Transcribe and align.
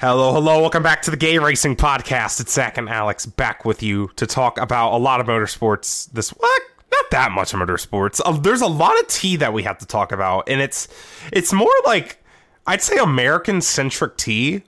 Hello, 0.00 0.32
hello, 0.32 0.60
welcome 0.60 0.82
back 0.82 1.02
to 1.02 1.10
the 1.10 1.16
Gay 1.16 1.38
Racing 1.38 1.76
Podcast. 1.76 2.40
It's 2.40 2.52
Zack 2.54 2.78
and 2.78 2.88
Alex 2.88 3.26
back 3.26 3.64
with 3.66 3.82
you 3.82 4.10
to 4.16 4.26
talk 4.26 4.58
about 4.58 4.94
a 4.94 4.96
lot 4.96 5.20
of 5.20 5.26
motorsports 5.26 6.10
this 6.12 6.30
what? 6.30 6.62
Not 6.90 7.10
that 7.10 7.32
much 7.32 7.52
motorsports. 7.52 8.20
Uh, 8.24 8.32
there's 8.32 8.62
a 8.62 8.66
lot 8.66 8.98
of 8.98 9.06
tea 9.08 9.36
that 9.36 9.52
we 9.52 9.62
have 9.64 9.76
to 9.78 9.86
talk 9.86 10.10
about, 10.12 10.48
and 10.48 10.60
it's 10.62 10.88
it's 11.32 11.52
more 11.52 11.70
like 11.84 12.22
I'd 12.66 12.80
say 12.82 12.96
American 12.96 13.60
centric 13.60 14.16
tea, 14.16 14.62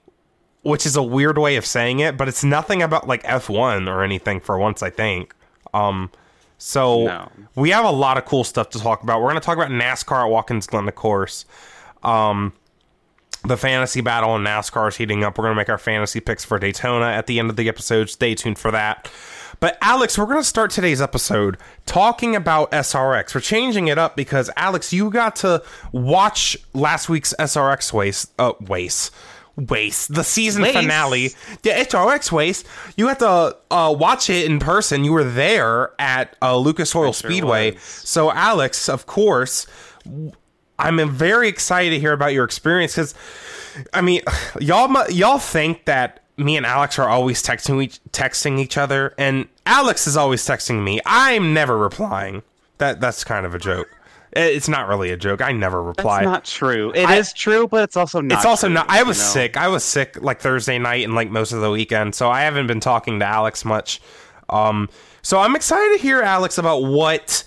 which 0.63 0.85
is 0.85 0.97
a 0.97 1.03
weird 1.03 1.39
way 1.39 1.57
of 1.57 1.65
saying 1.65 2.01
it, 2.01 2.17
but 2.19 2.29
it's 2.29 2.45
nothing 2.45 2.83
about 2.83 3.09
like 3.09 3.23
F1 3.23 3.89
or 3.89 4.03
anything 4.05 4.39
for 4.41 4.59
once, 4.59 4.83
I 4.83 4.91
think. 4.91 5.35
Um 5.73 6.11
so 6.59 7.07
No. 7.07 7.29
we 7.57 7.71
have 7.71 7.85
a 7.87 7.91
lot 7.91 8.19
of 8.19 8.27
cool 8.27 8.45
stuff 8.45 8.69
to 8.71 8.79
talk 8.79 9.03
about. 9.03 9.21
We're 9.21 9.31
going 9.31 9.41
to 9.41 9.45
talk 9.45 9.57
about 9.57 9.71
NASCAR 9.71 10.27
at 10.27 10.31
Watkins 10.31 10.69
Glen, 10.69 10.87
of 10.87 10.95
course. 10.95 11.45
Um, 12.05 12.53
the 13.45 13.57
fantasy 13.57 14.01
battle 14.01 14.37
in 14.37 14.43
NASCAR 14.43 14.89
is 14.89 14.97
heating 14.97 15.25
up. 15.25 15.37
We're 15.37 15.45
going 15.45 15.55
to 15.55 15.61
make 15.61 15.69
our 15.69 15.79
fantasy 15.79 16.21
picks 16.21 16.45
for 16.45 16.59
Daytona 16.59 17.07
at 17.07 17.27
the 17.27 17.39
end 17.39 17.51
of 17.51 17.57
the 17.57 17.69
episode. 17.69 18.09
Stay 18.11 18.35
tuned 18.35 18.59
for 18.59 18.71
that. 18.71 19.11
But 19.61 19.79
Alex, 19.81 20.19
we're 20.19 20.27
going 20.27 20.39
to 20.39 20.45
start 20.45 20.71
today's 20.71 21.01
episode 21.01 21.57
talking 21.87 22.35
about 22.35 22.71
SRX. 22.73 23.35
We're 23.35 23.41
changing 23.41 23.89
it 23.89 23.99
up 23.99 24.17
because 24.17 24.51
Alex, 24.57 24.93
you 24.93 25.11
got 25.11 25.37
to 25.37 25.63
watch 25.93 26.57
last 26.73 27.09
week's 27.09 27.33
SRX 27.39 27.93
race. 27.97 28.27
Uh, 28.39 28.53
race. 28.61 29.11
Waste 29.55 30.15
the 30.15 30.25
season 30.25 30.63
Waste. 30.63 30.75
finale, 30.75 31.29
the 31.61 31.69
SRX 31.71 32.33
waste. 32.33 32.67
You 32.97 33.09
had 33.09 33.19
to 33.19 33.55
uh, 33.71 33.95
watch 33.97 34.31
it 34.31 34.47
in 34.51 34.59
person. 34.59 35.05
You 35.05 35.13
were 35.13 35.25
there 35.25 35.91
at 35.99 36.35
uh, 36.41 36.57
Lucas 36.57 36.97
Oil 36.97 37.13
Speedway. 37.13 37.77
So, 37.77 38.33
Alex, 38.33 38.89
of 38.89 39.05
course, 39.05 39.67
I'm 40.83 41.09
very 41.11 41.49
excited 41.49 41.91
to 41.91 41.99
hear 41.99 42.13
about 42.13 42.33
your 42.33 42.45
experience 42.45 42.93
because, 42.95 43.15
I 43.95 44.01
mean, 44.01 44.23
y'all 44.61 45.11
y'all 45.11 45.39
think 45.39 45.85
that 45.87 46.21
me 46.37 46.57
and 46.57 46.67
Alex 46.67 46.99
are 46.99 47.09
always 47.09 47.43
texting 47.43 47.83
each 47.83 48.01
texting 48.13 48.59
each 48.59 48.77
other, 48.77 49.15
and 49.19 49.47
Alex 49.67 50.07
is 50.07 50.17
always 50.17 50.43
texting 50.45 50.83
me. 50.83 51.01
I'm 51.07 51.55
never 51.55 51.79
replying. 51.79 52.43
That 52.79 53.01
that's 53.01 53.23
kind 53.25 53.47
of 53.47 53.55
a 53.55 53.59
joke. 53.59 53.89
Eh, 54.35 54.47
It's 54.47 54.69
not 54.69 54.89
really 54.89 55.11
a 55.11 55.17
joke. 55.17 55.41
I 55.43 55.53
never 55.53 55.83
reply. 55.83 56.21
That's 56.25 56.27
not 56.33 56.45
true. 56.45 56.91
It 56.95 57.09
is 57.11 57.29
I- 57.29 57.37
true, 57.37 57.69
but 57.69 57.85
it's 57.85 57.97
also 57.97 58.21
not. 58.21 58.37
it's 58.39 58.47
also 58.47 58.67
true, 58.67 58.75
not. 58.75 58.87
I 58.89 59.03
was 59.03 59.19
you 59.19 59.25
know? 59.25 59.29
sick. 59.31 59.57
I 59.57 59.69
was 59.69 59.85
sick 59.85 60.21
like 60.23 60.41
Thursday 60.41 60.79
night 60.79 61.05
and 61.05 61.15
like 61.15 61.31
most 61.31 61.53
of 61.53 61.61
the 61.61 61.71
weekend, 61.71 62.15
so 62.15 62.31
I 62.31 62.41
haven't 62.43 62.67
been 62.67 62.81
talking 62.81 63.19
to 63.21 63.27
Alex 63.27 63.65
much. 63.65 64.01
Um, 64.49 64.89
so 65.23 65.39
I'm 65.39 65.55
excited 65.55 65.97
to 65.97 66.03
hear 66.03 66.21
Alex 66.23 66.59
about 66.59 66.83
what 66.83 67.45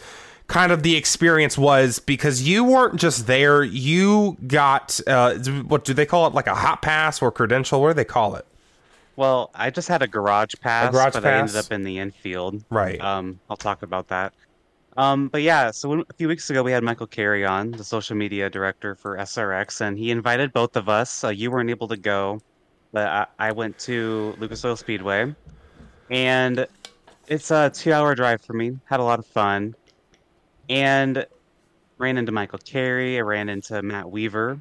kind 0.48 0.72
of 0.72 0.84
the 0.84 0.96
experience 0.96 1.58
was 1.58 2.00
because 2.00 2.48
you 2.48 2.64
weren't 2.64 2.98
just 3.00 3.28
there. 3.28 3.64
You 3.64 4.38
got 4.48 5.00
uh, 5.08 5.36
what 5.68 5.86
do 5.86 5.94
they 5.94 6.06
call 6.06 6.28
it? 6.28 6.34
Like 6.34 6.48
a 6.48 6.56
hot 6.56 6.82
pass 6.82 7.22
or 7.22 7.32
credential? 7.32 7.82
What 7.82 7.90
do 7.90 7.94
they 7.94 8.06
call 8.06 8.36
it? 8.36 8.46
Well, 9.16 9.50
I 9.56 9.70
just 9.70 9.88
had 9.88 10.02
a 10.02 10.08
garage 10.08 10.54
pass, 10.60 10.92
garage 10.92 11.14
but 11.14 11.26
I 11.26 11.34
ended 11.34 11.56
up 11.56 11.72
in 11.72 11.84
the 11.84 12.00
infield. 12.00 12.64
Right. 12.70 13.00
Um, 13.00 13.40
I'll 13.50 13.58
talk 13.58 13.82
about 13.82 14.10
that. 14.10 14.34
Um, 14.98 15.28
but 15.28 15.42
yeah, 15.42 15.72
so 15.72 15.90
when, 15.90 16.04
a 16.10 16.14
few 16.14 16.28
weeks 16.28 16.50
ago 16.50 16.64
we 16.64 16.72
had 16.72 16.84
Michael 16.84 17.08
Carey 17.08 17.46
on, 17.46 17.72
the 17.72 17.84
social 17.84 18.16
media 18.16 18.50
director 18.50 18.96
for 18.96 19.18
SRX, 19.18 19.82
and 19.82 19.98
he 19.98 20.09
invited 20.09 20.54
both 20.54 20.76
of 20.78 20.88
us. 20.88 21.24
Uh, 21.24 21.30
you 21.30 21.52
weren't 21.52 21.70
able 21.70 21.88
to 21.90 21.98
go, 21.98 22.40
but 22.94 23.08
I, 23.08 23.28
I 23.40 23.52
went 23.52 23.78
to 23.80 24.36
Lucas 24.40 24.64
Oil 24.64 24.78
Speedway, 24.78 25.36
and 26.09 26.66
it's 27.28 27.52
a 27.52 27.70
two-hour 27.72 28.16
drive 28.16 28.42
for 28.42 28.54
me. 28.54 28.78
Had 28.86 29.02
a 29.02 29.04
lot 29.04 29.20
of 29.20 29.26
fun, 29.26 29.76
and 30.70 31.26
ran 31.98 32.18
into 32.18 32.32
Michael 32.32 32.60
Carey. 32.60 33.18
I 33.18 33.22
ran 33.22 33.50
into 33.50 33.82
Matt 33.82 34.10
Weaver. 34.10 34.60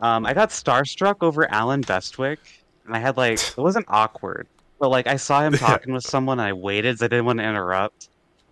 Um, 0.00 0.26
I 0.26 0.34
got 0.34 0.50
starstruck 0.50 1.16
over 1.20 1.50
Allen 1.50 1.82
Bestwick, 1.82 2.38
and 2.86 2.96
I 2.96 2.98
had 2.98 3.16
like 3.16 3.38
it 3.38 3.56
wasn't 3.56 3.86
awkward, 3.88 4.48
but 4.78 4.90
like 4.90 5.06
I 5.06 5.16
saw 5.16 5.42
him 5.42 5.52
talking 5.56 5.92
with 5.92 6.04
someone, 6.04 6.40
and 6.40 6.48
I 6.48 6.52
waited, 6.52 7.02
I 7.02 7.08
didn't 7.08 7.24
want 7.24 7.38
to 7.38 7.44
interrupt, 7.44 8.08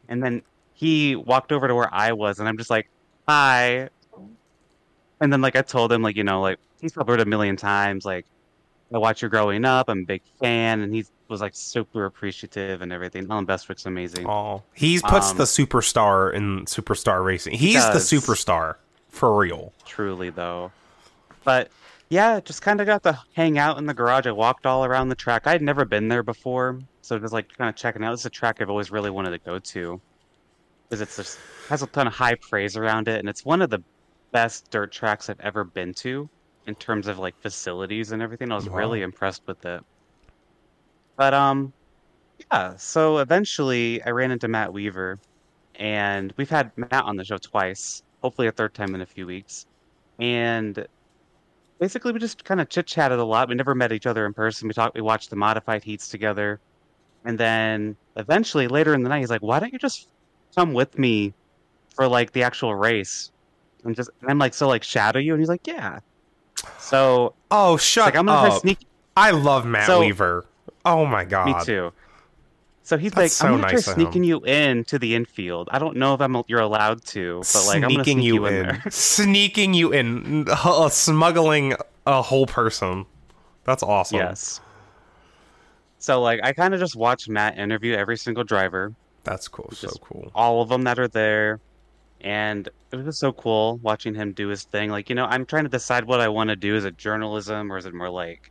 and 0.08 0.22
then 0.22 0.42
he 0.74 1.16
walked 1.16 1.52
over 1.52 1.68
to 1.68 1.74
where 1.74 1.92
I 1.92 2.12
was, 2.12 2.38
and 2.38 2.48
I'm 2.48 2.56
just 2.56 2.70
like, 2.70 2.88
"Hi," 3.28 3.88
and 5.20 5.32
then 5.32 5.40
like 5.40 5.56
I 5.56 5.62
told 5.62 5.92
him 5.92 6.02
like 6.02 6.16
you 6.16 6.24
know 6.24 6.40
like 6.40 6.58
he's 6.80 6.92
probably 6.92 7.12
heard 7.12 7.20
a 7.20 7.26
million 7.26 7.56
times 7.56 8.04
like 8.04 8.26
I 8.94 8.98
watch 8.98 9.22
you 9.22 9.28
growing 9.28 9.64
up, 9.64 9.88
I'm 9.88 10.00
a 10.00 10.04
big 10.04 10.22
fan, 10.40 10.80
and 10.80 10.94
he 10.94 11.04
was 11.32 11.40
like 11.40 11.54
super 11.56 12.04
appreciative 12.04 12.82
and 12.82 12.92
everything. 12.92 13.26
Allen 13.28 13.44
Bestwick's 13.46 13.86
amazing. 13.86 14.28
Oh, 14.28 14.62
he 14.74 15.00
puts 15.00 15.32
Um, 15.32 15.38
the 15.38 15.44
superstar 15.44 16.32
in 16.32 16.66
superstar 16.66 17.24
racing. 17.24 17.54
He's 17.54 17.84
the 17.86 17.98
superstar 17.98 18.76
for 19.08 19.36
real. 19.36 19.72
truly 19.84 20.30
though. 20.30 20.70
But 21.42 21.70
yeah, 22.08 22.38
just 22.40 22.62
kind 22.62 22.80
of 22.80 22.86
got 22.86 23.02
to 23.04 23.18
hang 23.34 23.58
out 23.58 23.78
in 23.78 23.86
the 23.86 23.94
garage. 23.94 24.26
I 24.26 24.32
walked 24.32 24.66
all 24.66 24.84
around 24.84 25.08
the 25.08 25.14
track. 25.16 25.46
I 25.46 25.52
had 25.52 25.62
never 25.62 25.84
been 25.84 26.06
there 26.08 26.22
before, 26.22 26.78
so 27.00 27.18
just 27.18 27.32
like 27.32 27.48
kind 27.56 27.68
of 27.68 27.74
checking 27.74 28.04
out. 28.04 28.12
It's 28.12 28.26
a 28.26 28.30
track 28.30 28.60
I've 28.60 28.70
always 28.70 28.90
really 28.92 29.10
wanted 29.10 29.30
to 29.30 29.38
go 29.38 29.58
to 29.58 30.00
because 30.88 31.00
it's 31.00 31.16
just 31.16 31.38
has 31.68 31.82
a 31.82 31.86
ton 31.88 32.06
of 32.06 32.12
high 32.12 32.34
praise 32.34 32.76
around 32.76 33.08
it, 33.08 33.18
and 33.18 33.28
it's 33.28 33.44
one 33.44 33.62
of 33.62 33.70
the 33.70 33.82
best 34.30 34.70
dirt 34.70 34.92
tracks 34.92 35.28
I've 35.30 35.40
ever 35.40 35.64
been 35.64 35.94
to 35.94 36.28
in 36.66 36.74
terms 36.76 37.06
of 37.08 37.18
like 37.18 37.34
facilities 37.40 38.12
and 38.12 38.22
everything. 38.22 38.52
I 38.52 38.54
was 38.56 38.68
Wow. 38.68 38.76
really 38.76 39.02
impressed 39.02 39.42
with 39.46 39.64
it. 39.64 39.82
But 41.16 41.34
um, 41.34 41.72
yeah. 42.52 42.76
So 42.76 43.18
eventually, 43.18 44.02
I 44.02 44.10
ran 44.10 44.30
into 44.30 44.48
Matt 44.48 44.72
Weaver, 44.72 45.18
and 45.76 46.32
we've 46.36 46.50
had 46.50 46.70
Matt 46.76 47.04
on 47.04 47.16
the 47.16 47.24
show 47.24 47.38
twice. 47.38 48.02
Hopefully, 48.22 48.48
a 48.48 48.52
third 48.52 48.74
time 48.74 48.94
in 48.94 49.00
a 49.00 49.06
few 49.06 49.26
weeks. 49.26 49.66
And 50.18 50.86
basically, 51.78 52.12
we 52.12 52.18
just 52.18 52.44
kind 52.44 52.60
of 52.60 52.68
chit 52.68 52.86
chatted 52.86 53.18
a 53.18 53.24
lot. 53.24 53.48
We 53.48 53.54
never 53.54 53.74
met 53.74 53.92
each 53.92 54.06
other 54.06 54.26
in 54.26 54.32
person. 54.32 54.68
We 54.68 54.74
talked. 54.74 54.94
We 54.94 55.00
watched 55.00 55.30
the 55.30 55.36
modified 55.36 55.82
heats 55.82 56.08
together, 56.08 56.60
and 57.24 57.38
then 57.38 57.96
eventually, 58.16 58.68
later 58.68 58.94
in 58.94 59.02
the 59.02 59.08
night, 59.08 59.20
he's 59.20 59.30
like, 59.30 59.42
"Why 59.42 59.58
don't 59.60 59.72
you 59.72 59.78
just 59.78 60.08
come 60.54 60.72
with 60.72 60.98
me 60.98 61.34
for 61.94 62.06
like 62.08 62.32
the 62.32 62.42
actual 62.42 62.74
race?" 62.74 63.30
And 63.84 63.94
just 63.96 64.10
and 64.20 64.30
I'm 64.30 64.38
like, 64.38 64.54
"So 64.54 64.68
like 64.68 64.82
shadow 64.84 65.18
you?" 65.18 65.32
And 65.34 65.40
he's 65.40 65.48
like, 65.48 65.66
"Yeah." 65.66 65.98
So 66.78 67.34
Oh, 67.50 67.76
shut 67.76 68.06
like 68.06 68.16
I'm 68.16 68.26
gonna 68.26 68.54
up! 68.54 68.60
sneak 68.62 68.78
I 69.16 69.32
love 69.32 69.66
Matt 69.66 69.86
So- 69.86 70.00
Weaver. 70.00 70.46
Oh 70.84 71.06
my 71.06 71.24
god. 71.24 71.46
Me 71.46 71.54
too. 71.64 71.92
So 72.84 72.98
he's 72.98 73.12
That's 73.12 73.18
like, 73.18 73.30
so 73.30 73.46
I'm 73.46 73.52
gonna 73.52 73.72
nice 73.72 73.84
try 73.84 73.92
of 73.92 73.98
him. 73.98 74.04
sneaking 74.04 74.24
you 74.24 74.44
in 74.44 74.84
to 74.84 74.98
the 74.98 75.14
infield. 75.14 75.68
I 75.70 75.78
don't 75.78 75.96
know 75.96 76.14
if 76.14 76.20
I'm 76.20 76.42
you're 76.48 76.60
allowed 76.60 77.04
to, 77.06 77.38
but 77.52 77.66
like 77.66 77.82
I'm 77.84 77.90
sneaking 77.90 78.18
sneak 78.18 78.24
you, 78.24 78.34
you, 78.34 78.46
in, 78.46 78.54
in 78.54 78.62
there. 78.62 78.82
sneaking 78.90 79.74
you 79.74 79.92
in, 79.92 80.46
uh, 80.48 80.88
smuggling 80.88 81.74
a 82.06 82.22
whole 82.22 82.46
person. 82.46 83.06
That's 83.64 83.84
awesome. 83.84 84.18
Yes. 84.18 84.60
So 85.98 86.20
like 86.20 86.40
I 86.42 86.52
kind 86.52 86.74
of 86.74 86.80
just 86.80 86.96
watched 86.96 87.28
Matt 87.28 87.56
interview 87.56 87.94
every 87.94 88.16
single 88.16 88.42
driver, 88.42 88.92
that's 89.24 89.48
cool. 89.48 89.70
So 89.72 89.88
cool. 90.00 90.30
all 90.34 90.62
of 90.62 90.68
them 90.68 90.82
that 90.82 90.98
are 90.98 91.08
there, 91.08 91.60
and 92.20 92.68
it 92.90 92.96
was 92.96 93.06
just 93.06 93.20
so 93.20 93.32
cool 93.32 93.78
watching 93.82 94.14
him 94.14 94.32
do 94.32 94.48
his 94.48 94.64
thing. 94.64 94.90
Like 94.90 95.08
you 95.08 95.14
know, 95.14 95.26
I'm 95.26 95.46
trying 95.46 95.64
to 95.64 95.70
decide 95.70 96.04
what 96.04 96.20
I 96.20 96.28
want 96.28 96.50
to 96.50 96.56
do. 96.56 96.74
Is 96.74 96.84
it 96.84 96.96
journalism 96.96 97.72
or 97.72 97.78
is 97.78 97.86
it 97.86 97.94
more 97.94 98.10
like 98.10 98.50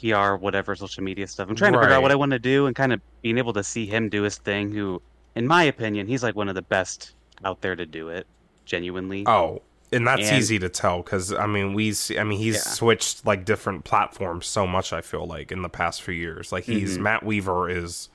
PR, 0.00 0.34
whatever, 0.36 0.74
social 0.74 1.02
media 1.02 1.26
stuff? 1.26 1.48
I'm 1.48 1.56
trying 1.56 1.72
to 1.72 1.78
figure 1.78 1.90
Right. 1.90 1.96
out 1.96 2.02
what 2.02 2.12
I 2.12 2.16
want 2.16 2.32
to 2.32 2.38
do, 2.38 2.66
and 2.66 2.74
kind 2.76 2.92
of 2.92 3.00
being 3.22 3.38
able 3.38 3.52
to 3.54 3.64
see 3.64 3.86
him 3.86 4.08
do 4.08 4.22
his 4.22 4.38
thing. 4.38 4.72
Who, 4.72 5.00
in 5.34 5.46
my 5.46 5.62
opinion, 5.64 6.06
he's 6.06 6.22
like 6.22 6.34
one 6.36 6.48
of 6.48 6.54
the 6.54 6.62
best 6.62 7.12
out 7.44 7.60
there 7.62 7.76
to 7.76 7.86
do 7.86 8.08
it. 8.08 8.26
Genuinely. 8.64 9.24
Oh, 9.26 9.62
and 9.92 10.06
that's 10.06 10.28
And- 10.28 10.38
easy 10.38 10.58
to 10.58 10.68
tell 10.68 11.02
because 11.02 11.32
I 11.32 11.46
mean 11.46 11.72
we. 11.74 11.92
See, 11.92 12.18
I 12.18 12.24
mean 12.24 12.38
he's 12.38 12.56
Yeah. 12.56 12.60
switched 12.62 13.24
like 13.24 13.44
different 13.44 13.84
platforms 13.84 14.46
so 14.46 14.66
much. 14.66 14.92
I 14.92 15.00
feel 15.00 15.26
like 15.26 15.52
in 15.52 15.62
the 15.62 15.68
past 15.68 16.02
few 16.02 16.14
years, 16.14 16.50
like 16.52 16.64
he's 16.64 16.98
Mhm. 16.98 17.02
Matt 17.02 17.22
Weaver 17.24 17.68
is 17.70 18.08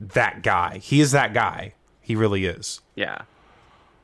that 0.00 0.42
guy. 0.42 0.78
He 0.78 1.00
is 1.00 1.12
that 1.12 1.32
guy. 1.32 1.74
He 2.00 2.16
really 2.16 2.46
is. 2.46 2.80
Yeah. 2.96 3.18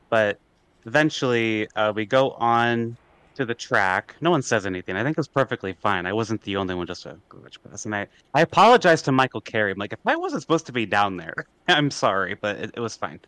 But 0.09 0.39
eventually, 0.85 1.67
uh, 1.75 1.91
we 1.95 2.05
go 2.05 2.31
on 2.31 2.97
to 3.35 3.45
the 3.45 3.53
track. 3.55 4.15
No 4.21 4.31
one 4.31 4.41
says 4.41 4.65
anything. 4.65 4.95
I 4.95 5.03
think 5.03 5.15
it 5.15 5.19
was 5.19 5.27
perfectly 5.27 5.73
fine. 5.73 6.05
I 6.05 6.13
wasn't 6.13 6.41
the 6.43 6.55
only 6.57 6.75
one 6.75 6.87
just 6.87 7.05
a 7.05 7.17
glitch 7.29 7.57
pass. 7.67 7.85
And 7.85 7.95
I, 7.95 8.07
I 8.33 8.41
apologize 8.41 9.01
to 9.03 9.11
Michael 9.11 9.41
Carey. 9.41 9.71
I'm 9.71 9.77
like, 9.77 9.93
if 9.93 9.99
I 10.05 10.15
wasn't 10.15 10.41
supposed 10.41 10.65
to 10.67 10.71
be 10.71 10.85
down 10.85 11.17
there, 11.17 11.33
I'm 11.67 11.91
sorry, 11.91 12.35
but 12.35 12.57
it, 12.57 12.71
it 12.75 12.79
was 12.79 12.95
fine. 12.95 13.19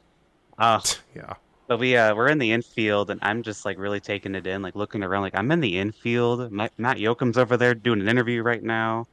Uh, 0.57 0.79
Yeah. 1.15 1.33
but 1.67 1.79
we 1.79 1.97
uh, 1.97 2.13
we're 2.15 2.27
in 2.29 2.37
the 2.37 2.51
infield, 2.51 3.09
and 3.09 3.19
I'm 3.23 3.43
just 3.43 3.65
like 3.65 3.77
really 3.77 3.99
taking 3.99 4.35
it 4.35 4.45
in, 4.47 4.61
like 4.61 4.75
looking 4.75 5.03
around, 5.03 5.21
like 5.23 5.35
I'm 5.37 5.51
in 5.51 5.59
the 5.59 5.77
infield. 5.79 6.51
Ma- 6.51 6.69
Matt 6.77 6.97
Yocum's 6.97 7.37
over 7.37 7.57
there 7.57 7.73
doing 7.75 8.01
an 8.01 8.07
interview 8.07 8.41
right 8.43 8.63
now 8.63 9.05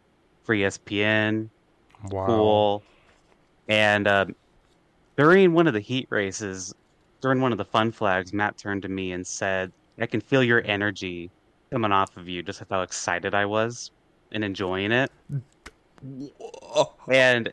for 0.44 0.54
ESPN 0.54 1.48
Wow. 2.10 2.26
cool. 2.26 2.82
And 3.68 4.06
um, 4.08 4.34
during 5.16 5.52
one 5.52 5.66
of 5.66 5.72
the 5.72 5.80
heat 5.80 6.08
races, 6.10 6.74
during 7.20 7.40
one 7.40 7.52
of 7.52 7.58
the 7.58 7.64
fun 7.64 7.92
flags, 7.92 8.32
Matt 8.32 8.58
turned 8.58 8.82
to 8.82 8.88
me 8.88 9.12
and 9.12 9.24
said, 9.26 9.72
"I 9.98 10.06
can 10.06 10.20
feel 10.20 10.42
your 10.42 10.62
energy 10.64 11.30
coming 11.70 11.92
off 11.92 12.16
of 12.16 12.28
you, 12.28 12.42
just 12.42 12.60
with 12.60 12.68
how 12.70 12.82
excited 12.82 13.34
I 13.34 13.46
was 13.46 13.90
and 14.32 14.44
enjoying 14.44 14.92
it." 14.92 15.10
And 17.08 17.52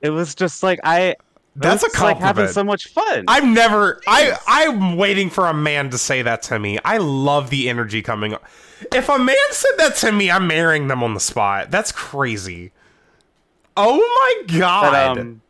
it 0.00 0.10
was 0.10 0.34
just 0.34 0.62
like 0.62 0.80
I, 0.84 1.16
That's 1.56 1.82
a 1.82 1.86
It's 1.86 2.00
like 2.00 2.18
having 2.18 2.48
so 2.48 2.64
much 2.64 2.88
fun. 2.88 3.24
I've 3.28 3.44
never. 3.44 4.00
I 4.06 4.36
I'm 4.46 4.96
waiting 4.96 5.30
for 5.30 5.46
a 5.46 5.54
man 5.54 5.90
to 5.90 5.98
say 5.98 6.22
that 6.22 6.42
to 6.42 6.58
me. 6.58 6.78
I 6.84 6.98
love 6.98 7.50
the 7.50 7.68
energy 7.68 8.02
coming. 8.02 8.36
If 8.92 9.08
a 9.08 9.18
man 9.18 9.36
said 9.50 9.72
that 9.78 9.96
to 9.96 10.12
me, 10.12 10.30
I'm 10.30 10.46
marrying 10.46 10.88
them 10.88 11.02
on 11.02 11.14
the 11.14 11.20
spot. 11.20 11.70
That's 11.70 11.92
crazy. 11.92 12.72
Oh 13.76 13.96
my 13.96 14.58
god. 14.58 15.16
But, 15.16 15.20
um, 15.20 15.40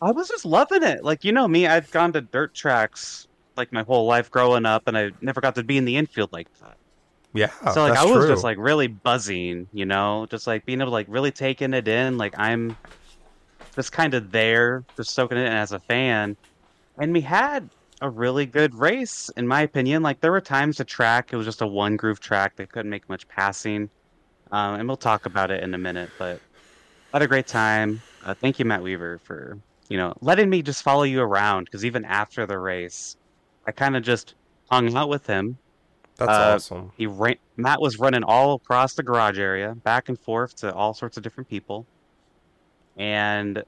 I 0.00 0.10
was 0.10 0.28
just 0.28 0.44
loving 0.44 0.82
it. 0.82 1.04
Like 1.04 1.24
you 1.24 1.32
know 1.32 1.46
me, 1.48 1.66
I've 1.66 1.90
gone 1.90 2.12
to 2.14 2.20
dirt 2.20 2.54
tracks 2.54 3.28
like 3.56 3.72
my 3.72 3.82
whole 3.82 4.06
life 4.06 4.30
growing 4.30 4.66
up, 4.66 4.84
and 4.86 4.96
I 4.96 5.10
never 5.20 5.40
got 5.40 5.54
to 5.56 5.62
be 5.62 5.76
in 5.76 5.84
the 5.84 5.96
infield 5.96 6.32
like 6.32 6.48
that. 6.60 6.76
yeah. 7.32 7.50
so 7.72 7.86
like 7.86 7.98
I 7.98 8.04
was 8.04 8.24
true. 8.24 8.28
just 8.28 8.44
like 8.44 8.58
really 8.58 8.86
buzzing, 8.86 9.68
you 9.72 9.84
know, 9.84 10.26
just 10.30 10.46
like 10.46 10.64
being 10.66 10.80
able 10.80 10.90
to 10.90 10.94
like 10.94 11.06
really 11.08 11.32
taking 11.32 11.74
it 11.74 11.88
in. 11.88 12.18
Like 12.18 12.34
I'm 12.38 12.76
just 13.74 13.92
kind 13.92 14.14
of 14.14 14.30
there, 14.32 14.84
just 14.96 15.10
soaking 15.10 15.38
it 15.38 15.46
in 15.46 15.52
as 15.52 15.72
a 15.72 15.78
fan. 15.78 16.36
And 16.98 17.12
we 17.12 17.20
had 17.22 17.68
a 18.00 18.10
really 18.10 18.46
good 18.46 18.74
race, 18.74 19.30
in 19.36 19.46
my 19.46 19.62
opinion. 19.62 20.02
Like 20.02 20.20
there 20.20 20.32
were 20.32 20.40
times 20.40 20.76
the 20.76 20.84
track 20.84 21.32
it 21.32 21.36
was 21.36 21.46
just 21.46 21.62
a 21.62 21.66
one 21.66 21.96
groove 21.96 22.20
track; 22.20 22.56
they 22.56 22.66
couldn't 22.66 22.90
make 22.90 23.08
much 23.08 23.26
passing. 23.28 23.88
Um, 24.50 24.74
and 24.74 24.86
we'll 24.86 24.98
talk 24.98 25.24
about 25.24 25.50
it 25.50 25.62
in 25.62 25.72
a 25.72 25.78
minute, 25.78 26.10
but 26.18 26.38
had 27.12 27.22
a 27.22 27.26
great 27.26 27.46
time. 27.46 28.02
Uh, 28.24 28.34
thank 28.34 28.58
you, 28.58 28.64
Matt 28.64 28.82
Weaver, 28.82 29.18
for 29.24 29.58
you 29.88 29.96
know 29.96 30.14
letting 30.20 30.50
me 30.50 30.62
just 30.62 30.82
follow 30.82 31.04
you 31.04 31.20
around. 31.20 31.64
Because 31.64 31.84
even 31.84 32.04
after 32.04 32.44
the 32.44 32.58
race, 32.58 33.16
I 33.66 33.72
kind 33.72 33.96
of 33.96 34.02
just 34.02 34.34
hung 34.70 34.94
out 34.96 35.08
with 35.08 35.26
him. 35.26 35.58
That's 36.16 36.30
uh, 36.30 36.54
awesome. 36.54 36.92
He 36.96 37.06
ran, 37.06 37.36
Matt 37.56 37.80
was 37.80 37.98
running 37.98 38.22
all 38.22 38.54
across 38.54 38.94
the 38.94 39.02
garage 39.02 39.38
area, 39.38 39.74
back 39.74 40.08
and 40.08 40.18
forth 40.18 40.56
to 40.56 40.72
all 40.74 40.94
sorts 40.94 41.16
of 41.16 41.22
different 41.22 41.48
people. 41.48 41.86
And 42.96 43.62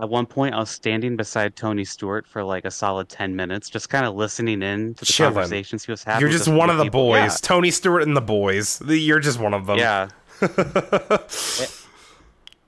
at 0.00 0.08
one 0.08 0.24
point, 0.24 0.54
I 0.54 0.60
was 0.60 0.70
standing 0.70 1.16
beside 1.16 1.56
Tony 1.56 1.84
Stewart 1.84 2.26
for 2.26 2.42
like 2.42 2.64
a 2.64 2.70
solid 2.70 3.08
ten 3.08 3.36
minutes, 3.36 3.68
just 3.68 3.90
kind 3.90 4.06
of 4.06 4.14
listening 4.14 4.62
in 4.62 4.94
to 4.94 5.00
the 5.00 5.06
Chilling. 5.06 5.34
conversations 5.34 5.84
he 5.84 5.92
was 5.92 6.02
having. 6.02 6.22
You're 6.22 6.30
just 6.30 6.48
one 6.48 6.70
of 6.70 6.78
the 6.78 6.84
people. 6.84 7.08
boys. 7.08 7.40
Tony 7.40 7.70
Stewart 7.70 8.02
and 8.02 8.16
the 8.16 8.22
boys. 8.22 8.82
You're 8.86 9.20
just 9.20 9.38
one 9.38 9.52
of 9.52 9.66
them. 9.66 9.78
Yeah, 9.78 10.08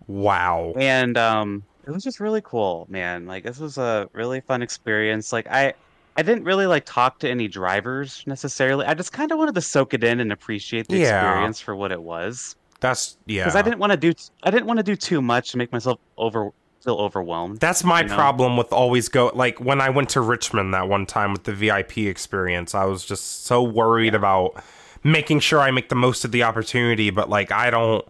wow. 0.06 0.75
and 0.76 1.17
um, 1.17 1.62
it 1.87 1.90
was 1.90 2.05
just 2.05 2.20
really 2.20 2.43
cool, 2.43 2.87
man. 2.90 3.26
Like 3.26 3.44
this 3.44 3.58
was 3.58 3.79
a 3.79 4.11
really 4.12 4.40
fun 4.40 4.62
experience. 4.62 5.32
Like 5.32 5.46
I. 5.49 5.75
I 6.17 6.23
didn't 6.23 6.44
really 6.44 6.67
like 6.67 6.85
talk 6.85 7.19
to 7.20 7.29
any 7.31 7.49
drivers 7.49 8.23
necessarily. 8.26 8.85
I 8.87 8.94
just 8.94 9.12
kind 9.12 9.32
of 9.32 9.38
wanted 9.38 9.55
to 9.55 9.62
soak 9.62 9.94
it 9.94 10.05
in 10.05 10.20
and 10.20 10.32
appreciate 10.32 10.88
the 10.88 10.99
Yeah. 10.99 11.20
experience 11.20 11.61
for 11.61 11.75
what 11.75 11.93
it 11.93 12.03
was. 12.03 12.56
That's 12.81 13.17
yeah. 13.26 13.44
because 13.44 13.56
I 13.56 13.62
didn't 13.62 13.79
want 13.79 13.93
to 13.93 13.97
do 13.97 14.12
I 14.43 14.50
didn't 14.50 14.67
want 14.67 14.79
to 14.79 14.82
do 14.82 14.97
too 14.97 15.23
much 15.23 15.53
to 15.53 15.59
make 15.59 15.73
myself 15.73 15.99
over 16.19 16.50
feel 16.82 16.97
overwhelmed. 16.97 17.61
That's 17.61 17.85
my 17.85 18.03
you 18.03 18.09
know? 18.09 18.14
problem 18.17 18.56
with 18.56 18.73
always 18.73 19.09
go 19.09 19.31
like 19.35 19.61
when 19.61 19.81
I 19.81 19.88
went 19.91 20.11
to 20.11 20.20
Richmond 20.20 20.75
that 20.75 20.88
one 20.88 21.06
time 21.06 21.32
with 21.32 21.44
the 21.44 21.53
VIP 21.53 21.99
experience, 21.99 22.75
I 22.75 22.85
was 22.85 23.05
just 23.05 23.44
so 23.47 23.62
worried 23.62 24.15
about 24.15 24.62
making 25.05 25.41
sure 25.41 25.61
I 25.61 25.70
make 25.70 25.88
the 25.88 25.94
most 25.94 26.25
of 26.25 26.32
the 26.32 26.43
opportunity, 26.43 27.11
but 27.11 27.31
like 27.31 27.53
I 27.53 27.70
don't 27.70 28.05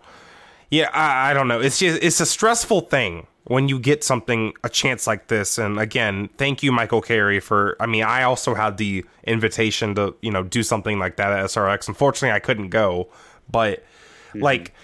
yeah, 0.71 0.89
I, 0.95 1.31
I 1.31 1.35
don't 1.35 1.49
know. 1.49 1.61
It's 1.61 1.79
just 1.79 2.03
it's 2.03 2.21
a 2.21 2.27
stressful 2.27 2.83
thing 2.83 3.27
when 3.45 3.69
you 3.69 3.79
get 3.79 4.05
something 4.05 4.53
a 4.63 4.69
chance 4.69 5.07
like 5.07 5.29
this. 5.29 5.59
And 5.59 5.79
again, 5.79 6.29
thank 6.37 6.63
you, 6.63 6.71
Michael 6.71 7.03
Carey, 7.03 7.41
for 7.41 7.77
I 7.81 7.87
mean, 7.87 8.05
I 8.05 8.23
also 8.23 8.55
had 8.55 8.77
the 8.77 9.05
invitation 9.25 9.95
to, 9.97 10.15
you 10.23 10.31
know, 10.31 10.43
do 10.43 10.63
something 10.63 10.99
like 10.99 11.17
that 11.17 11.33
at 11.33 11.45
SRX. 11.47 11.89
Unfortunately 11.89 12.35
I 12.35 12.41
couldn't 12.41 12.71
go, 12.71 13.09
but 13.51 13.81
mm-hmm. 13.81 14.43
like 14.43 14.75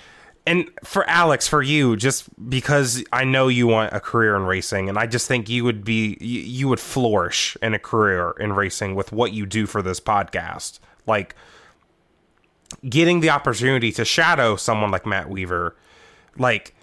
and 0.48 0.70
for 0.82 1.06
Alex, 1.10 1.46
for 1.46 1.60
you, 1.60 1.94
just 1.94 2.26
because 2.48 3.04
I 3.12 3.24
know 3.24 3.48
you 3.48 3.66
want 3.66 3.92
a 3.92 4.00
career 4.00 4.34
in 4.34 4.44
racing, 4.44 4.88
and 4.88 4.96
I 4.96 5.06
just 5.06 5.28
think 5.28 5.50
you 5.50 5.62
would 5.62 5.84
be 5.84 6.16
you, 6.22 6.40
you 6.40 6.68
would 6.68 6.80
flourish 6.80 7.54
in 7.60 7.74
a 7.74 7.78
career 7.78 8.34
in 8.40 8.54
racing 8.54 8.94
with 8.94 9.12
what 9.12 9.34
you 9.34 9.44
do 9.44 9.66
for 9.66 9.82
this 9.82 10.00
podcast. 10.00 10.78
Like 11.06 11.34
getting 12.88 13.20
the 13.20 13.28
opportunity 13.28 13.92
to 13.92 14.06
shadow 14.06 14.56
someone 14.56 14.90
like 14.90 15.04
Matt 15.04 15.28
Weaver, 15.28 15.76
like 16.38 16.74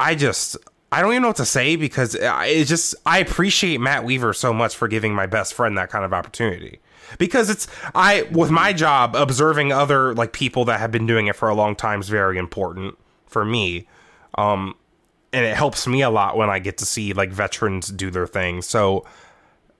I 0.00 0.14
just 0.14 0.56
I 0.92 1.00
don't 1.02 1.10
even 1.12 1.22
know 1.22 1.28
what 1.28 1.36
to 1.36 1.44
say 1.46 1.76
because 1.76 2.16
I- 2.16 2.46
it 2.46 2.64
just 2.66 2.94
I 3.04 3.18
appreciate 3.18 3.80
Matt 3.80 4.04
Weaver 4.04 4.32
so 4.32 4.52
much 4.52 4.76
for 4.76 4.88
giving 4.88 5.14
my 5.14 5.26
best 5.26 5.54
friend 5.54 5.76
that 5.78 5.90
kind 5.90 6.04
of 6.04 6.12
opportunity. 6.12 6.80
Because 7.18 7.50
it's 7.50 7.66
I 7.94 8.22
with 8.32 8.50
my 8.50 8.72
job 8.72 9.14
observing 9.16 9.72
other 9.72 10.14
like 10.14 10.32
people 10.32 10.64
that 10.66 10.80
have 10.80 10.90
been 10.92 11.06
doing 11.06 11.26
it 11.26 11.36
for 11.36 11.48
a 11.48 11.54
long 11.54 11.76
time 11.76 12.00
is 12.00 12.08
very 12.08 12.38
important 12.38 12.96
for 13.26 13.44
me. 13.44 13.86
Um 14.36 14.74
and 15.32 15.44
it 15.44 15.56
helps 15.56 15.86
me 15.88 16.02
a 16.02 16.10
lot 16.10 16.36
when 16.36 16.48
I 16.48 16.60
get 16.60 16.78
to 16.78 16.86
see 16.86 17.12
like 17.12 17.30
veterans 17.30 17.88
do 17.88 18.10
their 18.10 18.26
thing. 18.26 18.62
So 18.62 19.04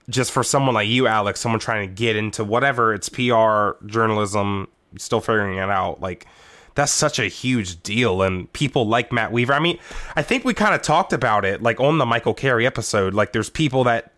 just 0.09 0.31
for 0.31 0.43
someone 0.43 0.75
like 0.75 0.87
you, 0.87 1.07
Alex, 1.07 1.39
someone 1.39 1.59
trying 1.59 1.87
to 1.87 1.93
get 1.93 2.15
into 2.15 2.43
whatever 2.43 2.93
it's 2.93 3.09
PR, 3.09 3.71
journalism, 3.87 4.67
still 4.97 5.21
figuring 5.21 5.57
it 5.57 5.69
out, 5.69 5.99
like 6.01 6.27
that's 6.75 6.91
such 6.91 7.19
a 7.19 7.25
huge 7.25 7.81
deal. 7.83 8.21
And 8.21 8.51
people 8.53 8.87
like 8.87 9.11
Matt 9.11 9.31
Weaver. 9.31 9.53
I 9.53 9.59
mean, 9.59 9.79
I 10.15 10.21
think 10.21 10.45
we 10.45 10.53
kind 10.53 10.75
of 10.75 10.81
talked 10.81 11.13
about 11.13 11.43
it 11.45 11.61
like 11.63 11.79
on 11.79 11.97
the 11.97 12.05
Michael 12.05 12.33
Carey 12.33 12.65
episode. 12.65 13.13
Like 13.13 13.33
there's 13.33 13.49
people 13.49 13.83
that 13.85 14.11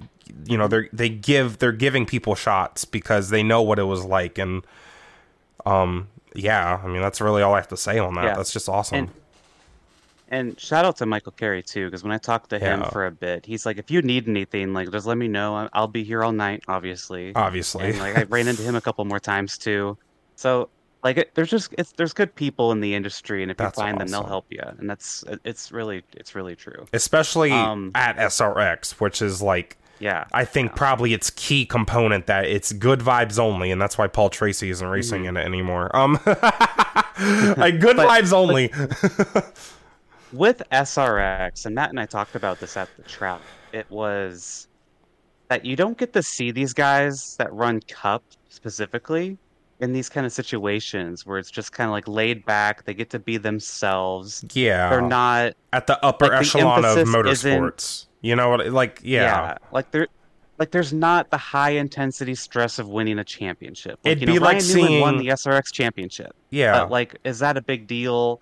you 0.45 0.57
know 0.57 0.67
they 0.67 0.89
they 0.93 1.09
give 1.09 1.59
they're 1.59 1.71
giving 1.71 2.05
people 2.05 2.35
shots 2.35 2.83
because 2.85 3.29
they 3.29 3.41
know 3.43 3.61
what 3.61 3.79
it 3.79 3.83
was 3.83 4.03
like 4.05 4.37
and 4.37 4.63
um 5.65 6.07
yeah 6.35 6.79
i 6.83 6.87
mean 6.87 7.01
that's 7.01 7.19
really 7.21 7.41
all 7.41 7.53
i 7.53 7.57
have 7.57 7.67
to 7.67 7.77
say 7.77 7.97
on 7.97 8.13
that 8.13 8.23
Yeah. 8.23 8.35
that's 8.35 8.51
just 8.53 8.69
awesome 8.69 8.97
And- 8.97 9.09
And 10.29 10.59
shout 10.59 10.83
out 10.83 10.97
to 10.97 11.05
Michael 11.05 11.31
Carey 11.31 11.63
too, 11.63 11.85
because 11.85 12.03
when 12.03 12.11
I 12.11 12.17
talked 12.17 12.49
to 12.49 12.59
him 12.59 12.81
Yeah. 12.81 12.89
for 12.89 13.05
a 13.05 13.11
bit, 13.11 13.45
he's 13.45 13.65
like, 13.65 13.77
"If 13.77 13.89
you 13.89 14.01
need 14.01 14.27
anything, 14.27 14.73
like, 14.73 14.91
just 14.91 15.07
let 15.07 15.17
me 15.17 15.29
know. 15.29 15.69
I'll 15.71 15.87
be 15.87 16.03
here 16.03 16.21
all 16.21 16.33
night, 16.33 16.63
obviously." 16.67 17.33
obviously 17.33 17.91
and 17.91 17.99
like 17.99 18.17
I 18.17 18.23
ran 18.23 18.49
into 18.49 18.61
him 18.61 18.75
a 18.75 18.81
couple 18.81 19.05
more 19.05 19.21
times 19.21 19.57
too. 19.57 19.97
So 20.35 20.67
like 21.03 21.17
it, 21.17 21.35
there's 21.35 21.49
just 21.49 21.73
it's 21.77 21.91
there's 21.93 22.13
good 22.13 22.33
people 22.35 22.71
in 22.71 22.79
the 22.81 22.93
industry, 22.95 23.41
and 23.41 23.51
if 23.51 23.57
That's 23.57 23.77
you 23.77 23.83
find 23.83 23.99
them, 23.99 24.07
they'll 24.07 24.23
help 24.25 24.45
you, 24.49 24.61
and 24.79 24.89
that's 24.89 25.23
it's 25.45 25.71
really 25.71 26.03
it's 26.15 26.35
really 26.35 26.55
true. 26.55 26.85
especially 26.93 27.51
Um, 27.51 27.91
at 27.95 28.17
srx 28.17 28.91
which 28.99 29.21
is 29.21 29.41
like 29.41 29.77
Yeah, 29.99 30.25
I 30.33 30.43
think 30.45 30.75
probably 30.75 31.13
its 31.13 31.29
key 31.29 31.65
component 31.65 32.25
that 32.27 32.45
it's 32.45 32.73
good 32.73 32.99
vibes 32.99 33.37
only, 33.39 33.71
and 33.71 33.81
that's 33.81 33.97
why 33.97 34.07
Paul 34.07 34.29
Tracy 34.29 34.69
isn't 34.69 34.87
racing 34.87 35.25
in 35.25 35.37
it 35.37 35.45
anymore. 35.45 35.95
Um, 35.95 36.19
like 36.25 37.79
good 37.79 37.95
But- 37.97 38.07
vibes 38.09 38.33
only. 38.33 38.71
with 40.33 40.61
SRX, 40.71 41.65
and 41.65 41.75
Matt 41.75 41.89
and 41.89 41.99
I 41.99 42.05
talked 42.05 42.35
about 42.35 42.59
this 42.59 42.75
at 42.77 42.89
the 42.97 43.03
track. 43.03 43.41
It 43.71 43.89
was 43.89 44.67
that 45.47 45.63
you 45.63 45.75
don't 45.75 45.97
get 45.97 46.11
to 46.13 46.21
see 46.23 46.51
these 46.51 46.73
guys 46.73 47.35
that 47.37 47.53
run 47.53 47.79
Cup 47.87 48.23
specifically 48.49 49.37
in 49.79 49.93
these 49.93 50.09
kind 50.09 50.25
of 50.25 50.31
situations 50.31 51.25
where 51.25 51.37
it's 51.37 51.51
just 51.51 51.71
kind 51.71 51.87
of 51.87 51.91
like 51.91 52.07
laid 52.07 52.45
back. 52.45 52.85
They 52.85 52.93
get 52.93 53.09
to 53.11 53.19
be 53.19 53.37
themselves. 53.37 54.43
yeah, 54.53 54.89
They're 54.89 55.01
not 55.01 55.53
at 55.73 55.87
the 55.87 56.03
upper 56.03 56.25
like, 56.25 56.31
the 56.31 56.37
echelon 56.39 56.85
of 56.85 56.97
emphasis 56.97 57.45
isn't- 57.45 57.63
motorsports. 57.63 58.03
You 58.21 58.35
know 58.35 58.49
what? 58.49 58.67
Like, 58.73 58.99
yeah, 59.03 59.57
like 59.71 59.91
there 59.91 60.07
like 60.57 60.71
there's 60.71 60.93
not 60.93 61.29
the 61.29 61.37
high 61.37 61.71
intensity 61.71 62.35
stress 62.35 62.79
of 62.79 62.87
winning 62.89 63.19
a 63.19 63.23
championship 63.23 63.99
like, 64.03 64.13
It'd 64.13 64.21
you 64.21 64.27
know, 64.27 64.33
be 64.33 64.39
like 64.39 64.57
Ryan 64.61 64.75
Newman 64.75 64.99
won 65.01 65.17
the 65.17 65.27
srx 65.27 65.71
championship 65.71 66.35
yeah, 66.49 66.79
but 66.79 66.91
like 66.91 67.15
is 67.23 67.39
that 67.39 67.57
a 67.57 67.61
big 67.61 67.87
deal 67.87 68.41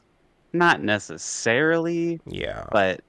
not 0.54 0.82
necessarily 0.82 2.20
yeah. 2.26 2.66
but 2.72 3.02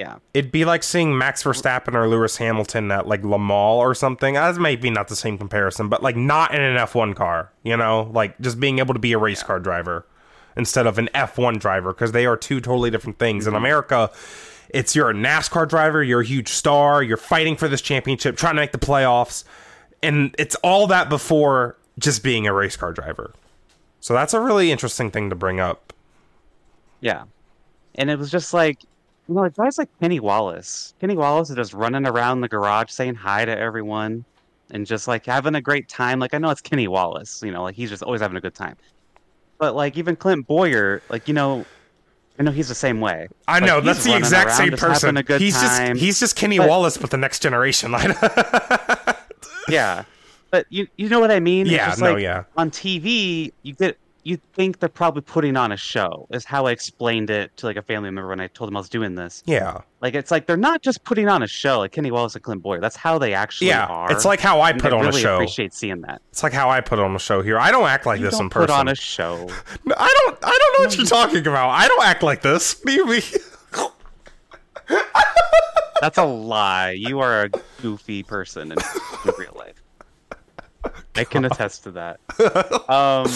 yeah 0.00 0.16
It'd 0.32 0.50
be 0.50 0.64
like 0.64 0.82
seeing 0.82 1.16
Max 1.16 1.42
Verstappen 1.42 1.94
or 1.94 2.08
Lewis 2.08 2.38
Hamilton 2.38 2.90
at 2.90 3.06
like 3.06 3.22
Le 3.22 3.38
Mans 3.38 3.78
or 3.78 3.94
something. 3.94 4.32
That's 4.32 4.58
maybe 4.58 4.88
not 4.88 5.08
the 5.08 5.14
same 5.14 5.36
comparison, 5.36 5.90
but 5.90 6.02
like 6.02 6.16
not 6.16 6.54
in 6.54 6.62
an 6.62 6.78
F1 6.78 7.14
car, 7.14 7.52
you 7.62 7.76
know, 7.76 8.10
like 8.14 8.40
just 8.40 8.58
being 8.58 8.78
able 8.78 8.94
to 8.94 9.00
be 9.00 9.12
a 9.12 9.18
race 9.18 9.42
car 9.42 9.60
driver 9.60 10.06
instead 10.56 10.86
of 10.86 10.98
an 10.98 11.10
F1 11.14 11.60
driver 11.60 11.92
because 11.92 12.12
they 12.12 12.24
are 12.24 12.38
two 12.38 12.62
totally 12.62 12.90
different 12.90 13.18
things. 13.18 13.46
In 13.46 13.52
mm-hmm. 13.52 13.62
America, 13.62 14.10
it's 14.70 14.96
you're 14.96 15.10
a 15.10 15.14
NASCAR 15.14 15.68
driver, 15.68 16.02
you're 16.02 16.22
a 16.22 16.26
huge 16.26 16.48
star, 16.48 17.02
you're 17.02 17.18
fighting 17.18 17.54
for 17.56 17.68
this 17.68 17.82
championship, 17.82 18.38
trying 18.38 18.54
to 18.54 18.62
make 18.62 18.72
the 18.72 18.78
playoffs, 18.78 19.44
and 20.02 20.34
it's 20.38 20.54
all 20.56 20.86
that 20.86 21.10
before 21.10 21.76
just 21.98 22.22
being 22.22 22.46
a 22.46 22.54
race 22.54 22.74
car 22.74 22.94
driver. 22.94 23.34
So 24.00 24.14
that's 24.14 24.32
a 24.32 24.40
really 24.40 24.72
interesting 24.72 25.10
thing 25.10 25.28
to 25.28 25.36
bring 25.36 25.60
up. 25.60 25.92
yeah 27.00 27.24
and 27.94 28.10
it 28.10 28.18
was 28.18 28.30
just 28.30 28.54
like 28.54 28.78
you 29.30 29.36
know 29.36 29.42
like 29.42 29.54
guys 29.54 29.78
like 29.78 29.88
kenny 30.00 30.18
wallace. 30.18 30.92
Kenny 31.00 31.16
wallace 31.16 31.50
is 31.50 31.56
just 31.56 31.72
running 31.72 32.04
around 32.06 32.40
the 32.40 32.48
garage 32.48 32.90
saying 32.90 33.14
hi 33.14 33.44
to 33.44 33.56
everyone 33.56 34.24
and 34.72 34.84
just 34.84 35.06
like 35.06 35.24
having 35.24 35.54
a 35.54 35.60
great 35.60 35.88
time. 35.88 36.18
Like 36.18 36.34
i 36.34 36.38
know 36.38 36.50
it's 36.50 36.60
kenny 36.60 36.88
wallace 36.88 37.40
you 37.42 37.52
know 37.52 37.62
like 37.62 37.76
he's 37.76 37.88
just 37.90 38.02
always 38.02 38.20
having 38.20 38.36
a 38.36 38.40
good 38.40 38.54
time. 38.54 38.76
But 39.58 39.76
like 39.76 39.96
even 39.96 40.16
clint 40.16 40.46
bowyer 40.48 41.00
like 41.10 41.28
you 41.28 41.34
know 41.34 41.64
i 42.38 42.42
know 42.42 42.50
he's 42.50 42.68
the 42.68 42.74
same 42.74 43.00
way. 43.00 43.28
I 43.46 43.60
Like, 43.60 43.68
know 43.68 43.80
that's 43.80 44.02
the 44.02 44.16
exact 44.16 44.50
same 44.52 44.72
person. 44.72 45.14
he's 45.38 45.54
time. 45.54 45.92
just 45.94 46.02
he's 46.02 46.18
just 46.18 46.34
Kenny 46.34 46.58
But- 46.58 46.68
Wallace, 46.68 46.96
but 46.98 47.10
the 47.10 47.16
next 47.16 47.40
generation. 47.40 47.92
Like 47.92 48.16
Yeah. 49.68 50.04
But 50.50 50.66
you 50.70 50.88
you 50.96 51.08
know 51.08 51.20
what 51.20 51.30
i 51.30 51.38
mean? 51.38 51.66
Yeah, 51.66 51.90
just 51.90 52.00
no, 52.00 52.14
like, 52.14 52.22
yeah, 52.24 52.42
on 52.56 52.72
tv 52.72 53.52
you 53.62 53.74
get 53.74 53.96
you 54.22 54.38
think 54.52 54.78
they're 54.80 54.88
probably 54.88 55.22
putting 55.22 55.56
on 55.56 55.72
a 55.72 55.76
show 55.76 56.26
is 56.30 56.44
how 56.44 56.66
I 56.66 56.72
explained 56.72 57.30
it 57.30 57.56
to 57.56 57.66
like 57.66 57.76
a 57.76 57.82
family 57.82 58.10
member 58.10 58.28
when 58.28 58.40
I 58.40 58.48
told 58.48 58.68
them 58.68 58.76
I 58.76 58.80
was 58.80 58.88
doing 58.88 59.14
this. 59.14 59.42
Yeah. 59.46 59.80
Like 60.02 60.14
it's 60.14 60.30
like 60.30 60.46
they're 60.46 60.56
not 60.58 60.82
just 60.82 61.04
putting 61.04 61.28
on 61.28 61.42
a 61.42 61.46
show 61.46 61.78
like 61.78 61.92
Kenny 61.92 62.10
Wallace 62.10 62.34
and 62.34 62.44
Clint 62.44 62.62
Bowyer. 62.62 62.80
That's 62.80 62.96
how 62.96 63.18
they 63.18 63.32
actually 63.32 63.68
Yeah. 63.68 63.86
are. 63.86 64.12
It's 64.12 64.24
like 64.26 64.40
how 64.40 64.60
I 64.60 64.72
put 64.72 64.92
I 64.92 64.96
on 64.98 65.06
really 65.06 65.20
a 65.20 65.22
show. 65.22 65.34
appreciate 65.36 65.72
seeing 65.72 66.02
that. 66.02 66.20
It's 66.30 66.42
like 66.42 66.52
how 66.52 66.68
I 66.68 66.80
put 66.80 66.98
on 66.98 67.14
a 67.16 67.18
show 67.18 67.40
here. 67.42 67.58
I 67.58 67.70
don't 67.70 67.88
act 67.88 68.04
like 68.06 68.18
You 68.20 68.26
this 68.26 68.34
don't 68.34 68.44
in 68.46 68.50
put 68.50 68.68
person. 68.68 68.74
on 68.80 68.88
a 68.88 68.94
show. 68.94 69.48
No, 69.84 69.94
I 69.96 70.14
don't 70.24 70.38
I 70.44 70.58
don't 70.58 70.78
know 70.82 70.86
what 70.86 70.96
you're 70.96 71.06
talking 71.06 71.46
about. 71.46 71.70
I 71.70 71.88
don't 71.88 72.04
act 72.04 72.22
like 72.22 72.42
this. 72.42 72.74
What 72.82 72.86
do 72.90 72.92
you 72.92 73.06
mean? 73.06 73.22
That's 76.00 76.16
a 76.18 76.24
lie. 76.24 76.92
You 76.92 77.20
are 77.20 77.44
a 77.44 77.50
goofy 77.82 78.22
person 78.22 78.72
in, 78.72 78.78
in 78.78 79.32
real 79.38 79.54
life. 79.54 79.82
I 81.14 81.24
can 81.24 81.44
attest 81.44 81.84
to 81.84 81.90
that. 81.92 82.20
Um, 82.88 83.26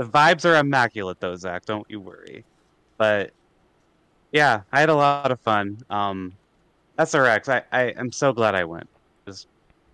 the 0.00 0.06
vibes 0.06 0.46
are 0.46 0.56
immaculate, 0.56 1.20
though, 1.20 1.36
Zack. 1.36 1.66
Don't 1.66 1.84
you 1.90 2.00
worry. 2.00 2.42
But 2.96 3.32
yeah, 4.32 4.62
I 4.72 4.80
had 4.80 4.88
a 4.88 4.94
lot 4.94 5.30
of 5.30 5.38
fun. 5.40 5.76
Um, 5.90 6.32
SRX, 6.98 7.50
I, 7.50 7.62
I 7.70 7.82
am 7.98 8.10
so 8.10 8.32
glad 8.32 8.54
I 8.54 8.64
went. 8.64 8.88
I 9.26 9.30
was 9.30 9.46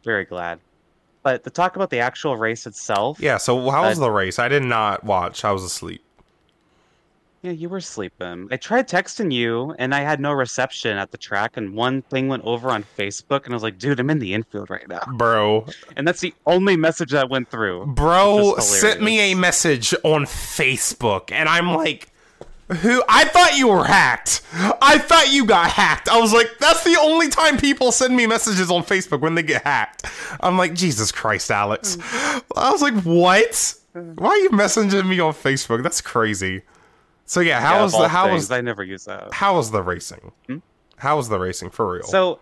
very 0.04 0.24
glad. 0.24 0.60
But 1.24 1.42
to 1.42 1.50
talk 1.50 1.74
about 1.74 1.90
the 1.90 1.98
actual 1.98 2.36
race 2.36 2.68
itself, 2.68 3.18
Yeah, 3.18 3.36
so 3.36 3.68
how 3.68 3.88
was 3.88 3.98
Uh, 3.98 4.02
the 4.02 4.10
race? 4.12 4.38
I 4.38 4.46
did 4.46 4.62
not 4.62 5.02
watch. 5.02 5.44
I 5.44 5.50
was 5.50 5.64
asleep. 5.64 6.02
Yeah, 7.46 7.52
you 7.52 7.68
were 7.68 7.80
sleeping. 7.80 8.48
I 8.50 8.56
tried 8.56 8.88
texting 8.88 9.32
you, 9.32 9.72
and 9.78 9.94
I 9.94 10.00
had 10.00 10.18
no 10.18 10.32
reception 10.32 10.98
at 10.98 11.12
the 11.12 11.16
track. 11.16 11.56
And 11.56 11.74
one 11.74 12.02
thing 12.02 12.26
went 12.26 12.42
over 12.42 12.70
on 12.70 12.84
Facebook, 12.98 13.44
and 13.44 13.54
I 13.54 13.56
was 13.56 13.62
like, 13.62 13.78
"Dude, 13.78 14.00
I'm 14.00 14.10
in 14.10 14.18
the 14.18 14.34
infield 14.34 14.68
right 14.68 14.88
now." 14.88 15.04
Bro. 15.16 15.66
And 15.94 16.08
that's 16.08 16.20
the 16.20 16.34
only 16.44 16.76
message 16.76 17.12
that 17.12 17.30
went 17.30 17.48
through. 17.48 17.86
Bro 17.86 18.56
sent 18.58 19.00
me 19.00 19.30
a 19.30 19.36
message 19.36 19.94
on 20.02 20.24
Facebook 20.24 21.30
and 21.30 21.48
I'm 21.48 21.72
like 21.72 22.08
who 22.68 23.00
I 23.08 23.26
thought 23.26 23.56
you 23.56 23.68
were 23.68 23.84
hacked. 23.84 24.42
I 24.82 24.98
thought 24.98 25.32
you 25.32 25.44
got 25.44 25.70
hacked. 25.70 26.08
I 26.08 26.18
was 26.18 26.32
like, 26.32 26.50
that's 26.58 26.82
the 26.82 26.98
only 27.00 27.28
time 27.28 27.58
people 27.58 27.92
send 27.92 28.16
me 28.16 28.26
messages 28.26 28.72
on 28.72 28.82
Facebook 28.82 29.20
when 29.20 29.36
they 29.36 29.44
get 29.44 29.62
hacked. 29.62 30.06
I'm 30.40 30.58
like, 30.58 30.74
Jesus 30.74 31.12
Christ, 31.12 31.52
Alex. 31.52 31.94
Mm. 31.94 32.42
I 32.56 32.72
was 32.72 32.82
like, 32.82 33.00
what? 33.04 33.74
Why 33.92 34.30
are 34.30 34.36
you 34.38 34.50
messaging 34.50 35.08
me 35.08 35.20
on 35.20 35.32
Facebook? 35.32 35.84
That's 35.84 36.00
crazy. 36.00 36.62
So 37.26 37.40
yeah, 37.40 37.60
how 37.60 37.76
Yeah, 37.76 37.82
was 37.82 37.92
the 37.92 38.08
how 38.08 38.26
things, 38.26 38.42
was 38.44 38.50
I 38.52 38.60
never 38.60 38.82
use 38.84 39.04
that. 39.04 39.32
how 39.34 39.56
was 39.56 39.70
the 39.70 39.82
racing? 39.82 40.32
Hmm? 40.46 40.58
How 40.96 41.16
was 41.16 41.28
the 41.28 41.38
racing 41.38 41.70
for 41.70 41.92
real? 41.92 42.04
So 42.04 42.38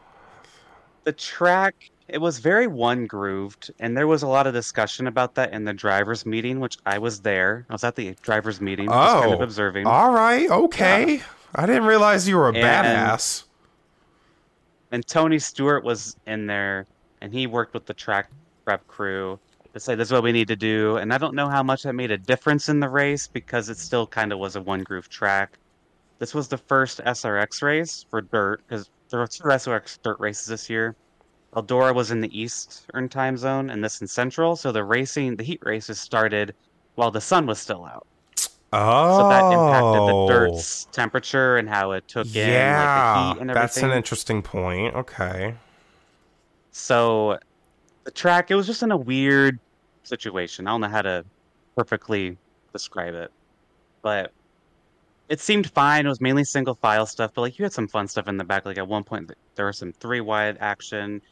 the 1.05 1.13
track 1.13 1.91
it 2.07 2.19
was 2.21 2.39
very 2.39 2.67
one 2.67 3.07
grooved, 3.07 3.71
and 3.81 3.97
there 3.97 4.07
was 4.07 4.23
a 4.23 4.27
lot 4.29 4.47
of 4.47 4.53
discussion 4.53 5.07
about 5.07 5.35
that 5.37 5.55
in 5.55 5.65
the 5.65 5.73
drivers' 5.73 6.27
meeting, 6.27 6.61
which 6.61 6.77
I 6.85 6.99
was 6.99 7.21
there. 7.21 7.65
I 7.71 7.73
was 7.73 7.83
at 7.83 7.97
the 7.97 8.15
drivers' 8.21 8.61
meeting, 8.61 8.89
just 8.89 9.15
kind 9.23 9.33
of 9.33 9.41
Oh. 9.41 9.43
observing. 9.43 9.87
All 9.87 10.13
right, 10.13 10.51
okay. 10.51 11.23
I 11.55 11.65
didn't 11.65 11.87
realize 11.87 12.29
you 12.29 12.37
were 12.37 12.51
a 12.51 12.55
And- 12.55 12.57
badass. 12.59 13.45
and 14.93 15.07
Tony 15.07 15.39
Stewart 15.39 15.83
was 15.83 16.15
in 16.27 16.47
there, 16.47 16.85
and 17.23 17.33
he 17.33 17.47
worked 17.47 17.73
with 17.73 17.87
the 17.87 17.95
track 17.95 18.29
prep 18.67 18.87
crew 18.87 19.39
to 19.75 19.81
say 19.81 19.95
this 19.97 20.09
is 20.09 20.13
what 20.13 20.23
we 20.23 20.33
need 20.33 20.49
to 20.49 20.57
do. 20.57 20.97
And 20.97 21.13
I 21.13 21.19
don't 21.19 21.35
know 21.35 21.49
how 21.49 21.63
much 21.63 21.83
that 21.83 21.93
made 21.95 22.13
a 22.13 22.17
difference 22.17 22.69
in 22.69 22.81
the 22.81 22.89
race 22.89 23.27
because 23.27 23.69
it 23.69 23.77
still 23.77 24.07
kind 24.07 24.33
of 24.33 24.39
was 24.39 24.57
a 24.57 24.63
one 24.63 24.83
groove 24.85 25.09
track. 25.09 25.59
This 26.21 26.33
was 26.33 26.49
the 26.49 26.57
first 26.57 27.01
SRX 27.05 27.61
race 27.61 28.07
for 28.09 28.23
dirt 28.23 28.63
because 28.67 28.89
there 29.11 29.19
were 29.19 29.27
two 29.27 29.43
SRX 29.43 29.99
dirt 30.03 30.19
races 30.21 30.47
this 30.47 30.71
year. 30.71 30.95
Eldora 31.55 31.95
was 31.95 32.13
in 32.13 32.21
the 32.21 32.41
eastern 32.41 33.09
time 33.09 33.37
zone, 33.37 33.71
and 33.71 33.83
this 33.83 34.01
in 34.01 34.07
central. 34.07 34.57
So 34.57 34.73
the 34.73 34.83
racing, 34.83 35.37
the 35.37 35.45
heat 35.45 35.61
races 35.65 36.01
started 36.01 36.55
while 36.95 37.11
the 37.11 37.21
sun 37.21 37.47
was 37.47 37.59
still 37.59 37.85
out. 37.85 38.07
Oh, 38.73 39.19
So 39.19 39.29
that 39.29 39.45
impacted 39.53 40.09
the 40.09 40.15
oh. 40.15 40.29
dirt's 40.29 40.87
temperature 40.87 41.57
and 41.57 41.69
how 41.69 41.93
it 41.93 42.07
took 42.09 42.27
in 42.27 42.33
yeah, 42.33 42.79
like 42.79 43.15
the 43.15 43.35
heat 43.35 43.41
and 43.43 43.51
everything. 43.51 43.55
that's 43.55 43.77
an 43.79 43.91
interesting 43.91 44.43
point. 44.43 44.95
Okay, 44.95 45.55
So 46.73 47.39
the 48.05 48.11
track, 48.11 48.51
it 48.51 48.55
was 48.55 48.67
just 48.67 48.83
in 48.83 48.91
a 48.91 48.97
weird 48.97 49.59
situation. 50.03 50.67
I 50.67 50.71
don't 50.71 50.83
know 50.83 50.89
how 50.89 51.03
to 51.03 51.25
perfectly 51.77 52.37
describe 52.73 53.15
it, 53.15 53.33
but 54.03 54.33
it 55.29 55.41
seemed 55.41 55.71
fine. 55.71 56.07
It 56.07 56.09
was 56.09 56.21
mainly 56.21 56.45
single 56.45 56.75
file 56.75 57.07
stuff, 57.07 57.33
but 57.35 57.41
like 57.41 57.59
you 57.59 57.65
had 57.65 57.73
some 57.73 57.89
fun 57.89 58.07
stuff 58.09 58.29
in 58.29 58.37
the 58.37 58.45
back. 58.45 58.67
Like 58.67 58.79
at 58.79 58.87
one 58.87 59.05
point, 59.05 59.33
there 59.55 59.67
was 59.67 59.79
some 59.79 59.93
three 59.93 60.21
wide 60.21 60.59
action 60.61 61.23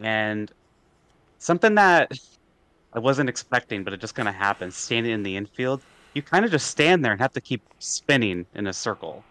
and 0.00 0.50
something 1.38 1.74
that 1.76 2.12
I 2.92 2.98
wasn't 2.98 3.28
expecting, 3.28 3.84
but 3.84 3.92
it 3.92 4.00
just 4.00 4.14
kind 4.14 4.28
of 4.28 4.34
happened. 4.34 4.74
Standing 4.74 5.12
in 5.12 5.22
the 5.22 5.36
infield, 5.36 5.80
you 6.14 6.22
kind 6.22 6.44
of 6.44 6.50
just 6.50 6.66
stand 6.66 7.04
there 7.04 7.12
and 7.12 7.20
have 7.20 7.32
to 7.34 7.40
keep 7.40 7.62
spinning 7.78 8.46
in 8.54 8.66
a 8.66 8.72
circle. 8.72 9.22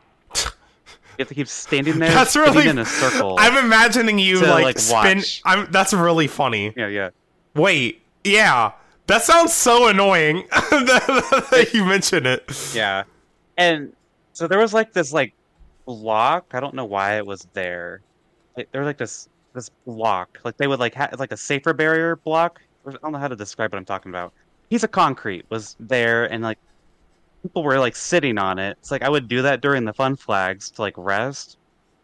You 1.18 1.24
have 1.24 1.28
to 1.30 1.36
keep 1.36 1.48
standing 1.48 2.00
there, 2.00 2.12
That's 2.12 2.36
really- 2.36 2.68
in 2.68 2.78
a 2.78 2.86
circle. 2.86 3.36
I'm 3.40 3.64
imagining 3.64 4.20
you 4.20 4.40
To, 4.40 4.46
like, 4.50 4.64
like, 4.64 4.80
spin. 4.80 5.22
I'm, 5.46 5.72
that's 5.72 5.94
really 5.94 6.28
funny. 6.28 6.74
yeah, 6.76 6.88
yeah. 6.88 7.10
Wait, 7.56 8.02
yeah, 8.24 8.72
that 9.08 9.24
sounds 9.24 9.54
so 9.54 9.88
annoying 9.88 10.46
that, 10.52 11.48
that 11.52 11.74
you 11.74 11.86
mention 11.86 12.26
it. 12.26 12.72
Yeah. 12.74 13.04
And 13.58 13.94
so 14.34 14.48
there 14.48 14.60
was 14.60 14.74
like 14.74 14.92
this 14.94 15.14
like 15.14 15.34
block. 15.86 16.48
I 16.54 16.60
don't 16.60 16.74
know 16.74 16.86
why 16.86 17.18
it 17.18 17.26
was 17.26 17.48
there. 17.54 18.02
Like, 18.58 18.72
there 18.72 18.82
was 18.82 18.88
like 18.88 18.98
this 18.98 19.30
this 19.54 19.70
block. 19.86 20.40
Like 20.44 20.58
they 20.58 20.68
would 20.68 20.80
like 20.80 20.96
ha- 20.96 21.10
like 21.18 21.32
a 21.32 21.38
safer 21.38 21.74
barrier 21.74 22.18
block. 22.18 22.62
I 22.86 22.92
don't 22.92 23.12
know 23.14 23.18
how 23.20 23.30
to 23.30 23.36
describe 23.36 23.72
what 23.72 23.78
I'm 23.80 23.86
talking 23.86 24.12
about. 24.12 24.34
Piece 24.70 24.84
of 24.84 24.92
concrete 24.92 25.46
was 25.50 25.76
there, 25.80 26.26
and 26.32 26.44
like 26.44 26.58
people 27.50 27.64
were 27.64 27.80
like 27.80 27.96
sitting 27.96 28.38
on 28.38 28.60
it. 28.60 28.78
It's 28.80 28.92
like 28.92 29.04
I 29.04 29.10
would 29.10 29.28
do 29.28 29.42
that 29.44 29.62
during 29.62 29.86
the 29.86 29.94
fun 29.94 30.16
flags 30.16 30.72
to 30.72 30.82
like 30.82 30.94
rest. 30.98 31.58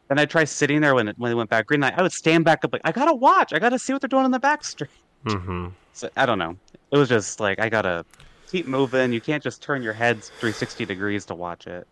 Then 0.10 0.20
I'd 0.20 0.30
try 0.30 0.44
sitting 0.44 0.82
there 0.82 0.96
when 0.96 1.08
it 1.10 1.16
when 1.18 1.32
it 1.32 1.36
went 1.36 1.50
back 1.50 1.68
green 1.68 1.82
light. 1.82 1.94
I 1.98 2.02
would 2.04 2.12
stand 2.14 2.46
back 2.46 2.64
up 2.66 2.74
like 2.74 2.82
I 2.86 2.92
gotta 2.92 3.14
watch. 3.16 3.54
I 3.54 3.60
gotta 3.60 3.80
see 3.80 3.94
what 3.94 4.02
they're 4.02 4.08
doing 4.10 4.26
on 4.26 4.32
the 4.32 4.40
back 4.40 4.64
street. 4.64 4.90
hmm 5.26 5.70
So, 5.94 6.10
I 6.16 6.26
don't 6.26 6.40
know. 6.40 6.56
It 6.92 6.98
was 6.98 7.10
just 7.10 7.40
like 7.40 7.60
I 7.60 7.70
gotta 7.70 8.06
keep 8.52 8.68
moving. 8.68 9.14
You 9.14 9.22
can't 9.22 9.44
just 9.44 9.62
turn 9.64 9.82
your 9.84 9.94
head 9.94 10.24
360 10.40 10.86
degrees 10.86 11.26
to 11.28 11.36
watch 11.36 11.68
it. 11.68 11.86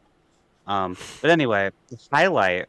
Um, 0.68 0.98
but 1.22 1.32
anyway, 1.32 1.72
the 1.90 1.98
highlight 2.12 2.66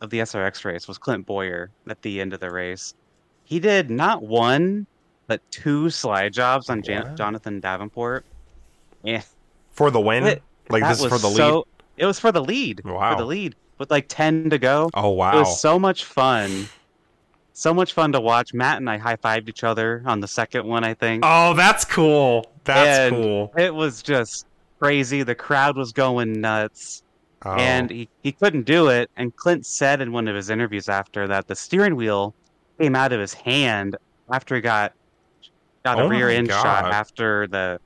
of 0.00 0.10
the 0.10 0.20
SRX 0.20 0.64
race 0.64 0.86
was 0.88 0.98
Clint 0.98 1.26
Bowyer 1.26 1.70
at 1.88 2.00
the 2.02 2.20
end 2.20 2.32
of 2.34 2.40
the 2.40 2.50
race. 2.50 2.94
He 3.44 3.60
did 3.60 3.90
not 3.90 4.22
one, 4.22 4.86
but 5.28 5.40
two 5.50 5.90
slide 5.90 6.32
jobs 6.32 6.68
on 6.70 6.82
Jan- 6.82 7.16
Jonathan 7.16 7.60
Davenport. 7.60 8.24
And 9.04 9.24
For 9.74 9.90
the 9.90 10.00
win, 10.00 10.24
It- 10.24 10.42
like 10.70 10.82
this 10.82 11.00
is 11.00 11.04
for 11.06 11.10
was 11.14 11.22
the 11.22 11.28
lead. 11.28 11.64
It 11.96 12.06
was 12.06 12.18
for 12.18 12.32
the 12.32 12.42
lead. 12.42 12.82
Wow. 12.84 13.12
For 13.12 13.18
the 13.22 13.26
lead. 13.26 13.54
With 13.78 13.90
like 13.90 14.06
10 14.08 14.50
to 14.50 14.58
go. 14.58 14.88
Oh 14.94 15.10
wow, 15.10 15.34
It 15.36 15.38
was 15.40 15.60
so 15.60 15.78
much 15.78 16.04
fun. 16.04 16.68
So 17.52 17.72
much 17.74 17.92
fun 17.92 18.12
to 18.12 18.20
watch. 18.20 18.52
Matt 18.54 18.78
and 18.78 18.88
I 18.90 18.96
high 18.98 19.16
fived 19.16 19.48
each 19.48 19.62
other 19.62 20.02
on 20.06 20.20
the 20.20 20.26
second 20.28 20.66
one, 20.66 20.82
I 20.84 20.94
think. 20.94 21.22
oh, 21.26 21.54
that's 21.54 21.84
cool. 21.84 22.46
That's 22.64 23.12
And 23.12 23.14
cool. 23.14 23.52
It 23.56 23.72
was 23.74 24.02
just 24.02 24.46
crazy. 24.80 25.22
The 25.22 25.34
crowd 25.34 25.76
was 25.76 25.92
going 25.92 26.40
nuts. 26.40 27.02
Oh. 27.44 27.54
And 27.54 27.90
he, 27.90 28.08
he 28.22 28.32
couldn't 28.32 28.62
do 28.64 28.88
it. 28.88 29.10
And 29.16 29.34
Clint 29.36 29.66
said 29.66 30.00
in 30.00 30.12
one 30.12 30.26
of 30.28 30.34
his 30.34 30.50
interviews 30.50 30.88
after 30.88 31.28
that 31.28 31.46
the 31.46 31.54
steering 31.54 31.94
wheel 31.94 32.34
came 32.80 32.96
out 32.96 33.12
of 33.12 33.20
his 33.20 33.34
hand 33.34 33.96
after 34.32 34.54
he 34.56 34.60
got 34.60 34.92
got 35.84 35.98
a 35.98 36.02
Oh 36.04 36.08
rear 36.08 36.28
my 36.28 36.34
end 36.34 36.48
shot 36.48 36.90
after 36.92 37.46
the 37.46 37.78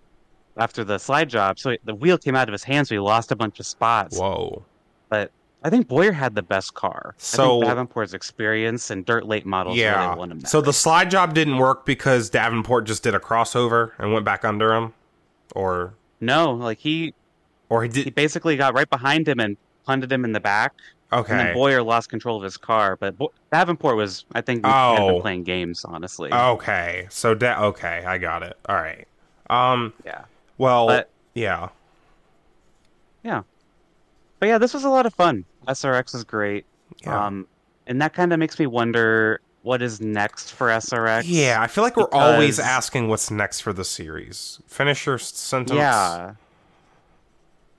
after 0.58 0.84
the 0.84 0.98
slide 0.98 1.28
job. 1.30 1.58
So 1.58 1.76
the 1.84 1.94
wheel 1.94 2.18
came 2.18 2.34
out 2.36 2.48
of 2.48 2.52
his 2.52 2.64
hand, 2.64 2.86
so 2.88 2.94
he 2.94 2.98
lost 2.98 3.32
a 3.32 3.36
bunch 3.36 3.58
of 3.60 3.66
spots. 3.66 4.18
whoa. 4.18 4.64
But 5.08 5.30
I 5.64 5.70
think 5.70 5.88
Bowyer 5.88 6.12
had 6.12 6.34
the 6.34 6.42
best 6.42 6.74
car. 6.74 7.14
So- 7.18 7.60
Davenport's 7.62 8.12
experience 8.14 8.90
and 8.90 9.04
dirt 9.06 9.26
late 9.26 9.46
models 9.46 9.76
Yeah. 9.76 10.04
really 10.06 10.18
won 10.18 10.30
him. 10.32 10.40
That 10.40 10.48
So 10.48 10.60
the 10.60 10.72
slide 10.72 11.10
job 11.10 11.34
didn't 11.34 11.56
work 11.58 11.84
because 11.86 12.28
Davenport 12.30 12.84
just 12.86 13.02
did 13.02 13.14
a 13.14 13.18
crossover 13.18 13.92
and 13.98 14.12
went 14.12 14.24
back 14.24 14.44
under 14.44 14.74
him, 14.74 14.92
or 15.54 15.94
no, 16.20 16.52
like 16.52 16.78
he 16.78 17.14
or 17.68 17.82
he 17.82 17.88
did. 17.88 18.04
he 18.04 18.10
basically 18.10 18.56
got 18.56 18.74
right 18.74 18.88
behind 18.88 19.26
him 19.28 19.40
and 19.40 19.56
punted 19.86 20.10
him 20.12 20.24
in 20.24 20.32
the 20.32 20.40
back. 20.40 20.74
Okay. 21.12 21.32
And 21.32 21.40
then 21.40 21.54
Bowyer 21.54 21.82
lost 21.82 22.10
control 22.10 22.36
of 22.36 22.42
his 22.42 22.58
car, 22.58 22.96
but 22.96 23.16
Bo- 23.16 23.32
Davenport 23.50 23.96
was, 23.96 24.26
I 24.34 24.42
think, 24.42 24.60
Oh. 24.64 25.12
been 25.12 25.20
playing 25.22 25.44
games, 25.44 25.82
honestly. 25.86 26.30
Okay. 26.32 27.06
So 27.08 27.34
da- 27.34 27.62
okay, 27.68 28.04
I 28.06 28.18
got 28.18 28.42
it. 28.42 28.58
All 28.68 28.76
right. 28.76 29.08
Um. 29.48 29.94
Yeah. 30.04 30.24
Well. 30.58 30.86
But- 30.88 31.10
yeah. 31.34 31.68
But 34.40 34.46
yeah, 34.46 34.58
this 34.58 34.72
was 34.72 34.84
a 34.84 34.88
lot 34.88 35.04
of 35.04 35.12
fun. 35.14 35.44
SRX 35.66 36.14
is 36.14 36.22
great. 36.22 36.64
Yeah. 37.02 37.26
Um, 37.26 37.48
and 37.88 38.00
that 38.00 38.14
kind 38.14 38.32
of 38.32 38.38
makes 38.38 38.56
me 38.58 38.66
wonder 38.66 39.40
what 39.62 39.82
is 39.82 40.00
next 40.00 40.52
for 40.52 40.68
SRX. 40.68 41.22
yeah. 41.26 41.58
I 41.60 41.66
feel 41.66 41.82
like 41.82 41.96
we're 41.96 42.08
always 42.12 42.60
asking 42.60 43.08
what's 43.08 43.32
next 43.32 43.60
for 43.62 43.72
the 43.72 43.84
series. 43.84 44.60
Finish 44.68 45.06
your 45.06 45.18
sentence. 45.18 45.76
Yeah. 45.76 46.34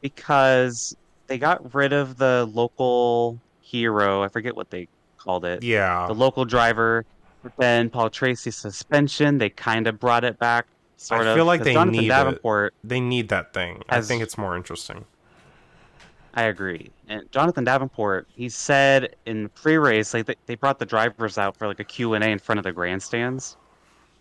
Because 0.01 0.95
they 1.27 1.38
got 1.38 1.74
rid 1.74 1.93
of 1.93 2.17
the 2.17 2.50
local 2.53 3.39
hero. 3.62 4.21
I 4.24 4.27
forget 4.27 4.55
what 4.55 4.69
they 4.69 4.88
called 5.17 5.45
it. 5.45 5.63
Yeah. 5.63 6.07
the 6.07 6.13
local 6.13 6.43
driver. 6.43 7.05
But 7.41 7.55
then 7.57 7.89
Paul 7.89 8.09
Tracy's 8.09 8.57
suspension, 8.57 9.38
they 9.38 9.50
kind 9.50 9.88
of 9.88 9.98
brought 9.98 10.25
it 10.25 10.38
back 10.39 10.67
Sort 11.00 11.25
I 11.25 11.29
of. 11.29 11.36
feel 11.38 11.46
like 11.46 11.63
they 11.63 11.74
Jonathan 11.74 12.01
need 12.01 12.08
it. 12.08 12.10
Davenport. 12.10 12.74
They 12.84 13.00
need 13.00 13.29
that 13.29 13.53
thing. 13.53 13.84
I 13.88 14.01
think 14.01 14.22
it's 14.22 14.38
more 14.38 14.58
interesting. 14.58 15.06
I 16.34 16.44
agree. 16.44 16.91
And 17.08 17.32
Jonathan 17.32 17.63
Davenport, 17.63 18.27
he 18.36 18.50
said 18.50 19.15
in 19.25 19.48
pre-race, 19.50 20.13
like 20.13 20.25
they, 20.25 20.36
they 20.46 20.56
brought 20.56 20.77
the 20.77 20.86
drivers 20.86 21.38
out 21.38 21.56
for 21.56 21.68
like 21.68 21.79
a 21.79 21.86
Q 21.86 22.15
and 22.15 22.24
A 22.24 22.27
in 22.27 22.38
front 22.38 22.60
of 22.60 22.65
the 22.65 22.74
grandstands, 22.74 23.56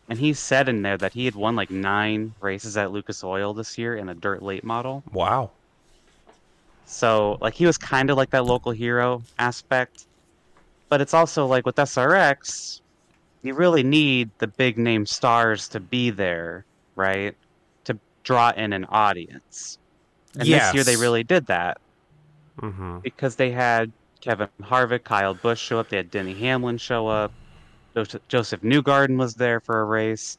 and 0.08 0.20
he 0.20 0.32
said 0.32 0.68
in 0.68 0.82
there 0.82 0.96
that 0.96 1.12
he 1.12 1.24
had 1.24 1.34
won 1.34 1.56
like 1.56 1.68
nine 1.68 2.32
races 2.40 2.76
at 2.76 2.92
Lucas 2.92 3.24
Oil 3.24 3.52
this 3.52 3.76
year 3.76 3.96
in 3.96 4.08
a 4.08 4.14
dirt 4.14 4.40
late 4.40 4.62
model. 4.62 5.02
Wow. 5.12 5.50
So 6.86 7.38
like 7.40 7.54
he 7.54 7.66
was 7.66 7.76
kind 7.76 8.08
of 8.08 8.16
like 8.16 8.30
that 8.30 8.46
local 8.46 8.70
hero 8.70 9.20
aspect, 9.40 10.06
but 10.88 11.00
it's 11.00 11.12
also 11.12 11.44
like 11.44 11.66
with 11.66 11.74
SRX, 11.74 12.82
you 13.42 13.54
really 13.54 13.82
need 13.82 14.30
the 14.38 14.48
big 14.48 14.78
name 14.78 15.06
stars 15.06 15.68
to 15.70 15.80
be 15.80 16.10
there, 16.10 16.66
right? 16.96 17.36
To 17.86 18.00
draw 18.24 18.50
in 18.50 18.72
an 18.72 18.84
audience. 18.86 19.78
And 20.38 20.52
this 20.52 20.72
year 20.74 20.84
they 20.84 20.96
really 20.96 21.24
did 21.24 21.46
that 21.48 21.78
hmm 22.60 22.98
because 23.02 23.36
they 23.36 23.50
had 23.50 23.92
Kevin 24.20 24.48
Harvick, 24.62 25.04
Kyle 25.04 25.34
Busch 25.34 25.60
show 25.60 25.78
up, 25.80 25.88
they 25.88 25.96
had 25.98 26.10
Denny 26.10 26.34
Hamlin 26.40 26.78
show 26.78 27.06
up, 27.08 27.32
Josef, 27.96 28.22
Josef 28.28 28.60
Newgarden 28.62 29.18
was 29.18 29.34
there 29.34 29.60
for 29.60 29.80
a 29.80 29.84
race. 29.84 30.38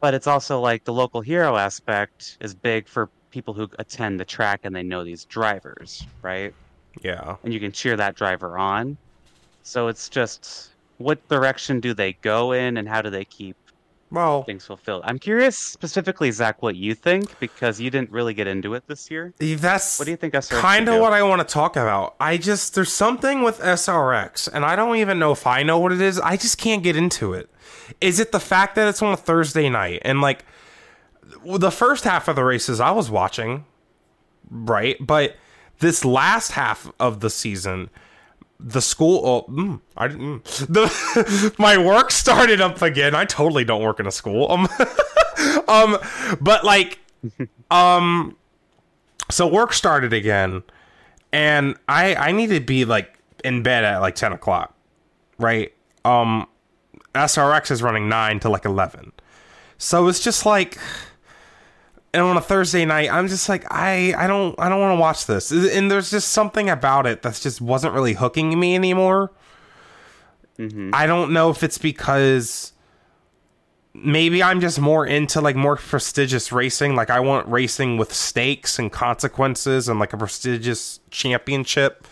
But 0.00 0.14
it's 0.14 0.26
also 0.26 0.60
like 0.60 0.84
the 0.84 0.92
local 0.92 1.20
hero 1.20 1.56
aspect 1.56 2.36
is 2.40 2.54
big 2.54 2.88
for 2.88 3.10
people 3.30 3.54
who 3.54 3.68
attend 3.78 4.20
the 4.20 4.24
track 4.24 4.60
and 4.62 4.74
they 4.74 4.82
know 4.82 5.02
these 5.04 5.24
drivers, 5.24 6.08
right? 6.22 6.54
Yeah. 7.02 7.36
And 7.44 7.54
you 7.54 7.60
can 7.60 7.72
cheer 7.72 7.96
that 7.96 8.16
driver 8.16 8.58
on. 8.58 8.98
So 9.62 9.88
it's 9.88 10.10
just 10.10 10.73
what 10.98 11.26
direction 11.28 11.80
do 11.80 11.94
they 11.94 12.14
go 12.14 12.52
in 12.52 12.76
and 12.76 12.88
how 12.88 13.02
do 13.02 13.10
they 13.10 13.24
keep 13.24 13.56
Well, 14.10 14.44
things 14.44 14.64
fulfilled? 14.66 15.02
I'm 15.04 15.18
curious 15.18 15.56
specifically, 15.56 16.30
Zack, 16.30 16.62
what 16.62 16.76
you 16.76 16.94
think 16.94 17.38
because 17.40 17.80
you 17.80 17.90
didn't 17.90 18.10
really 18.10 18.34
get 18.34 18.46
into 18.46 18.74
it 18.74 18.84
this 18.86 19.10
year. 19.10 19.34
Eh, 19.40 19.56
that's 19.58 19.98
What 19.98 20.04
do 20.04 20.10
you 20.10 20.16
think 20.16 20.34
SRX 20.34 20.60
kind 20.60 20.88
of 20.88 21.00
what 21.00 21.12
I 21.12 21.22
want 21.22 21.46
to 21.46 21.52
talk 21.52 21.76
about. 21.76 22.14
I 22.20 22.36
just 22.36 22.74
there's 22.74 22.92
something 22.92 23.42
with 23.42 23.58
SRX, 23.60 24.48
and 24.52 24.64
I 24.64 24.76
don't 24.76 24.96
even 24.96 25.18
know 25.18 25.32
if 25.32 25.46
I 25.46 25.62
know 25.62 25.78
what 25.78 25.92
it 25.92 26.00
is. 26.00 26.20
I 26.20 26.36
just 26.36 26.58
can't 26.58 26.82
get 26.82 26.96
into 26.96 27.32
it. 27.32 27.50
Is 28.00 28.20
it 28.20 28.32
the 28.32 28.40
fact 28.40 28.76
that 28.76 28.88
it's 28.88 29.02
on 29.02 29.12
a 29.12 29.16
Thursday 29.16 29.68
night 29.68 30.00
and 30.04 30.20
like 30.20 30.44
the 31.44 31.70
first 31.70 32.04
half 32.04 32.28
of 32.28 32.36
the 32.36 32.44
races 32.44 32.80
I 32.80 32.90
was 32.92 33.10
watching, 33.10 33.64
right? 34.50 34.96
But 35.00 35.36
this 35.80 36.04
last 36.04 36.52
half 36.52 36.90
of 37.00 37.20
the 37.20 37.28
season, 37.30 37.90
the 38.64 38.80
school. 38.80 39.20
Oh, 39.24 39.52
mm, 39.52 39.80
I 39.96 40.08
didn't. 40.08 40.42
mm. 40.44 40.66
The 40.66 41.54
my 41.58 41.76
work 41.76 42.10
started 42.10 42.60
up 42.60 42.80
again. 42.82 43.14
I 43.14 43.24
totally 43.26 43.64
don't 43.64 43.82
work 43.82 44.00
in 44.00 44.06
a 44.06 44.10
school. 44.10 44.50
Um, 44.50 44.68
um, 45.68 45.98
but 46.40 46.64
like, 46.64 46.98
um, 47.70 48.36
so 49.30 49.46
work 49.46 49.72
started 49.72 50.12
again, 50.12 50.62
and 51.32 51.76
I 51.88 52.14
I 52.14 52.32
need 52.32 52.48
to 52.48 52.60
be 52.60 52.84
like 52.84 53.18
in 53.44 53.62
bed 53.62 53.84
at 53.84 53.98
like 53.98 54.14
ten 54.14 54.32
o'clock, 54.32 54.74
right? 55.38 55.72
Um, 56.04 56.48
SRX 57.14 57.70
is 57.70 57.82
running 57.82 58.08
nine 58.08 58.40
to 58.40 58.48
like 58.48 58.64
eleven, 58.64 59.12
so 59.78 60.08
it's 60.08 60.20
just 60.20 60.46
like. 60.46 60.78
And 62.14 62.22
on 62.22 62.36
a 62.36 62.40
Thursday 62.40 62.84
night, 62.84 63.12
I'm 63.12 63.26
just 63.26 63.48
like 63.48 63.66
I 63.72 64.14
I 64.16 64.28
don't 64.28 64.54
I 64.58 64.68
don't 64.68 64.80
want 64.80 64.96
to 64.96 65.00
watch 65.00 65.26
this. 65.26 65.50
And 65.50 65.90
there's 65.90 66.10
just 66.12 66.28
something 66.28 66.70
about 66.70 67.06
it 67.06 67.22
that's 67.22 67.40
just 67.40 67.60
wasn't 67.60 67.92
really 67.92 68.12
hooking 68.12 68.58
me 68.58 68.76
anymore. 68.76 69.32
Mhm. 70.58 70.90
I 70.94 71.06
don't 71.06 71.32
know 71.32 71.50
if 71.50 71.64
it's 71.64 71.76
because 71.76 72.72
maybe 73.94 74.44
I'm 74.44 74.60
just 74.60 74.80
more 74.80 75.04
into 75.04 75.40
like 75.40 75.56
more 75.56 75.74
prestigious 75.74 76.52
racing. 76.52 76.94
Like 76.94 77.10
I 77.10 77.18
want 77.18 77.48
racing 77.48 77.96
with 77.96 78.12
stakes 78.12 78.78
and 78.78 78.92
consequences 78.92 79.88
and 79.88 79.98
like 79.98 80.12
a 80.12 80.16
prestigious 80.16 81.00
championship. 81.10 82.06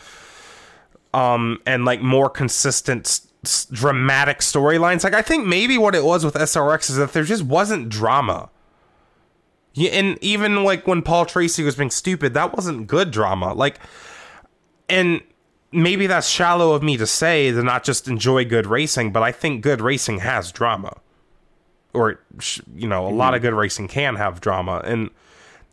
Um 1.14 1.60
and 1.64 1.84
like 1.84 2.02
more 2.02 2.28
consistent 2.28 3.20
dramatic 3.70 4.38
storylines. 4.40 5.04
Like 5.04 5.14
I 5.14 5.22
think 5.22 5.46
maybe 5.46 5.78
what 5.78 5.94
it 5.94 6.02
was 6.02 6.24
with 6.24 6.34
SRX 6.34 6.90
is 6.90 6.96
that 6.96 7.12
there 7.12 7.22
just 7.22 7.44
wasn't 7.44 7.88
drama. 7.88 8.50
Yeah, 9.74 9.90
and 9.90 10.18
even 10.20 10.64
like 10.64 10.86
when 10.86 11.02
Paul 11.02 11.24
Tracy 11.24 11.62
was 11.62 11.76
being 11.76 11.90
stupid, 11.90 12.34
that 12.34 12.54
wasn't 12.54 12.86
good 12.86 13.10
drama. 13.10 13.54
Like 13.54 13.78
and 14.88 15.22
maybe 15.72 16.06
that's 16.06 16.28
shallow 16.28 16.72
of 16.72 16.82
me 16.82 16.96
to 16.98 17.06
say 17.06 17.50
to 17.50 17.62
not 17.62 17.82
just 17.82 18.06
enjoy 18.06 18.44
good 18.44 18.66
racing, 18.66 19.12
but 19.12 19.22
I 19.22 19.32
think 19.32 19.62
good 19.62 19.80
racing 19.80 20.18
has 20.20 20.52
drama. 20.52 20.98
Or, 21.94 22.20
you 22.74 22.86
know, 22.86 23.06
a 23.06 23.08
mm-hmm. 23.08 23.18
lot 23.18 23.34
of 23.34 23.42
good 23.42 23.54
racing 23.54 23.88
can 23.88 24.16
have 24.16 24.40
drama. 24.40 24.82
And 24.84 25.10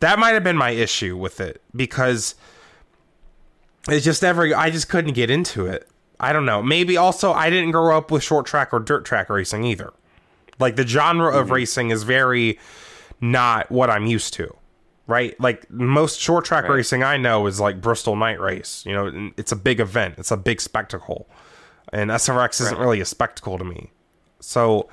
that 0.00 0.18
might 0.18 0.30
have 0.30 0.44
been 0.44 0.56
my 0.56 0.70
issue 0.70 1.16
with 1.16 1.40
it 1.40 1.62
because 1.74 2.34
it's 3.88 4.04
just 4.04 4.24
every, 4.24 4.52
I 4.52 4.70
just 4.70 4.88
couldn't 4.88 5.14
get 5.14 5.30
into 5.30 5.66
it. 5.66 5.88
I 6.18 6.32
don't 6.32 6.44
know. 6.44 6.62
Maybe 6.62 6.96
also 6.96 7.32
I 7.32 7.48
didn't 7.48 7.70
grow 7.70 7.96
up 7.96 8.10
with 8.10 8.22
short 8.22 8.46
track 8.46 8.72
or 8.72 8.80
dirt 8.80 9.04
track 9.04 9.30
racing 9.30 9.64
either. 9.64 9.92
Like 10.58 10.76
the 10.76 10.86
genre 10.86 11.30
of 11.30 11.46
mm-hmm. 11.46 11.54
racing 11.54 11.90
is 11.90 12.02
very 12.02 12.58
not 13.20 13.70
what 13.70 13.90
I'm 13.90 14.06
used 14.06 14.34
to 14.34 14.54
right? 15.06 15.34
Like 15.40 15.68
most 15.68 16.20
short 16.20 16.44
track 16.44 16.64
Right. 16.64 16.74
racing 16.74 17.02
I 17.02 17.16
know 17.16 17.48
is 17.48 17.58
like 17.58 17.80
Bristol 17.80 18.14
Night 18.14 18.38
Race. 18.38 18.84
You 18.86 18.92
know, 18.92 19.30
it's 19.36 19.50
a 19.50 19.56
big 19.56 19.80
event. 19.80 20.14
It's 20.18 20.30
a 20.30 20.36
big 20.36 20.60
spectacle, 20.60 21.28
and 21.92 22.10
SRX 22.12 22.60
isn't 22.60 22.76
Right. 22.78 22.80
really 22.84 23.00
a 23.00 23.04
spectacle 23.04 23.58
to 23.58 23.64
me. 23.64 23.90
So 24.38 24.88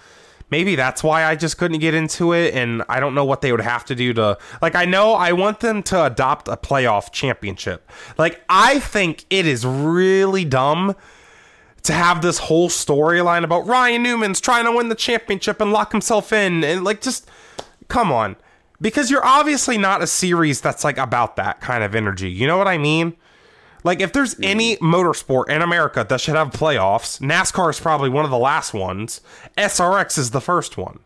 maybe 0.49 0.75
that's 0.75 1.03
why 1.03 1.23
I 1.23 1.35
just 1.35 1.59
couldn't 1.59 1.77
get 1.81 1.93
into 1.93 2.33
it, 2.33 2.55
and 2.55 2.81
I 2.89 2.99
don't 2.99 3.13
know 3.13 3.25
what 3.25 3.41
they 3.41 3.51
would 3.51 3.61
have 3.61 3.85
to 3.85 3.93
do 3.95 4.11
to 4.15 4.39
like. 4.59 4.73
I 4.73 4.85
know 4.85 5.13
I 5.13 5.33
want 5.33 5.59
them 5.59 5.83
to 5.83 6.05
adopt 6.05 6.47
a 6.47 6.57
playoff 6.57 7.11
championship. 7.11 7.87
Like 8.17 8.41
I 8.49 8.79
think 8.79 9.25
it 9.29 9.45
is 9.45 9.67
really 9.67 10.45
dumb 10.45 10.95
to 11.83 11.93
have 11.93 12.23
this 12.23 12.39
whole 12.39 12.69
storyline 12.69 13.43
about 13.43 13.67
Ryan 13.67 14.01
Newman's 14.01 14.41
trying 14.41 14.65
to 14.65 14.71
win 14.71 14.89
the 14.89 14.95
championship 14.95 15.61
and 15.61 15.71
lock 15.71 15.91
himself 15.91 16.33
in 16.33 16.63
and 16.63 16.83
like 16.83 17.01
just 17.01 17.29
come 17.87 18.11
on. 18.11 18.35
Because 18.79 19.09
you're 19.09 19.25
obviously 19.25 19.77
not 19.77 20.03
a 20.03 20.07
series 20.07 20.61
that's 20.61 20.83
like 20.83 20.97
about 20.97 21.35
that 21.37 21.61
kind 21.61 21.83
of 21.83 21.95
energy. 21.95 22.29
You 22.29 22.47
know 22.47 22.57
what 22.57 22.67
i 22.67 22.77
mean? 22.77 23.15
Like 23.83 24.01
if 24.01 24.11
there's 24.11 24.35
any 24.41 24.77
motorsport 24.77 25.49
in 25.49 25.61
america 25.61 26.05
that 26.07 26.21
should 26.21 26.35
have 26.35 26.49
playoffs 26.49 27.19
nascar 27.19 27.69
is 27.69 27.79
probably 27.79 28.09
one 28.09 28.25
of 28.25 28.31
the 28.31 28.37
last 28.37 28.73
ones. 28.73 29.21
Srx 29.57 30.17
is 30.17 30.31
the 30.31 30.41
first 30.41 30.77
one. 30.77 30.99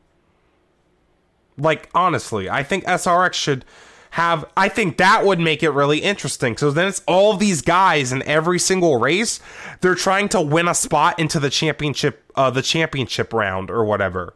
Like 1.57 1.89
honestly 1.93 2.49
i 2.49 2.63
think 2.63 2.83
srx 2.85 3.33
should 3.33 3.63
have 4.11 4.43
i 4.57 4.67
think 4.67 4.97
that 4.97 5.25
would 5.25 5.39
make 5.39 5.63
it 5.63 5.69
really 5.69 5.99
interesting. 5.99 6.57
So 6.57 6.71
then 6.71 6.87
it's 6.87 7.01
all 7.07 7.37
these 7.37 7.61
guys 7.61 8.11
in 8.11 8.21
every 8.23 8.59
single 8.59 8.99
race 8.99 9.39
they're 9.79 9.95
trying 9.95 10.27
to 10.29 10.41
win 10.41 10.67
a 10.67 10.75
spot 10.75 11.17
into 11.19 11.39
the 11.39 11.49
championship 11.49 12.29
uh 12.35 12.49
the 12.49 12.61
championship 12.61 13.31
round 13.31 13.71
or 13.71 13.85
whatever. 13.85 14.33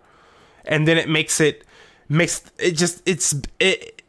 And 0.63 0.87
then 0.87 0.97
it 0.97 1.09
makes 1.09 1.41
it 1.41 1.65
makes 2.09 2.43
it 2.59 2.71
just 2.71 3.01
it's 3.05 3.35
it 3.59 4.01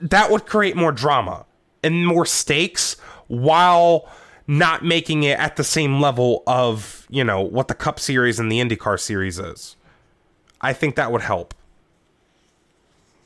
that 0.00 0.30
would 0.30 0.46
create 0.46 0.76
more 0.76 0.92
drama 0.92 1.46
and 1.82 2.06
more 2.06 2.26
stakes 2.26 2.96
while 3.28 4.08
not 4.46 4.84
making 4.84 5.22
it 5.22 5.38
at 5.38 5.56
the 5.56 5.64
same 5.64 6.00
level 6.00 6.42
of 6.46 7.06
you 7.08 7.24
know 7.24 7.40
what 7.40 7.68
the 7.68 7.74
cup 7.74 7.98
series 7.98 8.38
and 8.38 8.50
the 8.50 8.58
indycar 8.58 8.98
series 8.98 9.38
is. 9.38 9.76
I 10.60 10.72
think 10.72 10.96
that 10.96 11.10
would 11.10 11.22
help. 11.22 11.54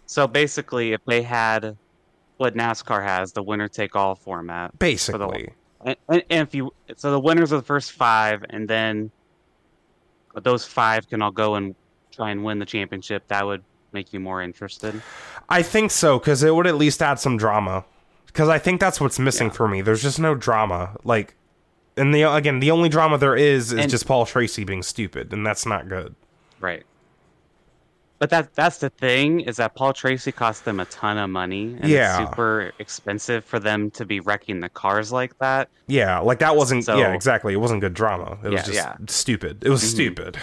So 0.06 0.26
basically, 0.26 0.92
if 0.92 1.04
they 1.04 1.22
had 1.22 1.76
what 2.36 2.54
NASCAR 2.54 3.02
has, 3.02 3.32
the 3.32 3.42
winner 3.42 3.68
take 3.68 3.96
all 3.96 4.14
format, 4.14 4.78
basically. 4.78 5.50
and, 5.84 5.96
and 6.08 6.22
and 6.30 6.48
if 6.48 6.54
you 6.54 6.72
so 6.96 7.10
the 7.10 7.20
winners 7.20 7.52
are 7.52 7.56
the 7.56 7.62
first 7.62 7.92
five, 7.92 8.44
and 8.50 8.68
then 8.68 9.10
those 10.42 10.64
five 10.64 11.08
can 11.08 11.22
all 11.22 11.30
go 11.30 11.54
and 11.56 11.74
try 12.12 12.30
and 12.30 12.44
win 12.44 12.58
the 12.58 12.66
championship, 12.66 13.26
that 13.28 13.44
would 13.44 13.62
make 13.96 14.12
you 14.12 14.20
more 14.20 14.42
interested. 14.42 15.00
i 15.48 15.62
think 15.62 15.90
so 15.90 16.18
because 16.18 16.42
it 16.42 16.54
would 16.54 16.66
at 16.66 16.76
least 16.76 17.00
add 17.02 17.18
some 17.18 17.36
drama 17.38 17.84
because 18.26 18.48
i 18.48 18.58
think 18.58 18.78
that's 18.80 19.00
what's 19.00 19.18
missing 19.18 19.46
Yeah. 19.48 19.52
for 19.54 19.66
me 19.68 19.80
there's 19.80 20.02
just 20.02 20.20
no 20.20 20.34
drama 20.34 20.94
like 21.02 21.34
and 21.96 22.14
the 22.14 22.22
again 22.22 22.60
the 22.60 22.70
only 22.70 22.90
drama 22.90 23.16
there 23.16 23.34
is 23.34 23.72
is 23.72 23.80
And- 23.80 23.90
just 23.90 24.06
paul 24.06 24.26
tracy 24.26 24.64
being 24.64 24.82
stupid 24.82 25.32
and 25.32 25.44
that's 25.46 25.64
not 25.66 25.88
good 25.88 26.14
Right. 26.60 26.84
But 28.18 28.30
that 28.30 28.54
that's 28.54 28.78
the 28.78 28.88
thing 28.88 29.40
is 29.40 29.56
that 29.56 29.74
Paul 29.74 29.92
Tracy 29.92 30.32
cost 30.32 30.64
them 30.64 30.80
a 30.80 30.86
ton 30.86 31.18
of 31.18 31.28
money, 31.28 31.76
and 31.80 31.84
Yeah. 31.90 32.18
it's 32.22 32.30
super 32.30 32.72
expensive 32.78 33.44
for 33.44 33.58
them 33.58 33.90
to 33.92 34.06
be 34.06 34.20
wrecking 34.20 34.60
the 34.60 34.70
cars 34.70 35.12
like 35.12 35.38
that. 35.38 35.68
Yeah, 35.86 36.18
like 36.20 36.38
that 36.38 36.56
wasn't. 36.56 36.84
So- 36.84 36.96
yeah, 36.96 37.12
exactly. 37.12 37.52
It 37.52 37.58
wasn't 37.58 37.82
good 37.82 37.92
drama. 37.94 38.38
It 38.42 38.50
was 38.50 38.62
just 38.62 38.74
yeah. 38.74 38.94
stupid. 39.06 39.62
It 39.64 39.68
was 39.70 39.82
Mhm. 39.82 39.86
stupid. 39.86 40.38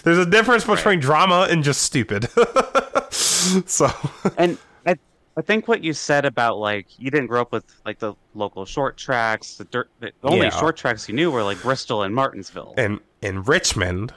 There's 0.04 0.18
a 0.18 0.24
difference 0.26 0.64
between 0.64 0.98
drama 1.00 1.46
and 1.50 1.62
just 1.62 1.82
stupid. 1.82 2.26
so 3.10 3.90
And 4.38 4.58
I 4.86 4.96
I 5.36 5.42
think 5.42 5.68
what 5.68 5.84
you 5.84 5.92
said 5.92 6.24
about 6.24 6.58
like 6.58 6.86
you 6.98 7.10
didn't 7.10 7.26
grow 7.26 7.42
up 7.42 7.52
with 7.52 7.64
like 7.84 7.98
the 7.98 8.14
local 8.34 8.64
short 8.64 8.96
tracks, 8.96 9.56
the 9.56 9.64
dirt. 9.64 9.90
The 10.00 10.12
only 10.22 10.46
Yeah. 10.46 10.58
short 10.58 10.76
tracks 10.76 11.08
you 11.08 11.14
knew 11.14 11.30
were 11.30 11.42
like 11.42 11.60
Bristol 11.62 12.02
and 12.02 12.14
Martinsville. 12.14 12.74
And 12.78 13.00
in 13.20 13.42
Richmond, 13.42 14.14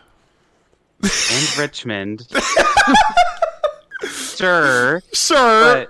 and 1.03 1.57
Richmond. 1.57 2.27
sure, 4.09 5.01
Sure. 5.13 5.87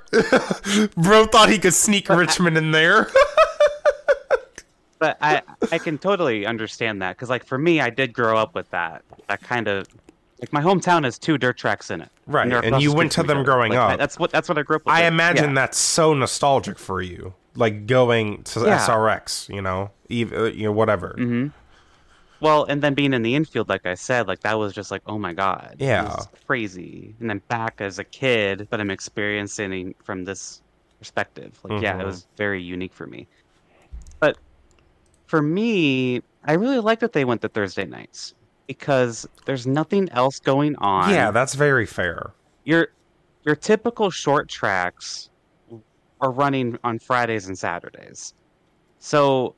Bro 0.98 1.26
thought 1.28 1.50
he 1.50 1.60
could 1.60 1.74
sneak 1.74 2.10
Richmond 2.10 2.58
in 2.58 2.72
there. 2.72 3.08
but 5.00 5.18
I 5.22 5.42
I 5.72 5.78
can 5.78 5.98
totally 5.98 6.46
understand 6.46 7.02
that 7.02 7.16
because 7.16 7.30
like 7.30 7.46
for 7.46 7.58
me, 7.58 7.80
I 7.82 7.90
did 7.90 8.14
grow 8.14 8.38
up 8.38 8.56
with 8.56 8.70
that. 8.72 9.04
That 9.28 9.42
kind 9.42 9.68
of 9.68 9.88
like 10.42 10.52
my 10.54 10.62
hometown 10.62 11.04
has 11.04 11.18
two 11.20 11.38
dirt 11.38 11.58
tracks 11.58 11.92
in 11.92 12.02
it. 12.02 12.10
Right, 12.26 12.50
they're 12.50 12.64
and 12.64 12.82
you 12.82 12.94
went 12.94 13.12
to 13.14 13.24
them 13.24 13.44
growing 13.44 13.72
Like, 13.74 13.94
up. 13.94 14.00
That's 14.00 14.18
what 14.20 14.32
that's 14.32 14.50
what 14.50 14.58
I 14.58 14.64
grew 14.64 14.78
up 14.78 14.86
with. 14.86 14.94
I 14.94 15.02
Yeah. 15.02 15.08
imagine 15.10 15.54
that's 15.54 15.78
so 15.78 16.14
nostalgic 16.14 16.78
for 16.80 17.02
you, 17.02 17.34
like 17.56 17.86
going 17.86 18.44
to 18.44 18.62
Yeah. 18.62 18.78
SRX, 18.86 19.54
you 19.54 19.62
know, 19.62 19.92
even 20.10 20.54
you 20.58 20.64
know 20.66 20.72
whatever. 20.72 21.14
hmm 21.18 21.48
Well, 22.42 22.66
and 22.66 22.82
then 22.82 22.94
being 22.94 23.14
in 23.14 23.22
the 23.22 23.36
infield, 23.36 23.68
like 23.70 23.86
I 23.86 23.96
said, 23.96 24.28
like 24.28 24.40
that 24.42 24.58
was 24.58 24.74
just 24.74 24.92
like, 24.92 25.02
oh 25.06 25.18
my 25.18 25.34
god, 25.34 25.76
Yeah. 25.80 26.16
crazy. 26.48 27.16
And 27.20 27.30
then 27.30 27.42
back 27.50 27.82
as 27.82 28.00
a 28.00 28.04
kid, 28.06 28.68
but 28.72 28.80
I'm 28.80 28.92
experiencing 28.92 29.94
from 30.06 30.24
this 30.26 30.62
perspective. 31.00 31.60
Like, 31.64 31.82
yeah, 31.82 31.96
Mhm. 31.98 32.02
it 32.02 32.06
was 32.06 32.28
very 32.38 32.62
unique 32.62 32.94
for 32.94 33.08
me. 33.08 33.28
But 34.22 34.38
for 35.28 35.42
me, 35.42 36.22
I 36.46 36.54
really 36.54 36.80
like 36.80 37.00
that 37.02 37.14
they 37.14 37.26
went 37.26 37.42
to 37.42 37.50
Thursday 37.50 37.86
nights 37.86 38.34
because 38.68 39.28
there's 39.46 39.68
nothing 39.68 40.10
else 40.12 40.40
going 40.40 40.76
on. 40.78 41.12
Yeah, 41.12 41.32
that's 41.32 41.56
very 41.56 41.86
fair. 41.86 42.34
your 42.64 42.88
your 43.46 43.56
typical 43.56 44.12
short 44.12 44.50
tracks 44.50 45.30
are 46.20 46.32
running 46.32 46.78
on 46.84 47.00
Fridays 47.00 47.48
and 47.48 47.58
Saturdays. 47.58 48.34
So 49.00 49.56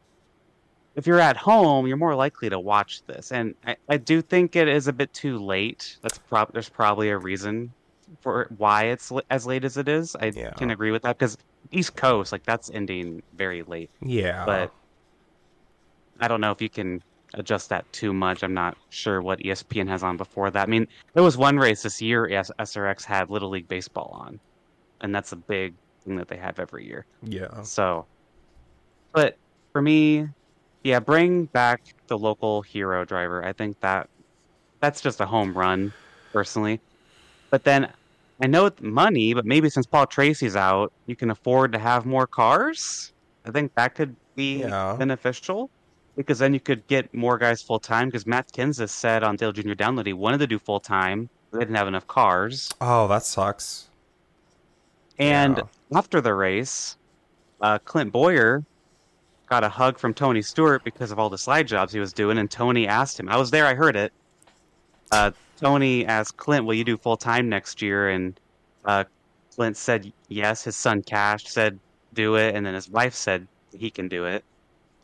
if 0.95 1.07
you're 1.07 1.19
at 1.19 1.37
home, 1.37 1.87
you're 1.87 1.97
more 1.97 2.15
likely 2.15 2.49
to 2.49 2.59
watch 2.59 3.01
this. 3.07 3.31
And 3.31 3.55
I, 3.65 3.75
I 3.89 3.97
do 3.97 4.21
think 4.21 4.55
it 4.55 4.67
is 4.67 4.87
a 4.87 4.93
bit 4.93 5.13
too 5.13 5.37
late. 5.37 5.97
That's 6.01 6.17
prob 6.17 6.51
there's 6.53 6.69
probably 6.69 7.09
a 7.09 7.17
reason 7.17 7.71
for 8.19 8.47
why 8.57 8.85
it's 8.87 9.11
as 9.29 9.45
late 9.45 9.63
as 9.63 9.77
it 9.77 9.87
is. 9.87 10.15
I 10.17 10.25
Yeah. 10.35 10.51
can 10.51 10.69
agree 10.71 10.91
with 10.91 11.03
that 11.03 11.17
because 11.17 11.37
East 11.71 11.95
Coast, 11.95 12.31
like 12.33 12.43
that's 12.43 12.69
ending 12.71 13.23
very 13.35 13.63
late. 13.63 13.89
Yeah, 14.01 14.43
But 14.45 14.73
I 16.19 16.27
don't 16.27 16.41
know 16.41 16.51
if 16.51 16.61
you 16.61 16.69
can 16.69 17.01
adjust 17.35 17.69
that 17.69 17.91
too 17.93 18.13
much. 18.13 18.43
I'm 18.43 18.53
not 18.53 18.75
sure 18.89 19.21
what 19.21 19.39
ESPN 19.39 19.87
has 19.87 20.03
on 20.03 20.17
before 20.17 20.51
that. 20.51 20.67
I 20.67 20.69
mean, 20.69 20.87
there 21.13 21.23
was 21.23 21.37
one 21.37 21.57
race 21.57 21.83
this 21.83 22.01
year 22.01 22.29
S- 22.29 22.51
SRX 22.59 23.05
had 23.05 23.29
Little 23.29 23.49
League 23.49 23.69
Baseball 23.69 24.11
on, 24.13 24.39
and 24.99 25.15
that's 25.15 25.31
a 25.31 25.37
big 25.37 25.73
thing 26.03 26.17
that 26.17 26.27
they 26.27 26.35
have 26.35 26.59
every 26.59 26.85
year. 26.85 27.05
yeah, 27.23 27.61
So, 27.63 28.05
but 29.13 29.37
for 29.71 29.81
me, 29.81 30.27
yeah, 30.83 30.99
bring 30.99 31.45
back 31.45 31.81
the 32.07 32.17
local 32.17 32.61
hero 32.61 33.05
driver. 33.05 33.43
I 33.43 33.53
think 33.53 33.79
that 33.81 34.09
that's 34.79 35.01
just 35.01 35.21
a 35.21 35.25
home 35.25 35.53
run, 35.53 35.93
personally. 36.33 36.79
But 37.49 37.63
then 37.63 37.91
I 38.41 38.47
know 38.47 38.65
it's 38.65 38.81
money, 38.81 39.33
but 39.33 39.45
maybe 39.45 39.69
since 39.69 39.85
Paul 39.85 40.07
Tracy's 40.07 40.55
out, 40.55 40.91
you 41.05 41.15
can 41.15 41.29
afford 41.29 41.71
to 41.73 41.79
have 41.79 42.05
more 42.05 42.25
cars. 42.25 43.13
I 43.45 43.51
think 43.51 43.73
that 43.75 43.95
could 43.95 44.15
be 44.35 44.59
Yeah. 44.61 44.95
beneficial 44.97 45.69
because 46.15 46.39
then 46.39 46.53
you 46.53 46.59
could 46.59 46.85
get 46.87 47.13
more 47.13 47.37
guys 47.37 47.61
full 47.61 47.79
time. 47.79 48.07
Because 48.07 48.25
Matt 48.25 48.51
Kenseth 48.51 48.89
said 48.89 49.23
on 49.23 49.35
Dale 49.35 49.51
Jr. 49.51 49.73
Download 49.73 50.05
he 50.05 50.13
wanted 50.13 50.39
to 50.39 50.47
do 50.47 50.57
full 50.57 50.79
time, 50.79 51.29
but 51.51 51.59
they 51.59 51.65
didn't 51.65 51.77
have 51.77 51.87
enough 51.87 52.07
cars. 52.07 52.69
Oh, 52.81 53.07
that 53.07 53.23
sucks. 53.23 53.89
And 55.19 55.57
Yeah. 55.57 55.97
after 55.97 56.21
the 56.21 56.33
race, 56.33 56.97
uh, 57.61 57.77
Clint 57.85 58.11
Bowyer 58.11 58.63
got 59.51 59.63
a 59.65 59.69
hug 59.69 59.99
from 59.99 60.13
Tony 60.13 60.41
Stewart 60.41 60.81
because 60.85 61.11
of 61.11 61.19
all 61.19 61.29
the 61.29 61.37
slide 61.37 61.67
jobs 61.67 61.91
he 61.91 61.99
was 61.99 62.13
doing. 62.13 62.37
And 62.37 62.49
Tony 62.49 62.87
asked 62.87 63.19
him, 63.19 63.27
I 63.27 63.35
was 63.35 63.51
there, 63.51 63.65
I 63.65 63.73
heard 63.73 63.97
it. 63.97 64.13
Uh, 65.11 65.31
Tony 65.59 66.05
asked 66.05 66.37
Clint, 66.37 66.65
Will 66.65 66.73
you 66.73 66.85
do 66.85 66.95
full 66.97 67.17
time 67.17 67.49
next 67.49 67.81
year? 67.81 68.09
And 68.09 68.39
uh, 68.85 69.03
Clint 69.53 69.75
said 69.75 70.11
yes. 70.29 70.63
His 70.63 70.77
son 70.77 71.01
Cash 71.03 71.49
said, 71.49 71.77
Do 72.13 72.35
it. 72.37 72.55
And 72.55 72.65
then 72.65 72.73
his 72.73 72.89
wife 72.89 73.13
said 73.13 73.45
he 73.77 73.91
can 73.91 74.07
do 74.07 74.23
it. 74.25 74.45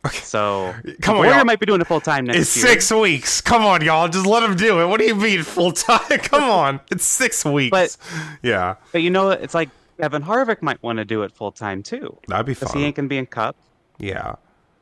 Okay. 0.06 0.16
So 0.16 0.74
Come 1.02 1.18
on, 1.18 1.26
y'all. 1.26 1.44
might 1.44 1.60
be 1.60 1.66
doing 1.66 1.82
it 1.82 1.86
full 1.86 2.00
time 2.00 2.24
next 2.24 2.38
It's 2.38 2.56
year. 2.56 2.66
six 2.68 2.90
weeks. 2.90 3.42
Come 3.42 3.66
on, 3.66 3.82
y'all. 3.84 4.08
Just 4.08 4.24
let 4.24 4.42
him 4.42 4.56
do 4.56 4.80
it. 4.80 4.86
What 4.86 4.98
do 4.98 5.04
you 5.06 5.14
mean 5.14 5.42
full 5.42 5.72
time? 5.72 6.00
Come 6.20 6.44
on. 6.44 6.80
It's 6.90 7.04
six 7.04 7.44
weeks. 7.44 7.70
But- 7.70 7.96
yeah, 8.42 8.76
But 8.92 9.02
you 9.02 9.10
know, 9.10 9.28
it's 9.28 9.52
like 9.54 9.68
Kevin 10.00 10.22
Harvick 10.22 10.62
might 10.62 10.82
want 10.82 10.96
to 11.00 11.04
do 11.04 11.22
it 11.24 11.32
full 11.32 11.52
time 11.52 11.82
too. 11.82 12.16
that'd 12.28 12.46
be 12.46 12.54
fun. 12.54 12.74
he 12.78 12.86
ain't 12.86 12.96
to 12.96 13.02
be 13.02 13.18
in 13.18 13.26
Cup. 13.26 13.54
Yeah, 13.98 14.34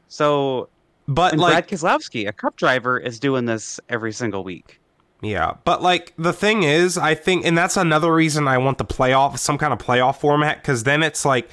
So 0.08 0.68
but 1.08 1.32
And 1.32 1.40
like, 1.40 1.52
Brad 1.52 1.68
Keselowski, 1.68 2.28
a 2.28 2.32
cup 2.32 2.56
driver, 2.56 2.98
is 2.98 3.18
doing 3.20 3.44
this 3.46 3.78
every 3.88 4.12
single 4.12 4.42
week. 4.44 4.80
Yeah, 5.22 5.54
but 5.64 5.82
like 5.82 6.12
the 6.18 6.32
thing 6.32 6.62
is, 6.62 6.98
I 6.98 7.14
think, 7.14 7.46
and 7.46 7.56
that's 7.56 7.76
another 7.76 8.12
reason 8.12 8.46
I 8.46 8.58
want 8.58 8.78
the 8.78 8.84
playoff, 8.84 9.38
some 9.38 9.56
kind 9.56 9.72
of 9.72 9.78
playoff 9.78 10.16
format, 10.20 10.58
because 10.60 10.84
then 10.84 11.02
it's 11.02 11.24
like, 11.24 11.48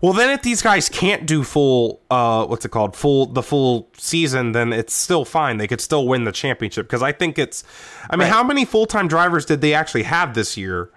well, 0.00 0.12
then 0.12 0.30
if 0.30 0.42
these 0.42 0.62
guys 0.62 0.88
can't 0.88 1.26
do 1.26 1.42
full, 1.42 2.00
uh, 2.10 2.46
what's 2.46 2.64
it 2.64 2.68
called, 2.70 2.94
full 2.94 3.26
the 3.26 3.42
full 3.42 3.88
season, 3.96 4.52
then 4.52 4.72
it's 4.72 4.94
still 4.94 5.24
fine. 5.24 5.56
They 5.56 5.66
could 5.66 5.80
still 5.80 6.06
win 6.06 6.22
the 6.24 6.30
championship 6.32 6.86
because 6.86 7.02
I 7.02 7.10
think 7.10 7.36
it's, 7.38 7.64
I 8.08 8.14
mean, 8.14 8.28
Right. 8.28 8.32
how 8.32 8.44
many 8.44 8.64
full 8.64 8.86
time 8.86 9.08
drivers 9.08 9.44
did 9.44 9.60
they 9.62 9.74
actually 9.74 10.04
have 10.04 10.34
this 10.34 10.56
year? 10.56 10.90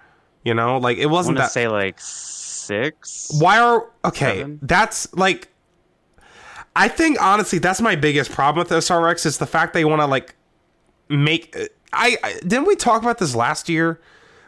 You 0.44 0.54
know, 0.54 0.78
like 0.78 0.98
it 0.98 1.06
wasn't 1.06 1.38
to 1.38 1.42
that. 1.42 1.50
say 1.52 1.66
like 1.66 1.96
six. 2.00 3.30
Why 3.40 3.58
are 3.58 3.88
okay? 4.04 4.38
Seven? 4.38 4.58
That's 4.62 5.12
like, 5.14 5.48
I 6.74 6.88
think 6.88 7.20
honestly, 7.20 7.58
that's 7.58 7.80
my 7.80 7.96
biggest 7.96 8.30
problem 8.32 8.64
with 8.64 8.70
SRX 8.72 9.26
is 9.26 9.38
the 9.38 9.46
fact 9.46 9.74
they 9.74 9.84
want 9.84 10.00
to 10.00 10.06
like 10.06 10.34
make. 11.08 11.54
I, 11.92 12.16
I 12.24 12.32
didn't 12.40 12.66
we 12.66 12.76
talk 12.76 13.02
about 13.02 13.18
this 13.18 13.34
last 13.34 13.68
year, 13.68 14.00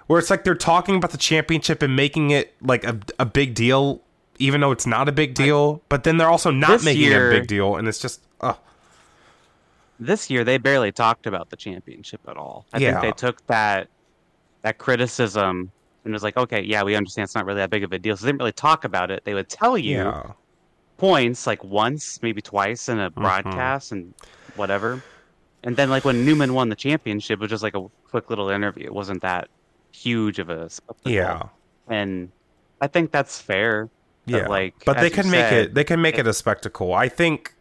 where 0.07 0.19
it's 0.19 0.31
like 0.31 0.45
they're 0.45 0.55
talking 0.55 0.97
about 0.97 1.11
the 1.11 1.19
championship 1.19 1.83
and 1.83 1.95
making 1.95 2.31
it 2.31 2.55
like 2.63 2.85
a 2.85 2.99
a 3.19 3.27
big 3.27 3.55
deal, 3.55 4.01
even 4.39 4.61
though 4.63 4.71
it's 4.73 4.87
not 4.87 5.09
a 5.09 5.13
big 5.13 5.35
deal. 5.35 5.83
But 5.91 6.05
then 6.05 6.17
they're 6.17 6.31
also 6.31 6.51
not 6.51 6.83
making 6.83 7.03
year- 7.03 7.31
it 7.33 7.37
a 7.37 7.41
big 7.41 7.49
deal, 7.49 7.77
and 7.77 7.87
it's 7.89 7.99
just. 8.01 8.21
Uh, 8.41 8.55
This 10.01 10.29
year, 10.31 10.43
they 10.45 10.59
barely 10.59 10.91
talked 10.93 11.27
about 11.27 11.51
the 11.51 11.57
championship 11.57 12.21
at 12.27 12.37
all. 12.37 12.67
I 12.73 12.79
Yeah. 12.79 13.01
think 13.01 13.03
they 13.15 13.27
took 13.27 13.47
that 13.47 13.89
that 14.63 14.79
criticism 14.79 15.71
and 16.05 16.13
was 16.15 16.23
like, 16.23 16.37
okay, 16.39 16.63
yeah, 16.63 16.83
we 16.83 16.95
understand 16.97 17.25
it's 17.25 17.35
not 17.35 17.45
really 17.45 17.59
that 17.59 17.69
big 17.71 17.85
of 17.85 17.93
a 17.93 17.99
deal. 17.99 18.17
So 18.17 18.25
they 18.25 18.33
didn't 18.33 18.41
really 18.41 18.53
talk 18.53 18.85
about 18.85 19.11
it. 19.11 19.25
They 19.25 19.35
would 19.35 19.49
tell 19.51 19.77
you 19.77 19.97
yeah, 19.99 20.23
points 20.99 21.47
like 21.47 21.63
once, 21.65 22.21
maybe 22.23 22.41
twice 22.43 22.89
in 22.89 22.99
a 23.01 23.11
Mm-hmm. 23.11 23.21
broadcast 23.23 23.93
and 23.93 24.15
whatever. 24.57 25.03
And 25.63 25.77
then 25.77 25.91
like 25.91 26.05
when 26.05 26.25
Newman 26.25 26.55
won 26.55 26.69
the 26.69 26.77
championship, 26.77 27.39
it 27.39 27.41
was 27.41 27.51
just 27.51 27.63
like 27.63 27.75
a 27.75 27.87
quick 28.11 28.29
little 28.31 28.51
interview. 28.51 28.85
It 28.85 28.95
wasn't 28.95 29.23
that 29.23 29.49
huge 29.93 30.39
of 30.39 30.51
a 30.51 30.69
spectacle. 30.69 31.11
yeah, 31.13 31.43
And 31.89 32.31
I 32.81 32.87
think 32.89 33.13
that's 33.13 33.41
fair. 33.41 33.89
But, 34.27 34.35
yeah. 34.35 34.49
like, 34.49 34.75
but 34.87 34.99
they 34.99 35.11
can 35.11 35.31
make 35.31 35.41
said, 35.41 35.53
it. 35.67 35.75
They 35.75 35.85
can 35.85 36.01
make 36.01 36.19
it 36.19 36.27
a 36.27 36.33
spectacle. 36.35 36.95
I 36.95 37.09
think. 37.09 37.53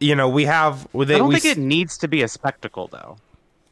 You 0.00 0.14
know, 0.14 0.28
we 0.28 0.44
have. 0.44 0.86
They, 0.92 1.14
I 1.14 1.18
don't 1.18 1.28
we 1.28 1.38
think 1.38 1.56
it 1.56 1.60
needs 1.60 1.96
to 1.98 2.08
be 2.08 2.22
a 2.22 2.28
spectacle, 2.28 2.88
though, 2.88 3.16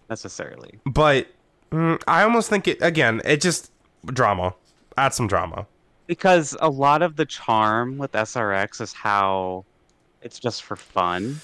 necessarily. 0.08 0.78
but 0.86 1.26
mm, 1.70 2.00
I 2.06 2.22
almost 2.22 2.48
think 2.48 2.68
it 2.68 2.78
again. 2.80 3.20
It 3.24 3.40
just 3.40 3.70
drama. 4.06 4.54
Add 4.96 5.12
some 5.14 5.26
drama. 5.26 5.66
Because 6.06 6.56
a 6.60 6.68
lot 6.68 7.02
of 7.02 7.16
the 7.16 7.24
charm 7.26 7.96
with 7.98 8.12
SRX 8.12 8.80
is 8.80 8.92
how 8.92 9.64
it's 10.20 10.38
just 10.38 10.62
for 10.62 10.76
fun. 10.76 11.40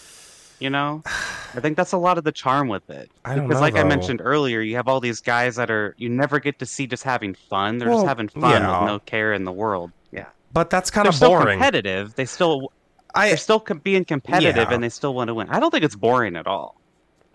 You 0.61 0.71
know, 0.71 1.03
I 1.07 1.61
think 1.61 1.77
that's 1.77 1.93
a 1.93 1.97
lot 1.99 2.19
of 2.19 2.25
the 2.25 2.33
charm 2.33 2.67
with 2.67 2.91
it. 2.91 3.11
I 3.25 3.37
don't 3.37 3.47
because, 3.47 3.61
know, 3.61 3.67
like 3.67 3.77
I 3.77 3.85
mentioned 3.85 4.21
earlier, 4.23 4.61
you 4.61 4.75
have 4.75 4.89
all 4.89 4.99
these 4.99 5.21
guys 5.21 5.55
that 5.57 5.71
are 5.71 5.95
you 5.99 6.09
never 6.09 6.41
get 6.41 6.59
to 6.59 6.67
see 6.67 6.87
just 6.89 7.05
having 7.05 7.35
fun. 7.35 7.79
They're 7.79 7.89
Well, 7.89 7.99
just 7.99 8.09
having 8.09 8.29
fun 8.29 8.63
yeah. 8.63 8.81
with 8.81 8.87
no 8.89 8.99
care 8.99 9.33
in 9.33 9.45
the 9.45 9.53
world. 9.53 9.93
Yeah, 10.11 10.27
But 10.53 10.69
that's 10.71 10.91
kind 10.91 11.05
they're 11.05 11.11
of 11.11 11.15
still 11.15 11.29
boring. 11.31 11.59
competitive. 11.59 12.15
They 12.17 12.25
still 12.25 12.73
I 13.15 13.29
they're 13.29 13.37
still 13.37 13.61
com- 13.61 13.79
being 13.79 14.05
competitive, 14.05 14.57
Yeah. 14.69 14.75
and 14.75 14.83
they 14.83 14.89
still 14.89 15.15
want 15.15 15.29
to 15.29 15.35
win. 15.35 15.49
I 15.49 15.61
don't 15.61 15.71
think 15.71 15.85
it's 15.85 15.95
boring 15.97 16.35
at 16.35 16.49
all. 16.49 16.81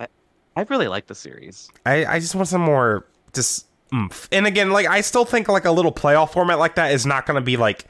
I, 0.02 0.08
I 0.58 0.64
really 0.64 0.90
like 0.90 1.08
the 1.08 1.16
series. 1.16 1.70
I, 1.86 2.06
I 2.06 2.20
just 2.20 2.36
want 2.36 2.50
some 2.50 2.62
more 2.62 3.06
just 3.34 3.68
oomph. 3.94 4.28
And 4.32 4.48
again, 4.48 4.72
like 4.72 4.88
I 4.88 5.02
still 5.02 5.26
think 5.26 5.48
like 5.48 5.66
a 5.66 5.72
little 5.72 5.92
playoff 5.92 6.32
format 6.32 6.60
like 6.60 6.76
that 6.76 6.92
is 6.92 7.06
not 7.06 7.26
going 7.26 7.36
to 7.36 7.42
be 7.42 7.58
like 7.58 7.86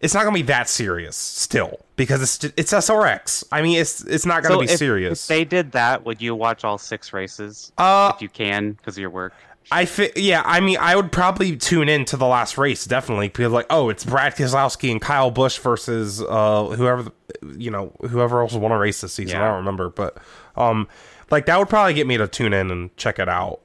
it's 0.00 0.14
not 0.14 0.22
going 0.22 0.34
to 0.34 0.38
be 0.38 0.46
that 0.46 0.66
serious 0.68 1.14
still 1.16 1.78
because 1.96 2.22
it's 2.22 2.38
just, 2.38 2.54
it's 2.58 2.72
SRX. 2.72 3.44
I 3.52 3.60
mean, 3.62 3.78
it's 3.78 4.02
it's 4.02 4.24
not 4.24 4.42
going 4.42 4.52
to 4.58 4.64
So 4.64 4.66
be 4.66 4.72
if, 4.72 4.78
serious. 4.78 5.24
If 5.24 5.28
they 5.28 5.44
did 5.44 5.72
that, 5.72 6.04
would 6.06 6.22
you 6.22 6.34
watch 6.34 6.64
all 6.64 6.78
six 6.78 7.12
races 7.12 7.72
uh 7.76 8.12
if 8.14 8.22
you 8.22 8.28
can 8.28 8.72
because 8.72 8.96
of 8.96 9.00
your 9.00 9.10
work? 9.10 9.34
I 9.72 9.84
fi- 9.84 10.10
yeah, 10.16 10.42
I 10.44 10.60
mean, 10.60 10.78
I 10.80 10.96
would 10.96 11.12
probably 11.12 11.56
tune 11.56 11.88
in 11.88 12.04
to 12.06 12.16
the 12.16 12.26
last 12.26 12.58
race 12.58 12.86
definitely 12.86 13.28
because 13.28 13.52
like, 13.52 13.66
oh, 13.70 13.88
it's 13.90 14.04
Brad 14.04 14.34
Keselowski 14.34 14.90
and 14.90 15.00
Kyle 15.00 15.30
Busch 15.30 15.58
versus 15.58 16.22
uh 16.22 16.64
whoever 16.76 17.02
the- 17.04 17.12
you 17.56 17.70
know 17.70 17.92
whoever 18.08 18.40
else 18.40 18.54
won 18.54 18.72
a 18.72 18.78
race 18.78 19.00
this 19.02 19.12
season. 19.12 19.40
I 19.40 19.46
don't 19.48 19.58
remember, 19.58 19.90
but 19.90 20.16
um, 20.56 20.88
like 21.30 21.46
that 21.46 21.58
would 21.58 21.68
probably 21.68 21.94
get 21.94 22.06
me 22.06 22.16
to 22.16 22.26
tune 22.26 22.52
in 22.52 22.70
and 22.70 22.94
check 22.96 23.18
it 23.18 23.28
out. 23.28 23.60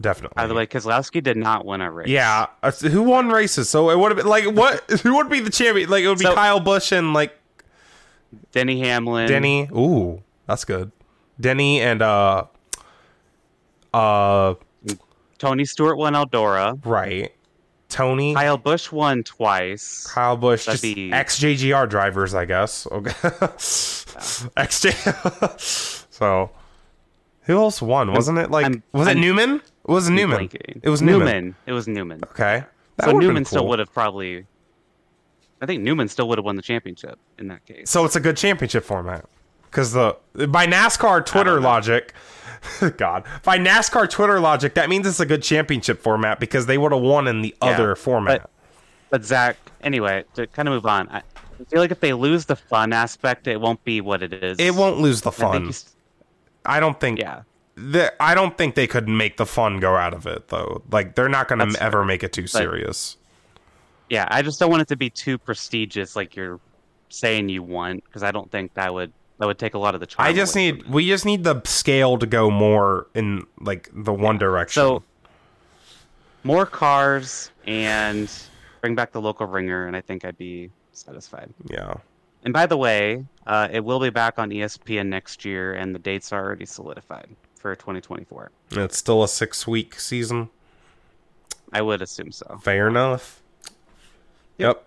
Definitely. 0.00 0.34
By 0.36 0.46
the 0.46 0.54
way, 0.54 0.66
Keselowski 0.66 1.22
did 1.22 1.36
not 1.38 1.64
win 1.64 1.80
a 1.80 1.90
race. 1.90 2.08
yeah, 2.08 2.46
uh, 2.62 2.70
who 2.70 3.02
won 3.02 3.28
races? 3.30 3.68
So 3.70 3.88
it 3.90 3.98
would 3.98 4.10
have 4.10 4.18
been 4.18 4.26
like 4.26 4.44
what? 4.44 4.88
Who 5.02 5.16
would 5.16 5.30
be 5.30 5.40
the 5.40 5.50
champion? 5.50 5.88
Like 5.88 6.04
it 6.04 6.08
would 6.08 6.18
be 6.18 6.24
So- 6.24 6.34
Kyle 6.34 6.60
Busch 6.60 6.92
and 6.92 7.14
like 7.14 7.34
Denny 8.52 8.80
Hamlin. 8.80 9.26
Denny. 9.28 9.68
Ooh, 9.74 10.22
that's 10.46 10.64
good. 10.66 10.92
Denny 11.40 11.80
and 11.80 12.02
uh 12.02 12.44
Uh, 13.94 14.54
Tony 15.38 15.64
Stewart 15.64 15.96
won 15.96 16.12
Eldora. 16.14 16.78
right. 16.84 17.32
Tony, 17.88 18.34
Kyle 18.34 18.58
Busch 18.58 18.90
won 18.90 19.22
twice. 19.22 20.06
Kyle 20.12 20.36
Busch, 20.36 20.64
That'd 20.66 20.80
just 20.82 20.94
be- 20.96 21.12
ex 21.12 21.38
JGR 21.38 21.88
drivers, 21.88 22.34
I 22.34 22.44
guess. 22.44 22.86
Okay. 22.90 23.12
ex 24.56 24.80
J. 24.82 24.90
so, 26.10 26.50
who 27.42 27.56
else 27.58 27.80
won? 27.80 28.12
Wasn't 28.12 28.38
it 28.38 28.50
like 28.50 28.64
I'm- 28.64 28.82
was 28.92 29.06
it 29.06 29.10
I'm- 29.12 29.20
Newman? 29.20 29.62
It 29.88 29.92
was 29.92 30.10
Newman. 30.10 30.38
Blanking. 30.48 30.80
It 30.82 30.88
was 30.88 31.02
Newman. 31.02 31.54
It 31.66 31.72
was 31.72 31.86
Newman. 31.86 32.20
Okay. 32.30 32.64
That 32.96 33.06
so 33.06 33.12
Newman 33.12 33.44
still 33.44 33.66
would 33.68 33.78
have 33.78 33.92
probably. 33.92 34.46
I 35.60 35.66
think 35.66 35.82
Newman 35.82 36.08
still 36.08 36.28
would 36.28 36.38
have 36.38 36.44
won 36.44 36.56
the 36.56 36.62
championship 36.62 37.18
in 37.38 37.48
that 37.48 37.64
case. 37.64 37.88
So 37.90 38.04
it's 38.04 38.16
a 38.16 38.20
good 38.20 38.36
championship 38.36 38.84
format 38.84 39.24
because 39.70 39.92
the 39.92 40.16
by 40.48 40.66
NASCAR 40.66 41.24
Twitter 41.24 41.60
logic, 41.60 42.12
God, 42.96 43.24
by 43.42 43.58
NASCAR 43.58 44.08
Twitter 44.10 44.40
logic, 44.40 44.74
that 44.74 44.88
means 44.88 45.06
it's 45.06 45.20
a 45.20 45.26
good 45.26 45.42
championship 45.42 46.00
format 46.00 46.40
because 46.40 46.66
they 46.66 46.78
would 46.78 46.92
have 46.92 47.00
won 47.02 47.26
in 47.28 47.42
the 47.42 47.54
Yeah, 47.62 47.68
other 47.70 47.94
format. 47.94 48.50
But 49.08 49.24
Zack, 49.24 49.56
anyway, 49.82 50.24
to 50.34 50.46
kind 50.48 50.68
of 50.68 50.74
move 50.74 50.86
on, 50.86 51.08
I 51.08 51.18
I 51.58 51.64
feel 51.70 51.80
like 51.80 51.90
if 51.90 52.00
they 52.00 52.12
lose 52.12 52.44
the 52.44 52.56
fun 52.56 52.92
aspect, 52.92 53.46
it 53.46 53.58
won't 53.60 53.82
be 53.82 54.00
what 54.02 54.22
it 54.22 54.34
is. 54.34 54.58
it 54.58 54.74
won't 54.74 54.98
lose 54.98 55.22
the 55.22 55.30
I 55.30 55.34
fun. 55.34 55.68
s- 55.68 55.94
I 56.66 56.80
don't 56.80 56.98
think. 57.00 57.18
yeah, 57.18 57.42
the- 57.76 58.12
I 58.20 58.34
don't 58.34 58.56
think 58.58 58.74
they 58.74 58.86
could 58.86 59.08
make 59.08 59.36
the 59.36 59.46
fun 59.46 59.78
go 59.80 59.96
out 59.96 60.14
of 60.14 60.26
it 60.26 60.48
though. 60.48 60.82
Like 60.90 61.14
they're 61.14 61.28
not 61.28 61.48
going 61.48 61.58
to 61.70 61.82
ever 61.82 62.04
make 62.04 62.22
it 62.24 62.32
too 62.32 62.46
serious. 62.46 63.16
yeah. 64.08 64.26
I 64.30 64.42
just 64.42 64.58
don't 64.58 64.70
want 64.70 64.82
it 64.82 64.88
to 64.88 64.96
be 64.96 65.10
too 65.10 65.38
prestigious, 65.38 66.16
like 66.16 66.34
you're 66.36 66.58
saying 67.08 67.48
you 67.48 67.62
want, 67.62 68.04
because 68.04 68.22
I 68.22 68.30
don't 68.32 68.50
think 68.50 68.74
that 68.74 68.92
would 68.92 69.12
that 69.38 69.46
would 69.46 69.58
take 69.58 69.74
a 69.74 69.78
lot 69.78 69.94
of 69.94 70.00
the 70.00 70.06
charm. 70.06 70.26
I 70.28 70.32
just 70.32 70.56
need 70.56 70.88
we 70.88 71.06
just 71.06 71.24
need 71.26 71.44
the 71.44 71.60
scale 71.64 72.18
to 72.18 72.26
go 72.26 72.50
more 72.50 73.06
in 73.14 73.46
like 73.60 73.90
the 73.92 74.12
one 74.12 74.38
direction. 74.38 74.80
so 74.80 75.02
more 76.44 76.64
cars 76.66 77.50
and 77.66 78.30
bring 78.80 78.94
back 78.94 79.12
the 79.12 79.20
local 79.20 79.46
ringer, 79.46 79.86
and 79.86 79.96
I 79.96 80.00
think 80.00 80.24
I'd 80.24 80.38
be 80.38 80.70
satisfied. 80.92 81.52
yeah. 81.68 81.94
And 82.44 82.52
by 82.52 82.66
the 82.66 82.76
way, 82.76 83.24
uh, 83.48 83.66
it 83.72 83.80
will 83.84 83.98
be 83.98 84.10
back 84.10 84.38
on 84.38 84.50
ESPN 84.50 85.06
next 85.08 85.44
year, 85.44 85.74
and 85.74 85.92
the 85.92 85.98
dates 85.98 86.32
are 86.32 86.44
already 86.44 86.64
solidified 86.64 87.28
for 87.66 87.74
2024. 87.74 88.50
It's 88.72 88.96
still 88.96 89.24
a 89.24 89.28
6 89.28 89.66
week 89.66 89.98
season. 89.98 90.50
I 91.72 91.82
would 91.82 92.00
assume 92.00 92.30
so. 92.30 92.58
Fair 92.62 92.86
enough. 92.88 93.42
Yep. 94.58 94.84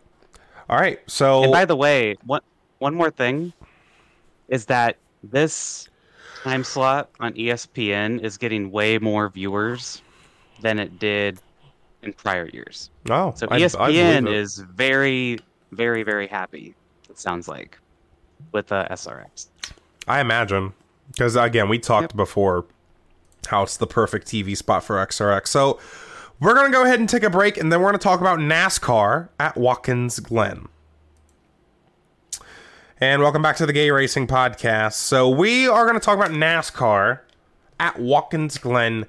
All 0.69 0.77
right. 0.77 0.99
So 1.07 1.43
And 1.43 1.51
by 1.51 1.65
the 1.65 1.75
way, 1.75 2.15
one 2.25 2.41
one 2.77 2.95
more 2.95 3.11
thing 3.11 3.51
is 4.47 4.65
that 4.65 4.95
this 5.23 5.89
time 6.43 6.63
slot 6.63 7.09
on 7.19 7.33
ESPN 7.33 8.23
is 8.23 8.37
getting 8.37 8.71
way 8.71 8.97
more 8.97 9.27
viewers 9.29 10.01
than 10.61 10.79
it 10.79 10.97
did 10.99 11.39
in 12.01 12.13
prior 12.13 12.45
years. 12.47 12.89
oh, 13.09 13.33
So 13.35 13.45
I- 13.51 13.55
I 13.55 13.59
ESPN 13.59 14.23
believe 14.23 14.27
it. 14.27 14.33
is 14.39 14.59
very, 14.59 15.39
very, 15.73 16.03
very 16.03 16.27
happy. 16.27 16.73
It 17.09 17.19
sounds 17.19 17.49
like 17.49 17.77
with 18.53 18.71
uh, 18.71 18.87
SRX. 18.89 19.47
I 20.07 20.21
imagine 20.21 20.71
because 21.09 21.35
again, 21.35 21.69
we 21.69 21.79
talked 21.79 22.15
before 22.15 22.65
how 23.47 23.63
it's 23.63 23.77
the 23.77 23.87
perfect 23.87 24.27
TV 24.27 24.55
spot 24.55 24.83
for 24.83 24.95
SRX. 25.05 25.47
So 25.47 25.79
we're 26.39 26.55
gonna 26.55 26.71
go 26.71 26.83
ahead 26.83 26.99
and 26.99 27.09
take 27.09 27.23
a 27.23 27.29
break, 27.29 27.57
and 27.57 27.71
then 27.71 27.81
we're 27.81 27.89
gonna 27.89 27.97
talk 27.97 28.21
about 28.21 28.39
NASCAR 28.39 29.29
at 29.39 29.57
Watkins 29.57 30.19
Glen. 30.19 30.67
And 33.01 33.21
welcome 33.21 33.41
back 33.41 33.55
to 33.55 33.65
the 33.65 33.71
Gay 33.71 33.91
Racing 33.91 34.27
Podcast. 34.27 34.93
So 34.93 35.29
we 35.29 35.69
are 35.69 35.85
going 35.85 35.97
to 35.97 36.03
talk 36.03 36.17
about 36.17 36.31
NASCAR 36.31 37.21
at 37.79 37.97
Watkins 37.97 38.57
Glen. 38.57 39.05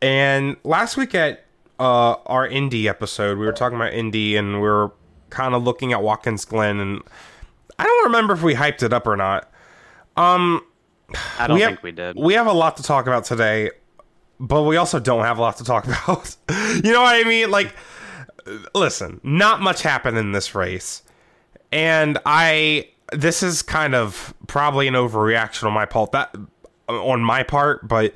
And 0.00 0.56
last 0.62 0.96
week 0.96 1.12
at 1.12 1.44
uh, 1.80 2.14
our 2.26 2.46
Indy 2.46 2.88
episode, 2.88 3.36
we 3.38 3.44
were 3.44 3.52
talking 3.52 3.74
about 3.74 3.92
Indy, 3.94 4.36
and 4.36 4.54
we 4.54 4.68
were 4.68 4.92
kind 5.30 5.56
of 5.56 5.64
looking 5.64 5.92
at 5.92 6.02
Watkins 6.02 6.44
Glen, 6.44 6.78
and 6.78 7.02
I 7.80 7.82
don't 7.82 8.04
remember 8.04 8.34
if 8.34 8.44
we 8.44 8.54
hyped 8.54 8.84
it 8.84 8.92
up 8.92 9.08
or 9.08 9.16
not. 9.16 9.50
I 11.38 11.46
don't 11.46 11.54
we 11.54 11.60
think 11.60 11.76
have, 11.78 11.82
we 11.82 11.92
did. 11.92 12.16
We 12.16 12.34
have 12.34 12.46
a 12.46 12.52
lot 12.52 12.76
to 12.78 12.82
talk 12.82 13.06
about 13.06 13.24
today, 13.24 13.70
but 14.40 14.62
we 14.62 14.76
also 14.76 14.98
don't 14.98 15.24
have 15.24 15.38
a 15.38 15.40
lot 15.40 15.56
to 15.58 15.64
talk 15.64 15.84
about. 15.86 16.36
you 16.48 16.92
know 16.92 17.02
what 17.02 17.14
I 17.14 17.24
mean? 17.24 17.50
Like, 17.50 17.74
listen, 18.74 19.20
not 19.22 19.60
much 19.60 19.82
happened 19.82 20.18
in 20.18 20.32
this 20.32 20.54
race, 20.54 21.02
and 21.72 22.18
I. 22.26 22.88
This 23.12 23.44
is 23.44 23.62
kind 23.62 23.94
of 23.94 24.34
probably 24.48 24.88
an 24.88 24.94
overreaction 24.94 25.64
on 25.64 25.72
my 25.72 25.84
part. 25.86 26.10
That 26.10 26.34
on 26.88 27.20
my 27.20 27.44
part, 27.44 27.86
but 27.86 28.14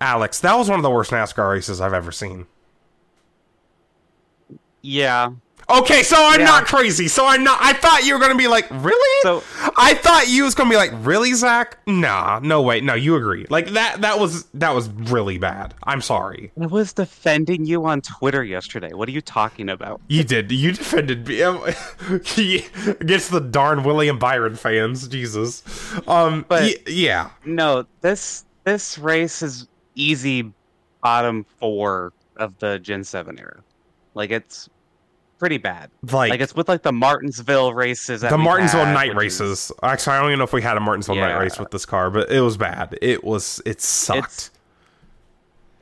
Alex, 0.00 0.38
that 0.40 0.56
was 0.56 0.68
one 0.68 0.78
of 0.78 0.84
the 0.84 0.90
worst 0.90 1.10
NASCAR 1.10 1.50
races 1.50 1.80
I've 1.80 1.92
ever 1.92 2.12
seen. 2.12 2.46
yeah. 4.82 5.30
Okay, 5.70 6.02
so 6.02 6.16
I'm 6.18 6.40
Yeah. 6.40 6.46
not 6.46 6.64
crazy. 6.66 7.08
So 7.08 7.26
I'm 7.26 7.44
not. 7.44 7.58
I 7.60 7.74
thought 7.74 8.04
you 8.06 8.14
were 8.14 8.20
gonna 8.20 8.34
be 8.36 8.48
like, 8.48 8.66
really? 8.70 9.18
So- 9.22 9.42
I 9.76 9.92
thought 9.94 10.28
you 10.28 10.44
was 10.44 10.54
gonna 10.54 10.70
be 10.70 10.76
like, 10.76 10.92
really, 11.02 11.34
Zack? 11.34 11.76
Nah, 11.86 12.40
no 12.42 12.62
way. 12.62 12.80
No, 12.80 12.94
you 12.94 13.16
agree. 13.16 13.44
Like 13.50 13.68
that. 13.72 14.00
That 14.00 14.18
was 14.18 14.44
that 14.54 14.74
was 14.74 14.88
really 14.88 15.36
bad. 15.36 15.74
I'm 15.84 16.00
sorry. 16.00 16.52
I 16.60 16.66
was 16.66 16.94
defending 16.94 17.66
you 17.66 17.84
on 17.84 18.00
Twitter 18.00 18.42
yesterday. 18.42 18.94
What 18.94 19.08
are 19.08 19.12
you 19.12 19.20
talking 19.20 19.68
about? 19.68 20.00
You 20.08 20.24
did. 20.24 20.50
You 20.50 20.72
defended 20.72 21.28
me 21.28 21.42
against 23.00 23.30
the 23.30 23.40
darn 23.50 23.82
William 23.84 24.18
Byron 24.18 24.56
fans. 24.56 25.06
Jesus. 25.08 25.62
Um. 26.06 26.46
But- 26.48 26.62
y- 26.62 26.74
yeah. 26.86 27.30
No, 27.44 27.84
this 28.00 28.44
this 28.64 28.98
race 28.98 29.42
is 29.42 29.68
easy 29.94 30.50
bottom 31.02 31.44
four 31.58 32.12
of 32.36 32.58
the 32.58 32.78
Gen 32.78 33.04
7 33.04 33.38
era. 33.38 33.60
Like 34.14 34.30
it's 34.30 34.68
pretty 35.38 35.58
bad. 35.58 35.90
Like, 36.02 36.30
Like 36.30 36.40
it's 36.40 36.54
with 36.54 36.68
like 36.68 36.82
the 36.82 36.92
Martinsville 36.92 37.72
races. 37.72 38.20
the 38.22 38.36
Martinsville 38.38 38.84
had, 38.84 38.92
night 38.94 39.14
which 39.14 39.26
is- 39.28 39.40
races. 39.40 39.72
Actually, 39.82 40.16
I 40.16 40.20
don't 40.20 40.30
even 40.30 40.38
know 40.38 40.44
if 40.44 40.52
we 40.52 40.62
had 40.62 40.76
a 40.76 40.80
Martinsville 40.80 41.14
night 41.16 41.38
race 41.38 41.58
with 41.58 41.70
this 41.70 41.86
car, 41.86 42.10
but 42.10 42.30
it 42.30 42.40
was 42.40 42.56
bad. 42.56 42.98
It 43.00 43.22
was. 43.24 43.60
It 43.64 43.80
sucked. 43.80 44.18
It's- 44.18 44.50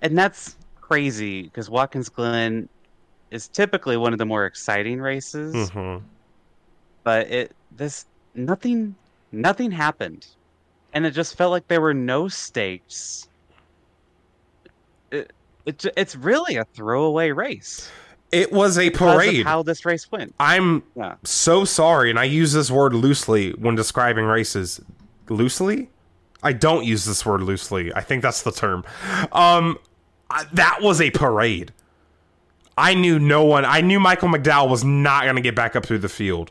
and 0.02 0.16
that's 0.16 0.56
crazy 0.80 1.42
because 1.42 1.68
Watkins 1.70 2.08
Glen 2.08 2.68
is 3.30 3.48
typically 3.48 3.96
one 3.96 4.12
of 4.12 4.18
the 4.18 4.26
more 4.26 4.46
exciting 4.46 5.00
races, 5.00 5.70
hmm 5.70 5.96
but 7.02 7.28
it 7.30 7.52
this 7.76 8.04
nothing 8.34 8.94
nothing 9.32 9.70
happened, 9.70 10.26
and 10.92 11.06
it 11.06 11.10
just 11.12 11.36
felt 11.36 11.50
like 11.50 11.66
there 11.68 11.80
were 11.80 11.94
no 11.94 12.28
stakes. 12.28 13.28
It, 15.10 15.32
it 15.64 15.84
it's 15.96 16.14
really 16.16 16.56
a 16.56 16.64
throwaway 16.64 17.30
race. 17.30 17.90
It 18.32 18.52
was 18.52 18.76
a 18.78 18.90
parade. 18.90 19.44
how 19.46 19.62
this 19.62 19.84
race 19.84 20.10
went. 20.10 20.34
I'm 20.40 20.82
Yeah. 20.96 21.14
so 21.24 21.64
sorry, 21.64 22.10
and 22.10 22.18
I 22.18 22.24
use 22.24 22.52
this 22.52 22.70
word 22.70 22.92
loosely 22.92 23.52
when 23.52 23.74
describing 23.76 24.24
races. 24.24 24.80
Loosely? 25.28 25.90
I 26.42 26.52
don't 26.52 26.84
use 26.84 27.04
this 27.04 27.24
word 27.24 27.42
loosely. 27.42 27.92
I 27.94 28.00
think 28.00 28.22
that's 28.22 28.42
the 28.42 28.52
term. 28.52 28.84
Um, 29.32 29.78
I- 30.30 30.44
that 30.52 30.78
was 30.82 31.00
a 31.00 31.10
parade. 31.10 31.72
I 32.76 32.94
knew 32.94 33.18
no 33.18 33.44
one. 33.44 33.64
I 33.64 33.80
knew 33.80 33.98
Michael 33.98 34.28
McDowell 34.28 34.68
was 34.68 34.84
not 34.84 35.22
going 35.24 35.36
to 35.36 35.42
get 35.42 35.54
back 35.54 35.74
up 35.76 35.86
through 35.86 35.98
the 35.98 36.08
field. 36.10 36.50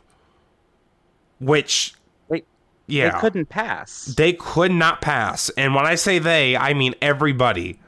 Which, 1.38 1.94
They, 2.28 2.42
yeah, 2.86 3.10
they 3.12 3.20
couldn't 3.20 3.46
pass. 3.46 4.06
they 4.06 4.32
could 4.32 4.72
not 4.72 5.00
pass. 5.00 5.50
And 5.50 5.74
when 5.74 5.86
I 5.86 5.94
say 5.94 6.18
they, 6.18 6.56
I 6.56 6.74
mean 6.74 6.94
everybody. 7.00 7.78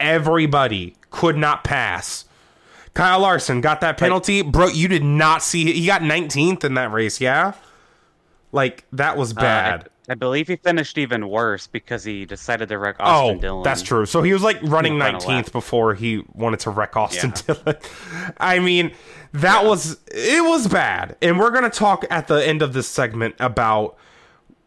Everybody 0.00 0.94
could 1.10 1.36
not 1.36 1.64
pass. 1.64 2.24
Kyle 2.94 3.20
Larson 3.20 3.60
got 3.60 3.80
that 3.80 3.98
penalty. 3.98 4.42
Bro, 4.42 4.68
you 4.68 4.88
did 4.88 5.04
not 5.04 5.42
see 5.42 5.72
he 5.72 5.86
got 5.86 6.02
19th 6.02 6.64
in 6.64 6.74
that 6.74 6.92
race, 6.92 7.20
yeah? 7.20 7.52
Like 8.52 8.84
that 8.92 9.16
was 9.16 9.32
Uh, 9.32 9.40
bad. 9.40 9.88
I, 10.08 10.12
I 10.12 10.14
believe 10.14 10.48
he 10.48 10.56
finished 10.56 10.96
even 10.96 11.28
worse 11.28 11.66
because 11.66 12.02
he 12.02 12.24
decided 12.24 12.70
to 12.70 12.78
wreck 12.78 12.96
oh, 12.98 13.04
Austin 13.04 13.40
Dillon. 13.40 13.62
that's 13.62 13.82
true. 13.82 14.06
So 14.06 14.22
he 14.22 14.32
was 14.32 14.42
like 14.42 14.58
running 14.62 14.94
19th 14.94 15.52
before 15.52 15.94
he 15.94 16.22
wanted 16.32 16.60
to 16.60 16.70
wreck 16.70 16.96
Austin 16.96 17.34
Dillon. 17.46 17.76
I 18.38 18.58
mean, 18.58 18.92
that 19.32 19.66
was 19.66 19.98
it 20.06 20.42
was 20.42 20.66
bad. 20.66 21.16
And 21.20 21.38
we're 21.38 21.50
going 21.50 21.70
to 21.70 21.78
talk 21.78 22.06
at 22.10 22.26
the 22.26 22.46
end 22.46 22.62
of 22.62 22.72
this 22.72 22.88
segment 22.88 23.34
about 23.38 23.96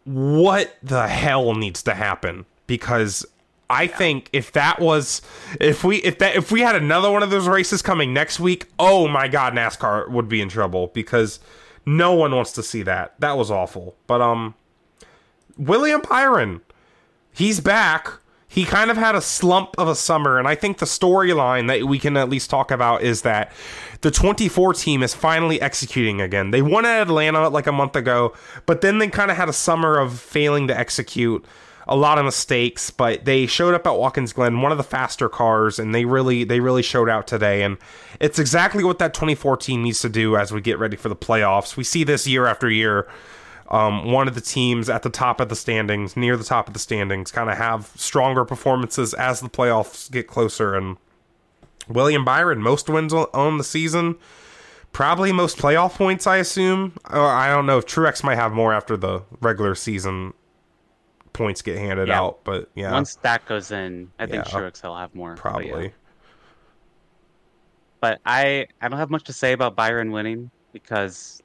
what 0.04 0.78
the 0.84 1.08
hell 1.08 1.56
needs 1.56 1.82
to 1.84 1.96
happen 1.96 2.46
because 2.68 3.26
I 3.72 3.88
think 3.88 4.30
if 4.34 4.52
that 4.52 4.80
was 4.80 5.22
if 5.60 5.84
we 5.84 5.98
if 5.98 6.20
that 6.20 6.36
if 6.36 6.52
we 6.52 6.62
had 6.62 6.76
another 6.76 7.10
one 7.10 7.24
of 7.24 7.30
those 7.30 7.48
races 7.48 7.82
coming 7.82 8.14
next 8.14 8.40
week, 8.40 8.68
oh 8.78 9.08
my 9.08 9.28
god, 9.28 9.54
NASCAR 9.54 10.10
would 10.10 10.28
be 10.28 10.42
in 10.42 10.50
trouble 10.50 10.88
because 10.88 11.40
no 11.86 12.14
one 12.14 12.36
wants 12.36 12.52
to 12.54 12.64
see 12.64 12.84
that. 12.84 13.20
That 13.20 13.38
was 13.38 13.50
awful. 13.50 13.96
But 14.08 14.22
um 14.22 14.56
William 15.58 16.02
Byron, 16.08 16.62
he's 17.34 17.60
back. 17.60 18.12
He 18.48 18.66
kind 18.66 18.92
of 18.92 18.98
had 18.98 19.16
a 19.16 19.22
slump 19.22 19.76
of 19.78 19.88
a 19.88 19.96
summer, 19.96 20.38
and 20.38 20.46
I 20.46 20.56
think 20.56 20.80
the 20.80 20.86
storyline 20.86 21.70
that 21.70 21.86
we 21.86 21.98
can 21.98 22.18
at 22.18 22.30
least 22.30 22.50
talk 22.50 22.70
about 22.70 23.02
is 23.02 23.22
that 23.22 23.50
the 24.02 24.12
24 24.12 24.74
team 24.74 25.04
is 25.04 25.14
finally 25.14 25.62
executing 25.62 26.20
again. 26.20 26.52
They 26.52 26.62
won 26.62 26.86
at 26.86 27.04
Atlanta 27.04 27.48
like 27.48 27.66
a 27.66 27.72
month 27.72 27.96
ago, 27.96 28.34
but 28.66 28.82
then 28.82 28.98
they 28.98 29.08
kind 29.08 29.32
of 29.32 29.38
had 29.38 29.48
a 29.48 29.54
summer 29.54 29.98
of 29.98 30.20
failing 30.20 30.68
to 30.68 30.78
execute. 30.78 31.46
A 31.88 31.96
lot 31.96 32.18
of 32.18 32.26
mistakes, 32.26 32.92
but 32.92 33.26
they 33.26 33.46
showed 33.46 33.74
up 33.74 33.88
at 33.88 33.96
Watkins 33.96 34.34
Glen, 34.34 34.62
one 34.62 34.72
of 34.72 34.78
the 34.78 34.84
faster 34.84 35.30
cars, 35.30 35.80
and 35.80 35.94
they 35.94 36.06
really 36.06 36.44
they 36.44 36.60
really 36.60 36.84
showed 36.84 37.10
out 37.10 37.28
today. 37.28 37.64
And 37.64 37.78
it's 38.20 38.40
exactly 38.40 38.84
what 38.84 39.00
that 39.00 39.14
2014 39.14 39.82
needs 39.82 40.02
to 40.02 40.10
do 40.10 40.38
as 40.38 40.52
we 40.52 40.62
get 40.62 40.80
ready 40.80 40.98
for 40.98 41.10
the 41.10 41.16
playoffs. 41.16 41.76
We 41.76 41.84
see 41.84 42.04
this 42.04 42.28
year 42.28 42.46
after 42.46 42.70
year. 42.70 43.08
Um, 43.70 44.12
one 44.12 44.28
of 44.28 44.36
the 44.36 44.42
teams 44.42 44.90
at 44.90 45.02
the 45.02 45.10
top 45.10 45.40
of 45.40 45.48
the 45.48 45.56
standings, 45.56 46.18
near 46.18 46.36
the 46.36 46.44
top 46.44 46.68
of 46.68 46.74
the 46.74 46.80
standings, 46.80 47.32
kind 47.32 47.50
of 47.50 47.58
have 47.58 47.90
stronger 47.96 48.44
performances 48.44 49.14
as 49.14 49.40
the 49.40 49.50
playoffs 49.50 50.12
get 50.12 50.28
closer. 50.28 50.76
And 50.76 50.98
William 51.88 52.26
Byron, 52.26 52.62
most 52.62 52.90
wins 52.90 53.14
on, 53.14 53.58
the 53.58 53.64
season, 53.64 54.18
probably 54.92 55.32
most 55.32 55.58
playoff 55.58 55.94
points, 55.94 56.28
I 56.28 56.36
assume. 56.38 56.98
Uh, 57.10 57.24
I 57.24 57.48
don't 57.48 57.66
know 57.66 57.78
if 57.78 57.86
Truex 57.86 58.26
might 58.26 58.36
have 58.36 58.52
more 58.52 58.74
after 58.74 58.98
the 58.98 59.24
regular 59.40 59.74
season 59.74 60.34
points 61.34 61.62
get 61.62 61.78
handed 61.78 62.08
Yeah. 62.10 62.20
out, 62.22 62.44
but 62.44 62.70
yeah, 62.76 62.92
Once 62.92 63.16
that 63.18 63.46
goes 63.46 63.72
in, 63.72 64.12
I 64.20 64.26
think 64.26 64.46
Yeah. 64.46 64.52
Truex 64.52 64.84
will 64.84 64.98
have 64.98 65.14
more. 65.16 65.36
but 65.36 65.38
yeah. 65.38 65.42
probably. 65.42 65.94
But 68.00 68.20
I 68.26 68.68
I 68.82 68.88
don't 68.90 68.98
have 69.00 69.10
much 69.10 69.24
to 69.26 69.34
say 69.34 69.54
about 69.54 69.76
Byron 69.76 70.12
winning 70.12 70.50
because 70.74 71.42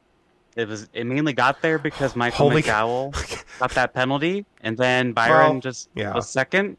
it 0.57 0.67
was 0.69 0.89
it 0.95 1.05
mainly 1.05 1.33
got 1.35 1.61
there 1.61 1.79
because 1.79 2.17
Michael 2.17 2.49
Holy- 2.51 2.63
McDowell 2.63 3.13
got 3.59 3.71
that 3.73 3.93
penalty, 3.93 4.47
and 4.63 4.77
then 4.77 5.13
Byron 5.13 5.53
Well, 5.53 5.61
just 5.61 5.91
yeah. 5.95 6.15
was 6.15 6.29
second. 6.31 6.79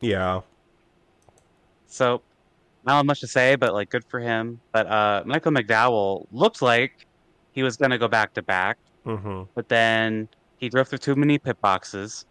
Yeah, 0.00 0.40
So 1.86 2.22
I 2.84 2.90
don't 2.90 2.96
have 2.96 3.06
much 3.06 3.20
to 3.20 3.28
say, 3.28 3.54
but 3.54 3.72
like 3.74 3.88
good 3.90 4.04
for 4.04 4.18
him. 4.18 4.60
But 4.72 4.86
uh, 4.88 5.22
Michael 5.26 5.52
McDowell 5.52 6.26
looked 6.32 6.60
like 6.62 7.06
he 7.52 7.62
was 7.62 7.76
gonna 7.76 7.98
go 7.98 8.08
back 8.08 8.32
to 8.34 8.42
back, 8.42 8.78
hmm 9.04 9.42
but 9.54 9.68
then 9.68 10.28
he 10.56 10.68
drove 10.70 10.88
through 10.88 10.98
too 10.98 11.14
many 11.14 11.38
pit 11.38 11.60
boxes. 11.60 12.24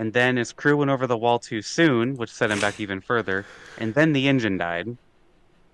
And 0.00 0.14
then 0.14 0.38
his 0.38 0.50
crew 0.50 0.78
went 0.78 0.90
over 0.90 1.06
the 1.06 1.16
wall 1.16 1.38
too 1.38 1.60
soon, 1.60 2.16
which 2.16 2.32
set 2.32 2.50
him 2.50 2.58
back 2.58 2.80
even 2.80 3.02
further. 3.02 3.44
And 3.76 3.92
then 3.92 4.14
the 4.14 4.28
engine 4.28 4.56
died. 4.56 4.96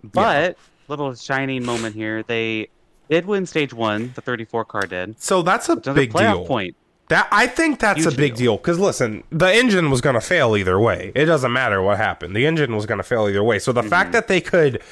But 0.02 0.58
little 0.88 1.14
shining 1.14 1.64
moment 1.64 1.94
here, 1.94 2.24
they 2.24 2.68
did 3.08 3.26
win 3.26 3.46
stage 3.46 3.72
one. 3.72 4.10
The 4.16 4.20
34 4.20 4.64
car 4.64 4.82
did. 4.82 5.20
So 5.20 5.42
that's 5.42 5.68
a 5.68 5.76
Which 5.76 5.82
is 5.82 5.86
another 5.86 6.00
big 6.00 6.12
playoff 6.12 6.32
deal. 6.32 6.46
point. 6.46 6.76
That 7.08 7.28
I 7.30 7.46
think 7.46 7.78
that's 7.78 8.02
Huge 8.02 8.14
a 8.14 8.16
big 8.16 8.34
deal. 8.34 8.56
because 8.56 8.80
listen, 8.80 9.22
the 9.30 9.46
engine 9.54 9.90
was 9.90 10.00
going 10.00 10.14
to 10.14 10.20
fail 10.20 10.56
either 10.56 10.80
way. 10.80 11.12
It 11.14 11.26
doesn't 11.26 11.52
matter 11.52 11.80
what 11.80 11.98
happened. 11.98 12.34
The 12.34 12.46
engine 12.46 12.74
was 12.74 12.84
going 12.84 12.98
to 12.98 13.04
fail 13.04 13.28
either 13.28 13.44
way. 13.44 13.60
So 13.60 13.70
the 13.70 13.84
fact 13.84 14.06
mm-hmm. 14.06 14.12
that 14.12 14.26
they 14.26 14.40
could 14.40 14.82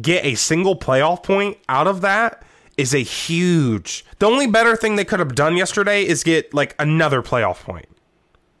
get 0.00 0.24
a 0.24 0.36
single 0.36 0.74
playoff 0.74 1.22
point 1.22 1.58
out 1.68 1.86
of 1.86 2.00
that 2.00 2.42
is 2.78 2.94
a 2.94 3.02
huge. 3.02 4.06
The 4.20 4.26
only 4.26 4.46
better 4.46 4.74
thing 4.74 4.96
they 4.96 5.04
could 5.04 5.18
have 5.18 5.34
done 5.34 5.58
yesterday 5.58 6.02
is 6.02 6.24
get 6.24 6.54
like 6.54 6.74
another 6.78 7.20
playoff 7.20 7.56
point. 7.56 7.84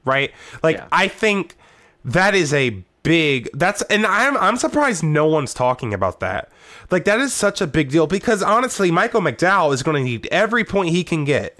Right? 0.04 0.32
Like 0.62 0.76
Yeah. 0.76 0.88
I 0.92 1.08
think 1.08 1.56
that 2.04 2.34
is 2.34 2.52
a 2.52 2.82
big 3.02 3.48
that's 3.54 3.82
and 3.82 4.06
I'm 4.06 4.36
I'm 4.36 4.56
surprised 4.56 5.02
no 5.02 5.26
one's 5.26 5.54
talking 5.54 5.94
about 5.94 6.20
that. 6.20 6.50
Like 6.90 7.04
that 7.04 7.20
is 7.20 7.32
such 7.32 7.60
a 7.60 7.66
big 7.66 7.90
deal 7.90 8.06
because 8.06 8.42
honestly 8.42 8.90
Michael 8.90 9.20
McDowell 9.20 9.72
is 9.72 9.82
going 9.82 9.96
to 9.96 10.02
need 10.02 10.26
every 10.30 10.64
point 10.64 10.90
he 10.90 11.04
can 11.04 11.24
get 11.24 11.58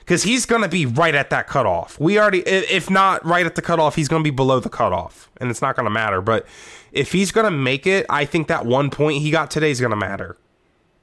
because 0.00 0.22
he's 0.22 0.46
going 0.46 0.62
to 0.62 0.68
be 0.68 0.86
right 0.86 1.14
at 1.14 1.30
that 1.30 1.46
cutoff. 1.48 2.00
We 2.00 2.18
already, 2.18 2.40
if 2.40 2.88
not 2.88 3.22
right 3.26 3.44
at 3.44 3.56
the 3.56 3.62
cutoff, 3.62 3.94
he's 3.94 4.08
going 4.08 4.24
to 4.24 4.30
be 4.30 4.34
below 4.34 4.58
the 4.58 4.70
cutoff, 4.70 5.28
and 5.38 5.50
it's 5.50 5.60
not 5.60 5.76
going 5.76 5.84
to 5.84 5.90
matter. 5.90 6.22
But 6.22 6.46
if 6.92 7.12
he's 7.12 7.30
going 7.30 7.44
to 7.44 7.50
make 7.50 7.86
it, 7.86 8.06
I 8.08 8.24
think 8.24 8.48
that 8.48 8.64
one 8.64 8.88
point 8.88 9.20
he 9.20 9.30
got 9.30 9.50
today 9.50 9.70
is 9.70 9.80
going 9.80 9.90
to 9.90 9.96
matter. 9.96 10.38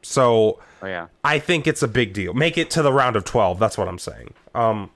So 0.01 0.59
Oh 0.81 0.87
yeah. 0.87 1.07
I 1.23 1.39
think 1.39 1.67
it's 1.67 1.81
a 1.81 1.87
big 1.87 2.13
deal. 2.13 2.33
Make 2.33 2.57
it 2.57 2.69
to 2.71 2.81
the 2.81 2.93
round 2.93 3.15
of 3.15 3.25
twelve. 3.25 3.59
That's 3.59 3.77
what 3.77 3.87
I'm 3.87 3.99
saying. 3.99 4.33
Um, 4.53 4.91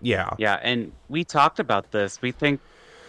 yeah, 0.00 0.30
Yeah, 0.38 0.58
and 0.62 0.92
we 1.08 1.24
talked 1.24 1.58
about 1.58 1.90
this. 1.90 2.20
We 2.22 2.32
think 2.32 2.60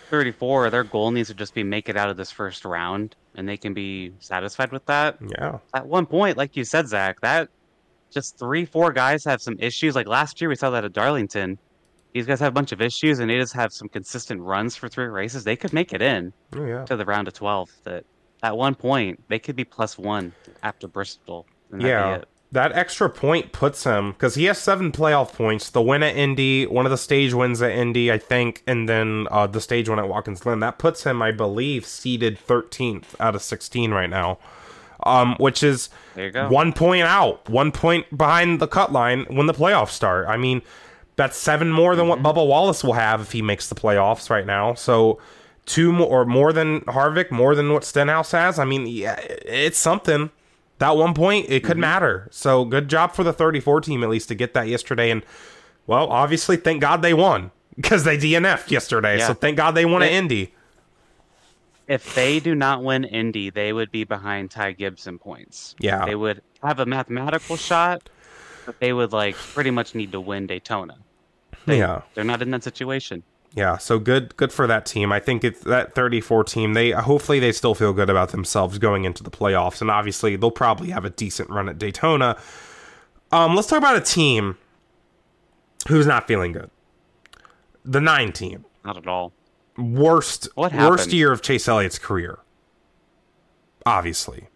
34, 0.10 0.70
their 0.70 0.84
goal 0.84 1.12
needs 1.12 1.30
to 1.30 1.34
just 1.34 1.54
be 1.54 1.64
make 1.64 1.90
it 1.90 1.98
out 1.98 2.10
of 2.10 2.18
this 2.18 2.32
first 2.32 2.66
round, 2.66 3.16
and 3.36 3.48
they 3.48 3.58
can 3.58 3.74
be 3.74 4.14
satisfied 4.20 4.72
with 4.72 4.86
that. 4.88 5.18
yeah, 5.40 5.60
At 5.74 5.88
one 5.88 6.06
point, 6.06 6.38
like 6.38 6.58
you 6.58 6.66
said, 6.66 6.88
Zach, 6.88 7.22
that 7.22 7.50
just 8.12 8.38
three, 8.38 8.66
four 8.66 8.92
guys 8.92 9.24
have 9.26 9.42
some 9.42 9.56
issues. 9.60 9.96
Like 9.96 10.08
last 10.08 10.42
year, 10.42 10.50
we 10.50 10.56
saw 10.56 10.70
that 10.72 10.84
at 10.84 10.94
Darlington. 10.94 11.58
These 12.14 12.26
guys 12.26 12.42
have 12.42 12.50
a 12.50 12.52
bunch 12.52 12.74
of 12.74 12.82
issues, 12.82 13.20
and 13.20 13.30
they 13.30 13.38
just 13.38 13.54
have 13.54 13.72
some 13.72 13.88
consistent 13.88 14.42
runs 14.42 14.76
for 14.76 14.90
three 14.90 15.06
races. 15.06 15.46
They 15.46 15.56
could 15.56 15.72
make 15.72 15.94
it 15.94 16.02
in 16.02 16.34
oh, 16.56 16.66
yeah. 16.66 16.84
to 16.86 16.98
the 16.98 17.06
round 17.06 17.30
of 17.30 17.34
12. 17.34 17.70
That 17.86 18.04
at 18.44 18.58
one 18.58 18.76
point, 18.76 19.24
they 19.30 19.40
could 19.40 19.56
be 19.56 19.64
plus 19.64 19.98
one 19.98 20.34
after 20.62 20.88
Bristol. 20.88 21.46
and 21.72 21.82
Yeah. 21.82 22.24
That 22.52 22.74
extra 22.74 23.10
point 23.10 23.52
puts 23.54 23.84
him 23.86 24.12
because 24.12 24.36
he 24.36 24.46
has 24.46 24.58
seven 24.58 24.92
playoff 24.92 25.34
points. 25.34 25.70
The 25.70 25.82
win 25.82 26.04
at 26.04 26.16
Indy, 26.18 26.66
one 26.66 26.86
of 26.86 26.90
the 26.92 26.98
stage 26.98 27.34
wins 27.34 27.62
at 27.62 27.72
Indy, 27.72 28.12
I 28.12 28.18
think, 28.18 28.62
and 28.68 28.90
then 28.90 29.28
uh, 29.32 29.48
the 29.48 29.62
stage 29.62 29.88
win 29.88 30.00
at 30.00 30.10
Watkins 30.10 30.42
Glen. 30.42 30.60
That 30.60 30.78
puts 30.78 31.04
him, 31.06 31.22
I 31.22 31.32
believe, 31.32 31.86
seeded 31.86 32.38
13th 32.46 33.16
out 33.22 33.36
of 33.36 33.42
16 33.42 33.92
right 33.92 34.10
now, 34.10 34.38
um, 35.04 35.36
which 35.40 35.64
is 35.64 35.90
There 36.16 36.26
you 36.26 36.32
go. 36.32 36.50
one 36.50 36.74
point 36.74 37.04
out, 37.04 37.50
one 37.50 37.72
point 37.72 38.18
behind 38.18 38.60
the 38.60 38.68
cut 38.68 38.92
line 38.92 39.26
when 39.30 39.48
the 39.48 39.54
playoffs 39.54 39.92
start. 39.92 40.28
I 40.28 40.36
mean, 40.36 40.62
that's 41.16 41.38
seven 41.38 41.72
more 41.72 41.96
than 41.96 42.08
Mm-hmm. 42.08 42.22
what 42.24 42.36
Bubba 42.36 42.46
Wallace 42.46 42.84
will 42.84 42.94
have 42.94 43.22
if 43.22 43.32
he 43.32 43.42
makes 43.42 43.70
the 43.70 43.76
playoffs 43.76 44.30
right 44.30 44.46
now. 44.46 44.74
So 44.74 45.20
two 45.66 45.94
more 45.94 46.08
or 46.22 46.26
more 46.26 46.52
than 46.52 46.82
Harvick, 46.82 47.32
more 47.32 47.56
than 47.56 47.72
what 47.72 47.86
Stenhouse 47.86 48.32
has. 48.32 48.60
I 48.60 48.66
mean, 48.66 48.88
yeah, 48.88 49.16
it's 49.20 49.78
something. 49.78 50.32
That 50.82 50.98
one 50.98 51.14
point, 51.14 51.46
it 51.48 51.62
Mm-hmm. 51.62 51.68
could 51.68 51.78
matter. 51.78 52.28
So 52.32 52.66
good 52.66 52.88
job 52.90 53.14
for 53.14 53.24
the 53.24 53.32
34 53.32 53.82
team 53.82 54.04
at 54.04 54.10
least 54.10 54.28
to 54.30 54.36
get 54.36 54.56
that 54.56 54.68
yesterday. 54.68 55.12
And 55.12 55.22
well, 55.86 56.08
obviously, 56.10 56.58
thank 56.58 56.82
God 56.82 57.04
they 57.04 57.14
won 57.14 57.52
because 57.76 58.04
they 58.04 58.18
DNF'd 58.18 58.72
yesterday. 58.72 59.20
Yeah. 59.20 59.28
So 59.28 59.34
thank 59.36 59.58
God 59.58 59.72
they 59.72 59.86
won 59.86 60.02
They- 60.02 60.16
Indy. 60.18 60.54
if 61.88 62.16
they 62.16 62.40
do 62.40 62.56
not 62.56 62.84
win 62.84 63.04
Indy, 63.04 63.52
they 63.52 63.74
would 63.74 63.92
be 63.92 64.04
behind 64.06 64.50
Ty 64.50 64.72
Gibson 64.74 65.20
points. 65.20 65.76
Yeah. 65.80 66.06
They 66.06 66.16
would 66.16 66.42
have 66.64 66.80
a 66.80 66.86
mathematical 66.86 67.58
shot, 67.58 68.10
but 68.66 68.80
they 68.80 68.92
would 68.92 69.12
like 69.14 69.36
pretty 69.36 69.70
much 69.72 69.94
need 69.94 70.12
to 70.14 70.20
win 70.22 70.48
Daytona. 70.48 70.98
They, 71.68 71.78
Yeah. 71.78 72.02
They're 72.16 72.24
not 72.24 72.42
in 72.42 72.50
that 72.52 72.64
situation. 72.64 73.22
Yeah, 73.54 73.78
so 73.78 74.00
good 74.00 74.36
good 74.38 74.54
for 74.54 74.66
that 74.68 74.86
team. 74.86 75.12
I 75.12 75.20
think 75.20 75.44
it's 75.44 75.62
that 75.62 75.94
34 75.94 76.46
team. 76.46 76.74
They 76.74 76.92
hopefully 76.92 77.40
they 77.40 77.52
still 77.52 77.76
feel 77.76 77.92
good 77.92 78.10
about 78.10 78.30
themselves 78.30 78.78
going 78.78 79.04
into 79.04 79.24
the 79.24 79.32
playoffs 79.32 79.82
and 79.82 79.92
obviously 79.92 80.36
they'll 80.38 80.52
probably 80.52 80.92
have 80.92 81.04
a 81.04 81.10
decent 81.10 81.50
run 81.50 81.68
at 81.68 81.78
Daytona. 81.78 82.38
Um 83.32 83.56
let's 83.56 83.68
talk 83.68 83.78
about 83.78 83.98
a 83.98 84.02
team 84.02 84.58
who's 85.90 86.08
not 86.08 86.28
feeling 86.28 86.54
good. 86.54 86.70
The 87.84 88.00
9 88.00 88.32
team. 88.32 88.66
Not 88.86 88.98
at 88.98 89.08
all. 89.08 89.34
Worst 89.78 90.48
What 90.56 90.74
worst 90.74 91.12
year 91.12 91.32
of 91.32 91.42
Chase 91.42 91.68
Elliott's 91.68 92.00
career. 92.00 92.40
Obviously. 93.86 94.48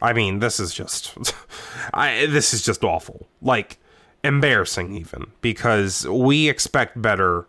I 0.00 0.12
mean, 0.12 0.38
this 0.38 0.60
is 0.60 0.72
just 0.72 1.16
I 1.92 2.26
this 2.26 2.54
is 2.54 2.62
just 2.62 2.84
awful. 2.84 3.26
Like 3.42 3.78
embarrassing 4.22 4.92
even 4.94 5.32
because 5.40 6.06
we 6.06 6.48
expect 6.48 7.00
better 7.02 7.48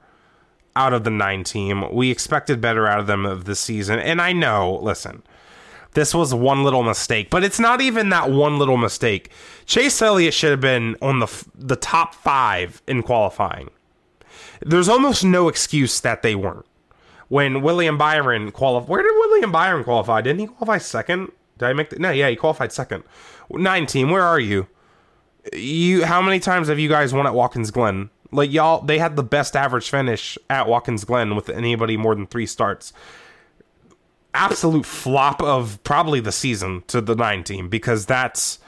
out 0.76 0.94
of 0.94 1.04
the 1.04 1.10
nine 1.10 1.44
team. 1.44 1.94
We 1.94 2.12
expected 2.12 2.62
better 2.62 2.88
out 2.88 3.00
of 3.00 3.08
them 3.08 3.26
of 3.26 3.46
this 3.46 3.60
season. 3.60 4.00
And 4.00 4.22
I 4.22 4.34
know, 4.34 4.80
listen, 4.82 5.24
this 5.94 6.14
was 6.14 6.34
one 6.34 6.64
little 6.64 6.84
mistake, 6.84 7.30
but 7.30 7.44
it's 7.44 7.60
not 7.60 7.82
even 7.82 8.10
that 8.10 8.30
one 8.32 8.60
little 8.60 8.78
mistake. 8.78 9.32
Chase 9.66 10.02
Elliott 10.02 10.34
should 10.34 10.52
have 10.52 10.62
been 10.62 10.96
on 11.02 11.20
the 11.20 11.46
the 11.56 11.76
top 11.76 12.14
5 12.14 12.82
in 12.88 13.04
qualifying. 13.04 13.70
There's 14.62 14.90
almost 14.90 15.24
no 15.24 15.48
excuse 15.48 16.00
that 16.02 16.22
they 16.22 16.36
weren't. 16.36 16.66
When 17.28 17.62
William 17.62 17.98
Byron 17.98 18.52
qualified, 18.52 18.90
where 18.90 19.04
did 19.04 19.12
William 19.12 19.52
Byron 19.52 19.84
qualify? 19.84 20.22
Didn't 20.22 20.40
he 20.40 20.48
qualify 20.48 20.80
second? 20.80 21.32
Did 21.58 21.68
I 21.68 21.74
make 21.74 21.90
the, 21.92 22.00
no? 22.00 22.10
Yeah, 22.12 22.30
he 22.30 22.36
qualified 22.36 22.72
second. 22.72 23.04
Nine 23.52 23.86
team, 23.86 24.10
where 24.10 24.24
are 24.24 24.40
you? 24.40 24.68
You, 25.54 26.06
how 26.06 26.22
many 26.22 26.40
times 26.40 26.68
have 26.68 26.80
you 26.80 26.90
guys 26.90 27.14
won 27.14 27.28
at 27.28 27.34
Watkins 27.34 27.72
Glen? 27.72 28.10
Like 28.32 28.52
y'all, 28.52 28.82
they 28.82 29.00
had 29.00 29.16
the 29.16 29.24
best 29.24 29.56
average 29.56 29.90
finish 29.90 30.38
at 30.50 30.68
Watkins 30.68 31.04
Glen 31.04 31.36
with 31.36 31.50
anybody 31.50 31.98
more 31.98 32.16
than 32.16 32.28
three 32.28 32.46
starts. 32.46 32.94
Absolute 34.34 34.86
flop 34.86 35.42
of 35.42 35.84
probably 35.84 36.20
the 36.20 36.32
season 36.32 36.84
to 36.88 37.02
the 37.02 37.16
nine 37.16 37.44
team 37.44 37.70
because 37.70 38.06
that's 38.06 38.60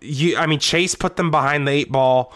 you. 0.00 0.36
I 0.36 0.46
mean, 0.46 0.58
Chase 0.58 0.94
put 0.94 1.16
them 1.16 1.30
behind 1.30 1.68
the 1.68 1.72
eight 1.72 1.92
ball 1.92 2.32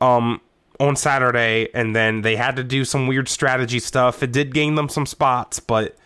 um, 0.00 0.40
on 0.78 0.96
Saturday, 0.96 1.68
and 1.74 1.94
then 1.94 2.22
they 2.22 2.36
had 2.36 2.56
to 2.56 2.64
do 2.64 2.84
some 2.86 3.06
weird 3.06 3.28
strategy 3.28 3.80
stuff. 3.80 4.22
It 4.22 4.32
did 4.32 4.54
gain 4.54 4.76
them 4.76 4.88
some 4.88 5.04
spots, 5.04 5.60
but 5.60 5.96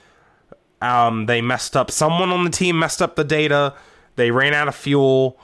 um, 0.83 1.27
they 1.27 1.41
messed 1.41 1.77
up. 1.77 1.91
Someone 1.91 2.31
on 2.31 2.45
the 2.45 2.51
team 2.51 2.79
messed 2.79 3.01
up 3.01 3.15
the 3.17 3.25
data. 3.25 3.75
They 4.17 4.31
ran 4.31 4.55
out 4.55 4.69
of 4.69 4.75
fuel. 4.75 5.39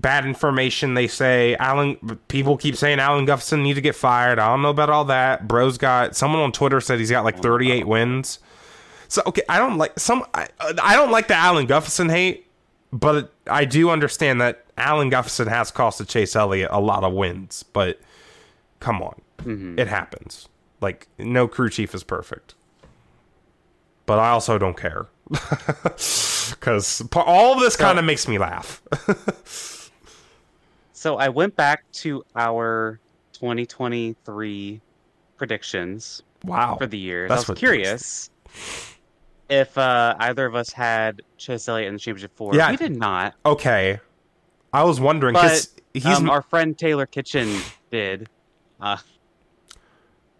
Bad 0.00 0.24
information. 0.24 0.94
They 0.94 1.06
say 1.08 1.56
Alan. 1.56 1.96
People 2.28 2.56
keep 2.56 2.76
saying 2.76 3.00
Alan 3.00 3.24
Gustafson 3.26 3.62
need 3.62 3.74
to 3.74 3.80
get 3.80 3.94
fired. 3.94 4.38
I 4.38 4.48
don't 4.48 4.62
know 4.62 4.70
about 4.70 4.88
all 4.88 5.04
that. 5.06 5.46
Bro's 5.46 5.76
got 5.78 6.16
someone 6.16 6.40
on 6.42 6.52
Twitter 6.52 6.80
said 6.80 6.98
he's 6.98 7.10
got 7.10 7.24
like 7.24 7.40
38 7.40 7.86
wins. 7.86 8.38
So 9.08 9.22
okay, 9.26 9.42
I 9.48 9.58
don't 9.58 9.76
like 9.76 9.98
some. 9.98 10.24
I, 10.32 10.46
I 10.82 10.94
don't 10.96 11.10
like 11.10 11.28
the 11.28 11.34
Alan 11.34 11.66
Gustafson 11.66 12.08
hate, 12.08 12.46
but 12.92 13.32
I 13.46 13.64
do 13.64 13.90
understand 13.90 14.40
that 14.40 14.64
Alan 14.78 15.10
Gustafson 15.10 15.48
has 15.48 15.70
costed 15.70 16.08
Chase 16.08 16.34
Elliott 16.36 16.70
a 16.72 16.80
lot 16.80 17.04
of 17.04 17.12
wins. 17.12 17.62
But 17.62 18.00
come 18.78 19.02
on, 19.02 19.20
Mhm. 19.38 19.78
It 19.78 19.88
happens. 19.88 20.48
Like 20.80 21.08
no 21.18 21.46
crew 21.48 21.68
chief 21.68 21.94
is 21.94 22.04
perfect. 22.04 22.54
But 24.06 24.18
I 24.18 24.30
also 24.30 24.56
don't 24.58 24.76
care. 24.78 25.08
Cuz 26.60 27.02
all 27.14 27.54
of 27.54 27.60
this 27.60 27.76
kind 27.76 27.98
of 27.98 28.04
makes 28.04 28.26
me 28.28 28.38
laugh. 28.38 28.80
So 31.00 31.16
I 31.16 31.30
went 31.30 31.56
back 31.56 31.90
to 31.92 32.22
our 32.36 33.00
2023 33.32 34.82
predictions 35.38 36.22
wow. 36.44 36.76
for 36.76 36.86
the 36.86 36.98
year. 36.98 37.26
That's 37.26 37.48
I 37.48 37.52
was 37.52 37.58
curious 37.58 38.28
if 39.48 39.78
uh, 39.78 40.14
either 40.18 40.44
of 40.44 40.54
us 40.54 40.70
had 40.72 41.22
Chase 41.38 41.66
Elliott 41.70 41.88
in 41.88 41.94
the 41.94 42.00
championship 42.00 42.36
four. 42.36 42.54
Yeah. 42.54 42.70
We 42.70 42.76
did 42.76 42.98
not. 42.98 43.34
Okay. 43.46 43.98
I 44.74 44.84
was 44.84 45.00
wondering 45.00 45.36
cuz 45.36 45.74
he's 45.94 46.04
um, 46.04 46.28
our 46.28 46.42
friend 46.42 46.76
Taylor 46.76 47.06
Kitchen 47.06 47.62
did. 47.90 48.28
Uh, 48.78 48.98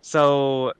so, 0.02 0.74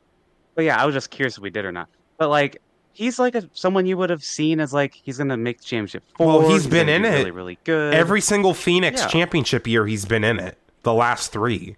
but 0.57 0.67
yeah, 0.67 0.77
I 0.77 0.85
was 0.85 0.95
just 0.95 1.09
curious 1.09 1.39
if 1.39 1.43
we 1.43 1.49
did 1.49 1.65
or 1.65 1.73
not. 1.73 1.89
But 2.19 2.29
like, 2.29 2.61
he's 3.01 3.19
like 3.19 3.35
a, 3.35 3.49
someone 3.55 3.87
you 3.87 3.97
would 3.97 4.11
have 4.11 4.23
seen 4.23 4.61
as 4.61 4.73
like 4.75 4.95
he's 4.95 5.17
gonna 5.19 5.37
make 5.37 5.59
the 5.59 5.65
championship 5.65 6.05
four. 6.17 6.27
Well, 6.27 6.51
he's 6.51 6.67
been 6.67 6.89
in 6.89 7.05
it. 7.05 7.11
really, 7.19 7.31
really 7.31 7.59
good. 7.65 7.95
every 7.95 8.21
single 8.21 8.53
Phoenix 8.55 9.01
Yeah. 9.01 9.09
championship 9.09 9.67
year 9.67 9.87
he's 9.87 10.05
been 10.05 10.23
in 10.23 10.39
it. 10.39 10.59
The 10.83 10.93
last 10.95 11.33
3. 11.33 11.77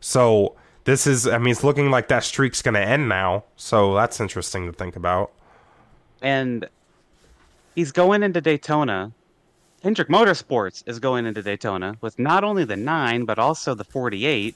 So 0.00 0.54
this 0.84 1.06
is 1.06 1.26
I 1.26 1.38
mean 1.38 1.50
it's 1.52 1.64
looking 1.64 1.90
like 1.90 2.08
that 2.08 2.24
streak's 2.24 2.62
going 2.62 2.74
to 2.74 2.80
end 2.80 3.08
now. 3.08 3.44
So 3.56 3.94
that's 3.94 4.20
interesting 4.20 4.66
to 4.66 4.72
think 4.72 4.96
about. 4.96 5.30
and 6.22 6.68
he's 7.74 7.90
going 7.92 8.22
into 8.22 8.40
Daytona. 8.40 9.10
Hendrick 9.82 10.08
Motorsports 10.08 10.84
is 10.86 11.00
going 11.00 11.26
into 11.26 11.42
Daytona 11.42 11.96
with 12.00 12.16
not 12.18 12.44
only 12.44 12.64
the 12.64 12.76
nine 12.76 13.24
but 13.24 13.38
also 13.40 13.74
the 13.74 13.82
48, 13.84 14.54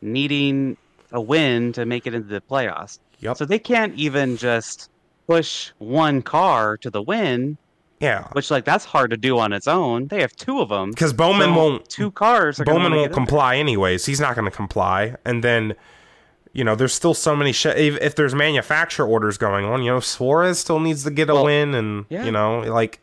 needing 0.00 0.76
a 1.12 1.20
win 1.20 1.72
to 1.74 1.84
make 1.84 2.06
it 2.06 2.14
into 2.14 2.28
the 2.28 2.40
playoffs. 2.40 2.98
Yep. 3.20 3.36
So 3.36 3.44
they 3.44 3.58
can't 3.58 3.94
even 3.96 4.36
just 4.38 4.88
push 5.26 5.70
one 5.78 6.22
car 6.22 6.76
to 6.78 6.90
the 6.90 7.00
win, 7.02 7.56
Yeah. 8.00 8.28
which 8.32 8.50
like 8.50 8.64
that's 8.64 8.84
hard 8.84 9.10
to 9.10 9.16
do 9.16 9.38
on 9.38 9.52
its 9.52 9.68
own. 9.68 10.08
They 10.08 10.20
have 10.20 10.34
two 10.36 10.60
of 10.60 10.68
them. 10.68 10.92
Cuz 10.94 11.12
Bowman 11.12 11.54
won't 11.54 11.88
Two 11.88 12.10
cars. 12.10 12.60
Bowman 12.64 12.94
won't 12.94 13.12
comply 13.12 13.56
anyways. 13.56 14.06
He's 14.06 14.20
not 14.20 14.34
going 14.34 14.44
to 14.50 14.56
comply. 14.56 15.14
And 15.24 15.42
then, 15.44 15.74
you 16.52 16.64
know, 16.64 16.74
there's 16.74 16.92
still 16.92 17.14
so 17.14 17.34
many. 17.36 17.52
Sh- 17.52 17.66
if, 17.66 17.98
if 18.00 18.14
there's 18.14 18.34
manufacturer 18.34 19.06
orders 19.06 19.38
going 19.38 19.64
on, 19.64 19.82
you 19.82 19.90
know, 19.92 20.00
Suarez 20.00 20.58
still 20.58 20.80
needs 20.80 21.04
to 21.04 21.10
get 21.10 21.30
a 21.30 21.34
Well, 21.34 21.44
win, 21.44 21.74
and 21.74 22.04
yeah. 22.08 22.24
you 22.24 22.30
know, 22.32 22.60
like, 22.60 23.00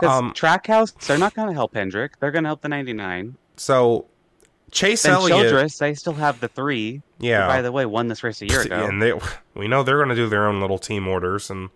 um, 0.00 0.32
Trackhouse, 0.32 0.92
they're 1.06 1.18
not 1.18 1.34
going 1.34 1.48
to 1.48 1.54
help 1.54 1.74
Hendrick. 1.74 2.18
They're 2.18 2.30
going 2.32 2.44
to 2.44 2.48
help 2.48 2.62
the 2.62 2.68
99. 2.68 3.36
so 3.56 4.06
Chase 4.72 5.02
Then 5.04 5.12
Elliott, 5.12 5.42
Childress, 5.42 5.78
they 5.78 5.94
still 5.94 6.14
have 6.14 6.40
the 6.40 6.48
three. 6.48 7.02
yeah, 7.20 7.46
by 7.46 7.62
the 7.62 7.70
way, 7.70 7.86
won 7.86 8.08
this 8.08 8.24
race 8.24 8.42
a 8.42 8.46
year 8.46 8.62
ago. 8.62 8.86
and 8.88 9.00
they, 9.00 9.12
we 9.54 9.68
know 9.68 9.82
they're 9.82 9.98
going 9.98 10.08
to 10.08 10.16
do 10.16 10.28
their 10.28 10.48
own 10.48 10.60
little 10.60 10.78
team 10.78 11.06
orders, 11.06 11.50
and 11.50 11.68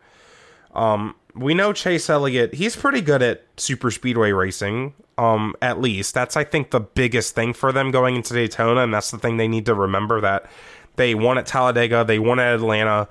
um, 0.74 1.14
we 1.34 1.54
know 1.54 1.72
Chase 1.72 2.10
Elliott. 2.10 2.54
He's 2.54 2.74
pretty 2.74 3.02
good 3.02 3.22
at 3.22 3.44
super 3.58 3.90
speedway 3.90 4.32
racing. 4.32 4.94
Um, 5.18 5.54
at 5.62 5.80
least 5.80 6.14
that's 6.14 6.36
I 6.36 6.44
think 6.44 6.70
the 6.70 6.80
biggest 6.80 7.34
thing 7.34 7.52
for 7.52 7.70
them 7.70 7.90
going 7.90 8.16
into 8.16 8.34
Daytona, 8.34 8.82
and 8.82 8.92
that's 8.92 9.10
the 9.10 9.18
thing 9.18 9.36
they 9.36 9.48
need 9.48 9.66
to 9.66 9.74
remember 9.74 10.20
that 10.22 10.50
they 10.96 11.14
won 11.14 11.38
at 11.38 11.46
Talladega, 11.46 12.04
they 12.04 12.18
won 12.18 12.40
at 12.40 12.54
Atlanta. 12.54 13.08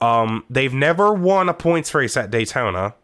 Um, 0.00 0.44
they've 0.48 0.72
never 0.72 1.12
won 1.12 1.48
a 1.48 1.54
points 1.54 1.92
race 1.94 2.16
at 2.16 2.30
Daytona. 2.30 2.94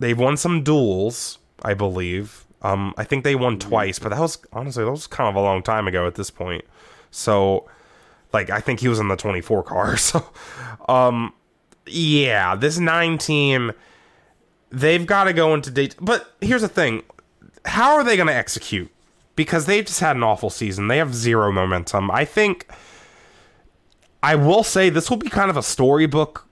They've 0.00 0.18
won 0.18 0.36
some 0.36 0.62
duels, 0.62 1.38
I 1.62 1.74
believe. 1.74 2.44
Um, 2.64 2.94
I 2.96 3.04
think 3.04 3.24
they 3.24 3.34
won 3.34 3.58
twice, 3.58 3.98
but 3.98 4.08
that 4.08 4.18
was 4.18 4.38
honestly 4.52 4.84
that 4.84 4.90
was 4.90 5.06
kind 5.06 5.28
of 5.28 5.36
a 5.36 5.40
long 5.40 5.62
time 5.62 5.86
ago 5.86 6.06
at 6.06 6.14
this 6.14 6.30
point. 6.30 6.64
So, 7.10 7.68
like, 8.32 8.48
I 8.48 8.60
think 8.60 8.80
he 8.80 8.88
was 8.88 8.98
in 8.98 9.08
the 9.08 9.16
24 9.16 9.62
car. 9.62 9.96
So, 9.98 10.24
um, 10.88 11.34
yeah, 11.86 12.56
this 12.56 12.78
nine 12.78 13.18
team, 13.18 13.72
they've 14.70 15.06
got 15.06 15.24
to 15.24 15.34
go 15.34 15.52
into 15.52 15.70
date. 15.70 15.94
But 16.00 16.34
here's 16.40 16.62
the 16.62 16.68
thing: 16.68 17.02
how 17.66 17.96
are 17.96 18.02
they 18.02 18.16
going 18.16 18.28
to 18.28 18.34
execute? 18.34 18.90
Because 19.36 19.66
they've 19.66 19.84
just 19.84 20.00
had 20.00 20.16
an 20.16 20.22
awful 20.22 20.48
season. 20.48 20.88
They 20.88 20.98
have 20.98 21.14
zero 21.14 21.52
momentum. 21.52 22.10
I 22.10 22.24
think. 22.24 22.66
I 24.22 24.36
will 24.36 24.64
say 24.64 24.88
this 24.88 25.10
will 25.10 25.18
be 25.18 25.28
kind 25.28 25.50
of 25.50 25.58
a 25.58 25.62
storybook. 25.62 26.48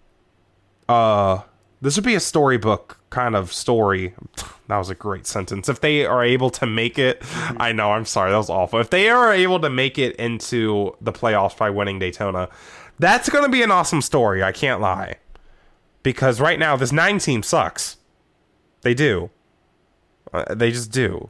Uh, 0.90 1.40
this 1.80 1.96
would 1.96 2.04
be 2.04 2.14
a 2.14 2.20
storybook 2.20 2.98
kind 3.08 3.34
of 3.34 3.50
story. 3.50 4.14
That 4.72 4.78
was 4.78 4.88
a 4.88 4.94
great 4.94 5.26
sentence. 5.26 5.68
If 5.68 5.82
they 5.82 6.06
are 6.06 6.24
able 6.24 6.48
to 6.48 6.64
make 6.64 6.98
it, 6.98 7.22
I 7.58 7.72
know. 7.72 7.92
I'm 7.92 8.06
sorry, 8.06 8.30
that 8.30 8.38
was 8.38 8.48
awful. 8.48 8.80
If 8.80 8.88
they 8.88 9.10
are 9.10 9.30
able 9.30 9.60
to 9.60 9.68
make 9.68 9.98
it 9.98 10.16
into 10.16 10.96
the 10.98 11.12
playoffs 11.12 11.58
by 11.58 11.68
winning 11.68 11.98
Daytona, 11.98 12.48
that's 12.98 13.28
going 13.28 13.44
to 13.44 13.50
be 13.50 13.62
an 13.62 13.70
awesome 13.70 14.00
story. 14.00 14.42
I 14.42 14.50
can't 14.50 14.80
lie. 14.80 15.16
Because 16.02 16.40
right 16.40 16.58
now, 16.58 16.74
this 16.76 16.90
nine 16.90 17.18
team 17.18 17.42
sucks. 17.42 17.98
They 18.80 18.94
do. 18.94 19.28
Uh, 20.32 20.54
they 20.54 20.70
just 20.70 20.90
do. 20.90 21.28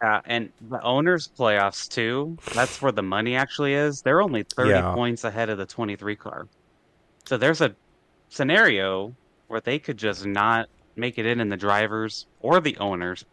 Yeah, 0.00 0.20
and 0.26 0.52
the 0.70 0.80
owners' 0.82 1.28
playoffs 1.36 1.88
too. 1.88 2.38
That's 2.54 2.80
where 2.80 2.92
the 2.92 3.02
money 3.02 3.34
actually 3.34 3.74
is. 3.74 4.00
They're 4.00 4.22
only 4.22 4.44
thirty 4.44 4.70
Yeah. 4.70 4.94
points 4.94 5.24
ahead 5.24 5.50
of 5.50 5.58
the 5.58 5.66
twenty-three 5.66 6.14
car. 6.14 6.46
So 7.24 7.36
there's 7.36 7.62
a 7.62 7.74
scenario 8.28 9.12
where 9.48 9.60
they 9.60 9.80
could 9.80 9.96
just 9.96 10.24
not 10.24 10.68
make 10.96 11.18
it 11.18 11.26
in 11.26 11.40
in 11.40 11.48
the 11.48 11.56
drivers 11.56 12.26
or 12.40 12.60
the 12.60 12.76
owners 12.78 13.24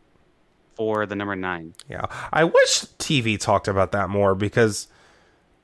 for 0.75 1.05
the 1.05 1.15
number 1.15 1.35
nine. 1.35 1.73
Yeah. 1.89 2.05
I 2.31 2.43
wish 2.45 2.81
TV 2.99 3.39
talked 3.39 3.67
about 3.67 3.91
that 3.91 4.09
more 4.09 4.33
because, 4.35 4.87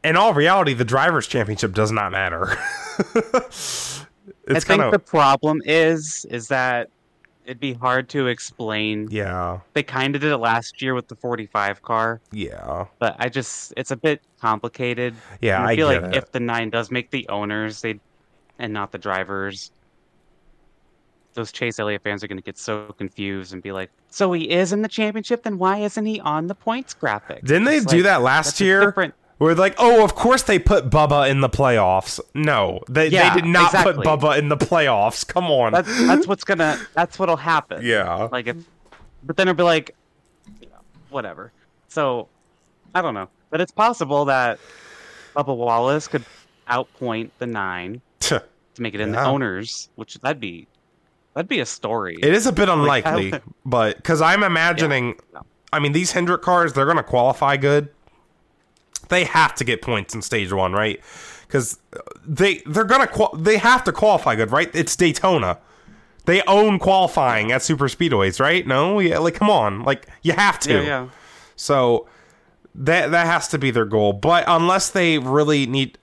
in 0.04 0.16
all 0.16 0.34
reality, 0.34 0.74
the 0.74 0.86
Drivers' 0.86 1.28
Championship 1.28 1.74
does 1.74 1.92
not 1.92 2.12
matter. 2.12 2.56
it's 3.16 4.06
I 4.50 4.60
think 4.60 4.84
of. 4.84 4.92
the 4.92 5.00
problem 5.00 5.62
is 5.66 6.26
is 6.30 6.48
that 6.50 6.90
it'd 7.46 7.60
be 7.60 7.74
hard 7.74 8.10
to 8.10 8.28
explain. 8.28 9.08
Yeah. 9.10 9.60
They 9.74 9.82
kind 9.84 10.16
of 10.16 10.22
did 10.22 10.32
it 10.32 10.38
last 10.38 10.82
year 10.82 10.94
with 10.94 11.08
the 11.08 11.16
forty-five 11.16 11.82
car, 11.82 12.22
Yeah. 12.32 12.86
but 13.00 13.16
I 13.20 13.30
just 13.30 13.74
it's 13.78 13.92
a 13.92 13.96
bit 13.96 14.22
complicated. 14.40 15.16
Yeah. 15.42 15.64
I, 15.64 15.72
I 15.72 15.76
feel 15.76 15.88
like 15.88 16.04
it. 16.04 16.16
if 16.16 16.32
the 16.32 16.40
nine 16.40 16.70
does 16.70 16.92
make 16.92 17.10
the 17.12 17.28
owners, 17.30 17.82
they 17.82 18.00
and 18.60 18.74
not 18.74 18.92
the 18.92 18.98
drivers, 18.98 19.72
those 21.34 21.52
Chase 21.52 21.80
Elliott 21.80 22.02
fans 22.04 22.24
are 22.24 22.28
going 22.28 22.38
to 22.38 22.44
get 22.44 22.58
so 22.58 22.94
confused 22.98 23.54
and 23.54 23.62
be 23.62 23.72
like, 23.72 23.90
"So 24.10 24.32
he 24.34 24.50
is 24.50 24.74
in 24.74 24.82
the 24.82 24.88
championship? 24.88 25.44
Then 25.44 25.58
why 25.58 25.78
isn't 25.78 26.06
he 26.06 26.20
on 26.20 26.48
the 26.48 26.56
points 26.56 26.94
graphic?" 26.94 27.44
Didn't 27.44 27.66
they 27.66 27.78
It's 27.78 27.86
do 27.86 27.98
like, 27.98 28.04
that 28.06 28.22
last 28.22 28.60
year? 28.60 28.86
different- 28.88 29.14
Where 29.38 29.56
like, 29.56 29.76
oh, 29.78 30.04
of 30.04 30.16
course 30.16 30.44
they 30.44 30.60
put 30.60 30.90
Bubba 30.90 31.30
in 31.30 31.40
the 31.40 31.48
playoffs. 31.50 32.20
No, 32.34 32.82
they, 32.90 33.08
Yeah, 33.08 33.34
they 33.34 33.42
did 33.42 33.48
not 33.50 33.72
put 33.72 33.96
exactly. 33.96 34.06
Bubba 34.06 34.38
in 34.38 34.50
the 34.50 34.58
playoffs. 34.58 35.26
Come 35.26 35.46
on. 35.46 35.72
That's 35.72 36.08
that's 36.08 36.28
what's 36.28 36.44
gonna 36.44 36.78
that's 36.94 37.18
what'll 37.18 37.38
happen. 37.38 37.80
yeah. 37.86 38.28
Like 38.32 38.48
if, 38.48 38.58
but 39.24 39.38
then 39.38 39.48
it'll 39.48 39.58
be 39.58 39.64
like, 39.64 39.96
whatever. 41.10 41.52
So, 41.88 42.28
I 42.94 43.02
don't 43.02 43.14
know, 43.14 43.30
but 43.50 43.62
it's 43.62 43.72
possible 43.72 44.26
that 44.26 44.60
Bubba 45.36 45.56
Wallace 45.56 46.08
could 46.08 46.26
outpoint 46.70 47.30
the 47.40 47.48
nine 47.48 48.02
to 48.20 48.44
make 48.78 48.94
it 48.94 49.00
in 49.02 49.14
Yeah. 49.14 49.24
the 49.24 49.28
owners, 49.30 49.90
which 49.96 50.16
that'd 50.20 50.40
be 50.40 50.68
that'd 51.34 51.50
be 51.50 51.60
a 51.60 51.66
story. 51.66 52.18
It 52.22 52.34
is 52.34 52.46
a 52.46 52.52
bit 52.52 52.70
unlikely, 52.70 53.34
but 53.66 53.98
because 53.98 54.22
I'm 54.22 54.44
imagining, 54.44 55.16
no. 55.34 55.42
I 55.72 55.80
mean, 55.80 55.92
these 55.92 56.12
Hendrick 56.12 56.42
cars, 56.42 56.74
they're 56.74 56.86
going 56.86 56.98
to 56.98 57.04
qualify 57.04 57.58
good. 57.58 57.90
They 59.10 59.24
have 59.26 59.56
to 59.56 59.64
get 59.64 59.82
points 59.82 60.14
in 60.14 60.22
stage 60.22 60.52
one, 60.54 60.74
right? 60.74 61.00
Because 61.48 61.80
uh, 61.96 62.00
they 62.26 62.62
they're 62.68 62.84
gonna 62.84 63.08
qual- 63.08 63.36
they 63.36 63.58
have 63.58 63.84
to 63.86 63.92
qualify 63.92 64.36
good, 64.36 64.52
right? 64.52 64.70
It's 64.74 64.96
Daytona. 64.96 65.58
They 66.26 66.44
own 66.44 66.78
qualifying 66.78 67.52
at 67.52 67.64
super 67.64 67.88
speedways, 67.88 68.40
right? 68.40 68.68
No, 68.68 69.00
yeah, 69.00 69.18
like 69.18 69.34
come 69.34 69.50
on, 69.50 69.82
like 69.82 70.06
you 70.22 70.34
have 70.34 70.60
to. 70.60 70.74
Yeah, 70.74 70.82
yeah. 70.84 71.10
So 71.56 72.08
that 72.76 73.10
that 73.10 73.26
has 73.26 73.48
to 73.48 73.58
be 73.58 73.72
their 73.72 73.86
goal. 73.86 74.14
But 74.14 74.44
unless 74.48 74.90
they 74.92 75.18
really 75.18 75.66
need, 75.66 75.98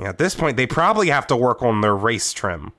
yeah, 0.00 0.08
at 0.08 0.18
this 0.18 0.34
point, 0.34 0.56
they 0.56 0.66
probably 0.66 1.10
have 1.10 1.28
to 1.28 1.36
work 1.36 1.62
on 1.62 1.80
their 1.80 1.94
race 1.94 2.32
trim 2.32 2.72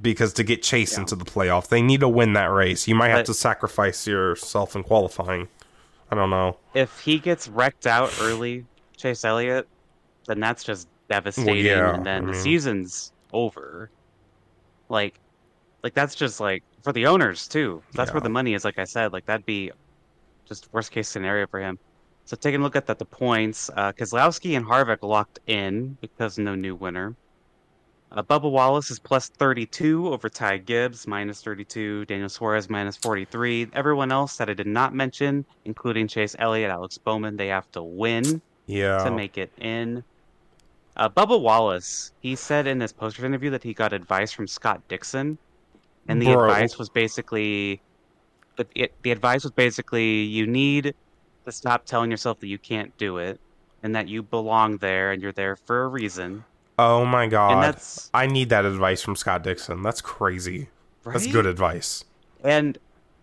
because 0.00 0.32
to 0.34 0.44
get 0.44 0.62
Chase 0.62 0.96
into 0.96 1.14
the 1.16 1.24
playoff, 1.24 1.68
they 1.68 1.82
need 1.82 2.00
to 2.00 2.08
win 2.08 2.32
that 2.34 2.46
race. 2.50 2.86
You 2.88 2.94
might 2.94 3.08
have 3.08 3.20
But- 3.20 3.26
to 3.26 3.34
sacrifice 3.34 4.06
yourself 4.06 4.74
in 4.76 4.82
qualifying. 4.82 5.48
I 6.10 6.16
don't 6.16 6.30
know. 6.30 6.56
If 6.74 7.00
he 7.00 7.18
gets 7.18 7.48
wrecked 7.48 7.86
out 7.86 8.12
early, 8.20 8.66
Chase 8.96 9.24
Elliott, 9.24 9.68
then 10.26 10.40
that's 10.40 10.64
just 10.64 10.88
devastating, 11.08 11.64
yeah, 11.66 11.94
and 11.94 12.04
then 12.06 12.22
I 12.24 12.26
the 12.26 12.32
mean- 12.32 12.40
season's 12.40 13.12
over. 13.32 13.90
Like, 14.88 15.14
like 15.84 15.94
that's 15.94 16.14
just 16.14 16.40
like 16.40 16.62
for 16.82 16.92
the 16.92 17.06
owners 17.06 17.46
too. 17.46 17.82
That's 17.94 18.12
where 18.12 18.20
the 18.20 18.28
money 18.28 18.54
is. 18.54 18.64
Like 18.64 18.78
I 18.78 18.84
said, 18.84 19.12
like 19.12 19.26
that'd 19.26 19.46
be 19.46 19.70
just 20.46 20.68
worst 20.72 20.90
case 20.90 21.08
scenario 21.08 21.46
for 21.46 21.60
him. 21.60 21.78
So 22.24 22.36
taking 22.36 22.60
a 22.60 22.62
look 22.62 22.76
at 22.76 22.86
that, 22.86 22.98
the 22.98 23.04
points, 23.04 23.70
uh, 23.76 23.92
Keselowski 23.92 24.56
and 24.56 24.64
Harvick 24.66 25.02
locked 25.02 25.38
in 25.46 25.96
because 26.00 26.38
no 26.38 26.54
new 26.54 26.74
winner. 26.74 27.14
Uh, 28.12 28.22
Bubba 28.24 28.50
Wallace 28.50 28.90
is 28.90 28.98
plus 28.98 29.28
32 29.28 30.08
over 30.08 30.28
Ty 30.28 30.58
Gibbs, 30.58 31.06
minus 31.06 31.42
32. 31.42 32.06
Daniel 32.06 32.28
Suarez, 32.28 32.68
minus 32.68 32.96
43. 32.96 33.68
Everyone 33.72 34.10
else 34.10 34.36
that 34.36 34.50
I 34.50 34.54
did 34.54 34.66
not 34.66 34.92
mention, 34.94 35.44
including 35.64 36.08
Chase 36.08 36.34
Elliott, 36.38 36.70
Alex 36.72 36.98
Bowman, 36.98 37.36
they 37.36 37.46
have 37.48 37.70
to 37.72 37.82
win 37.82 38.42
Yeah. 38.66 39.04
to 39.04 39.12
make 39.12 39.38
it 39.38 39.52
in. 39.58 40.02
Uh, 40.96 41.08
Bubba 41.08 41.40
Wallace, 41.40 42.10
he 42.20 42.34
said 42.34 42.66
in 42.66 42.78
this 42.78 42.92
poster 42.92 43.24
interview 43.24 43.50
that 43.50 43.62
he 43.62 43.72
got 43.74 43.92
advice 43.92 44.32
from 44.32 44.48
Scott 44.48 44.82
Dixon, 44.88 45.38
and 46.08 46.20
the 46.20 46.26
Bro. 46.34 46.50
advice 46.50 46.78
was 46.78 46.88
basically, 46.90 47.80
but 48.56 48.66
it, 48.74 48.92
the 49.02 49.12
advice 49.12 49.44
was 49.44 49.52
basically 49.52 50.22
you 50.22 50.48
need 50.48 50.94
to 51.44 51.52
stop 51.52 51.86
telling 51.86 52.10
yourself 52.10 52.40
that 52.40 52.48
you 52.48 52.58
can't 52.58 52.96
do 52.98 53.18
it, 53.18 53.40
and 53.84 53.94
that 53.94 54.08
you 54.08 54.24
belong 54.24 54.78
there 54.78 55.12
and 55.12 55.22
you're 55.22 55.32
there 55.32 55.54
for 55.64 55.84
a 55.84 55.88
reason. 55.88 56.44
Oh 56.80 57.04
my 57.04 57.26
god. 57.26 57.52
And 57.52 57.62
that's 57.62 58.10
I 58.14 58.26
need 58.26 58.48
that 58.50 58.64
advice 58.64 59.02
from 59.02 59.16
Scott 59.16 59.42
Dixon. 59.42 59.82
That's 59.82 60.00
crazy. 60.00 60.68
That's 61.04 61.26
good 61.26 61.46
advice. 61.46 62.04
And 62.42 62.78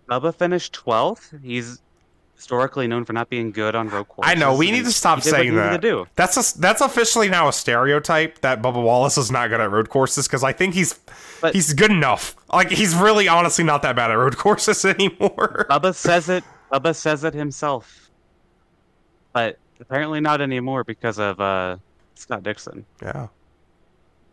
Bubba 0.09 0.33
finished 0.35 0.73
twelfth. 0.73 1.33
He's 1.43 1.81
historically 2.35 2.87
known 2.87 3.03
for 3.03 3.13
not 3.13 3.29
being 3.29 3.51
good 3.51 3.73
on 3.73 3.89
road 3.89 4.07
courses. 4.07 4.31
I 4.31 4.35
know. 4.35 4.55
We 4.55 4.69
need 4.71 4.85
to 4.85 4.91
stop 4.91 5.17
he 5.17 5.23
did 5.23 5.31
what 5.31 5.37
saying 5.39 5.55
that. 5.55 5.81
Do. 5.81 6.05
That's 6.15 6.55
a, 6.55 6.59
that's 6.59 6.81
officially 6.81 7.29
now 7.29 7.47
a 7.47 7.53
stereotype 7.53 8.41
that 8.41 8.61
Bubba 8.61 8.81
Wallace 8.81 9.17
is 9.17 9.31
not 9.31 9.49
good 9.49 9.59
at 9.59 9.71
road 9.71 9.89
courses 9.89 10.27
because 10.27 10.43
I 10.43 10.53
think 10.53 10.75
he's 10.75 10.93
But- 11.41 11.55
he's 11.55 11.73
good 11.73 11.89
enough. 11.91 12.35
Like 12.53 12.69
he's 12.69 12.95
really 12.95 13.27
honestly 13.27 13.63
not 13.63 13.81
that 13.81 13.95
bad 13.95 14.11
at 14.11 14.15
road 14.15 14.37
courses 14.45 14.85
anymore. 14.85 15.65
Bubba 15.69 15.95
says 15.95 16.29
it. 16.29 16.43
Bubba 16.71 16.95
says 16.95 17.23
it 17.23 17.33
himself, 17.33 18.11
but 19.33 19.57
apparently 19.79 20.19
not 20.19 20.41
anymore 20.41 20.83
because 20.83 21.17
of 21.17 21.39
uh, 21.39 21.77
Scott 22.15 22.43
Dixon. 22.43 22.85
Yeah. 23.01 23.27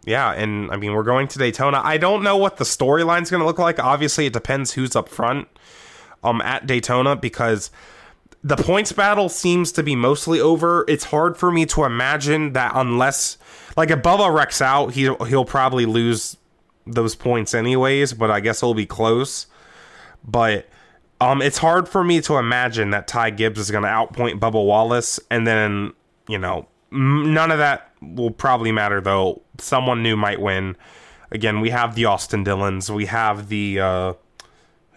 Yeah, 0.04 0.32
and 0.32 0.70
I 0.70 0.76
mean 0.76 0.92
we're 0.92 1.02
going 1.02 1.28
to 1.28 1.38
Daytona. 1.38 1.80
I 1.82 1.96
don't 1.96 2.22
know 2.22 2.36
what 2.36 2.58
the 2.58 2.64
storyline's 2.64 3.30
going 3.30 3.40
to 3.40 3.46
look 3.46 3.58
like. 3.58 3.78
Obviously, 3.78 4.26
it 4.26 4.32
depends 4.32 4.72
who's 4.72 4.94
up 4.94 5.08
front 5.08 5.48
um 6.22 6.40
at 6.42 6.66
Daytona 6.66 7.16
because 7.16 7.70
the 8.42 8.56
points 8.56 8.92
battle 8.92 9.30
seems 9.30 9.72
to 9.72 9.82
be 9.82 9.96
mostly 9.96 10.38
over. 10.38 10.84
It's 10.86 11.04
hard 11.04 11.36
for 11.38 11.50
me 11.50 11.64
to 11.66 11.84
imagine 11.84 12.52
that 12.52 12.72
unless 12.74 13.38
like 13.76 13.90
if 13.90 14.00
Bubba 14.00 14.32
wrecks 14.32 14.60
out, 14.60 14.92
he 14.92 15.02
he'll 15.26 15.46
probably 15.46 15.86
lose 15.86 16.36
those 16.86 17.14
points 17.14 17.54
anyways, 17.54 18.12
but 18.12 18.30
I 18.30 18.40
guess 18.40 18.62
it'll 18.62 18.74
be 18.74 18.86
close. 18.86 19.46
But 20.22 20.68
um 21.20 21.40
it's 21.40 21.58
hard 21.58 21.88
for 21.88 22.04
me 22.04 22.20
to 22.22 22.36
imagine 22.36 22.90
that 22.90 23.08
Ty 23.08 23.30
Gibbs 23.30 23.58
is 23.58 23.70
going 23.70 23.84
to 23.84 23.88
outpoint 23.88 24.38
Bubba 24.38 24.64
Wallace 24.64 25.18
and 25.30 25.46
then, 25.46 25.94
you 26.28 26.38
know, 26.38 26.68
none 26.90 27.50
of 27.50 27.58
that 27.58 27.93
will 28.14 28.30
probably 28.30 28.72
matter 28.72 29.00
though. 29.00 29.42
Someone 29.58 30.02
new 30.02 30.16
might 30.16 30.40
win. 30.40 30.76
Again, 31.30 31.60
we 31.60 31.70
have 31.70 31.94
the 31.94 32.04
Austin 32.04 32.44
Dillons, 32.44 32.90
we 32.90 33.06
have 33.06 33.48
the 33.48 33.80
uh 33.80 34.12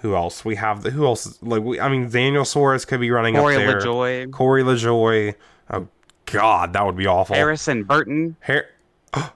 who 0.01 0.15
else? 0.15 0.45
We 0.45 0.55
have 0.55 0.83
the 0.83 0.91
who 0.91 1.05
else? 1.05 1.41
Like 1.41 1.63
we, 1.63 1.79
I 1.79 1.89
mean, 1.89 2.09
Daniel 2.09 2.45
Suarez 2.45 2.85
could 2.85 2.99
be 2.99 3.09
running 3.09 3.35
Corey 3.35 3.55
up 3.55 3.61
there. 3.63 3.81
LaJoie, 3.81 4.31
Corey 4.31 4.63
LaJoie. 4.63 5.35
Oh 5.71 5.87
God, 6.25 6.73
that 6.73 6.85
would 6.85 6.95
be 6.97 7.07
awful. 7.07 7.35
Harrison 7.35 7.83
Burton. 7.83 8.35
Har- 8.45 8.67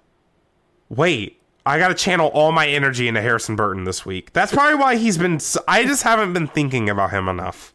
Wait, 0.90 1.42
I 1.66 1.80
got 1.80 1.88
to 1.90 1.94
channel 1.96 2.28
all 2.34 2.52
my 2.52 2.68
energy 2.68 3.08
into 3.08 3.22
Harrison 3.22 3.56
Burton 3.56 3.86
this 3.86 4.06
week. 4.06 4.34
That's 4.34 4.52
probably 4.52 4.76
why 4.76 4.98
he's 4.98 5.18
been. 5.18 5.40
I 5.68 5.86
just 5.86 6.04
haven't 6.04 6.34
been 6.34 6.48
thinking 6.48 6.90
about 6.90 7.12
him 7.12 7.28
enough. 7.28 7.74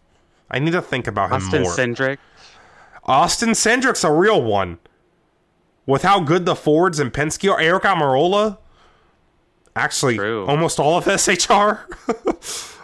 I 0.50 0.58
need 0.58 0.72
to 0.72 0.82
think 0.82 1.06
about 1.06 1.32
him 1.32 1.44
more. 1.44 1.70
Austin 1.70 1.94
more. 1.98 2.16
Austin 3.04 3.54
Cindric's 3.54 4.04
a 4.04 4.12
real 4.12 4.42
one. 4.42 4.78
With 5.86 6.02
how 6.02 6.20
good 6.20 6.44
the 6.46 6.56
Fords 6.56 6.98
and 6.98 7.12
Penske 7.12 7.50
are, 7.50 7.58
Aric 7.60 7.82
Almirola. 7.82 8.58
Actually, 9.74 10.16
True. 10.16 10.46
almost 10.46 10.80
all 10.80 10.96
of 10.98 11.04
SHR. 11.04 11.80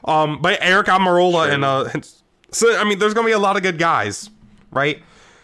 um, 0.09 0.41
but 0.41 0.61
Aric 0.61 0.85
Almirola 0.85 1.47
True. 1.47 1.55
and 1.55 1.65
uh, 1.65 1.89
so 2.53 2.79
I 2.79 2.85
mean, 2.85 2.99
there's 2.99 3.15
gonna 3.15 3.27
be 3.27 3.33
a 3.33 3.39
lot 3.39 3.57
of 3.57 3.63
good 3.63 3.79
guys, 3.79 4.31
right? 4.71 5.03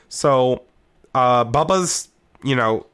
So, 0.09 0.63
uh, 1.15 1.45
Bubba's, 1.45 2.09
you 2.45 2.55
know, 2.55 2.87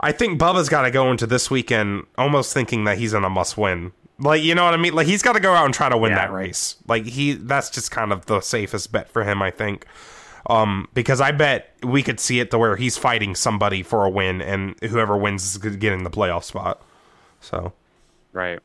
I 0.00 0.12
think 0.12 0.40
Bubba's 0.40 0.68
got 0.68 0.82
to 0.82 0.90
go 0.90 1.10
into 1.10 1.26
this 1.26 1.50
weekend 1.50 2.04
almost 2.18 2.52
thinking 2.52 2.84
that 2.84 2.98
he's 2.98 3.14
in 3.14 3.24
a 3.24 3.30
must 3.30 3.56
win. 3.56 3.92
Like, 4.18 4.42
you 4.42 4.54
know 4.54 4.64
what 4.64 4.74
I 4.74 4.76
mean? 4.78 4.94
Like, 4.94 5.06
he's 5.06 5.22
got 5.22 5.32
to 5.34 5.40
go 5.40 5.54
out 5.54 5.64
and 5.64 5.72
try 5.72 5.88
to 5.88 5.96
win 5.96 6.10
Yeah. 6.12 6.26
that 6.26 6.32
race. 6.32 6.76
Like, 6.86 7.04
he, 7.06 7.32
that's 7.32 7.70
just 7.70 7.90
kind 7.90 8.12
of 8.12 8.26
the 8.26 8.40
safest 8.40 8.92
bet 8.92 9.08
for 9.10 9.24
him, 9.24 9.40
I 9.42 9.50
think. 9.50 9.86
Um, 10.48 10.88
because 10.94 11.20
I 11.20 11.32
bet 11.32 11.74
we 11.82 12.02
could 12.02 12.20
see 12.20 12.38
it 12.40 12.50
to 12.52 12.58
where 12.58 12.76
he's 12.76 12.96
fighting 12.96 13.34
somebody 13.34 13.82
for 13.82 14.04
a 14.04 14.10
win, 14.10 14.40
and 14.40 14.76
whoever 14.80 15.16
wins 15.16 15.42
is 15.44 15.58
getting 15.76 16.04
the 16.04 16.10
playoff 16.10 16.44
spot. 16.44 16.80
So, 17.40 17.72
Right. 18.32 18.60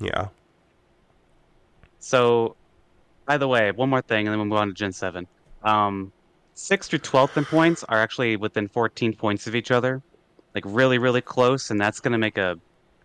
yeah. 0.00 0.28
So, 1.98 2.56
by 3.26 3.36
the 3.38 3.48
way, 3.48 3.70
one 3.72 3.90
more 3.90 4.02
thing, 4.02 4.26
and 4.26 4.32
then 4.32 4.38
we'll 4.38 4.46
move 4.46 4.58
on 4.58 4.68
to 4.68 4.74
Gen 4.74 4.92
7. 4.92 5.26
Um, 5.62 6.12
6th 6.54 6.88
through 6.88 6.98
12th 7.00 7.36
in 7.36 7.44
points 7.44 7.84
are 7.84 7.98
actually 7.98 8.36
within 8.36 8.68
14 8.68 9.14
points 9.14 9.46
of 9.46 9.54
each 9.54 9.70
other. 9.70 10.02
Like, 10.54 10.64
really, 10.66 10.98
really 10.98 11.20
close, 11.20 11.70
and 11.70 11.80
that's 11.80 12.00
going 12.00 12.12
to 12.12 12.18
make 12.18 12.38
a 12.38 12.58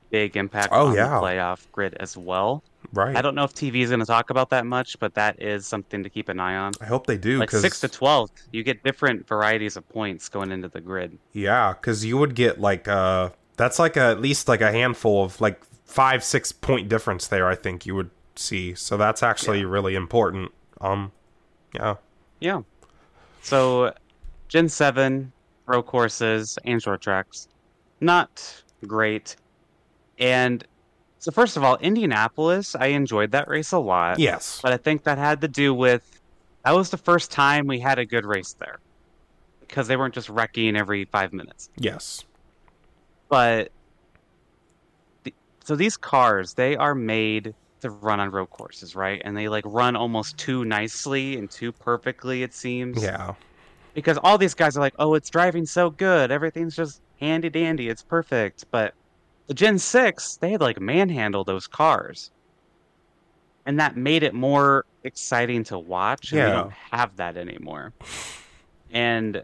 big 0.09 0.37
impact 0.37 0.69
Oh, 0.71 0.87
on 0.87 0.95
yeah. 0.95 1.07
the 1.07 1.25
playoff 1.25 1.65
grid 1.71 1.95
as 1.99 2.17
well. 2.17 2.63
Right. 2.93 3.15
I 3.15 3.21
don't 3.21 3.35
know 3.35 3.43
if 3.43 3.53
TV 3.53 3.81
is 3.81 3.89
going 3.89 3.99
to 3.99 4.05
talk 4.05 4.29
about 4.29 4.49
that 4.51 4.65
much, 4.65 4.99
but 4.99 5.13
that 5.15 5.41
is 5.41 5.65
something 5.67 6.03
to 6.03 6.09
keep 6.09 6.29
an 6.29 6.39
eye 6.39 6.55
on. 6.55 6.73
I 6.81 6.85
hope 6.85 7.07
they 7.07 7.17
do. 7.17 7.39
Like, 7.39 7.49
Cause, 7.49 7.61
6 7.61 7.79
to 7.81 7.87
twelve, 7.87 8.29
you 8.51 8.63
get 8.63 8.83
different 8.83 9.27
varieties 9.27 9.77
of 9.77 9.87
points 9.89 10.29
going 10.29 10.51
into 10.51 10.67
the 10.67 10.81
grid. 10.81 11.17
Yeah, 11.33 11.73
because 11.73 12.03
you 12.05 12.17
would 12.17 12.35
get 12.35 12.59
like 12.59 12.87
uh 12.87 13.29
that's 13.57 13.79
like 13.79 13.95
a, 13.97 14.01
at 14.11 14.21
least 14.21 14.47
like 14.47 14.61
a 14.61 14.71
handful 14.71 15.23
of 15.23 15.39
like 15.39 15.63
five 15.85 16.23
six 16.23 16.51
point 16.51 16.89
difference 16.89 17.27
there. 17.27 17.47
I 17.47 17.55
think 17.55 17.85
you 17.85 17.95
would 17.95 18.09
see. 18.35 18.75
So 18.75 18.97
that's 18.97 19.23
actually 19.23 19.59
Yeah. 19.59 19.67
really 19.67 19.95
important. 19.95 20.51
Um, 20.81 21.11
yeah, 21.73 21.95
Yeah. 22.39 22.61
So, 23.41 23.93
Gen 24.47 24.67
7, 24.69 25.31
pro 25.65 25.83
courses, 25.83 26.57
and 26.65 26.81
short 26.81 27.01
tracks. 27.01 27.47
Not 28.01 28.63
great. 28.87 29.35
And 30.19 30.65
so, 31.25 31.31
first 31.31 31.57
of 31.57 31.63
all, 31.63 31.75
Indianapolis, 31.77 32.75
I 32.75 32.87
enjoyed 32.89 33.31
that 33.31 33.47
race 33.47 33.71
a 33.71 33.79
lot. 33.79 34.19
yes, 34.19 34.59
But 34.61 34.73
I 34.73 34.77
think 34.77 35.05
that 35.05 35.17
had 35.17 35.41
to 35.41 35.47
do 35.47 35.73
with 35.73 36.21
that 36.63 36.75
was 36.75 36.91
the 36.91 36.97
first 36.97 37.31
time 37.31 37.65
we 37.65 37.79
had 37.79 37.97
a 37.97 38.05
good 38.05 38.27
race 38.27 38.53
there 38.59 38.77
because 39.61 39.87
they 39.87 39.97
weren't 39.97 40.13
just 40.13 40.29
wrecking 40.29 40.75
every 40.77 41.05
five 41.05 41.33
minutes. 41.33 41.71
yes, 41.77 42.23
But 43.27 43.71
the, 45.23 45.33
so 45.63 45.75
these 45.75 45.97
cars, 45.97 46.53
they 46.53 46.75
are 46.75 46.93
made 46.93 47.55
to 47.81 47.89
run 47.89 48.19
on 48.19 48.29
road 48.29 48.51
courses, 48.51 48.95
right? 48.95 49.19
And 49.25 49.35
they 49.35 49.47
like 49.49 49.63
run 49.65 49.95
almost 49.95 50.37
too 50.37 50.63
nicely 50.63 51.37
and 51.39 51.49
too 51.49 51.71
perfectly, 51.71 52.43
it 52.43 52.53
seems. 52.53 53.01
yeah, 53.01 53.33
because 53.95 54.19
all 54.19 54.37
these 54.37 54.53
guys 54.53 54.77
are 54.77 54.79
like, 54.79 54.93
"Oh, 54.99 55.15
it's 55.15 55.31
driving 55.31 55.65
so 55.65 55.89
good. 55.89 56.29
Everything's 56.29 56.75
just 56.75 57.01
handy 57.19 57.49
dandy. 57.49 57.89
It's 57.89 58.03
perfect." 58.03 58.65
But 58.69 58.93
the 59.47 59.53
Gen 59.53 59.79
6, 59.79 60.37
they 60.37 60.51
had 60.51 60.61
like 60.61 60.79
manhandle 60.79 61.43
those 61.43 61.67
cars. 61.67 62.31
And 63.65 63.79
that 63.79 63.97
made 63.97 64.23
it 64.23 64.33
more 64.33 64.85
exciting 65.03 65.63
to 65.65 65.79
watch. 65.79 66.31
And 66.31 66.45
we 66.45 66.51
don't 66.51 66.71
have 66.91 67.15
that 67.17 67.35
anymore. 67.35 67.93
And 68.91 69.43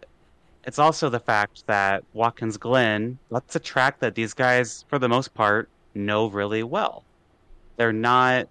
it's 0.64 0.80
also 0.80 1.10
the 1.10 1.20
fact 1.20 1.66
that 1.68 2.04
Watkins 2.14 2.58
Glen, 2.58 3.18
that's 3.32 3.56
a 3.56 3.60
track 3.60 4.00
that 4.00 4.14
these 4.16 4.34
guys, 4.34 4.86
for 4.88 5.00
the 5.00 5.10
most 5.10 5.34
part, 5.34 5.70
know 5.96 6.28
really 6.28 6.64
well. 6.64 7.04
They're 7.78 7.92
not 7.92 8.48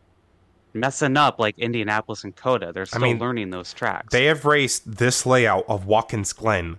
messing 0.74 1.16
up 1.16 1.38
like 1.38 1.58
Indianapolis 1.58 2.24
and 2.24 2.34
COTA. 2.34 2.72
They're 2.72 2.86
still 2.86 3.00
mean, 3.00 3.18
learning 3.18 3.50
those 3.50 3.72
tracks. 3.72 4.12
they 4.12 4.26
have 4.26 4.44
raced 4.44 4.98
this 4.98 5.24
layout 5.26 5.64
of 5.68 5.86
Watkins 5.86 6.32
Glen. 6.32 6.78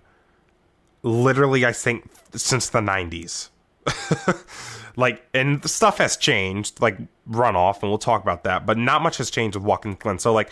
Literally, 1.02 1.64
I 1.64 1.72
think 1.72 2.08
since 2.34 2.68
the 2.68 2.80
'90s. 2.80 3.48
like, 4.96 5.26
and 5.34 5.62
the 5.62 5.68
stuff 5.68 5.98
has 5.98 6.16
changed, 6.16 6.80
like 6.80 6.98
runoff, 7.28 7.82
and 7.82 7.90
we'll 7.90 7.98
talk 7.98 8.22
about 8.22 8.44
that. 8.44 8.66
But 8.66 8.78
not 8.78 9.02
much 9.02 9.18
has 9.18 9.30
changed 9.30 9.56
with 9.56 9.64
Watkins 9.64 9.96
Glen. 9.98 10.18
So, 10.18 10.32
like, 10.32 10.50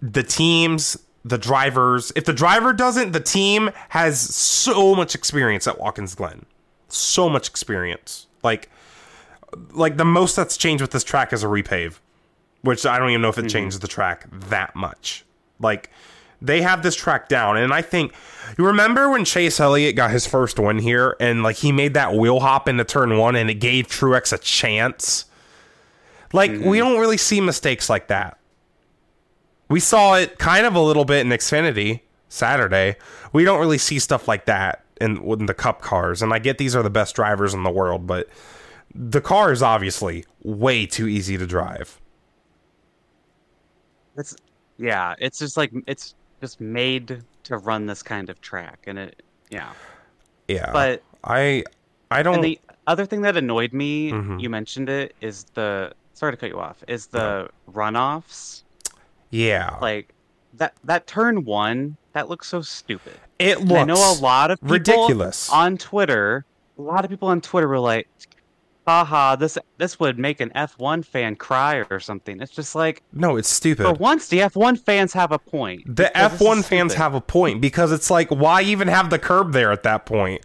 the 0.00 0.22
teams, 0.22 0.98
the 1.24 1.38
drivers. 1.38 2.12
If 2.16 2.24
the 2.24 2.32
driver 2.32 2.72
doesn't, 2.72 3.12
the 3.12 3.20
team 3.20 3.70
has 3.90 4.20
so 4.20 4.94
much 4.94 5.14
experience 5.14 5.66
at 5.66 5.78
Watkins 5.78 6.14
Glen. 6.14 6.46
So 6.88 7.28
much 7.28 7.48
experience. 7.48 8.26
Like, 8.42 8.68
like 9.72 9.96
the 9.96 10.04
most 10.04 10.36
that's 10.36 10.56
changed 10.56 10.82
with 10.82 10.90
this 10.90 11.04
track 11.04 11.32
is 11.32 11.44
a 11.44 11.46
repave, 11.46 11.98
which 12.62 12.84
I 12.84 12.98
don't 12.98 13.10
even 13.10 13.22
know 13.22 13.28
if 13.28 13.38
it 13.38 13.42
mm-hmm. 13.42 13.48
changes 13.48 13.80
the 13.80 13.88
track 13.88 14.26
that 14.48 14.74
much. 14.74 15.24
Like, 15.60 15.90
they 16.42 16.60
have 16.62 16.82
this 16.82 16.94
track 16.94 17.28
down, 17.28 17.56
and 17.56 17.72
I 17.72 17.82
think 17.82 18.12
you 18.58 18.66
remember 18.66 19.08
when 19.08 19.24
Chase 19.24 19.60
Elliott 19.60 19.96
got 19.96 20.10
his 20.10 20.26
first 20.26 20.58
win 20.58 20.78
here, 20.78 21.16
and 21.20 21.42
like 21.42 21.56
he 21.56 21.72
made 21.72 21.94
that 21.94 22.14
wheel 22.14 22.40
hop 22.40 22.68
into 22.68 22.84
turn 22.84 23.16
one, 23.16 23.36
and 23.36 23.48
it 23.48 23.54
gave 23.54 23.86
Truex 23.86 24.32
a 24.32 24.38
chance. 24.38 25.26
Like, 26.32 26.50
we 26.50 26.58
mm-hmm. 26.58 26.78
don't 26.78 26.98
really 27.00 27.18
see 27.18 27.40
mistakes 27.40 27.90
like 27.90 28.08
that. 28.08 28.38
We 29.68 29.80
saw 29.80 30.14
it 30.14 30.38
kind 30.38 30.66
of 30.66 30.74
a 30.74 30.80
little 30.80 31.04
bit 31.04 31.24
in 31.24 31.28
Xfinity 31.28 32.00
Saturday. 32.28 32.96
We 33.32 33.44
don't 33.44 33.60
really 33.60 33.78
see 33.78 33.98
stuff 33.98 34.28
like 34.28 34.46
that 34.46 34.84
in, 35.00 35.18
in 35.30 35.46
the 35.46 35.54
cup 35.54 35.82
cars. 35.82 36.22
And 36.22 36.32
I 36.32 36.38
get 36.38 36.58
these 36.58 36.74
are 36.74 36.82
the 36.82 36.90
best 36.90 37.14
drivers 37.14 37.54
in 37.54 37.62
the 37.62 37.70
world, 37.70 38.06
but 38.06 38.28
the 38.94 39.20
car 39.20 39.52
is 39.52 39.62
obviously 39.62 40.24
way 40.42 40.86
too 40.86 41.06
easy 41.06 41.36
to 41.38 41.46
drive. 41.46 42.00
It's 44.16 44.36
yeah, 44.78 45.14
it's 45.18 45.38
just 45.38 45.56
like 45.56 45.72
it's 45.86 46.14
just 46.42 46.60
made 46.60 47.22
to 47.44 47.56
run 47.56 47.86
this 47.86 48.02
kind 48.02 48.28
of 48.28 48.40
track, 48.42 48.80
and 48.86 48.98
it 48.98 49.22
yeah. 49.48 49.72
Yeah. 50.48 50.70
But 50.72 51.02
I 51.24 51.62
I 52.10 52.22
don't 52.22 52.34
and 52.34 52.44
the 52.44 52.58
other 52.86 53.06
thing 53.06 53.22
that 53.22 53.36
annoyed 53.36 53.72
me, 53.72 54.10
Mhm. 54.10 54.42
you 54.42 54.50
mentioned 54.50 54.88
it, 54.90 55.14
is 55.20 55.44
the 55.54 55.92
sorry 56.14 56.32
to 56.32 56.36
cut 56.36 56.50
you 56.50 56.58
off, 56.60 56.82
is 56.88 57.06
the 57.06 57.48
runoffs. 57.72 58.64
yeah. 59.30 59.78
Like 59.80 60.12
that 60.54 60.74
that 60.84 61.06
turn 61.06 61.44
one, 61.44 61.96
that 62.12 62.28
looks 62.28 62.48
so 62.48 62.60
stupid. 62.60 63.14
it 63.38 63.58
And 63.58 63.68
looks 63.68 63.80
I 63.80 63.84
know 63.84 64.12
a 64.12 64.18
lot 64.20 64.50
of 64.50 64.60
people 64.60 64.74
ridiculous. 64.74 65.48
on 65.50 65.78
Twitter. 65.78 66.44
A 66.78 66.82
lot 66.82 67.04
of 67.04 67.10
people 67.10 67.28
on 67.28 67.40
Twitter 67.40 67.68
were 67.68 67.78
like, 67.78 68.08
"Haha, 68.86 69.36
this 69.36 69.58
this 69.78 69.98
would 70.00 70.18
make 70.18 70.40
an 70.40 70.50
F1 70.54 71.04
fan 71.04 71.36
cry 71.36 71.84
or 71.90 72.00
something." 72.00 72.40
It's 72.40 72.52
just 72.52 72.74
like, 72.74 73.02
no, 73.12 73.36
it's 73.36 73.48
stupid. 73.48 73.84
for 73.84 73.94
once, 73.94 74.28
the 74.28 74.38
F1 74.40 74.78
fans 74.78 75.12
have 75.12 75.32
a 75.32 75.38
point. 75.38 75.96
The 75.96 76.10
F1 76.14 76.64
fans 76.64 76.94
have 76.94 77.14
a 77.14 77.20
point 77.20 77.60
because 77.60 77.92
it's 77.92 78.10
like, 78.10 78.28
why 78.30 78.62
even 78.62 78.88
have 78.88 79.10
the 79.10 79.18
curb 79.18 79.52
there 79.52 79.72
at 79.72 79.82
that 79.84 80.06
point? 80.06 80.44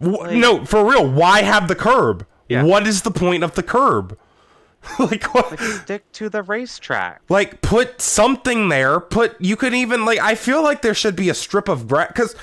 Like- 0.00 0.32
no, 0.36 0.64
for 0.64 0.88
real, 0.88 1.06
why 1.08 1.42
have 1.42 1.68
the 1.68 1.74
curb? 1.74 2.26
Yeah. 2.48 2.62
What 2.64 2.86
is 2.86 3.02
the 3.02 3.10
point 3.10 3.44
of 3.44 3.54
the 3.54 3.62
curb? 3.62 4.18
like, 4.98 5.22
what? 5.34 5.50
like 5.50 5.60
stick 5.60 6.10
to 6.12 6.30
the 6.30 6.42
racetrack. 6.42 7.20
like 7.28 7.60
put 7.60 8.00
something 8.00 8.70
there 8.70 8.98
put 8.98 9.38
you 9.38 9.54
could 9.54 9.74
even 9.74 10.06
like 10.06 10.18
i 10.20 10.34
feel 10.34 10.62
like 10.62 10.80
there 10.80 10.94
should 10.94 11.14
be 11.14 11.28
a 11.28 11.34
strip 11.34 11.68
of 11.68 11.86
grass 11.86 12.08
because 12.08 12.34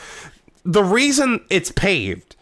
the 0.64 0.84
reason 0.84 1.44
it's 1.50 1.72
paved 1.72 2.36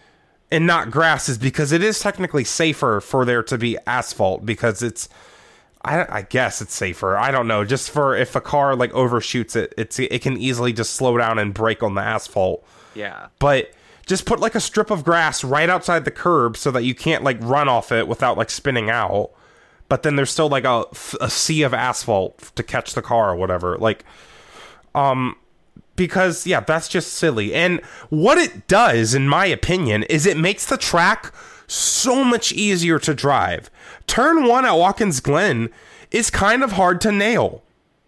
and 0.55 0.65
not 0.65 0.89
grass 0.91 1.27
is 1.29 1.37
because 1.37 1.71
it 1.71 1.83
is 1.83 1.99
technically 1.99 2.43
safer 2.43 3.01
for 3.01 3.25
there 3.25 3.43
to 3.43 3.57
be 3.57 3.77
asphalt 3.85 4.45
because 4.45 4.81
it's 4.81 5.09
I, 5.83 6.17
I 6.17 6.21
guess 6.23 6.61
it's 6.61 6.73
safer. 6.73 7.15
I 7.15 7.29
don't 7.29 7.47
know. 7.47 7.63
Just 7.63 7.91
for 7.91 8.15
if 8.15 8.35
a 8.35 8.41
car 8.41 8.75
like 8.75 8.91
overshoots 8.93 9.55
it, 9.55 9.73
it's 9.77 9.99
it 9.99 10.21
can 10.21 10.37
easily 10.37 10.73
just 10.73 10.93
slow 10.95 11.17
down 11.17 11.37
and 11.37 11.53
brake 11.53 11.83
on 11.83 11.93
the 11.93 12.01
asphalt 12.01 12.65
Yeah. 12.95 13.27
but 13.39 13.71
just 14.07 14.25
put 14.25 14.39
like 14.39 14.55
a 14.55 14.59
strip 14.59 14.89
of 14.91 15.03
grass 15.03 15.43
right 15.43 15.69
outside 15.69 16.05
the 16.05 16.11
curb 16.11 16.57
so 16.57 16.71
that 16.71 16.83
you 16.83 16.95
can't 16.95 17.23
like 17.23 17.37
run 17.41 17.67
off 17.67 17.91
it 17.91 18.07
without 18.07 18.37
like 18.37 18.49
spinning 18.49 18.89
out 18.89 19.31
but 19.89 20.01
then 20.03 20.15
there's 20.15 20.29
still 20.31 20.47
like 20.49 20.63
a, 20.63 20.85
a 21.21 21.29
sea 21.29 21.61
of 21.63 21.73
asphalt 21.73 22.51
to 22.55 22.61
catch 22.63 22.93
the 22.93 23.01
car 23.01 23.31
or 23.31 23.35
whatever 23.35 23.77
like 23.79 24.05
um 24.93 25.35
because 25.95 26.45
yeah 26.45 26.59
that's 26.59 26.87
just 26.87 27.13
silly 27.13 27.53
and 27.53 27.79
what 28.09 28.37
it 28.37 28.67
does 28.67 29.13
in 29.13 29.27
my 29.27 29.45
opinion 29.45 30.03
is 30.03 30.25
it 30.25 30.37
makes 30.37 30.65
the 30.65 30.77
track 30.77 31.33
so 31.67 32.23
much 32.23 32.51
easier 32.51 32.99
to 32.99 33.13
drive 33.13 33.69
turn 34.07 34.47
one 34.47 34.65
at 34.65 34.73
watkins 34.73 35.19
glen 35.19 35.69
is 36.11 36.29
kind 36.29 36.63
of 36.63 36.73
hard 36.73 37.01
to 37.01 37.11
nail 37.11 37.63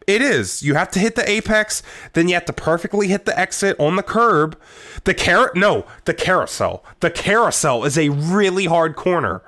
it 0.07 0.21
is. 0.21 0.63
You 0.63 0.75
have 0.75 0.89
to 0.91 0.99
hit 0.99 1.15
the 1.15 1.29
apex, 1.29 1.83
then 2.13 2.29
you 2.29 2.33
have 2.35 2.45
to 2.45 2.53
perfectly 2.53 3.09
hit 3.09 3.25
the 3.25 3.37
exit 3.37 3.77
on 3.77 3.97
the 3.97 4.03
curb. 4.03 4.57
The 5.03 5.13
car 5.13 5.51
no, 5.53 5.85
the 6.05 6.13
carousel. 6.13 6.83
The 7.01 7.11
carousel 7.11 7.83
is 7.83 7.97
a 7.97 8.07
really 8.07 8.65
hard 8.65 8.95
corner 8.95 9.41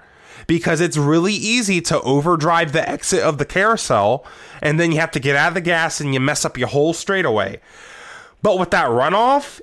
because 0.48 0.82
it's 0.82 0.98
really 0.98 1.34
easy 1.34 1.80
to 1.80 2.02
overdrive 2.02 2.74
the 2.74 2.88
exit 2.88 3.22
of 3.22 3.38
the 3.38 3.46
carousel 3.46 4.26
and 4.62 4.78
then 4.80 4.92
you 4.92 5.00
have 5.00 5.12
to 5.12 5.20
get 5.20 5.36
out 5.36 5.50
of 5.50 5.54
the 5.54 5.62
gas 5.62 6.02
and 6.02 6.14
you 6.14 6.20
mess 6.20 6.44
up 6.44 6.58
your 6.58 6.68
whole 6.68 6.94
straightaway. 6.94 7.62
But 8.42 8.60
with 8.60 8.72
that 8.72 8.88
runoff, 8.88 9.62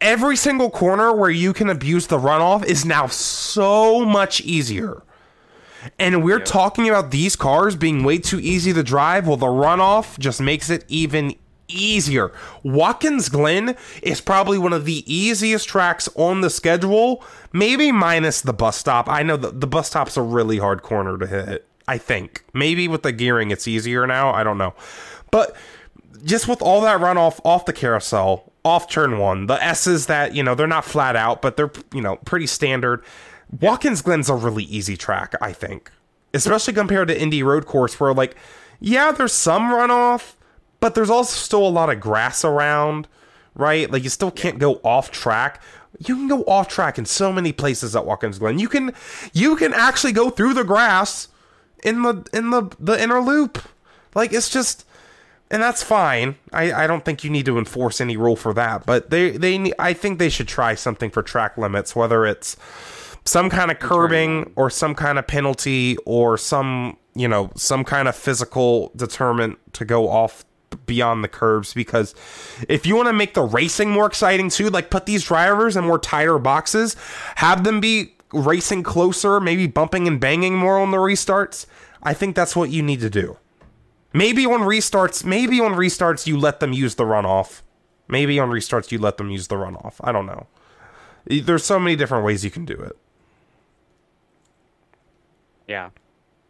every 0.00 0.36
single 0.36 0.70
corner 0.70 1.12
where 1.12 1.30
you 1.30 1.52
can 1.52 1.68
abuse 1.68 2.06
the 2.06 2.18
runoff 2.18 2.64
is 2.64 2.84
now 2.84 3.06
so 3.06 4.04
much 4.04 4.40
easier. 4.40 5.02
And 5.98 6.24
we're 6.24 6.40
talking 6.40 6.88
about 6.88 7.10
these 7.10 7.36
cars 7.36 7.76
being 7.76 8.02
way 8.04 8.18
too 8.18 8.40
easy 8.40 8.72
to 8.72 8.82
drive. 8.82 9.26
Well, 9.26 9.36
the 9.36 9.46
runoff 9.46 10.18
just 10.18 10.40
makes 10.40 10.68
it 10.70 10.84
even 10.88 11.34
easier. 11.68 12.32
Watkins 12.62 13.28
Glen 13.28 13.76
is 14.02 14.20
probably 14.20 14.58
one 14.58 14.72
of 14.72 14.84
the 14.84 15.04
easiest 15.12 15.68
tracks 15.68 16.08
on 16.14 16.40
the 16.40 16.50
schedule, 16.50 17.24
maybe 17.52 17.92
minus 17.92 18.40
the 18.40 18.52
bus 18.52 18.76
stop. 18.76 19.08
I 19.08 19.22
know 19.22 19.36
that 19.36 19.60
the 19.60 19.66
bus 19.66 19.88
stop's 19.88 20.16
a 20.16 20.22
really 20.22 20.58
hard 20.58 20.82
corner 20.82 21.18
to 21.18 21.26
hit. 21.26 21.66
I 21.88 21.98
think 21.98 22.44
maybe 22.52 22.88
with 22.88 23.02
the 23.02 23.12
gearing 23.12 23.50
it's 23.50 23.68
easier 23.68 24.06
now. 24.06 24.32
I 24.32 24.42
don't 24.42 24.58
know, 24.58 24.74
but 25.30 25.56
just 26.24 26.48
with 26.48 26.62
all 26.62 26.80
that 26.82 27.00
runoff 27.00 27.40
off 27.44 27.64
the 27.64 27.72
carousel, 27.72 28.52
off 28.64 28.88
turn 28.88 29.18
one, 29.18 29.46
the 29.46 29.62
S's 29.62 30.06
that 30.06 30.34
you 30.34 30.42
know 30.42 30.54
they're 30.54 30.66
not 30.66 30.84
flat 30.84 31.16
out, 31.16 31.42
but 31.42 31.56
they're 31.56 31.72
you 31.92 32.00
know 32.00 32.16
pretty 32.16 32.46
standard. 32.46 33.04
Watkins 33.60 34.02
Glen's 34.02 34.28
a 34.28 34.34
really 34.34 34.64
easy 34.64 34.96
track, 34.96 35.34
I 35.40 35.52
think, 35.52 35.90
especially 36.34 36.74
compared 36.74 37.08
to 37.08 37.20
Indy 37.20 37.42
Road 37.42 37.66
Course, 37.66 37.98
where 38.00 38.12
like, 38.12 38.36
yeah, 38.80 39.12
there's 39.12 39.32
some 39.32 39.70
runoff, 39.70 40.34
but 40.80 40.94
there's 40.94 41.10
also 41.10 41.34
still 41.36 41.66
a 41.66 41.68
lot 41.68 41.90
of 41.90 42.00
grass 42.00 42.44
around, 42.44 43.06
right? 43.54 43.90
Like 43.90 44.02
you 44.02 44.10
still 44.10 44.32
can't 44.32 44.58
go 44.58 44.80
off 44.82 45.10
track. 45.10 45.62
You 45.98 46.14
can 46.14 46.28
go 46.28 46.42
off 46.42 46.68
track 46.68 46.98
in 46.98 47.06
so 47.06 47.32
many 47.32 47.52
places 47.52 47.96
at 47.96 48.04
Watkins 48.04 48.38
Glen. 48.38 48.58
You 48.58 48.68
can, 48.68 48.92
you 49.32 49.56
can 49.56 49.72
actually 49.72 50.12
go 50.12 50.28
through 50.28 50.54
the 50.54 50.64
grass 50.64 51.28
in 51.84 52.02
the 52.02 52.26
in 52.32 52.50
the 52.50 52.70
the 52.78 53.00
inner 53.00 53.20
loop. 53.20 53.62
Like 54.14 54.32
it's 54.32 54.48
just 54.48 54.85
and 55.50 55.62
that's 55.62 55.82
fine. 55.82 56.36
I, 56.52 56.72
I 56.72 56.86
don't 56.86 57.04
think 57.04 57.22
you 57.22 57.30
need 57.30 57.46
to 57.46 57.58
enforce 57.58 58.00
any 58.00 58.16
rule 58.16 58.36
for 58.36 58.52
that, 58.54 58.84
but 58.84 59.10
they 59.10 59.30
they 59.30 59.72
I 59.78 59.92
think 59.92 60.18
they 60.18 60.28
should 60.28 60.48
try 60.48 60.74
something 60.74 61.10
for 61.10 61.22
track 61.22 61.56
limits, 61.56 61.94
whether 61.94 62.26
it's 62.26 62.56
some 63.24 63.48
kind 63.50 63.70
of 63.70 63.78
curbing 63.78 64.52
or 64.56 64.70
some 64.70 64.94
kind 64.94 65.18
of 65.18 65.26
penalty 65.26 65.96
or 66.04 66.36
some 66.36 66.96
you 67.14 67.28
know 67.28 67.50
some 67.54 67.84
kind 67.84 68.08
of 68.08 68.16
physical 68.16 68.90
deterrent 68.96 69.58
to 69.74 69.84
go 69.84 70.08
off 70.08 70.44
beyond 70.84 71.22
the 71.22 71.28
curbs. 71.28 71.72
Because 71.74 72.14
if 72.68 72.84
you 72.84 72.96
want 72.96 73.06
to 73.06 73.12
make 73.12 73.34
the 73.34 73.42
racing 73.42 73.90
more 73.90 74.06
exciting 74.06 74.50
too 74.50 74.68
like 74.68 74.90
put 74.90 75.06
these 75.06 75.24
drivers 75.24 75.76
in 75.76 75.84
more 75.84 75.98
tighter 75.98 76.38
boxes 76.38 76.96
have 77.36 77.62
them 77.62 77.80
be 77.80 78.12
racing 78.32 78.82
closer 78.82 79.38
maybe 79.38 79.68
bumping 79.68 80.08
and 80.08 80.18
banging 80.18 80.56
more 80.56 80.80
on 80.80 80.90
the 80.90 80.96
restarts 80.96 81.66
i 82.02 82.12
think 82.12 82.34
that's 82.34 82.56
what 82.56 82.70
you 82.70 82.82
need 82.82 83.00
to 83.00 83.08
do 83.08 83.38
Maybe 84.16 84.46
on 84.46 84.60
restarts, 84.60 85.24
maybe 85.24 85.60
on 85.60 85.74
restarts 85.74 86.26
you 86.26 86.38
let 86.38 86.60
them 86.60 86.72
use 86.72 86.94
the 86.94 87.04
runoff. 87.04 87.60
Maybe 88.08 88.38
on 88.40 88.48
restarts 88.48 88.90
you 88.90 88.98
let 88.98 89.18
them 89.18 89.30
use 89.30 89.48
the 89.48 89.56
runoff. 89.56 89.96
I 90.00 90.10
don't 90.10 90.24
know. 90.24 90.46
There's 91.26 91.64
so 91.64 91.78
many 91.78 91.96
different 91.96 92.24
ways 92.24 92.42
you 92.44 92.50
can 92.50 92.64
do 92.64 92.72
it. 92.74 92.96
Yeah. 95.68 95.90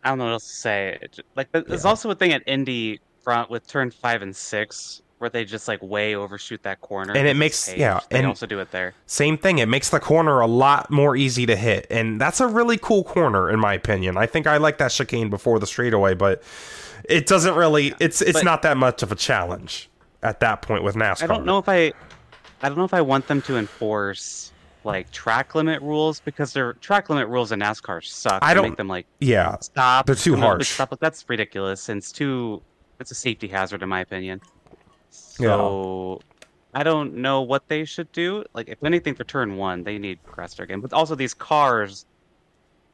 I 0.04 0.10
don't 0.10 0.18
know 0.18 0.24
what 0.26 0.32
else 0.34 0.46
to 0.46 0.54
say. 0.54 0.98
Like, 1.34 1.50
there's 1.50 1.84
also 1.84 2.10
a 2.10 2.14
thing 2.14 2.32
at 2.32 2.42
Indy 2.46 3.00
front 3.24 3.50
with 3.50 3.66
turn 3.66 3.90
five 3.90 4.22
and 4.22 4.34
six 4.36 5.02
where 5.18 5.30
they 5.30 5.44
just 5.44 5.66
like 5.66 5.82
way 5.82 6.14
overshoot 6.14 6.62
that 6.62 6.80
corner. 6.82 7.14
And 7.16 7.26
it 7.26 7.34
makes- 7.36 7.66
paved. 7.68 7.80
yeah, 7.80 8.00
They 8.10 8.18
and- 8.18 8.26
also 8.28 8.46
do 8.46 8.60
it 8.60 8.70
there. 8.70 8.94
Same 9.06 9.36
thing. 9.38 9.58
It 9.58 9.66
makes 9.66 9.88
the 9.88 9.98
corner 9.98 10.40
a 10.40 10.46
lot 10.46 10.90
more 10.90 11.16
easy 11.16 11.46
to 11.46 11.56
hit, 11.56 11.86
and 11.90 12.20
that's 12.20 12.38
a 12.38 12.46
really 12.46 12.76
cool 12.76 13.02
corner 13.02 13.50
in 13.50 13.58
my 13.58 13.72
opinion. 13.74 14.16
I 14.18 14.26
think 14.26 14.46
I 14.46 14.58
like 14.58 14.76
that 14.78 14.90
chicane 14.92 15.30
before 15.30 15.58
the 15.58 15.66
straightaway, 15.66 16.12
but 16.14 16.42
it 17.08 17.26
doesn't 17.26 17.54
really. 17.54 17.94
It's 18.00 18.20
it's 18.22 18.32
But- 18.34 18.44
not 18.44 18.62
that 18.62 18.76
much 18.76 19.02
of 19.02 19.12
a 19.12 19.14
challenge 19.16 19.88
at 20.22 20.40
that 20.40 20.62
point 20.62 20.82
with 20.82 20.94
NASCAR. 20.94 21.22
I 21.24 21.26
don't 21.26 21.44
know 21.44 21.58
if 21.58 21.68
I, 21.68 21.92
I 22.62 22.68
don't 22.68 22.76
know 22.78 22.84
if 22.84 22.94
I 22.94 23.00
want 23.00 23.26
them 23.28 23.42
to 23.42 23.56
enforce 23.56 24.52
like 24.84 25.10
track 25.10 25.54
limit 25.54 25.82
rules 25.82 26.20
because 26.20 26.52
their 26.52 26.74
track 26.74 27.10
limit 27.10 27.28
rules 27.28 27.50
in 27.52 27.60
NASCAR 27.60 28.04
suck. 28.04 28.42
I 28.42 28.54
don't- 28.54 28.64
Make 28.64 28.76
them 28.76 28.88
like 28.88 29.06
Yeah, 29.20 29.56
stop. 29.60 30.06
They're 30.06 30.14
too 30.14 30.36
harsh. 30.36 30.70
Stop. 30.70 30.96
That's 31.00 31.24
ridiculous. 31.28 31.88
And 31.88 31.98
it's 31.98 32.12
too. 32.12 32.62
It's 33.00 33.10
a 33.10 33.14
safety 33.14 33.48
hazard 33.48 33.82
in 33.82 33.88
my 33.88 34.00
opinion. 34.00 34.40
Yeah. 35.38 35.48
So. 35.48 36.20
I 36.74 36.82
don't 36.82 37.14
know 37.14 37.40
what 37.40 37.68
they 37.68 37.86
should 37.86 38.12
do. 38.12 38.44
Like, 38.52 38.68
if 38.68 38.84
anything, 38.84 39.14
for 39.14 39.24
turn 39.24 39.56
one, 39.56 39.82
they 39.82 39.96
need 39.96 40.18
grass 40.24 40.58
again. 40.58 40.80
But 40.80 40.92
also, 40.92 41.14
these 41.14 41.32
cars, 41.32 42.04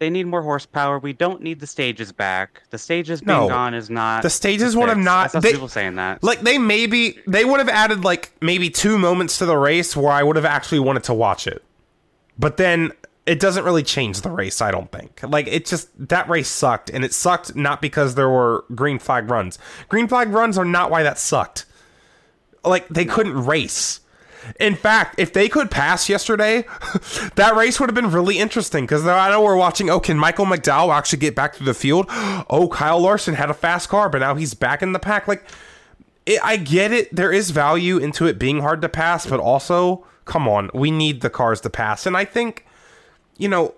they 0.03 0.11
need 0.11 0.27
more 0.27 0.43
horsepower. 0.43 0.99
We 0.99 1.13
don't 1.13 1.43
need 1.43 1.61
the 1.61 1.67
stages 1.69 2.11
back. 2.11 2.65
The 2.71 2.77
stages 2.79 3.21
being 3.21 3.39
No. 3.39 3.49
gone 3.49 3.73
is 3.73 3.89
not. 3.89 4.23
The 4.23 4.31
stages 4.31 4.75
would 4.75 4.89
have 4.89 4.99
not- 4.99 5.31
they- 5.31 5.53
people 5.53 5.69
saying 5.69 5.95
that. 5.95 6.25
like 6.25 6.41
they 6.41 6.59
maybe 6.59 7.21
they 7.29 7.45
would 7.45 7.61
have 7.61 7.69
added 7.69 8.03
like 8.05 8.33
maybe 8.41 8.69
two 8.69 8.99
moments 8.99 9.39
to 9.39 9.47
the 9.47 9.57
race 9.57 9.95
where 9.97 10.11
I 10.13 10.25
would 10.25 10.35
have 10.35 10.45
actually 10.45 10.81
wanted 10.81 11.05
to 11.05 11.15
watch 11.15 11.47
it. 11.47 11.63
But 12.37 12.57
then 12.57 12.91
it 13.27 13.39
doesn't 13.39 13.65
really 13.65 13.85
change 13.85 14.23
the 14.23 14.31
race, 14.31 14.61
I 14.61 14.73
don't 14.73 14.91
think. 14.91 15.21
Like 15.23 15.47
it 15.47 15.67
just 15.67 15.87
that 16.09 16.29
race 16.29 16.49
sucked 16.49 16.91
and 16.91 17.05
it 17.05 17.15
sucked 17.15 17.55
not 17.55 17.81
because 17.81 18.17
there 18.17 18.29
were 18.29 18.65
green 18.75 18.99
flag 18.99 19.31
runs. 19.31 19.57
Green 19.89 20.09
flag 20.09 20.31
runs 20.31 20.59
are 20.59 20.65
not 20.65 20.91
why 20.91 21.05
that 21.05 21.17
sucked. 21.17 21.65
Like 22.65 22.89
they 22.89 23.05
couldn't 23.05 23.47
race. 23.47 24.01
In 24.59 24.75
fact, 24.75 25.17
if 25.19 25.33
they 25.33 25.49
could 25.49 25.71
pass 25.71 26.09
yesterday, 26.09 26.65
that 27.37 27.55
race 27.57 27.79
would 27.79 27.89
have 27.89 27.95
been 27.95 28.11
really 28.11 28.39
interesting 28.39 28.85
because 28.85 29.07
I 29.07 29.31
know 29.31 29.43
we're 29.43 29.57
watching. 29.57 29.91
Oh, 29.91 30.01
can 30.01 30.19
Michael 30.19 30.47
McDowell 30.47 30.95
actually 30.95 31.21
get 31.21 31.35
back 31.35 31.57
to 31.57 31.65
the 31.65 31.75
field? 31.75 32.07
Oh, 32.51 32.69
Kyle 32.69 33.01
Larson 33.01 33.35
had 33.35 33.51
a 33.51 33.55
fast 33.55 33.89
car, 33.89 34.11
but 34.11 34.19
now 34.19 34.35
he's 34.35 34.53
back 34.53 34.83
in 34.83 34.93
the 34.93 34.99
pack. 34.99 35.27
Like, 35.27 35.45
it, 36.27 36.39
I 36.43 36.57
get 36.57 36.93
it. 36.93 37.15
There 37.15 37.33
is 37.33 37.51
value 37.51 37.97
into 37.99 38.27
it 38.27 38.39
being 38.39 38.61
hard 38.61 38.83
to 38.83 38.89
pass, 38.89 39.27
but 39.27 39.41
also 39.41 40.05
come 40.25 40.49
on, 40.49 40.71
we 40.75 40.91
need 40.91 41.21
the 41.21 41.31
cars 41.31 41.61
to 41.63 41.71
pass. 41.71 42.07
And 42.07 42.17
I 42.17 42.25
think, 42.25 42.67
you 43.37 43.49
know, 43.49 43.75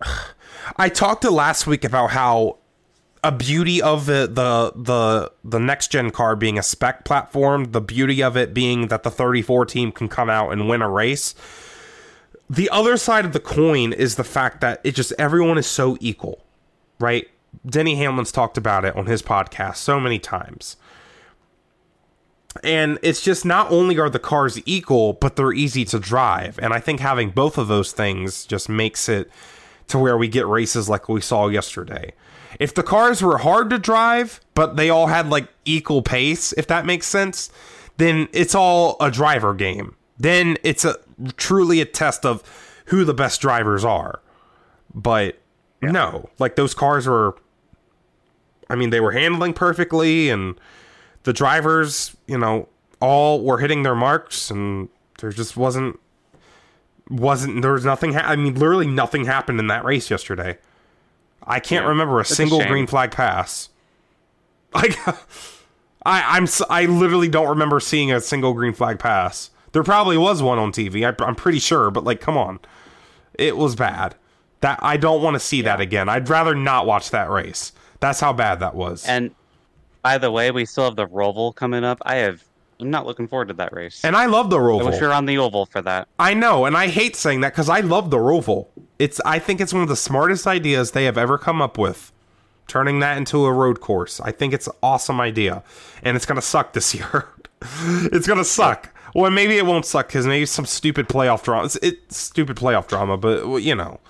I 0.76 0.88
talked 0.88 1.22
to 1.22 1.30
last 1.30 1.66
week 1.66 1.84
about 1.84 2.10
how 2.10 2.58
a 3.24 3.32
beauty 3.32 3.80
of 3.80 4.06
the 4.06 4.28
the 4.30 4.72
the 4.76 5.32
the 5.42 5.58
next 5.58 5.90
gen 5.90 6.10
car 6.10 6.36
being 6.36 6.58
a 6.58 6.62
spec 6.62 7.04
platform, 7.04 7.72
the 7.72 7.80
beauty 7.80 8.22
of 8.22 8.36
it 8.36 8.52
being 8.52 8.88
that 8.88 9.02
the 9.02 9.10
34 9.10 9.64
team 9.66 9.90
can 9.90 10.08
come 10.08 10.28
out 10.28 10.52
and 10.52 10.68
win 10.68 10.82
a 10.82 10.88
race. 10.88 11.34
The 12.50 12.68
other 12.68 12.98
side 12.98 13.24
of 13.24 13.32
the 13.32 13.40
coin 13.40 13.94
is 13.94 14.16
the 14.16 14.24
fact 14.24 14.60
that 14.60 14.80
it 14.84 14.94
just 14.94 15.12
everyone 15.18 15.56
is 15.56 15.66
so 15.66 15.96
equal, 16.00 16.44
right? 17.00 17.26
Denny 17.64 17.96
Hamlin's 17.96 18.30
talked 18.30 18.58
about 18.58 18.84
it 18.84 18.94
on 18.94 19.06
his 19.06 19.22
podcast 19.22 19.76
so 19.76 19.98
many 19.98 20.18
times. 20.18 20.76
And 22.62 22.98
it's 23.02 23.22
just 23.22 23.44
not 23.44 23.70
only 23.72 23.98
are 23.98 24.10
the 24.10 24.18
cars 24.18 24.60
equal, 24.66 25.14
but 25.14 25.34
they're 25.34 25.52
easy 25.52 25.84
to 25.86 25.98
drive. 25.98 26.58
And 26.62 26.72
I 26.72 26.78
think 26.78 27.00
having 27.00 27.30
both 27.30 27.58
of 27.58 27.68
those 27.68 27.92
things 27.92 28.44
just 28.44 28.68
makes 28.68 29.08
it 29.08 29.30
to 29.88 29.98
where 29.98 30.16
we 30.16 30.28
get 30.28 30.46
races 30.46 30.88
like 30.88 31.08
we 31.08 31.20
saw 31.20 31.48
yesterday. 31.48 32.12
If 32.58 32.74
the 32.74 32.82
cars 32.82 33.22
were 33.22 33.38
hard 33.38 33.70
to 33.70 33.78
drive, 33.78 34.40
but 34.54 34.76
they 34.76 34.90
all 34.90 35.08
had 35.08 35.28
like 35.28 35.48
equal 35.64 36.02
pace, 36.02 36.52
if 36.52 36.66
that 36.68 36.86
makes 36.86 37.06
sense, 37.06 37.50
then 37.96 38.28
it's 38.32 38.54
all 38.54 38.96
a 39.00 39.10
driver 39.10 39.54
game. 39.54 39.96
Then 40.18 40.56
it's 40.62 40.84
a 40.84 40.96
truly 41.36 41.80
a 41.80 41.84
test 41.84 42.24
of 42.24 42.42
who 42.86 43.04
the 43.04 43.14
best 43.14 43.40
drivers 43.40 43.84
are. 43.84 44.20
But 44.94 45.38
yeah. 45.82 45.90
no, 45.90 46.28
like 46.38 46.56
those 46.56 46.74
cars 46.74 47.06
were 47.06 47.36
I 48.70 48.76
mean, 48.76 48.90
they 48.90 49.00
were 49.00 49.12
handling 49.12 49.52
perfectly 49.52 50.30
and 50.30 50.58
the 51.24 51.32
drivers, 51.32 52.16
you 52.26 52.38
know, 52.38 52.68
all 53.00 53.42
were 53.42 53.58
hitting 53.58 53.82
their 53.82 53.94
marks 53.94 54.50
and 54.50 54.88
there 55.20 55.30
just 55.30 55.56
wasn't 55.56 55.98
wasn't 57.10 57.60
there 57.60 57.72
was 57.72 57.84
nothing 57.84 58.14
ha- 58.14 58.24
I 58.24 58.36
mean 58.36 58.54
literally 58.54 58.86
nothing 58.86 59.26
happened 59.26 59.60
in 59.60 59.66
that 59.66 59.84
race 59.84 60.10
yesterday. 60.10 60.58
I 61.46 61.60
can't 61.60 61.84
yeah, 61.84 61.90
remember 61.90 62.20
a 62.20 62.24
single 62.24 62.60
a 62.60 62.66
green 62.66 62.86
flag 62.86 63.10
pass. 63.10 63.70
Like 64.74 64.98
I 66.04 66.36
I'm 66.36 66.48
I 66.68 66.86
literally 66.86 67.28
don't 67.28 67.48
remember 67.48 67.78
seeing 67.78 68.10
a 68.10 68.20
single 68.20 68.54
green 68.54 68.72
flag 68.72 68.98
pass. 68.98 69.50
There 69.70 69.84
probably 69.84 70.16
was 70.16 70.42
one 70.42 70.58
on 70.58 70.72
TV. 70.72 71.06
I, 71.06 71.28
am 71.28 71.36
pretty 71.36 71.60
sure, 71.60 71.92
but 71.92 72.02
like 72.02 72.20
come 72.20 72.36
on. 72.36 72.58
It 73.34 73.56
was 73.56 73.76
bad. 73.76 74.16
That 74.62 74.80
I 74.82 74.96
don't 74.96 75.22
want 75.22 75.34
to 75.34 75.40
see 75.40 75.58
yeah. 75.58 75.76
that 75.76 75.80
again. 75.80 76.08
I'd 76.08 76.28
rather 76.28 76.56
not 76.56 76.86
watch 76.86 77.10
that 77.10 77.30
race. 77.30 77.70
That's 78.00 78.18
how 78.18 78.32
bad 78.32 78.58
that 78.58 78.74
was. 78.74 79.06
And 79.06 79.32
by 80.02 80.18
the 80.18 80.32
way, 80.32 80.50
we 80.50 80.66
still 80.66 80.86
have 80.86 80.96
the 80.96 81.06
Roval 81.06 81.54
coming 81.54 81.84
up. 81.84 81.98
I 82.02 82.16
have 82.16 82.42
I'm 82.80 82.90
not 82.90 83.06
looking 83.06 83.28
forward 83.28 83.48
to 83.48 83.54
that 83.54 83.72
race. 83.72 84.04
And 84.04 84.16
I 84.16 84.26
love 84.26 84.50
the 84.50 84.58
Roval. 84.58 84.82
I 84.82 84.90
wish 84.90 85.00
you're 85.00 85.12
on 85.12 85.26
the 85.26 85.38
oval 85.38 85.66
for 85.66 85.80
that. 85.82 86.08
I 86.18 86.34
know, 86.34 86.64
and 86.64 86.76
I 86.76 86.88
hate 86.88 87.16
saying 87.16 87.40
that 87.42 87.52
because 87.52 87.68
I 87.68 87.80
love 87.80 88.10
the 88.10 88.16
Roval. 88.18 88.66
It's 88.98 89.20
I 89.24 89.38
think 89.38 89.60
it's 89.60 89.72
one 89.72 89.82
of 89.82 89.88
the 89.88 89.96
smartest 89.96 90.46
ideas 90.46 90.90
they 90.92 91.04
have 91.04 91.18
ever 91.18 91.38
come 91.38 91.62
up 91.62 91.78
with. 91.78 92.12
Turning 92.66 93.00
that 93.00 93.18
into 93.18 93.44
a 93.44 93.52
road 93.52 93.80
course. 93.80 94.20
I 94.20 94.32
think 94.32 94.54
it's 94.54 94.66
an 94.66 94.72
awesome 94.82 95.20
idea. 95.20 95.62
And 96.02 96.16
it's 96.16 96.26
gonna 96.26 96.42
suck 96.42 96.72
this 96.72 96.94
year. 96.94 97.28
it's 98.12 98.26
gonna 98.26 98.44
suck. 98.44 98.90
Well, 99.14 99.30
maybe 99.30 99.56
it 99.56 99.66
won't 99.66 99.86
suck 99.86 100.08
because 100.08 100.26
maybe 100.26 100.46
some 100.46 100.66
stupid 100.66 101.08
playoff 101.08 101.44
drama. 101.44 101.66
It's, 101.66 101.76
it's 101.76 102.16
stupid 102.16 102.56
playoff 102.56 102.88
drama, 102.88 103.16
but 103.16 103.58
you 103.58 103.74
know. 103.74 104.00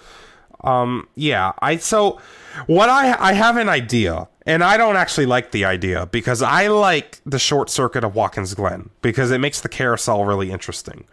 Um, 0.64 1.08
yeah. 1.14 1.52
I 1.60 1.76
so 1.76 2.20
what 2.66 2.88
I 2.88 3.16
I 3.18 3.32
have 3.32 3.56
an 3.56 3.68
idea 3.68 4.28
and 4.46 4.62
I 4.62 4.76
don't 4.76 4.96
actually 4.96 5.26
like 5.26 5.52
the 5.52 5.64
idea 5.64 6.06
because 6.06 6.42
I 6.42 6.68
like 6.68 7.20
the 7.24 7.38
short 7.38 7.70
circuit 7.70 8.04
of 8.04 8.14
Watkins 8.14 8.54
Glen 8.54 8.90
because 9.02 9.30
it 9.30 9.38
makes 9.38 9.60
the 9.60 9.68
carousel 9.68 10.24
really 10.24 10.50
interesting. 10.50 11.04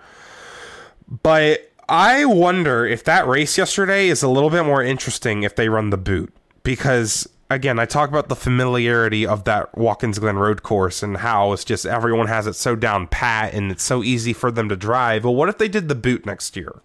But 1.24 1.72
I 1.88 2.26
wonder 2.26 2.86
if 2.86 3.04
that 3.06 3.28
race 3.28 3.58
yesterday 3.58 4.08
is 4.08 4.24
a 4.24 4.30
little 4.30 4.49
bit 4.49 4.66
more 4.66 4.84
interesting 4.84 5.43
if 5.43 5.56
they 5.56 5.70
run 5.70 5.89
the 5.89 5.97
boot 5.97 6.34
because 6.64 7.28
again, 7.49 7.80
I 7.80 7.86
talk 7.86 8.10
about 8.10 8.30
the 8.30 8.36
familiarity 8.36 9.26
of 9.26 9.43
that 9.43 9.78
Watkins 9.78 10.20
Glen 10.20 10.38
road 10.38 10.64
course 10.64 11.04
and 11.04 11.18
how 11.18 11.52
it's 11.52 11.66
just 11.66 11.86
everyone 11.86 12.28
has 12.28 12.47
it 12.47 12.54
so 12.54 12.76
down 12.76 13.08
pat 13.08 13.54
and 13.54 13.72
it's 13.72 13.84
so 13.84 14.04
easy 14.04 14.34
for 14.34 14.52
them 14.52 14.70
to 14.70 14.76
drive. 14.76 15.26
Well, 15.26 15.36
what 15.36 15.49
if 15.49 15.58
they 15.58 15.68
did 15.68 15.89
the 15.89 15.95
boot 15.95 16.26
next 16.26 16.56
year 16.56 16.82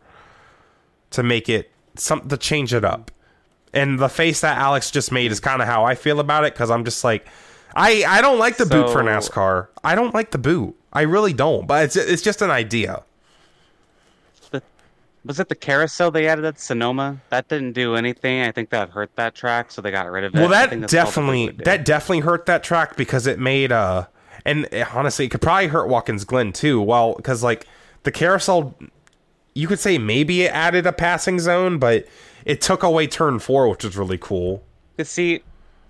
to 1.11 1.23
make 1.23 1.49
it 1.49 1.71
some 1.99 2.29
to 2.29 2.37
change 2.37 2.73
it 2.75 2.85
up? 2.85 3.11
and 3.77 3.99
the 3.99 4.09
face 4.09 4.41
that 4.41 4.57
Alex 4.59 4.91
just 4.91 5.13
made 5.13 5.31
is 5.31 5.39
kind 5.39 5.61
of 5.61 5.69
how 5.69 5.85
I 5.85 5.95
feel 5.95 6.19
about 6.19 6.45
it 6.45 6.55
because 6.55 6.71
I'm 6.71 6.85
just 6.85 7.05
like, 7.05 7.27
I 7.75 8.05
I 8.09 8.21
don't 8.23 8.39
like 8.39 8.57
the 8.57 8.65
so, 8.65 8.71
boot 8.71 8.91
for 8.91 9.03
NASCAR. 9.03 9.69
I 9.85 9.95
don't 9.95 10.15
like 10.15 10.31
the 10.31 10.39
boot. 10.39 10.75
I 10.93 11.03
really 11.03 11.35
don't. 11.35 11.67
But 11.67 11.85
it's 11.85 11.97
it's 11.97 12.23
just 12.23 12.41
an 12.41 12.51
idea. 12.51 13.03
The, 14.51 14.63
was 15.25 15.39
it 15.39 15.51
the 15.51 15.55
carousel 15.55 16.11
they 16.11 16.27
added 16.27 16.47
at 16.47 16.59
Sonoma? 16.59 17.21
That 17.29 17.49
didn't 17.49 17.73
do 17.73 17.97
anything. 17.97 18.41
I 18.41 18.51
think 18.51 18.71
that 18.71 18.91
hurt 18.91 19.15
that 19.17 19.35
track, 19.35 19.71
so 19.71 19.83
they 19.83 19.91
got 19.91 20.11
rid 20.11 20.25
of 20.25 20.35
it. 20.35 20.39
Well, 20.39 20.49
that 20.49 20.89
definitely 20.89 21.51
that 21.65 21.85
definitely 21.85 22.21
hurt 22.21 22.47
that 22.47 22.65
track 22.65 22.97
because 22.97 23.27
it 23.27 23.39
made 23.39 23.73
uh 23.73 24.07
and 24.47 24.69
honestly, 24.95 25.27
it 25.27 25.29
could 25.29 25.43
probably 25.43 25.67
hurt 25.67 25.89
Watkins 25.89 26.25
Glen 26.25 26.53
too. 26.53 26.81
Well, 26.81 27.15
because 27.15 27.43
like 27.43 27.67
the 28.05 28.13
carousel, 28.13 28.75
you 29.57 29.67
could 29.67 29.81
say 29.81 29.97
maybe 29.97 30.43
it 30.43 30.53
added 30.53 30.87
a 30.87 30.93
passing 30.93 31.39
zone, 31.39 31.79
but 31.79 32.07
it 32.45 32.61
took 32.61 32.83
away 32.83 33.07
turn 33.07 33.39
four, 33.39 33.69
which 33.69 33.85
was 33.85 33.97
really 33.97 34.19
cool. 34.19 34.63
You 34.99 35.05
see, 35.05 35.43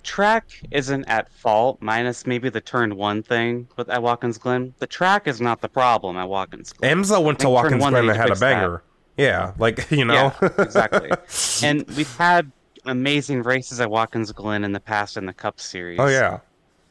track 0.04 0.46
isn't 0.70 1.04
at 1.06 1.28
fault, 1.32 1.78
minus 1.80 2.26
maybe 2.26 2.48
the 2.48 2.60
turn 2.60 2.96
one 2.96 3.24
thing 3.24 3.66
with 3.76 3.88
at 3.90 4.02
Watkins 4.02 4.38
Glen. 4.38 4.72
The 4.78 4.86
track 4.86 5.26
is 5.26 5.40
not 5.40 5.60
the 5.62 5.68
problem 5.68 6.16
at 6.16 6.28
Watkins 6.28 6.72
Glen. 6.72 6.98
IMSA 6.98 7.22
went 7.22 7.40
to 7.40 7.50
Watkins 7.50 7.82
Glen 7.82 8.08
and 8.08 8.16
had 8.16 8.30
a 8.30 8.36
banger. 8.36 8.82
That. 9.16 9.22
Yeah, 9.22 9.52
like 9.58 9.90
you 9.90 10.04
know, 10.04 10.32
yeah, 10.40 10.48
exactly. 10.58 11.10
and 11.66 11.84
we've 11.96 12.16
had 12.16 12.50
amazing 12.84 13.42
races 13.42 13.80
at 13.80 13.90
Watkins 13.90 14.30
Glen 14.30 14.62
in 14.62 14.70
the 14.72 14.80
past 14.80 15.16
in 15.16 15.26
the 15.26 15.32
Cup 15.32 15.58
Series. 15.58 15.98
Oh 15.98 16.06
yeah, 16.06 16.38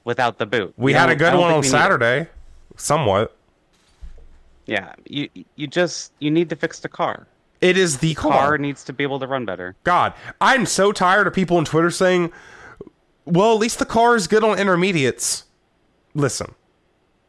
without 0.04 0.40
the 0.40 0.46
boot. 0.46 0.74
We 0.76 0.92
you 0.92 0.98
had 0.98 1.06
know, 1.06 1.14
a 1.14 1.16
good 1.16 1.36
one 1.36 1.54
on 1.54 1.64
Saturday, 1.64 2.28
somewhat. 2.76 3.36
Yeah, 4.66 4.94
you 5.06 5.30
you 5.56 5.68
just 5.68 6.12
you 6.20 6.32
need 6.32 6.50
to 6.50 6.56
fix 6.56 6.80
the 6.80 6.90
car. 6.90 7.28
It 7.62 7.78
is 7.78 8.00
the 8.00 8.14
car. 8.16 8.32
car 8.32 8.58
needs 8.58 8.84
to 8.86 8.94
be 8.94 9.04
able 9.04 9.20
to 9.20 9.28
run 9.28 9.46
better. 9.46 9.76
God, 9.84 10.14
I'm 10.42 10.66
so 10.66 10.92
tired 10.92 11.28
of 11.28 11.34
people 11.34 11.58
on 11.58 11.66
Twitter 11.66 11.92
saying, 11.92 12.32
"Well, 13.26 13.54
at 13.54 13.60
least 13.60 13.80
the 13.80 13.86
car 13.86 14.16
is 14.16 14.28
good 14.28 14.44
on 14.44 14.58
intermediates." 14.58 15.46
Listen, 16.14 16.56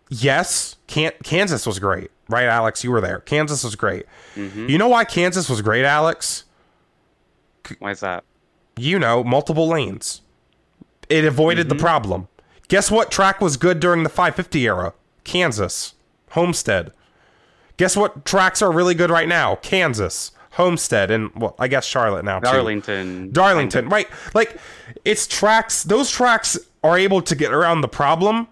yes, 0.08 0.76
Can- 0.86 1.12
Kansas 1.22 1.66
was 1.66 1.78
great, 1.78 2.10
right, 2.28 2.46
Alex? 2.46 2.84
You 2.84 2.90
were 2.90 3.00
there. 3.00 3.20
Kansas 3.20 3.64
was 3.64 3.76
great. 3.76 4.06
Mm-hmm. 4.34 4.68
You 4.68 4.78
know 4.78 4.88
why 4.88 5.04
Kansas 5.04 5.48
was 5.48 5.60
great, 5.60 5.84
Alex? 5.84 6.44
Why 7.78 7.90
is 7.90 8.00
that? 8.00 8.24
You 8.76 8.98
know, 8.98 9.24
multiple 9.24 9.68
lanes. 9.68 10.22
It 11.08 11.24
avoided 11.24 11.68
mm-hmm. 11.68 11.76
the 11.76 11.82
problem. 11.82 12.28
Guess 12.68 12.90
what 12.90 13.10
track 13.10 13.40
was 13.40 13.56
good 13.56 13.80
during 13.80 14.02
the 14.02 14.08
550 14.08 14.66
era? 14.66 14.94
Kansas, 15.24 15.94
Homestead. 16.30 16.92
Guess 17.76 17.96
what 17.96 18.24
tracks 18.24 18.62
are 18.62 18.72
really 18.72 18.94
good 18.94 19.10
right 19.10 19.28
now? 19.28 19.56
Kansas, 19.56 20.32
Homestead, 20.52 21.10
and 21.10 21.30
well, 21.34 21.54
I 21.58 21.68
guess 21.68 21.84
Charlotte 21.84 22.24
now 22.24 22.40
too. 22.40 22.50
Darlington. 22.50 23.32
Darlington, 23.32 23.88
right? 23.88 24.08
Like 24.34 24.58
it's 25.04 25.26
tracks. 25.26 25.82
Those 25.82 26.10
tracks 26.10 26.58
are 26.82 26.98
able 26.98 27.20
to 27.22 27.34
get 27.34 27.52
around 27.52 27.82
the 27.82 27.88
problem. 27.88 28.48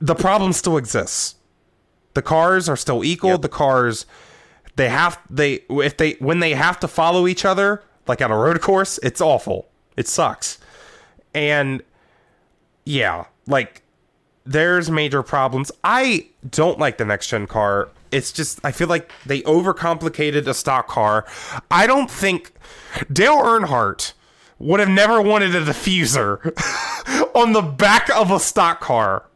The 0.00 0.14
problem 0.14 0.52
still 0.52 0.76
exists. 0.76 1.34
The 2.14 2.22
cars 2.22 2.68
are 2.68 2.76
still 2.76 3.04
equal. 3.04 3.32
Yep. 3.32 3.42
The 3.42 3.48
cars, 3.50 4.06
they 4.76 4.88
have 4.88 5.20
they 5.28 5.64
if 5.68 5.96
they 5.98 6.12
when 6.12 6.40
they 6.40 6.52
have 6.54 6.80
to 6.80 6.88
follow 6.88 7.26
each 7.26 7.44
other 7.44 7.82
like 8.06 8.22
on 8.22 8.30
a 8.30 8.36
road 8.36 8.60
course, 8.60 8.98
it's 9.02 9.20
awful. 9.20 9.68
It 9.96 10.08
sucks. 10.08 10.58
And 11.34 11.82
yeah, 12.84 13.26
like 13.46 13.82
there's 14.44 14.90
major 14.90 15.22
problems. 15.22 15.72
I 15.84 16.28
don't 16.48 16.78
like 16.78 16.98
the 16.98 17.04
next 17.04 17.28
gen 17.28 17.46
car 17.46 17.90
it's 18.16 18.32
just 18.32 18.60
I 18.64 18.72
feel 18.72 18.88
like 18.88 19.12
they 19.24 19.42
overcomplicated 19.42 20.46
a 20.46 20.54
stock 20.54 20.88
car. 20.88 21.26
I 21.70 21.86
don't 21.86 22.10
think 22.10 22.52
Dale 23.12 23.36
Earnhardt 23.36 24.14
would 24.58 24.80
have 24.80 24.88
never 24.88 25.20
wanted 25.20 25.54
a 25.54 25.60
diffuser 25.62 26.40
on 27.34 27.52
the 27.52 27.60
back 27.60 28.08
of 28.10 28.30
a 28.30 28.40
stock 28.40 28.80
car. 28.80 29.26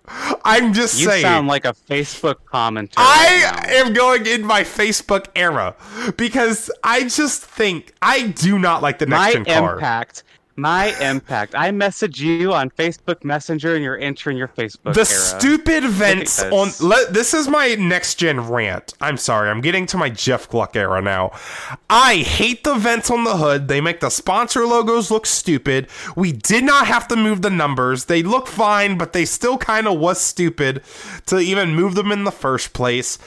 I'm 0.45 0.73
just 0.73 0.99
you 0.99 1.07
saying. 1.07 1.19
You 1.19 1.23
sound 1.23 1.47
like 1.47 1.65
a 1.65 1.75
Facebook 1.89 2.37
commenter. 2.53 2.95
I 2.97 3.45
right 3.45 3.67
am 3.71 3.93
going 3.93 4.27
in 4.27 4.45
my 4.45 4.63
Facebook 4.63 5.27
era 5.37 5.77
because 6.17 6.71
I 6.83 7.05
just 7.05 7.45
think 7.45 7.95
I 8.03 8.29
do 8.29 8.59
not 8.59 8.83
like 8.83 8.99
the 8.99 9.07
next 9.07 9.21
my 9.21 9.33
gen 9.35 9.45
car. 9.45 9.75
impact 9.75 10.25
my 10.57 10.95
impact. 11.01 11.55
I 11.55 11.71
message 11.71 12.21
you 12.21 12.53
on 12.53 12.71
Facebook 12.71 13.25
Messenger, 13.25 13.75
and 13.75 13.85
you're 13.85 13.99
entering 13.99 14.37
your 14.37 14.49
Facebook. 14.49 14.95
The 14.95 15.01
era. 15.01 15.07
stupid 15.07 15.85
vents 15.85 16.43
on. 16.43 16.71
Let, 16.81 17.13
this 17.13 17.35
is 17.35 17.49
my 17.49 17.75
next 17.77 18.17
gen 18.17 18.41
rant. 18.41 18.95
I'm 19.01 19.17
sorry. 19.17 19.51
I'm 19.51 19.61
getting 19.61 19.87
to 19.87 19.97
my 19.97 20.11
Jeff 20.11 20.49
Gluck 20.49 20.77
era 20.77 21.01
now. 21.01 21.33
I 21.89 22.17
hate 22.17 22.65
the 22.65 22.75
vents 22.75 23.11
on 23.11 23.25
the 23.25 23.37
hood. 23.37 23.69
They 23.69 23.81
make 23.81 24.01
the 24.01 24.11
sponsor 24.11 24.67
logos 24.67 25.11
look 25.11 25.27
stupid. 25.27 25.89
We 26.17 26.33
did 26.33 26.65
not 26.65 26.87
have 26.87 27.09
to 27.09 27.17
move 27.17 27.43
the 27.43 27.51
numbers. 27.51 28.07
They 28.07 28.23
look 28.23 28.47
fine, 28.47 28.99
but 28.99 29.13
they 29.13 29.25
still 29.25 29.59
kind 29.59 29.87
of 29.87 29.99
was 29.99 30.21
stupid 30.21 30.83
to 31.27 31.39
even 31.39 31.75
move 31.75 31.95
them 31.95 32.13
in 32.13 32.25
the 32.25 32.33
first 32.33 32.73
place. 32.73 33.19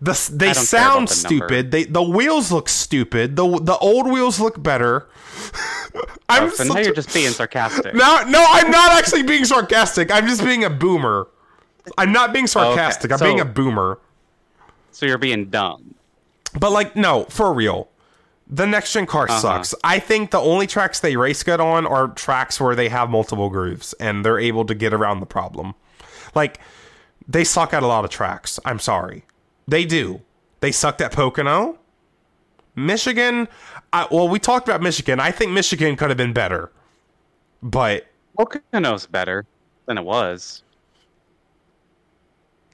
The 0.00 0.12
they 0.32 0.50
I 0.50 0.52
don't 0.52 0.54
care 0.54 0.64
sound 0.64 1.08
the 1.08 1.14
number. 1.14 1.46
stupid. 1.46 1.70
They 1.70 1.84
the 1.84 2.02
wheels 2.02 2.52
look 2.52 2.68
stupid. 2.68 3.36
The 3.36 3.58
the 3.60 3.76
old 3.78 4.10
wheels 4.10 4.38
look 4.40 4.62
better. 4.62 5.08
I'm 6.28 6.44
Oh, 6.44 6.48
so 6.50 6.64
now 6.64 6.78
you're 6.78 6.94
just 6.94 7.12
being 7.12 7.30
sarcastic. 7.30 7.94
no, 7.94 8.22
no, 8.28 8.44
I'm 8.48 8.70
not 8.70 8.92
actually 8.92 9.22
being 9.22 9.44
sarcastic. 9.44 10.10
I'm 10.10 10.26
just 10.26 10.44
being 10.44 10.64
a 10.64 10.70
boomer. 10.70 11.28
I'm 11.96 12.12
not 12.12 12.32
being 12.32 12.46
sarcastic. 12.46 13.10
I'm 13.12 13.18
so- 13.18 13.24
being 13.24 13.40
a 13.40 13.44
boomer. 13.44 13.98
So 14.92 15.06
you're 15.06 15.18
being 15.18 15.46
dumb. 15.46 15.94
But 16.58 16.70
like, 16.72 16.96
no, 16.96 17.24
for 17.24 17.52
real. 17.52 17.88
The 18.50 18.66
next 18.66 18.92
gen 18.92 19.06
car 19.06 19.24
Uh-huh. 19.28 19.38
sucks. 19.40 19.74
I 19.84 19.98
think 19.98 20.30
the 20.30 20.38
only 20.40 20.66
tracks 20.66 21.00
they 21.00 21.16
race 21.16 21.42
good 21.42 21.60
on 21.60 21.86
are 21.86 22.08
tracks 22.08 22.60
where 22.60 22.74
they 22.74 22.88
have 22.88 23.10
multiple 23.10 23.48
grooves 23.50 23.92
and 23.94 24.24
they're 24.24 24.38
able 24.38 24.64
to 24.64 24.74
get 24.74 24.92
around 24.94 25.20
the 25.20 25.26
problem. 25.26 25.74
Like, 26.34 26.58
they 27.28 27.44
suck 27.44 27.72
at 27.74 27.82
a 27.82 27.86
lot 27.86 28.04
of 28.04 28.10
tracks. 28.10 28.58
I'm 28.64 28.78
sorry. 28.78 29.24
They 29.68 29.84
do. 29.84 30.22
They 30.60 30.72
sucked 30.72 31.00
at 31.02 31.12
Pocono. 31.12 31.78
Michigan, 32.74 33.46
I, 33.92 34.08
well, 34.10 34.28
we 34.28 34.38
talked 34.38 34.66
about 34.68 34.80
Michigan. 34.80 35.20
I 35.20 35.30
think 35.30 35.52
Michigan 35.52 35.94
could 35.94 36.08
have 36.08 36.16
been 36.16 36.32
better. 36.32 36.72
But 37.62 38.06
Pocono's 38.36 39.06
better 39.06 39.46
than 39.86 39.98
it 39.98 40.04
was. 40.04 40.62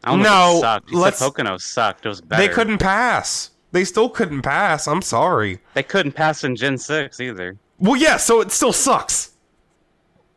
I 0.04 0.10
don't 0.10 0.18
know 0.22 0.24
No, 0.24 0.50
if 0.52 0.56
it 0.56 0.60
sucked. 0.60 0.90
You 0.90 0.98
let's- 0.98 1.18
said 1.18 1.24
Pocono 1.26 1.56
sucked. 1.58 2.06
It 2.06 2.08
was 2.10 2.20
better. 2.20 2.40
they 2.46 2.48
couldn't 2.52 2.78
pass. 2.78 3.50
They 3.72 3.84
still 3.84 4.08
couldn't 4.08 4.42
pass. 4.42 4.86
I'm 4.86 5.02
sorry. 5.02 5.58
They 5.74 5.82
couldn't 5.82 6.12
pass 6.12 6.44
in 6.44 6.54
Gen 6.54 6.78
6 6.78 7.18
either. 7.18 7.56
Well, 7.80 7.96
yeah, 7.96 8.18
so 8.18 8.40
it 8.40 8.52
still 8.52 8.72
sucks. 8.72 9.32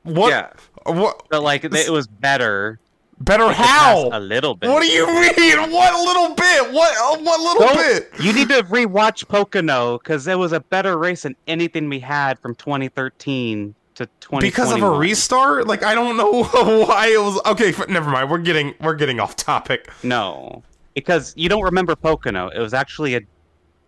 What? 0.03 0.30
Yeah. 0.30 0.49
What? 0.91 1.28
But 1.30 1.43
like 1.43 1.64
it 1.66 1.89
was 1.91 2.08
better. 2.08 2.80
Better 3.20 3.47
They 3.47 3.53
how? 3.55 4.09
A 4.13 4.20
little 4.20 4.53
bit. 4.55 4.70
What 4.70 4.82
do 4.82 4.88
you 4.88 5.05
mean? 5.07 5.72
What 5.72 6.05
little 6.05 6.36
bit? 6.36 6.72
What? 6.74 6.95
uh, 6.97 7.22
What 7.24 7.39
little 7.39 7.68
Don't- 7.68 7.78
bit? 7.78 8.11
You 8.24 8.32
need 8.32 8.49
to 8.49 8.63
rewatch 8.63 9.28
Pocono 9.28 9.97
because 9.97 10.28
it 10.28 10.38
was 10.38 10.51
a 10.51 10.59
better 10.59 10.97
race 10.97 11.24
than 11.24 11.36
anything 11.47 11.89
we 11.89 11.99
had 11.99 12.38
from 12.39 12.53
2013 12.55 13.74
to 13.95 14.05
2021. 14.05 14.41
Because 14.41 14.72
of 14.72 14.84
a 14.84 14.89
restart? 14.97 15.65
Like 15.68 15.84
I 15.84 15.95
don't 15.95 16.15
know 16.18 16.43
why 16.86 17.07
it 17.07 17.20
was. 17.20 17.41
Okay, 17.47 17.70
f- 17.70 17.89
never 17.89 18.09
mind. 18.11 18.30
We're 18.30 18.38
getting 18.38 18.76
we're 18.82 18.93
getting 18.95 19.20
off 19.20 19.36
topic. 19.36 19.89
No, 20.03 20.61
because 20.93 21.34
you 21.36 21.49
don't 21.49 21.63
remember 21.63 21.95
Pocono. 21.95 22.49
It 22.49 22.59
was 22.59 22.74
actually 22.76 23.15
a 23.15 23.22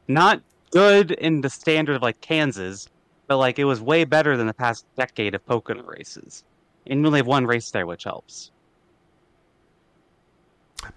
not 0.07 0.41
good 0.71 1.11
in 1.11 1.41
the 1.41 1.49
standard 1.51 1.97
of 1.97 2.01
like 2.01 2.19
Kansas, 2.21 2.87
but 3.27 3.37
like 3.37 3.59
it 3.59 3.65
was 3.65 3.79
way 3.79 4.03
better 4.05 4.35
than 4.37 4.47
the 4.47 4.53
past 4.55 4.85
decade 4.97 5.35
of 5.35 5.45
Pocono 5.45 5.83
races. 5.83 6.43
And 6.87 7.01
we 7.01 7.07
only 7.07 7.19
have 7.19 7.27
one 7.27 7.45
race 7.45 7.69
there, 7.69 7.85
which 7.85 8.05
helps. 8.05 8.49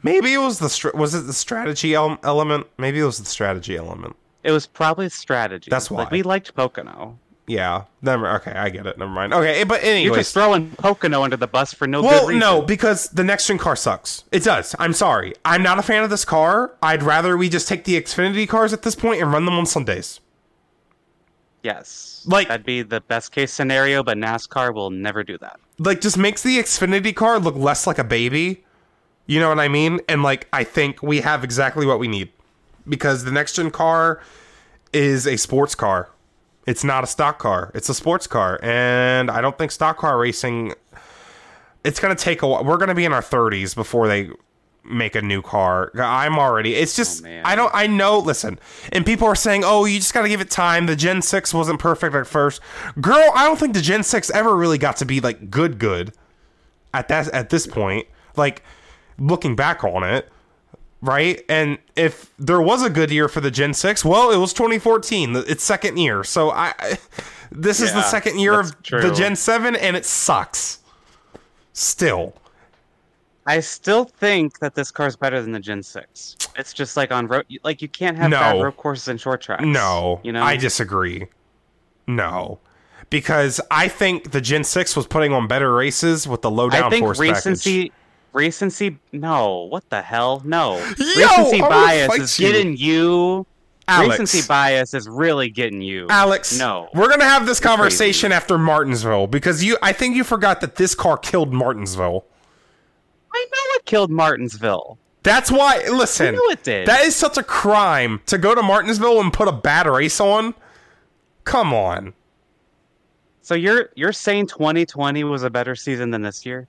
Maybe 0.02 0.32
it 0.34 0.38
was 0.38 0.58
the 0.58 0.68
str- 0.68 0.94
was 0.96 1.14
it 1.14 1.22
the 1.26 1.32
strategy 1.32 1.94
el- 1.94 2.18
element? 2.22 2.66
Maybe 2.78 2.98
it 3.00 3.04
was 3.04 3.18
the 3.18 3.24
strategy 3.24 3.76
element. 3.76 4.16
It 4.44 4.50
was 4.52 4.66
probably 4.66 5.08
strategy. 5.08 5.68
That's 5.70 5.90
Like, 5.90 6.10
why. 6.10 6.16
we 6.18 6.22
liked 6.22 6.54
Pocono. 6.54 7.18
Yeah. 7.46 7.84
Never. 8.00 8.28
Okay, 8.36 8.52
I 8.52 8.70
get 8.70 8.86
it. 8.86 8.98
Never 8.98 9.10
mind. 9.10 9.34
Okay, 9.34 9.60
eh, 9.60 9.64
but 9.64 9.82
anyway, 9.82 10.04
You're 10.04 10.14
just 10.16 10.32
throwing 10.34 10.70
Pocono 10.70 11.22
under 11.22 11.36
the 11.36 11.46
bus 11.48 11.74
for 11.74 11.86
no 11.86 12.00
Well, 12.02 12.20
good 12.22 12.28
reason. 12.28 12.38
no, 12.40 12.62
because 12.62 13.08
the 13.08 13.24
next 13.24 13.46
gen 13.48 13.58
car 13.58 13.74
sucks. 13.76 14.24
It 14.32 14.44
does. 14.44 14.74
I'm 14.78 14.92
sorry. 14.92 15.34
I'm 15.44 15.62
not 15.62 15.78
a 15.78 15.82
fan 15.82 16.02
of 16.04 16.10
this 16.10 16.24
car. 16.24 16.72
I'd 16.82 17.02
rather 17.02 17.36
we 17.36 17.48
just 17.48 17.66
take 17.68 17.84
the 17.84 18.00
Xfinity 18.00 18.48
cars 18.48 18.72
at 18.72 18.82
this 18.82 18.94
point 18.94 19.20
and 19.20 19.32
run 19.32 19.44
them 19.44 19.54
on 19.54 19.66
Sundays. 19.66 20.20
Yes. 21.62 22.22
Like- 22.26 22.48
that'd 22.48 22.66
be 22.66 22.82
the 22.82 23.00
best 23.00 23.32
case 23.32 23.52
scenario, 23.52 24.02
but 24.02 24.16
NASCAR 24.16 24.74
will 24.74 24.90
never 24.90 25.22
do 25.22 25.38
that. 25.38 25.58
like 25.78 26.00
just 26.00 26.16
makes 26.18 26.42
the 26.42 26.58
Xfinity 26.58 27.14
car 27.14 27.38
look 27.40 27.56
less 27.56 27.86
like 27.86 27.98
a 27.98 28.04
baby. 28.04 28.64
You 29.26 29.40
know 29.40 29.48
what 29.48 29.60
I 29.60 29.68
mean? 29.68 30.00
And 30.08 30.22
like 30.22 30.48
I 30.52 30.64
think 30.64 31.02
we 31.02 31.20
have 31.20 31.44
exactly 31.44 31.86
what 31.86 31.98
we 31.98 32.08
need. 32.08 32.30
Because 32.88 33.24
the 33.24 33.30
next 33.30 33.54
gen 33.54 33.70
car 33.70 34.20
is 34.92 35.26
a 35.26 35.36
sports 35.36 35.74
car. 35.74 36.10
It's 36.66 36.84
not 36.84 37.04
a 37.04 37.06
stock 37.06 37.38
car. 37.38 37.70
It's 37.74 37.88
a 37.88 37.94
sports 37.94 38.26
car. 38.26 38.58
And 38.62 39.30
I 39.30 39.40
don't 39.40 39.56
think 39.56 39.70
stock 39.70 39.98
car 39.98 40.18
racing 40.18 40.74
it's 41.84 42.00
going 42.00 42.14
to 42.14 42.22
take 42.22 42.42
a 42.42 42.48
while. 42.48 42.64
We're 42.64 42.76
going 42.76 42.88
to 42.88 42.94
be 42.94 43.04
in 43.04 43.12
our 43.12 43.22
30s 43.22 43.74
before 43.74 44.08
they 44.08 44.30
make 44.84 45.14
a 45.14 45.22
new 45.22 45.42
car. 45.42 45.92
I'm 45.94 46.38
already. 46.38 46.74
It's 46.74 46.96
just 46.96 47.22
oh, 47.22 47.28
man. 47.28 47.44
I 47.44 47.54
don't 47.54 47.70
I 47.74 47.86
know, 47.86 48.18
listen. 48.18 48.58
And 48.92 49.06
people 49.06 49.26
are 49.28 49.34
saying, 49.34 49.62
"Oh, 49.64 49.84
you 49.84 49.98
just 49.98 50.14
got 50.14 50.22
to 50.22 50.28
give 50.28 50.40
it 50.40 50.50
time. 50.50 50.86
The 50.86 50.96
Gen 50.96 51.22
6 51.22 51.54
wasn't 51.54 51.78
perfect 51.78 52.14
at 52.14 52.26
first. 52.26 52.60
Girl, 53.00 53.30
I 53.34 53.46
don't 53.46 53.58
think 53.58 53.74
the 53.74 53.80
Gen 53.80 54.02
6 54.02 54.30
ever 54.30 54.56
really 54.56 54.78
got 54.78 54.96
to 54.98 55.04
be 55.04 55.20
like 55.20 55.50
good 55.50 55.78
good 55.78 56.12
at 56.92 57.08
that 57.08 57.28
at 57.28 57.50
this 57.50 57.66
point. 57.66 58.06
Like 58.36 58.62
looking 59.18 59.54
back 59.56 59.84
on 59.84 60.02
it, 60.04 60.28
right? 61.00 61.42
And 61.48 61.78
if 61.96 62.32
there 62.38 62.60
was 62.60 62.82
a 62.82 62.90
good 62.90 63.10
year 63.10 63.28
for 63.28 63.40
the 63.40 63.50
Gen 63.50 63.74
6, 63.74 64.04
well, 64.04 64.30
it 64.30 64.36
was 64.38 64.52
2014, 64.52 65.36
its 65.46 65.64
second 65.64 65.96
year. 65.98 66.24
So 66.24 66.50
I 66.50 66.72
I- 66.78 66.98
this 67.52 67.80
is 67.80 67.92
the 67.92 68.02
second 68.02 68.38
year 68.38 68.62
that's 68.62 68.70
of 68.92 69.02
the. 69.02 69.14
Gen 69.14 69.36
7 69.36 69.76
and 69.76 69.96
it 69.96 70.04
sucks. 70.06 70.78
Still. 71.72 72.34
I 73.46 73.58
still 73.60 74.04
think 74.04 74.60
that 74.60 74.74
this 74.76 74.90
car 74.92 75.06
is 75.08 75.16
better 75.16 75.42
than 75.42 75.50
the 75.52 75.58
Gen 75.60 75.82
6. 75.82 76.36
It's 76.56 76.72
just 76.72 76.96
like 76.96 77.10
on 77.10 77.26
road, 77.26 77.44
like 77.64 77.82
you 77.82 77.88
can't 77.88 78.16
have 78.16 78.30
No. 78.30 78.38
bad 78.38 78.62
road 78.62 78.76
courses 78.76 79.08
and 79.08 79.20
short 79.20 79.40
tracks. 79.40 79.64
No, 79.64 80.20
you 80.22 80.30
know, 80.32 80.42
I 80.42 80.56
disagree. 80.56 81.26
No, 82.06 82.60
because 83.10 83.60
I 83.70 83.88
think 83.88 84.30
the 84.32 84.40
Gen 84.40 84.64
Six 84.64 84.94
was 84.94 85.06
putting 85.06 85.32
on 85.32 85.48
better 85.48 85.74
races 85.74 86.28
with 86.28 86.42
the 86.42 86.50
low 86.50 86.68
I 86.70 86.88
think 86.88 87.04
downforce 87.04 87.18
recency, 87.18 87.88
package. 87.88 87.92
Recency. 88.32 88.98
No, 89.12 89.64
what 89.70 89.88
the 89.90 90.02
hell? 90.02 90.42
No, 90.44 90.78
Yo, 90.98 91.16
recency 91.16 91.60
bias 91.60 92.18
is 92.18 92.38
you. 92.38 92.46
getting 92.48 92.76
you. 92.76 93.46
Alex. 93.88 94.20
Recency 94.20 94.46
bias 94.46 94.94
is 94.94 95.08
really 95.08 95.50
getting 95.50 95.82
you. 95.82 96.06
Alex, 96.08 96.56
no. 96.58 96.88
we're 96.94 97.08
gonna 97.08 97.24
have 97.24 97.46
this 97.46 97.60
conversation 97.60 98.30
crazy. 98.30 98.36
after 98.36 98.58
Martinsville 98.58 99.26
because 99.26 99.64
you. 99.64 99.76
I 99.82 99.92
think 99.92 100.16
you 100.16 100.24
forgot 100.24 100.60
that 100.60 100.76
this 100.76 100.94
car 100.94 101.16
killed 101.16 101.52
Martinsville. 101.52 102.24
I 103.34 103.46
know 103.50 103.76
it 103.76 103.84
killed 103.84 104.10
Martinsville. 104.10 104.98
That's 105.22 105.50
why. 105.50 105.84
Listen, 105.90 106.34
know 106.34 106.48
it 106.50 106.62
did. 106.62 106.86
that 106.86 107.04
is 107.04 107.16
such 107.16 107.38
a 107.38 107.42
crime 107.42 108.20
to 108.26 108.38
go 108.38 108.54
to 108.54 108.62
Martinsville 108.62 109.20
and 109.20 109.32
put 109.32 109.48
a 109.48 109.52
bad 109.52 109.86
race 109.86 110.20
on. 110.20 110.54
Come 111.44 111.72
on. 111.72 112.14
So 113.42 113.54
you're 113.54 113.90
you're 113.96 114.12
saying 114.12 114.46
2020 114.46 115.24
was 115.24 115.42
a 115.42 115.50
better 115.50 115.74
season 115.74 116.10
than 116.10 116.22
this 116.22 116.46
year? 116.46 116.68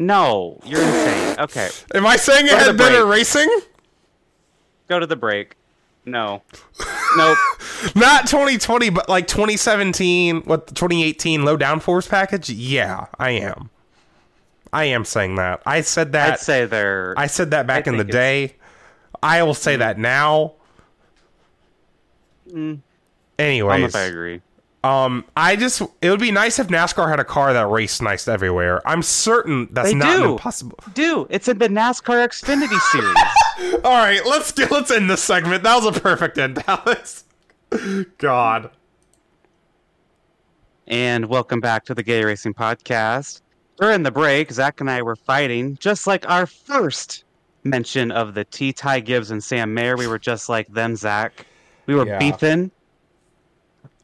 No, 0.00 0.58
you're 0.64 0.80
insane. 0.82 1.36
Okay, 1.40 1.68
Am 1.94 2.06
I 2.06 2.16
saying 2.16 2.46
it 2.46 2.52
Go 2.52 2.58
to 2.58 2.64
had 2.64 2.76
better 2.78 3.04
break. 3.04 3.18
racing? 3.18 3.60
go 4.88 4.98
to 4.98 5.06
the 5.06 5.14
break. 5.14 5.54
No, 6.06 6.42
nope. 7.18 7.36
Not 7.94 8.26
2020, 8.26 8.88
but 8.90 9.08
like 9.10 9.26
2017, 9.26 10.40
what 10.44 10.66
the 10.68 10.74
2018 10.74 11.44
low 11.44 11.56
downforce 11.58 12.08
package? 12.08 12.48
Yeah, 12.48 13.06
I 13.18 13.30
am. 13.32 13.68
I 14.72 14.84
am 14.84 15.04
saying 15.04 15.36
that. 15.36 15.60
I 15.66 15.82
said 15.82 16.12
that. 16.12 16.32
I'd 16.32 16.38
say 16.40 16.64
they're. 16.64 17.12
I 17.18 17.26
said 17.26 17.50
that 17.50 17.66
back 17.66 17.86
I 17.86 17.90
in 17.90 17.98
the 17.98 18.04
day. 18.04 18.54
I 19.22 19.42
will 19.42 19.52
say 19.54 19.76
that 19.76 19.98
now. 19.98 20.54
Mm, 22.48 22.54
I 22.56 22.62
don't 22.62 22.82
Anyways, 23.38 23.84
if 23.84 23.96
I 23.96 24.00
agree. 24.04 24.40
Um, 24.82 25.24
I 25.36 25.56
just 25.56 25.82
it 26.00 26.10
would 26.10 26.20
be 26.20 26.30
nice 26.30 26.58
if 26.58 26.68
NASCAR 26.68 27.08
had 27.10 27.20
a 27.20 27.24
car 27.24 27.52
that 27.52 27.66
raced 27.68 28.00
nice 28.02 28.26
everywhere. 28.28 28.80
I'm 28.88 29.02
certain 29.02 29.68
that's 29.72 29.90
They 29.90 29.94
not 29.94 30.16
do. 30.16 30.32
impossible. 30.32 30.78
Dude, 30.94 31.26
it's 31.30 31.48
in 31.48 31.58
the 31.58 31.68
NASCAR 31.68 32.26
Xfinity 32.28 32.78
series. 33.60 33.74
All 33.84 33.92
right, 33.92 34.20
let's 34.24 34.52
get 34.52 34.70
let's 34.70 34.90
end 34.90 35.10
this 35.10 35.22
segment. 35.22 35.62
That 35.64 35.82
was 35.82 35.96
a 35.96 36.00
perfect 36.00 36.38
end, 36.38 36.62
Alex. 36.66 37.24
God. 38.18 38.70
and 40.88 41.26
welcome 41.26 41.60
back 41.60 41.84
to 41.84 41.94
the 41.94 42.02
Gay 42.02 42.24
Racing 42.24 42.54
Podcast. 42.54 43.42
During 43.80 44.02
the 44.02 44.10
break, 44.10 44.50
Zach 44.50 44.80
and 44.80 44.90
I 44.90 45.02
were 45.02 45.16
fighting, 45.16 45.76
just 45.80 46.06
like 46.06 46.28
our 46.28 46.46
first 46.46 47.24
mention 47.64 48.10
of 48.10 48.34
the 48.34 48.44
T. 48.44 48.72
Ty 48.72 49.00
Gibbs 49.00 49.30
and 49.30 49.42
Sam 49.42 49.72
Mayer. 49.72 49.96
We 49.96 50.06
were 50.06 50.18
just 50.18 50.48
like 50.48 50.66
them, 50.68 50.96
Zach. 50.96 51.46
We 51.86 51.94
were 51.94 52.06
Yeah. 52.06 52.18
beefing. 52.18 52.70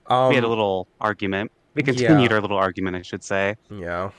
Um, 0.08 0.28
we 0.28 0.34
had 0.34 0.44
a 0.44 0.48
little 0.48 0.88
argument. 1.00 1.52
We 1.74 1.82
yeah. 1.82 1.86
continued 1.86 2.32
our 2.32 2.40
little 2.40 2.56
argument, 2.56 2.96
I 2.96 3.02
should 3.02 3.22
say. 3.22 3.56
Yeah. 3.70 4.10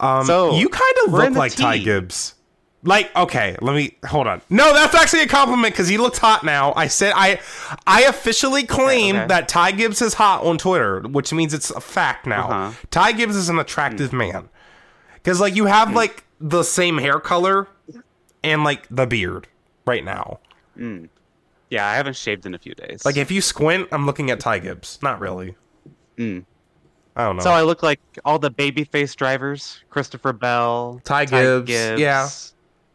Um, 0.00 0.24
So, 0.24 0.56
you 0.56 0.68
kind 0.68 0.94
of 1.04 1.12
look 1.12 1.34
like 1.34 1.54
Ty 1.54 1.78
Gibbs. 1.78 2.34
Like, 2.82 3.14
okay, 3.14 3.56
let 3.60 3.76
me 3.76 3.98
hold 4.06 4.26
on. 4.26 4.40
No, 4.48 4.72
that's 4.72 4.94
actually 4.94 5.20
a 5.20 5.26
compliment 5.26 5.74
because 5.74 5.86
he 5.86 5.98
looks 5.98 6.16
hot 6.16 6.44
now. 6.44 6.72
I 6.74 6.86
said 6.86 7.12
I, 7.14 7.38
I 7.86 8.04
officially 8.04 8.64
claim 8.64 9.16
okay. 9.16 9.26
that 9.26 9.48
Ty 9.48 9.72
Gibbs 9.72 10.00
is 10.00 10.14
hot 10.14 10.42
on 10.44 10.56
Twitter, 10.56 11.00
which 11.00 11.30
means 11.32 11.52
it's 11.52 11.70
a 11.70 11.80
fact 11.80 12.26
now. 12.26 12.48
Uh-huh. 12.48 12.72
Ty 12.90 13.12
Gibbs 13.12 13.36
is 13.36 13.50
an 13.50 13.58
attractive 13.58 14.14
man 14.14 14.48
because, 15.14 15.40
like, 15.40 15.54
you 15.54 15.66
have 15.66 15.92
like 15.92 16.24
the 16.40 16.62
same 16.62 16.96
hair 16.96 17.20
color 17.20 17.68
and 18.42 18.64
like 18.64 18.88
the 18.90 19.06
beard 19.06 19.46
right 19.86 20.04
now. 20.04 20.40
Yeah, 21.70 21.86
I 21.86 21.94
haven't 21.94 22.16
shaved 22.16 22.46
in 22.46 22.54
a 22.54 22.58
few 22.58 22.74
days. 22.74 23.04
Like, 23.04 23.16
if 23.16 23.30
you 23.30 23.40
squint, 23.40 23.88
I'm 23.92 24.04
looking 24.04 24.30
at 24.30 24.40
Ty 24.40 24.58
Gibbs. 24.58 24.98
Not 25.02 25.20
really. 25.20 25.54
Mm. 26.18 26.44
I 27.16 27.24
don't 27.24 27.36
know. 27.36 27.42
so 27.42 27.50
I 27.50 27.62
look 27.62 27.82
like 27.82 28.00
all 28.24 28.38
the 28.38 28.50
babyface 28.50 29.16
drivers: 29.16 29.82
Christopher 29.90 30.32
Bell, 30.32 31.00
Ty 31.04 31.26
Gibbs, 31.26 31.70
yeah. 31.70 32.28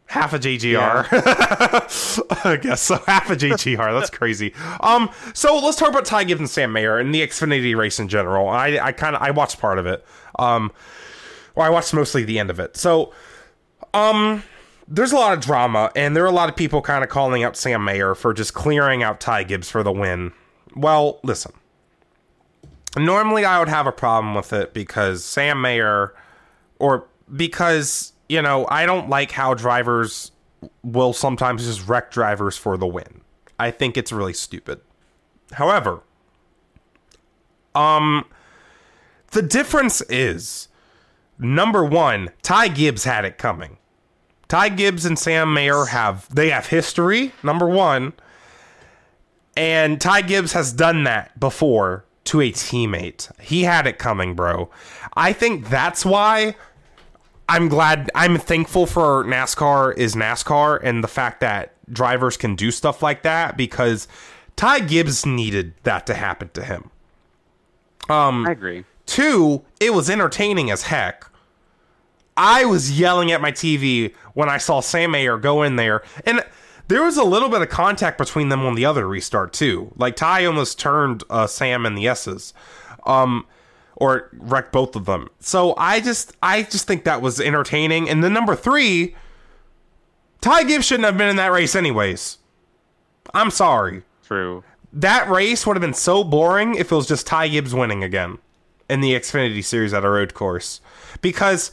half 0.06 0.32
a 0.32 0.38
JGR. 0.38 1.06
I 2.44 2.56
guess 2.56 2.82
so. 2.82 3.02
Half 3.06 3.30
a 3.30 3.36
JGR. 3.36 3.76
That's 3.98 4.10
crazy. 4.10 4.54
Um, 4.80 5.10
so 5.34 5.58
let's 5.58 5.76
talk 5.76 5.90
about 5.90 6.04
Ty 6.04 6.24
Gibbs 6.24 6.40
and 6.40 6.50
Sam 6.50 6.72
Mayer 6.72 6.98
and 6.98 7.14
the 7.14 7.20
Xfinity 7.20 7.76
race 7.76 7.98
in 7.98 8.08
general. 8.08 8.48
I, 8.48 8.78
I 8.78 8.92
kind 8.92 9.16
of 9.16 9.22
I 9.22 9.30
watched 9.30 9.58
part 9.60 9.78
of 9.78 9.86
it. 9.86 10.04
Um, 10.38 10.72
or 11.54 11.64
I 11.64 11.70
watched 11.70 11.92
mostly 11.94 12.24
the 12.24 12.38
end 12.38 12.50
of 12.50 12.60
it. 12.60 12.76
So, 12.76 13.12
um, 13.94 14.42
there's 14.88 15.12
a 15.12 15.16
lot 15.16 15.32
of 15.32 15.40
drama, 15.40 15.90
and 15.96 16.14
there 16.14 16.24
are 16.24 16.28
a 16.28 16.32
lot 16.32 16.48
of 16.48 16.56
people 16.56 16.80
kind 16.82 17.02
of 17.02 17.10
calling 17.10 17.42
out 17.42 17.56
Sam 17.56 17.84
Mayer 17.84 18.14
for 18.14 18.32
just 18.32 18.54
clearing 18.54 19.02
out 19.02 19.20
Ty 19.20 19.44
Gibbs 19.44 19.70
for 19.70 19.82
the 19.82 19.92
win. 19.92 20.32
Well, 20.74 21.20
listen. 21.22 21.52
Normally, 22.96 23.44
I 23.44 23.58
would 23.58 23.68
have 23.68 23.86
a 23.86 23.92
problem 23.92 24.34
with 24.34 24.52
it 24.52 24.72
because 24.72 25.24
Sam 25.24 25.60
Mayer, 25.60 26.14
or 26.78 27.06
because 27.34 28.12
you 28.28 28.42
know, 28.42 28.66
I 28.68 28.86
don't 28.86 29.08
like 29.08 29.30
how 29.32 29.54
drivers 29.54 30.32
will 30.82 31.12
sometimes 31.12 31.64
just 31.64 31.86
wreck 31.86 32.10
drivers 32.10 32.56
for 32.56 32.76
the 32.76 32.86
win. 32.86 33.20
I 33.58 33.70
think 33.70 33.96
it's 33.96 34.12
really 34.12 34.32
stupid. 34.32 34.80
However, 35.52 36.00
um 37.74 38.24
the 39.32 39.42
difference 39.42 40.00
is 40.02 40.68
number 41.38 41.84
1, 41.84 42.30
Ty 42.42 42.68
Gibbs 42.68 43.04
had 43.04 43.24
it 43.24 43.38
coming. 43.38 43.76
Ty 44.48 44.70
Gibbs 44.70 45.04
and 45.04 45.18
Sam 45.18 45.52
Mayer 45.52 45.86
have 45.86 46.32
they 46.34 46.50
have 46.50 46.66
history, 46.66 47.32
number 47.42 47.68
1. 47.68 48.12
And 49.56 50.00
Ty 50.00 50.22
Gibbs 50.22 50.52
has 50.52 50.72
done 50.72 51.04
that 51.04 51.38
before 51.40 52.04
to 52.24 52.40
a 52.40 52.52
teammate. 52.52 53.30
He 53.40 53.62
had 53.62 53.86
it 53.86 53.98
coming, 53.98 54.34
bro. 54.34 54.70
I 55.16 55.32
think 55.32 55.68
that's 55.68 56.04
why 56.04 56.54
I'm 57.48 57.68
glad 57.68 58.10
I'm 58.14 58.36
thankful 58.38 58.86
for 58.86 59.24
NASCAR 59.24 59.96
is 59.96 60.14
NASCAR 60.14 60.80
and 60.82 61.02
the 61.02 61.08
fact 61.08 61.40
that 61.40 61.72
drivers 61.92 62.36
can 62.36 62.56
do 62.56 62.70
stuff 62.70 63.02
like 63.02 63.22
that 63.22 63.56
because 63.56 64.08
Ty 64.56 64.80
Gibbs 64.80 65.24
needed 65.24 65.74
that 65.84 66.06
to 66.06 66.14
happen 66.14 66.50
to 66.54 66.64
him. 66.64 66.90
Um 68.08 68.46
I 68.46 68.52
agree. 68.52 68.84
Two, 69.06 69.64
it 69.80 69.94
was 69.94 70.10
entertaining 70.10 70.70
as 70.70 70.82
heck. 70.82 71.24
I 72.36 72.64
was 72.64 72.98
yelling 72.98 73.32
at 73.32 73.40
my 73.40 73.52
TV 73.52 74.14
when 74.34 74.48
I 74.48 74.58
saw 74.58 74.80
Sam 74.80 75.12
Mayer 75.12 75.38
go 75.38 75.62
in 75.62 75.76
there 75.76 76.02
and 76.24 76.44
there 76.88 77.02
was 77.02 77.16
a 77.16 77.24
little 77.24 77.48
bit 77.48 77.62
of 77.62 77.68
contact 77.68 78.18
between 78.18 78.48
them 78.48 78.64
on 78.64 78.74
the 78.74 78.84
other 78.84 79.08
restart 79.08 79.52
too. 79.52 79.92
Like 79.96 80.16
Ty 80.16 80.44
almost 80.44 80.78
turned 80.78 81.24
uh, 81.30 81.46
Sam 81.46 81.86
and 81.86 81.96
the 81.96 82.06
Esses. 82.06 82.52
Um 83.04 83.46
or 83.96 84.28
wrecked 84.34 84.72
both 84.72 84.94
of 84.94 85.06
them. 85.06 85.28
So 85.40 85.74
I 85.76 86.00
just 86.00 86.36
I 86.42 86.62
just 86.62 86.86
think 86.86 87.04
that 87.04 87.22
was 87.22 87.40
entertaining. 87.40 88.08
And 88.08 88.22
then 88.22 88.32
number 88.32 88.54
three, 88.54 89.16
Ty 90.40 90.64
Gibbs 90.64 90.84
shouldn't 90.84 91.06
have 91.06 91.18
been 91.18 91.30
in 91.30 91.36
that 91.36 91.50
race 91.50 91.74
anyways. 91.74 92.38
I'm 93.34 93.50
sorry. 93.50 94.02
True. 94.22 94.62
That 94.92 95.28
race 95.28 95.66
would 95.66 95.76
have 95.76 95.80
been 95.80 95.94
so 95.94 96.22
boring 96.22 96.74
if 96.74 96.92
it 96.92 96.94
was 96.94 97.08
just 97.08 97.26
Ty 97.26 97.48
Gibbs 97.48 97.74
winning 97.74 98.04
again 98.04 98.38
in 98.88 99.00
the 99.00 99.12
Xfinity 99.12 99.64
series 99.64 99.92
at 99.92 100.04
a 100.04 100.10
road 100.10 100.34
course. 100.34 100.80
Because 101.20 101.72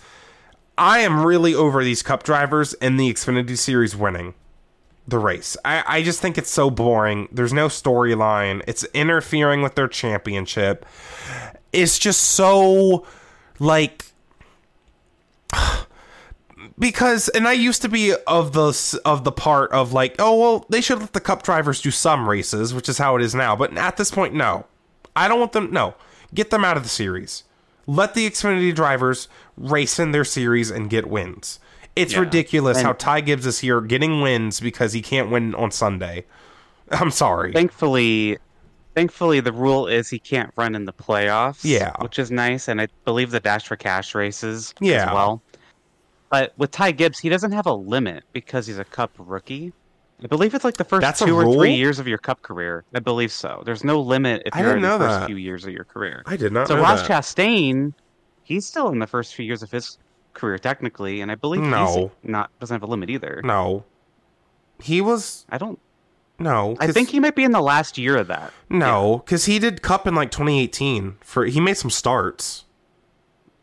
I 0.77 0.99
am 0.99 1.25
really 1.25 1.53
over 1.53 1.83
these 1.83 2.01
cup 2.01 2.23
drivers 2.23 2.73
in 2.75 2.97
the 2.97 3.11
Xfinity 3.13 3.57
series 3.57 3.95
winning 3.95 4.33
the 5.07 5.19
race. 5.19 5.57
I, 5.65 5.83
I 5.85 6.03
just 6.03 6.21
think 6.21 6.37
it's 6.37 6.49
so 6.49 6.69
boring. 6.69 7.27
There's 7.31 7.53
no 7.53 7.67
storyline. 7.67 8.63
It's 8.67 8.83
interfering 8.93 9.61
with 9.61 9.75
their 9.75 9.87
championship 9.87 10.85
It's 11.71 11.99
just 11.99 12.21
so 12.21 13.05
like 13.59 14.05
because 16.79 17.29
and 17.29 17.47
I 17.47 17.53
used 17.53 17.81
to 17.83 17.89
be 17.89 18.15
of 18.25 18.53
the 18.53 18.99
of 19.05 19.23
the 19.23 19.31
part 19.31 19.71
of 19.71 19.93
like 19.93 20.15
oh 20.19 20.39
well 20.39 20.65
they 20.69 20.81
should 20.81 20.99
let 20.99 21.13
the 21.13 21.19
cup 21.19 21.43
drivers 21.43 21.81
do 21.81 21.91
some 21.91 22.27
races 22.27 22.73
which 22.73 22.89
is 22.89 22.97
how 22.97 23.15
it 23.15 23.21
is 23.21 23.35
now 23.35 23.55
but 23.55 23.77
at 23.77 23.97
this 23.97 24.09
point 24.09 24.33
no 24.33 24.65
I 25.15 25.27
don't 25.27 25.39
want 25.39 25.51
them 25.51 25.71
no 25.71 25.93
get 26.33 26.49
them 26.49 26.65
out 26.65 26.77
of 26.77 26.83
the 26.83 26.89
series 26.89 27.43
let 27.85 28.13
the 28.13 28.29
Xfinity 28.29 28.73
drivers 28.73 29.27
race 29.57 29.99
in 29.99 30.11
their 30.11 30.23
series 30.25 30.69
and 30.71 30.89
get 30.89 31.07
wins 31.07 31.59
it's 31.95 32.13
Yeah. 32.13 32.21
ridiculous 32.21 32.77
And- 32.77 32.87
how 32.87 32.93
Ty 32.93 33.21
Gibbs 33.21 33.45
is 33.45 33.59
here 33.59 33.79
getting 33.81 34.21
wins 34.21 34.59
because 34.59 34.93
he 34.93 35.01
can't 35.01 35.29
win 35.29 35.53
on 35.55 35.71
Sunday 35.71 36.25
I'm 36.91 37.11
sorry 37.11 37.53
Thankfully, 37.53 38.37
thankfully 38.95 39.39
the 39.39 39.51
rule 39.53 39.87
is 39.87 40.09
he 40.09 40.19
can't 40.19 40.51
run 40.55 40.75
in 40.75 40.85
the 40.85 40.93
playoffs. 40.93 41.61
Yeah. 41.63 41.93
which 41.99 42.19
is 42.19 42.29
nice, 42.31 42.67
and 42.67 42.81
I 42.81 42.87
believe 43.05 43.31
the 43.31 43.39
Dash 43.39 43.67
for 43.67 43.75
Cash 43.75 44.13
races 44.15 44.73
Yeah. 44.79 45.07
as 45.07 45.13
well. 45.13 45.41
But 46.29 46.53
with 46.57 46.71
Ty 46.71 46.91
Gibbs, 46.91 47.19
he 47.19 47.29
doesn't 47.29 47.51
have 47.51 47.65
a 47.67 47.73
limit 47.73 48.23
because 48.33 48.65
he's 48.67 48.79
a 48.79 48.83
Cup 48.83 49.11
rookie. 49.17 49.71
I 50.23 50.27
believe 50.27 50.53
it's 50.55 50.63
like 50.63 50.77
the 50.77 50.83
first 50.83 51.01
That's 51.01 51.19
two 51.19 51.35
or 51.35 51.51
three 51.53 51.73
years 51.73 51.99
of 51.99 52.07
your 52.07 52.17
Cup 52.17 52.41
career. 52.41 52.85
I 52.95 52.99
believe 52.99 53.31
so. 53.31 53.61
There's 53.65 53.83
no 53.83 53.99
limit 54.01 54.41
if 54.45 54.55
I 54.55 54.61
you're 54.61 54.73
didn't 54.75 54.85
in 54.85 54.99
the 54.99 55.05
first 55.05 55.19
that. 55.21 55.25
few 55.27 55.35
years 55.35 55.65
of 55.65 55.71
your 55.71 55.83
career. 55.83 56.23
I 56.25 56.37
did 56.37 56.51
not 56.53 56.67
So 56.67 56.75
know 56.75 56.81
Ross 56.81 57.07
that. 57.07 57.23
Chastain, 57.23 57.93
he's 58.43 58.65
still 58.65 58.89
in 58.89 58.99
the 58.99 59.07
first 59.07 59.35
few 59.35 59.45
years 59.45 59.63
of 59.63 59.71
his 59.71 59.97
career 60.33 60.57
technically, 60.57 61.21
and 61.21 61.31
I 61.31 61.35
believe 61.35 61.61
No. 61.61 62.11
he's 62.21 62.29
not 62.31 62.49
doesn't 62.59 62.73
have 62.75 62.83
a 62.83 62.87
limit 62.91 63.09
either. 63.09 63.41
no 63.43 63.83
he 64.81 64.99
was 65.01 65.45
I 65.49 65.57
don't. 65.57 65.79
no 66.39 66.75
I 66.79 66.87
think 66.91 67.09
he 67.09 67.19
might 67.19 67.35
be 67.35 67.43
in 67.43 67.51
the 67.51 67.61
last 67.61 67.97
year 67.97 68.17
of 68.17 68.27
that. 68.27 68.51
No, 68.69 69.21
because 69.23 69.45
he 69.45 69.59
did 69.59 69.81
Cup 69.81 70.07
in 70.07 70.15
like 70.15 70.31
2018. 70.31 71.17
For 71.21 71.45
he 71.45 71.59
made 71.59 71.77
some 71.77 71.91
starts. 71.91 72.65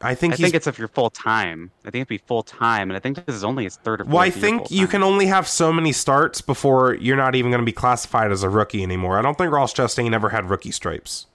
I 0.02 0.14
think 0.14 0.32
I 0.32 0.36
think 0.36 0.54
it's 0.54 0.66
if 0.66 0.78
you're 0.78 0.88
full 0.88 1.10
time. 1.10 1.72
I 1.80 1.90
think 1.90 1.96
it'd 1.96 2.08
be 2.08 2.16
full 2.18 2.42
time, 2.42 2.88
and 2.88 2.96
I 2.96 3.00
think 3.00 3.26
this 3.26 3.34
is 3.36 3.44
only 3.44 3.64
his 3.64 3.76
third 3.76 4.00
or 4.00 4.04
fourth 4.04 4.14
well, 4.14 4.22
I 4.22 4.30
think 4.30 4.70
you 4.70 4.86
can 4.86 5.02
only 5.02 5.26
have 5.26 5.46
so 5.46 5.72
many 5.72 5.92
starts 5.92 6.40
before 6.40 6.94
you're 6.94 7.18
not 7.18 7.34
even 7.34 7.50
going 7.50 7.60
to 7.60 7.66
be 7.66 7.72
classified 7.72 8.32
as 8.32 8.42
a 8.42 8.48
rookie 8.48 8.82
anymore. 8.82 9.18
I 9.18 9.22
don't 9.22 9.36
think 9.36 9.52
Ross 9.52 9.74
Chastain 9.74 10.14
ever 10.14 10.30
had 10.30 10.48
rookie 10.48 10.70
stripes, 10.70 11.26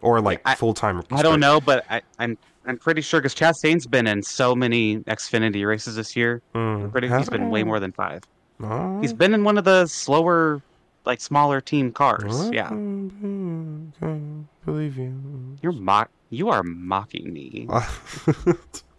or 0.00 0.20
like 0.20 0.46
full 0.56 0.74
time. 0.74 1.02
I 1.10 1.22
don't 1.22 1.40
know, 1.40 1.60
but 1.60 1.84
I, 1.90 2.02
I'm 2.18 2.36
I'm 2.66 2.78
pretty 2.78 3.00
sure 3.00 3.20
because 3.20 3.34
Chastain's 3.34 3.86
been 3.86 4.06
in 4.06 4.22
so 4.22 4.54
many 4.54 4.98
Xfinity 5.00 5.66
races 5.66 5.96
this 5.96 6.14
year. 6.14 6.42
I'm 6.54 6.90
pretty 6.90 7.08
he's 7.08 7.28
been 7.28 7.50
way 7.50 7.64
more 7.64 7.80
than 7.80 7.92
five. 7.92 8.22
Oh. 8.60 9.00
He's 9.00 9.12
been 9.12 9.34
in 9.34 9.44
one 9.44 9.56
of 9.56 9.64
the 9.64 9.86
slower, 9.86 10.60
like 11.08 11.20
smaller 11.20 11.60
team 11.60 11.90
cars. 11.90 12.50
Yeah, 12.52 12.68
mm-hmm. 12.68 14.42
believe 14.64 14.96
you. 14.96 15.56
you're 15.62 15.72
mock. 15.72 16.10
You 16.30 16.50
are 16.50 16.62
mocking 16.62 17.32
me. 17.32 17.66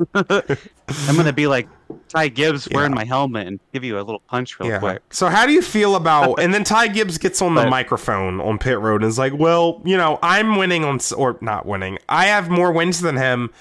I'm 0.16 1.16
gonna 1.16 1.32
be 1.32 1.46
like 1.46 1.70
Ty 2.08 2.30
Gibbs 2.30 2.68
wearing 2.72 2.92
Yeah. 2.92 2.96
my 2.96 3.04
helmet 3.06 3.48
and 3.48 3.60
give 3.72 3.84
you 3.84 3.98
a 3.98 4.02
little 4.02 4.22
punch 4.28 4.60
real 4.60 4.70
yeah. 4.70 4.80
quick. 4.80 5.04
So 5.12 5.28
how 5.28 5.46
do 5.46 5.54
you 5.54 5.62
feel 5.62 5.96
about? 5.96 6.40
and 6.42 6.52
then 6.54 6.64
Ty 6.64 6.88
Gibbs 6.88 7.20
gets 7.20 7.42
on 7.42 7.54
the 7.54 7.62
But- 7.62 7.70
microphone 7.70 8.42
on 8.42 8.58
pit 8.58 8.80
road 8.80 9.04
and 9.04 9.10
is 9.10 9.20
like, 9.20 9.34
"Well, 9.38 9.82
you 9.86 9.96
know, 9.96 10.18
I'm 10.24 10.56
winning 10.56 10.84
on 10.84 11.00
or 11.16 11.38
not 11.42 11.68
winning. 11.68 12.00
I 12.10 12.26
have 12.26 12.50
more 12.50 12.72
wins 12.72 13.02
than 13.02 13.18
him, 13.18 13.52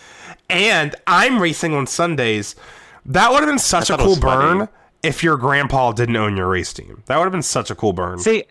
and 0.48 0.96
I'm 1.06 1.40
racing 1.40 1.74
on 1.74 1.86
Sundays." 1.86 2.56
That 3.04 3.30
would 3.30 3.40
have 3.40 3.48
been 3.48 3.58
such 3.58 3.90
a 3.90 3.98
cool 3.98 4.18
burn." 4.18 4.58
funny. 4.58 4.70
If 5.02 5.22
your 5.22 5.36
grandpa 5.36 5.92
didn't 5.92 6.16
own 6.16 6.36
your 6.36 6.48
race 6.48 6.72
team. 6.72 7.02
That 7.06 7.16
would 7.18 7.24
have 7.24 7.32
been 7.32 7.42
such 7.42 7.70
a 7.70 7.74
cool 7.74 7.92
burn. 7.92 8.18
See, 8.18 8.44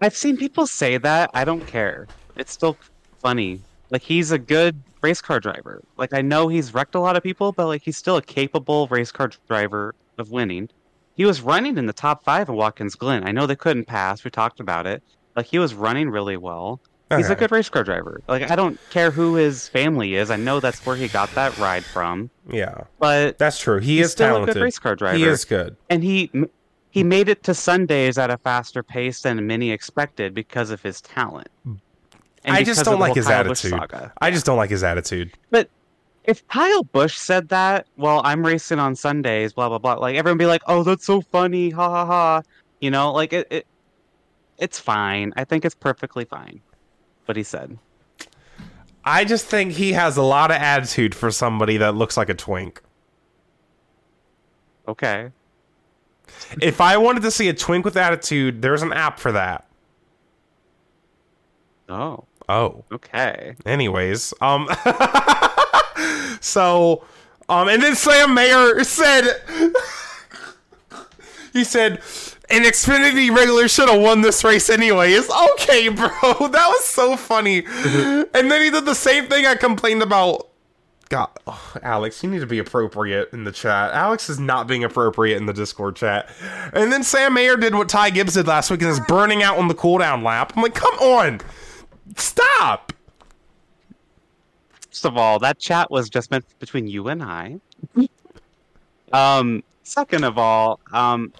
I've 0.00 0.16
seen 0.16 0.36
people 0.36 0.66
say 0.66 0.98
that. 0.98 1.30
I 1.34 1.44
don't 1.44 1.66
care. 1.66 2.06
It's 2.36 2.52
still 2.52 2.76
funny. 3.20 3.60
Like 3.90 4.02
he's 4.02 4.30
a 4.30 4.38
good 4.38 4.82
race 5.02 5.20
car 5.20 5.40
driver. 5.40 5.82
Like 5.96 6.12
I 6.12 6.20
know 6.22 6.48
he's 6.48 6.74
wrecked 6.74 6.94
a 6.94 7.00
lot 7.00 7.16
of 7.16 7.22
people, 7.22 7.52
but 7.52 7.66
like 7.66 7.82
he's 7.82 7.96
still 7.96 8.16
a 8.16 8.22
capable 8.22 8.86
race 8.88 9.12
car 9.12 9.30
driver 9.48 9.94
of 10.18 10.30
winning. 10.30 10.68
He 11.16 11.24
was 11.24 11.40
running 11.40 11.78
in 11.78 11.86
the 11.86 11.92
top 11.92 12.24
five 12.24 12.48
at 12.48 12.54
Watkins 12.54 12.96
Glen. 12.96 13.26
I 13.26 13.30
know 13.30 13.46
they 13.46 13.56
couldn't 13.56 13.84
pass. 13.84 14.24
We 14.24 14.30
talked 14.30 14.60
about 14.60 14.86
it. 14.86 15.02
Like 15.36 15.46
he 15.46 15.58
was 15.58 15.74
running 15.74 16.10
really 16.10 16.36
well. 16.36 16.80
He's 17.16 17.30
a 17.30 17.36
good 17.36 17.52
race 17.52 17.68
car 17.68 17.84
driver. 17.84 18.20
Like 18.26 18.50
I 18.50 18.56
don't 18.56 18.78
care 18.90 19.12
who 19.12 19.34
his 19.34 19.68
family 19.68 20.16
is. 20.16 20.30
I 20.30 20.36
know 20.36 20.58
that's 20.58 20.84
where 20.84 20.96
he 20.96 21.06
got 21.06 21.32
that 21.36 21.56
ride 21.58 21.84
from. 21.84 22.28
Yeah, 22.50 22.84
But 22.98 23.38
that's 23.38 23.58
true. 23.58 23.78
He 23.80 24.00
is 24.00 24.12
still 24.12 24.28
talented. 24.34 24.50
a 24.50 24.54
good 24.58 24.62
race 24.64 24.78
car 24.78 24.94
driver 24.96 25.16
He 25.16 25.24
is 25.24 25.44
good. 25.44 25.76
and 25.88 26.02
he 26.04 26.30
he 26.90 27.02
made 27.02 27.28
it 27.28 27.42
to 27.44 27.54
Sundays 27.54 28.18
at 28.18 28.30
a 28.30 28.36
faster 28.38 28.82
pace 28.82 29.22
than 29.22 29.46
many 29.46 29.70
expected 29.70 30.34
because 30.34 30.70
of 30.70 30.82
his 30.82 31.00
talent. 31.00 31.48
And 31.64 31.78
I 32.44 32.62
just 32.62 32.84
don't 32.84 33.00
like 33.00 33.14
his 33.14 33.26
Kyle 33.26 33.40
attitude. 33.40 33.80
I 34.20 34.30
just 34.30 34.44
don't 34.44 34.58
like 34.58 34.70
his 34.70 34.84
attitude. 34.84 35.32
But 35.50 35.70
if 36.24 36.46
Kyle 36.48 36.84
Busch 36.84 37.16
said 37.16 37.48
that, 37.48 37.86
well, 37.96 38.20
I'm 38.24 38.44
racing 38.44 38.78
on 38.78 38.94
Sundays, 38.94 39.52
blah 39.54 39.68
blah 39.70 39.78
blah. 39.78 39.94
Like 39.94 40.16
everyone 40.16 40.38
be 40.38 40.46
like, 40.46 40.62
"Oh, 40.66 40.82
that's 40.82 41.04
so 41.06 41.20
funny, 41.22 41.70
ha 41.70 41.88
ha 41.88 42.04
ha," 42.06 42.42
you 42.80 42.90
know, 42.90 43.12
like 43.12 43.32
it. 43.32 43.46
it 43.50 43.66
it's 44.58 44.78
fine. 44.78 45.32
I 45.36 45.44
think 45.44 45.64
it's 45.64 45.74
perfectly 45.74 46.24
fine. 46.26 46.60
What 47.24 47.36
he 47.36 47.42
said. 47.42 47.76
I 49.04 49.24
just 49.24 49.46
think 49.46 49.72
he 49.72 49.92
has 49.92 50.16
a 50.16 50.22
lot 50.22 50.50
of 50.50 50.56
attitude 50.56 51.14
for 51.14 51.30
somebody 51.30 51.76
that 51.76 51.94
looks 51.94 52.16
like 52.16 52.28
a 52.28 52.34
twink. 52.34 52.82
Okay. 54.88 55.30
If 56.60 56.80
I 56.80 56.96
wanted 56.96 57.22
to 57.22 57.30
see 57.30 57.48
a 57.48 57.54
twink 57.54 57.84
with 57.84 57.96
attitude, 57.96 58.62
there's 58.62 58.82
an 58.82 58.92
app 58.92 59.18
for 59.18 59.32
that. 59.32 59.68
Oh. 61.88 62.24
Oh. 62.48 62.84
Okay. 62.92 63.54
Anyways, 63.66 64.32
um 64.40 64.68
so 66.40 67.04
um 67.48 67.68
and 67.68 67.82
then 67.82 67.94
Sam 67.94 68.34
Mayer 68.34 68.82
said 68.84 69.42
he 71.54 71.64
said, 71.64 72.02
"An 72.50 72.62
Xfinity 72.62 73.34
regular 73.34 73.68
should 73.68 73.88
have 73.88 74.00
won 74.00 74.22
this 74.22 74.44
race 74.44 74.70
anyway. 74.70 75.12
It's 75.12 75.30
Okay, 75.52 75.88
bro, 75.90 76.08
that 76.10 76.68
was 76.68 76.84
so 76.84 77.16
funny. 77.16 77.64
and 77.66 78.50
then 78.50 78.62
he 78.62 78.70
did 78.70 78.84
the 78.84 78.94
same 78.94 79.26
thing 79.28 79.46
I 79.46 79.54
complained 79.54 80.02
about. 80.02 80.48
God, 81.10 81.28
oh, 81.46 81.76
Alex, 81.82 82.22
you 82.22 82.30
need 82.30 82.40
to 82.40 82.46
be 82.46 82.58
appropriate 82.58 83.32
in 83.32 83.44
the 83.44 83.52
chat. 83.52 83.92
Alex 83.92 84.30
is 84.30 84.40
not 84.40 84.66
being 84.66 84.84
appropriate 84.84 85.36
in 85.36 85.46
the 85.46 85.52
Discord 85.52 85.96
chat. 85.96 86.28
And 86.72 86.90
then 86.90 87.02
Sam 87.02 87.34
Mayer 87.34 87.56
did 87.56 87.74
what 87.74 87.88
Ty 87.88 88.10
Gibbs 88.10 88.34
did 88.34 88.46
last 88.46 88.70
week 88.70 88.80
and 88.82 88.90
is 88.90 89.00
burning 89.00 89.42
out 89.42 89.58
on 89.58 89.68
the 89.68 89.74
cooldown 89.74 90.22
lap. 90.22 90.54
I'm 90.56 90.62
like, 90.62 90.74
come 90.74 90.94
on, 90.94 91.40
stop. 92.16 92.92
First 94.90 95.04
of 95.04 95.16
all, 95.16 95.38
that 95.40 95.58
chat 95.58 95.90
was 95.90 96.08
just 96.08 96.30
meant 96.30 96.46
between 96.58 96.86
you 96.86 97.08
and 97.08 97.22
I. 97.22 97.60
um, 99.12 99.62
second 99.82 100.24
of 100.24 100.38
all, 100.38 100.80
um, 100.92 101.32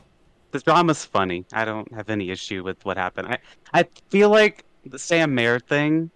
the 0.54 0.60
drama's 0.60 1.04
funny. 1.04 1.44
I 1.52 1.64
don't 1.64 1.92
have 1.92 2.08
any 2.08 2.30
issue 2.30 2.62
with 2.62 2.82
what 2.84 2.96
happened. 2.96 3.26
I, 3.26 3.38
I 3.72 3.82
feel 4.08 4.30
like 4.30 4.64
the 4.86 5.00
Sam 5.00 5.34
Mayer 5.34 5.58
thing, 5.58 6.12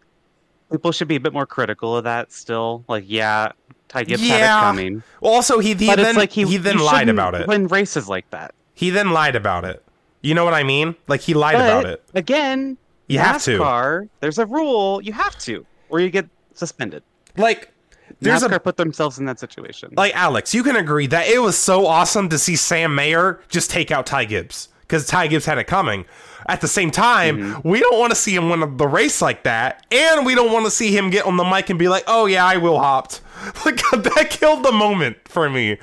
people 0.71 0.93
should 0.93 1.09
be 1.09 1.17
a 1.17 1.21
bit 1.21 1.33
more 1.33 1.45
critical 1.45 1.97
of 1.97 2.05
that 2.05 2.31
still. 2.31 2.85
Like, 2.89 3.03
yeah, 3.07 3.51
Ty 3.89 4.05
Gibbs 4.05 4.23
had 4.29 4.43
it 4.43 4.61
coming. 4.61 5.03
Well, 5.21 5.33
also 5.33 5.59
he, 5.59 5.75
he 5.75 5.89
But 5.89 5.97
then 5.97 6.15
like 6.15 6.31
he, 6.31 6.45
he 6.45 6.57
then 6.57 6.79
lied 6.79 7.09
about 7.09 7.35
it. 7.35 7.49
Win 7.49 7.67
races 7.67 8.09
like 8.09 8.31
that. 8.31 8.55
He 8.75 8.91
then 8.91 9.11
lied 9.11 9.35
about 9.35 9.65
it. 9.65 9.83
You 10.23 10.35
know 10.35 10.45
what 10.45 10.55
I 10.55 10.63
mean? 10.63 10.95
Like 11.09 11.21
he 11.21 11.35
lied 11.35 11.57
But, 11.57 11.81
about 11.81 11.87
it. 11.87 12.05
Again, 12.15 12.79
You 13.09 13.19
have 13.19 13.43
to. 13.43 14.09
There's 14.21 14.39
a 14.39 14.47
rule. 14.47 15.03
You 15.03 15.13
have 15.15 15.37
to, 15.41 15.67
or 15.89 15.99
you 15.99 16.11
get 16.11 16.29
suspended. 16.55 17.03
Like 17.37 17.73
there's 18.21 18.43
NASCAR 18.43 18.55
a 18.57 18.61
put 18.61 18.77
themselves 18.77 19.19
in 19.19 19.25
that 19.27 19.39
situation. 19.39 19.93
like 19.97 20.15
Alex, 20.15 20.55
you 20.55 20.63
can 20.63 20.77
agree 20.77 21.07
that 21.09 21.29
it 21.29 21.41
was 21.41 21.57
so 21.57 21.87
awesome 21.87 22.29
to 22.31 22.39
see 22.39 22.57
Sam 22.57 22.95
Mayer 22.95 23.41
just 23.49 23.71
take 23.71 23.91
out 23.91 24.07
Ty 24.07 24.25
Gibbs 24.27 24.69
because 24.81 25.07
Ty 25.07 25.27
Gibbs 25.29 25.45
had 25.47 25.59
it 25.59 25.65
coming. 25.65 26.05
At 26.47 26.61
the 26.63 26.69
same 26.69 26.91
time, 26.91 27.37
Mm-hmm. 27.39 27.69
we 27.69 27.81
don't 27.81 27.99
want 27.99 28.11
to 28.11 28.17
see 28.17 28.35
him 28.35 28.49
win 28.49 28.77
the 28.79 28.89
race 28.89 29.21
like 29.21 29.43
that, 29.43 29.85
and 29.93 30.25
we 30.25 30.35
don't 30.35 30.51
want 30.53 30.65
to 30.65 30.71
see 30.71 30.97
him 30.97 31.11
get 31.11 31.27
on 31.27 31.37
the 31.37 31.45
mic 31.45 31.69
and 31.69 31.79
be 31.79 31.89
like, 31.89 32.05
"Oh 32.07 32.25
yeah, 32.27 32.45
I 32.47 32.57
will 32.57 32.79
hopped." 32.79 33.21
Like 33.65 33.77
that 33.93 34.29
killed 34.31 34.65
the 34.65 34.73
moment 34.73 35.17
for 35.29 35.49
me. 35.51 35.79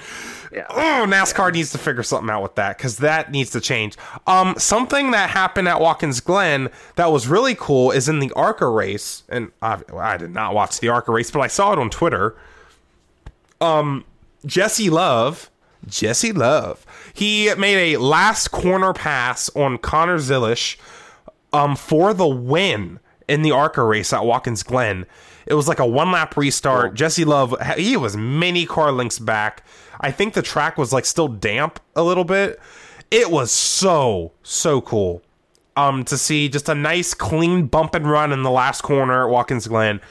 Yeah. 0.55 0.67
Oh, 0.69 1.05
NASCAR 1.05 1.51
needs 1.51 1.73
to 1.73 1.77
figure 1.77 2.01
something 2.01 2.29
out 2.29 2.41
with 2.41 2.55
that 2.55 2.77
because 2.77 2.97
that 2.97 3.29
needs 3.29 3.49
to 3.51 3.59
change. 3.59 3.97
Um, 4.25 4.55
something 4.57 5.11
that 5.11 5.29
happened 5.29 5.67
at 5.67 5.81
Watkins 5.81 6.21
Glen 6.21 6.69
that 6.95 7.11
was 7.11 7.27
really 7.27 7.55
cool 7.55 7.91
is 7.91 8.07
in 8.07 8.19
the 8.19 8.31
ARCA 8.37 8.69
race, 8.69 9.23
and 9.27 9.51
I, 9.61 9.81
I 9.93 10.15
did 10.15 10.33
not 10.33 10.55
watch 10.55 10.79
the 10.79 10.87
ARCA 10.87 11.11
race, 11.11 11.29
but 11.29 11.41
I 11.41 11.47
saw 11.47 11.73
it 11.73 11.79
on 11.79 11.89
Twitter. 11.89 12.37
Um, 13.59 14.05
Jesse 14.45 14.89
Love, 14.89 15.51
Jesse 15.87 16.31
Love, 16.31 16.85
he 17.13 17.53
made 17.55 17.93
a 17.93 17.97
last 17.97 18.47
corner 18.47 18.93
pass 18.93 19.49
on 19.57 19.77
Connor 19.77 20.19
Zilisch, 20.19 20.77
um, 21.51 21.75
for 21.75 22.13
the 22.13 22.27
win 22.27 23.01
in 23.27 23.41
the 23.41 23.51
ARCA 23.51 23.83
race 23.83 24.13
at 24.13 24.23
Watkins 24.23 24.63
Glen. 24.63 25.05
It 25.47 25.53
was 25.55 25.67
like 25.67 25.79
a 25.79 25.85
one 25.85 26.11
lap 26.11 26.37
restart. 26.37 26.93
Jesse 26.93 27.25
Love, 27.25 27.55
he 27.77 27.97
was 27.97 28.15
many 28.15 28.65
car 28.65 28.93
lengths 28.93 29.19
back. 29.19 29.63
I 29.99 30.11
think 30.11 30.33
the 30.33 30.41
track 30.41 30.77
was 30.77 30.93
like 30.93 31.05
still 31.05 31.27
damp 31.27 31.79
a 31.95 32.03
little 32.03 32.23
bit. 32.23 32.59
It 33.11 33.31
was 33.31 33.51
so 33.51 34.31
so 34.43 34.81
cool 34.81 35.21
um 35.77 36.03
to 36.05 36.17
see 36.17 36.49
just 36.49 36.69
a 36.69 36.75
nice 36.75 37.13
clean 37.13 37.67
bump 37.67 37.95
and 37.95 38.09
run 38.09 38.31
in 38.31 38.43
the 38.43 38.51
last 38.51 38.81
corner 38.81 39.25
at 39.25 39.31
Watkins 39.31 39.67
Glen. 39.67 40.01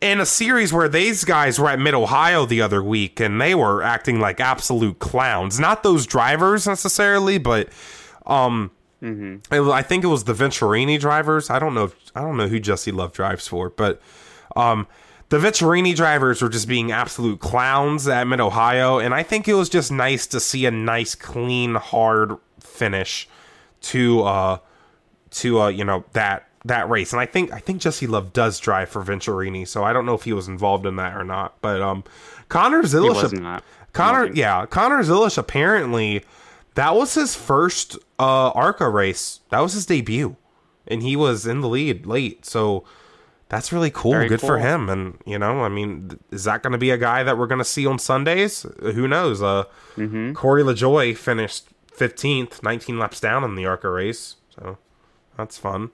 In 0.00 0.20
a 0.20 0.26
series 0.26 0.72
where 0.72 0.88
these 0.88 1.24
guys 1.24 1.60
were 1.60 1.68
at 1.68 1.78
Mid 1.78 1.94
Ohio 1.94 2.44
the 2.44 2.60
other 2.60 2.82
week 2.82 3.20
and 3.20 3.40
they 3.40 3.54
were 3.54 3.82
acting 3.82 4.18
like 4.18 4.40
absolute 4.40 4.98
clowns. 4.98 5.60
Not 5.60 5.82
those 5.84 6.06
drivers 6.06 6.66
necessarily, 6.66 7.38
but 7.38 7.68
um 8.26 8.70
it 9.50 9.58
was, 9.60 9.68
I 9.70 9.82
think 9.82 10.04
it 10.04 10.08
was 10.08 10.24
the 10.24 10.32
Venturini 10.32 10.98
drivers. 11.00 11.50
I 11.50 11.58
don't 11.58 11.74
know. 11.74 11.84
If, 11.84 11.96
I 12.14 12.20
don't 12.20 12.36
know 12.36 12.46
who 12.46 12.60
Jesse 12.60 12.92
Love 12.92 13.12
drives 13.12 13.48
for, 13.48 13.68
but 13.68 14.00
um, 14.54 14.86
the 15.32 15.38
Venturini 15.38 15.96
drivers 15.96 16.42
were 16.42 16.50
just 16.50 16.68
being 16.68 16.92
absolute 16.92 17.40
clowns 17.40 18.06
at 18.06 18.26
Mid 18.26 18.38
Ohio, 18.38 18.98
and 18.98 19.14
I 19.14 19.22
think 19.22 19.48
it 19.48 19.54
was 19.54 19.70
just 19.70 19.90
nice 19.90 20.26
to 20.26 20.38
see 20.38 20.66
a 20.66 20.70
nice, 20.70 21.14
clean, 21.14 21.76
hard 21.76 22.36
finish 22.60 23.26
to 23.80 24.22
uh 24.24 24.58
to 25.30 25.62
uh 25.62 25.68
you 25.68 25.84
know 25.84 26.04
that 26.12 26.48
that 26.66 26.86
race. 26.90 27.14
And 27.14 27.20
I 27.20 27.24
think 27.24 27.50
I 27.50 27.60
think 27.60 27.80
Jesse 27.80 28.06
Love 28.06 28.34
does 28.34 28.60
drive 28.60 28.90
for 28.90 29.02
Venturini, 29.02 29.66
so 29.66 29.82
I 29.82 29.94
don't 29.94 30.04
know 30.04 30.12
if 30.12 30.24
he 30.24 30.34
was 30.34 30.48
involved 30.48 30.84
in 30.84 30.96
that 30.96 31.16
or 31.16 31.24
not. 31.24 31.54
But 31.62 31.80
um, 31.80 32.04
Connor 32.50 32.82
Zilisch. 32.82 33.62
Connor, 33.94 34.30
yeah, 34.34 34.66
Connor 34.66 35.02
Zilisch 35.02 35.38
apparently 35.38 36.26
that 36.74 36.94
was 36.94 37.14
his 37.14 37.34
first 37.34 37.96
uh 38.18 38.50
ARCA 38.50 38.86
race. 38.90 39.40
That 39.48 39.60
was 39.60 39.72
his 39.72 39.86
debut. 39.86 40.36
And 40.86 41.02
he 41.02 41.16
was 41.16 41.46
in 41.46 41.62
the 41.62 41.70
lead 41.70 42.04
late. 42.04 42.44
So 42.44 42.84
that's 43.52 43.70
really 43.72 43.90
cool. 43.90 44.12
Very 44.12 44.28
Good 44.28 44.40
for 44.40 44.58
him. 44.58 44.88
And 44.88 45.18
you 45.26 45.38
know, 45.38 45.60
I 45.60 45.68
mean, 45.68 46.18
is 46.32 46.44
that 46.44 46.62
going 46.64 46.72
to 46.72 46.78
be 46.78 46.90
a 46.90 46.96
guy 46.98 47.22
that 47.22 47.36
we're 47.38 47.46
going 47.46 47.58
to 47.60 47.64
see 47.64 47.86
on 47.86 47.98
Sundays? 48.00 48.66
Who 48.80 49.06
knows? 49.06 49.40
Uh 49.42 49.64
Mm-hmm. 49.96 50.32
Corey 50.32 50.62
LaJoie 50.62 51.14
finished 51.14 51.66
15th, 51.94 52.62
19 52.62 52.98
laps 52.98 53.20
down 53.20 53.44
in 53.44 53.54
the 53.54 53.66
ARCA 53.66 53.90
race. 53.90 54.36
So 54.48 54.78
that's 55.36 55.58
fun. 55.58 55.90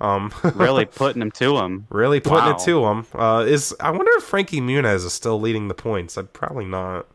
Um 0.00 0.32
really 0.54 0.86
putting 0.86 1.20
him 1.22 1.30
to 1.32 1.58
him. 1.58 1.86
really 1.90 2.18
putting 2.18 2.38
Wow. 2.46 2.56
it 2.56 2.64
to 2.64 2.84
him. 2.86 3.06
Uh 3.14 3.44
is 3.46 3.76
I 3.78 3.90
wonder 3.90 4.10
if 4.16 4.24
Frankie 4.24 4.60
Muniz 4.62 5.04
is 5.04 5.12
still 5.12 5.38
leading 5.38 5.68
the 5.68 5.74
points. 5.74 6.16
I'd 6.18 6.32
probably 6.32 6.64
not. 6.64 7.06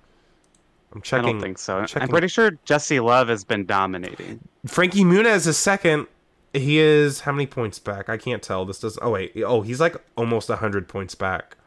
I'm 0.94 1.02
checking. 1.02 1.26
I 1.28 1.32
don't 1.34 1.42
think 1.42 1.58
so. 1.58 1.84
checking- 1.86 2.04
I'm 2.04 2.08
pretty 2.10 2.28
sure 2.30 2.52
Jesse 2.66 3.00
Love 3.00 3.28
has 3.28 3.44
been 3.44 3.66
dominating. 3.66 4.40
Frankie 4.68 5.04
Muniz 5.04 5.46
is 5.48 5.58
second. 5.58 6.08
He 6.54 6.80
is 6.80 7.22
how 7.22 7.32
many 7.32 7.46
points 7.46 7.78
back? 7.80 8.10
I 8.10 8.18
can't 8.18 8.42
tell. 8.42 8.66
This 8.66 8.80
does. 8.80 8.98
Oh 9.02 9.12
wait. 9.12 9.34
Oh, 9.46 9.62
he's 9.62 9.80
like 9.80 9.96
almost 10.16 10.50
hundred 10.50 10.88
points 10.88 11.14
back. 11.16 11.58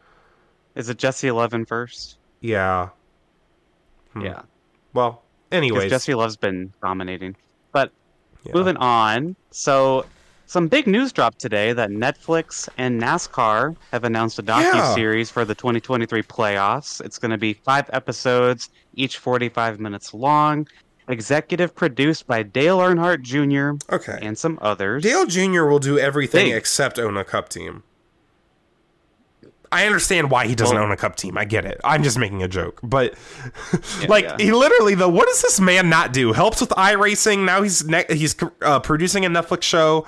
Is 0.74 0.88
it 0.88 0.98
Jesse 0.98 1.30
Love 1.30 1.52
in 1.54 1.64
first? 1.66 2.16
Yeah. 2.40 2.90
Hmm. 4.12 4.22
Yeah, 4.22 4.42
Well, 4.92 5.22
anyways. 5.52 5.90
Jesse 5.90 6.14
Love's 6.14 6.36
been 6.36 6.72
dominating. 6.82 7.36
But 7.72 7.92
yeah. 8.44 8.52
moving 8.54 8.76
on, 8.78 9.36
so 9.52 10.04
some 10.46 10.66
big 10.66 10.88
news 10.88 11.12
dropped 11.12 11.38
today 11.38 11.72
that 11.72 11.90
Netflix 11.90 12.68
and 12.76 13.00
NASCAR 13.00 13.76
have 13.92 14.02
announced 14.02 14.38
a 14.40 14.42
docu 14.42 14.62
Yeah. 14.62 14.94
series 14.94 15.30
for 15.30 15.44
the 15.44 15.54
2023 15.54 16.22
playoffs. 16.24 17.00
It's 17.04 17.18
going 17.18 17.30
to 17.30 17.38
be 17.38 17.52
five 17.52 17.88
episodes, 17.92 18.70
each 18.94 19.18
45 19.18 19.78
minutes 19.78 20.12
long. 20.12 20.66
Executive 21.10 21.74
produced 21.74 22.26
by 22.26 22.42
Dale 22.42 22.78
Earnhardt 22.78 23.22
Jr. 23.22 23.82
Okay. 23.94 24.18
and 24.22 24.36
some 24.38 24.58
others. 24.62 25.02
Dale 25.02 25.26
Jr. 25.26 25.64
will 25.64 25.78
do 25.78 25.98
everything 25.98 26.52
except 26.52 26.98
own 26.98 27.16
a 27.16 27.24
cup 27.24 27.48
team. 27.48 27.82
I 29.72 29.86
understand 29.86 30.32
why 30.32 30.46
he 30.48 30.56
doesn't 30.56 30.74
Well- 30.74 30.84
own 30.86 30.90
a 30.90 30.96
cup 30.96 31.14
team. 31.14 31.38
I 31.38 31.44
get 31.44 31.64
it. 31.64 31.80
I'm 31.84 32.02
just 32.02 32.18
making 32.18 32.42
a 32.42 32.48
joke, 32.48 32.80
but 32.82 33.14
Yeah, 34.00 34.06
like 34.08 34.24
yeah. 34.24 34.36
he 34.38 34.50
literally 34.52 34.94
though, 34.96 35.08
what 35.08 35.28
does 35.28 35.42
this 35.42 35.60
man 35.60 35.88
not 35.88 36.12
do? 36.12 36.32
Helps 36.32 36.60
with 36.60 36.70
iRacing. 36.70 37.44
Now 37.44 37.62
he's 37.62 37.84
ne- 37.86 38.04
he's 38.08 38.34
uh, 38.62 38.80
producing 38.80 39.24
a 39.24 39.30
Netflix 39.30 39.62
show. 39.62 40.06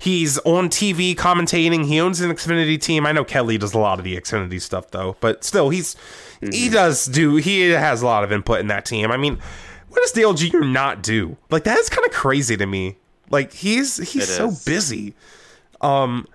He's 0.00 0.38
on 0.38 0.68
TV 0.68 1.14
commentating. 1.14 1.86
He 1.86 2.00
owns 2.00 2.20
an 2.20 2.30
Xfinity 2.32 2.80
team. 2.82 3.06
I 3.06 3.12
know 3.12 3.24
Kelly 3.24 3.56
does 3.56 3.72
a 3.72 3.78
lot 3.78 3.98
of 4.00 4.04
the 4.04 4.16
Xfinity 4.16 4.60
stuff 4.60 4.90
though, 4.90 5.16
but 5.20 5.44
still, 5.44 5.70
he's 5.70 5.94
Mm-hmm. 6.42 6.52
he 6.52 6.68
does 6.68 7.06
do. 7.06 7.36
He 7.36 7.70
has 7.70 8.02
a 8.02 8.06
lot 8.06 8.24
of 8.24 8.32
input 8.32 8.58
in 8.58 8.66
that 8.66 8.84
team. 8.84 9.12
I 9.12 9.16
mean, 9.16 9.38
what 9.94 10.02
does 10.14 10.40
Jr. 10.40 10.60
not 10.60 11.02
do? 11.02 11.36
Like 11.50 11.64
that 11.64 11.78
is 11.78 11.88
kind 11.88 12.06
of 12.06 12.12
crazy 12.12 12.56
to 12.56 12.66
me. 12.66 12.96
Like 13.30 13.52
he's 13.52 13.96
he's 13.96 14.24
It 14.24 14.32
so 14.32 14.48
is. 14.48 14.64
busy. 14.64 15.14
Um, 15.80 16.26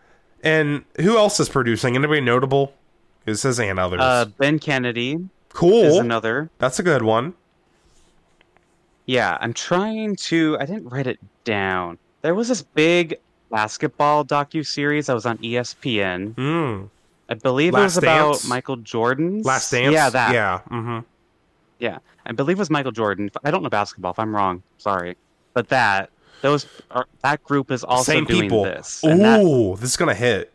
and 0.44 0.84
who 0.99 1.18
else 1.18 1.40
is 1.40 1.49
producing? 1.49 1.95
Anybody 1.95 2.22
notable? 2.22 2.73
It 3.26 3.36
says 3.36 3.60
and 3.60 3.77
others. 3.80 3.99
Uh, 4.02 4.26
ben 4.38 4.60
Kennedy 4.60 5.30
cool. 5.49 5.99
another. 5.99 6.49
That's 6.57 6.80
a 6.80 6.84
good 6.84 7.03
one. 7.03 7.34
Yeah, 9.06 9.38
I'm 9.41 9.53
trying 9.53 10.15
to. 10.18 10.57
I 10.60 10.65
didn't 10.65 10.88
write 10.90 11.07
it 11.07 11.19
down. 11.44 11.98
There 12.22 12.36
was 12.36 12.48
this 12.48 12.61
big 12.61 13.15
basketball 13.52 14.23
docu 14.23 14.65
series 14.65 15.07
that 15.07 15.14
was 15.14 15.26
on 15.26 15.38
ESPN. 15.40 16.36
Hmm. 16.36 16.86
I 17.27 17.36
believe 17.36 17.73
Last 17.73 17.81
it 17.81 17.84
was 17.84 17.98
about 17.98 18.48
Michael 18.48 18.77
Jordan's 18.77 19.45
Last 19.45 19.72
Dance. 19.72 19.94
Yeah, 19.94 20.10
that. 20.10 20.34
Yeah. 20.34 20.60
Mm-hmm. 20.72 20.99
Yeah, 21.80 21.99
I 22.30 22.31
believe 22.31 22.57
it 22.57 22.60
was 22.60 22.69
Michael 22.69 22.91
Jordan. 22.91 23.30
I 23.43 23.51
don't 23.51 23.64
know 23.64 23.69
basketball. 23.69 24.11
If 24.11 24.19
I'm 24.19 24.34
wrong, 24.35 24.61
sorry. 24.77 25.18
But 25.53 25.68
that 25.69 26.11
those 26.41 26.65
are, 26.91 27.06
that 27.23 27.43
group 27.43 27.72
is 27.72 27.84
also 27.84 28.11
Same 28.14 28.23
doing 28.26 28.43
people. 28.43 28.64
this. 28.64 29.03
and 29.03 29.19
that- 29.22 29.41
Ooh, 29.41 29.76
this 29.76 29.89
is 29.89 29.97
gonna 29.97 30.14
hit. 30.14 30.53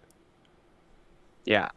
yeah, 1.45 1.69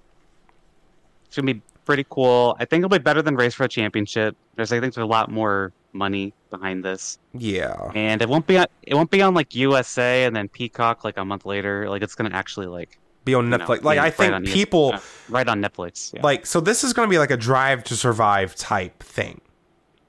it's 1.26 1.36
gonna 1.36 1.54
be 1.54 1.62
pretty 1.86 2.06
cool. 2.10 2.56
I 2.60 2.66
think 2.66 2.82
it'll 2.82 2.90
be 2.90 3.04
better 3.04 3.22
than 3.22 3.36
Race 3.36 3.54
for 3.54 3.64
a 3.64 3.68
Championship. 3.68 4.36
There's 4.56 4.72
I 4.72 4.80
think 4.80 4.94
there's 4.94 5.04
a 5.04 5.08
lot 5.08 5.30
more 5.32 5.74
money 5.94 6.34
behind 6.52 6.84
this, 6.86 7.18
Yeah. 7.34 7.76
and 7.96 8.22
it 8.22 8.30
won't 8.30 8.46
be 8.48 8.58
on, 8.60 8.68
it 8.84 8.94
won't 8.96 9.10
be 9.12 9.22
on 9.22 9.34
like 9.34 9.56
USA 9.56 10.26
and 10.26 10.36
then 10.36 10.48
Peacock 10.48 11.04
like 11.04 11.18
a 11.18 11.26
month 11.26 11.46
later. 11.46 11.90
Like 11.90 12.02
it's 12.04 12.16
gonna 12.16 12.36
actually 12.36 12.68
like 12.68 12.98
Be 13.26 13.34
on 13.34 13.46
you 13.46 13.58
know, 13.58 13.58
Netflix. 13.66 13.84
like 13.84 13.98
I 14.00 14.10
think 14.12 14.46
people 14.46 14.92
uh, 14.94 15.00
right 15.28 15.48
on 15.48 15.62
Netflix. 15.62 16.14
Yeah. 16.14 16.22
like 16.22 16.46
so 16.46 16.60
this 16.62 16.84
is 16.84 16.94
gonna 16.94 17.08
be 17.10 17.18
like 17.18 17.32
a 17.32 17.38
drive 17.38 17.84
to 17.86 17.96
survive 17.96 18.56
type 18.56 19.02
thing, 19.04 19.42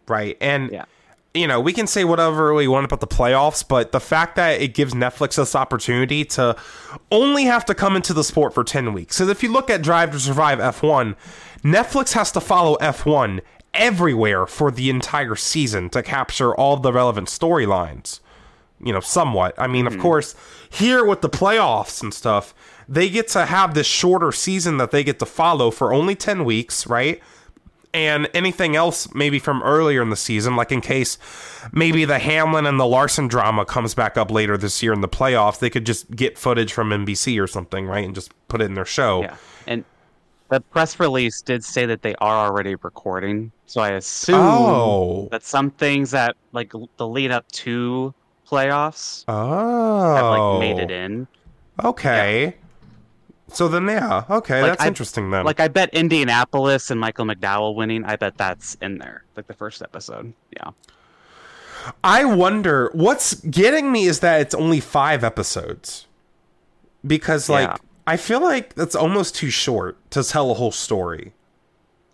right? 0.08 0.36
And 0.40 0.70
Yeah. 0.70 0.84
you 1.34 1.46
know, 1.46 1.60
we 1.60 1.72
can 1.72 1.86
say 1.86 2.04
whatever 2.04 2.54
we 2.54 2.66
want 2.66 2.84
about 2.84 3.00
the 3.00 3.06
playoffs, 3.06 3.66
but 3.66 3.92
the 3.92 4.00
fact 4.00 4.34
that 4.36 4.60
it 4.60 4.74
gives 4.74 4.94
Netflix 4.94 5.36
this 5.36 5.54
opportunity 5.54 6.24
to 6.24 6.56
only 7.12 7.44
have 7.44 7.64
to 7.66 7.74
come 7.74 7.96
into 7.96 8.12
the 8.12 8.24
sport 8.24 8.54
for 8.54 8.64
10 8.64 8.92
weeks. 8.92 9.16
So 9.16 9.28
if 9.28 9.42
you 9.42 9.52
look 9.52 9.70
at 9.70 9.82
Drive 9.82 10.12
to 10.12 10.18
Survive 10.18 10.58
F1, 10.58 11.14
Netflix 11.62 12.12
has 12.14 12.32
to 12.32 12.40
follow 12.40 12.76
F1 12.80 13.40
everywhere 13.74 14.46
for 14.46 14.70
the 14.70 14.90
entire 14.90 15.36
season 15.36 15.90
to 15.90 16.02
capture 16.02 16.54
all 16.54 16.76
the 16.76 16.92
relevant 16.92 17.28
storylines. 17.28 18.20
You 18.80 18.92
know, 18.92 19.00
somewhat. 19.00 19.54
I 19.58 19.66
mean, 19.66 19.88
of 19.88 19.94
mm-hmm. 19.94 20.02
course, 20.02 20.36
here 20.70 21.04
with 21.04 21.20
the 21.20 21.28
playoffs 21.28 22.00
and 22.00 22.14
stuff, 22.14 22.54
they 22.88 23.10
get 23.10 23.26
to 23.28 23.44
have 23.44 23.74
this 23.74 23.88
shorter 23.88 24.30
season 24.30 24.76
that 24.78 24.92
they 24.92 25.02
get 25.02 25.18
to 25.18 25.26
follow 25.26 25.70
for 25.72 25.92
only 25.92 26.14
10 26.14 26.44
weeks, 26.44 26.86
right? 26.86 27.20
And 27.94 28.28
anything 28.34 28.76
else 28.76 29.12
maybe 29.14 29.38
from 29.38 29.62
earlier 29.62 30.02
in 30.02 30.10
the 30.10 30.16
season, 30.16 30.56
like 30.56 30.70
in 30.72 30.80
case 30.80 31.18
maybe 31.72 32.04
the 32.04 32.18
Hamlin 32.18 32.66
and 32.66 32.78
the 32.78 32.86
Larson 32.86 33.28
drama 33.28 33.64
comes 33.64 33.94
back 33.94 34.16
up 34.16 34.30
later 34.30 34.56
this 34.56 34.82
year 34.82 34.92
in 34.92 35.00
the 35.00 35.08
playoffs, 35.08 35.58
they 35.58 35.70
could 35.70 35.86
just 35.86 36.10
get 36.10 36.36
footage 36.38 36.72
from 36.72 36.90
NBC 36.90 37.42
or 37.42 37.46
something, 37.46 37.86
right, 37.86 38.04
and 38.04 38.14
just 38.14 38.32
put 38.48 38.60
it 38.60 38.64
in 38.64 38.74
their 38.74 38.84
show. 38.84 39.22
Yeah, 39.22 39.36
and 39.66 39.84
the 40.48 40.60
press 40.60 40.98
release 41.00 41.42
did 41.42 41.64
say 41.64 41.86
that 41.86 42.02
they 42.02 42.14
are 42.16 42.46
already 42.46 42.74
recording, 42.76 43.52
so 43.66 43.80
I 43.80 43.90
assume 43.90 44.36
Oh. 44.40 45.28
that 45.30 45.42
some 45.42 45.70
things 45.70 46.10
that 46.12 46.36
like 46.52 46.72
the 46.96 47.06
lead 47.08 47.30
up 47.30 47.46
to 47.52 48.14
playoffs 48.48 49.24
Oh, 49.28 50.14
have 50.14 50.24
like 50.38 50.60
made 50.60 50.78
it 50.82 50.90
oh. 50.90 50.94
in. 50.94 51.28
Okay. 51.84 52.54
So 53.50 53.66
then, 53.66 53.86
yeah, 53.86 54.24
okay, 54.28 54.60
Like, 54.62 54.72
that's 54.72 54.82
I- 54.84 54.86
interesting 54.88 55.30
then. 55.30 55.44
Like 55.44 55.58
I 55.60 55.68
bet 55.68 55.92
Indianapolis 55.94 56.90
and 56.90 57.00
Michael 57.00 57.24
McDowell 57.24 57.74
winning. 57.74 58.04
I 58.04 58.16
bet 58.16 58.36
that's 58.36 58.74
in 58.82 58.98
there, 58.98 59.24
like 59.36 59.46
the 59.46 59.54
first 59.54 59.80
episode. 59.82 60.32
Yeah. 60.54 60.70
I 62.04 62.24
wonder 62.24 62.90
what's 62.92 63.34
getting 63.34 63.90
me 63.90 64.04
is 64.04 64.20
that 64.20 64.40
it's 64.42 64.54
only 64.54 64.80
five 64.80 65.24
episodes. 65.24 66.06
Because 67.06 67.48
like 67.48 67.68
Yeah. 67.68 67.76
I 68.06 68.16
feel 68.16 68.40
like 68.40 68.74
that's 68.74 68.94
almost 68.94 69.34
too 69.34 69.50
short 69.50 69.96
to 70.10 70.22
tell 70.22 70.50
a 70.50 70.54
whole 70.54 70.72
story. 70.72 71.32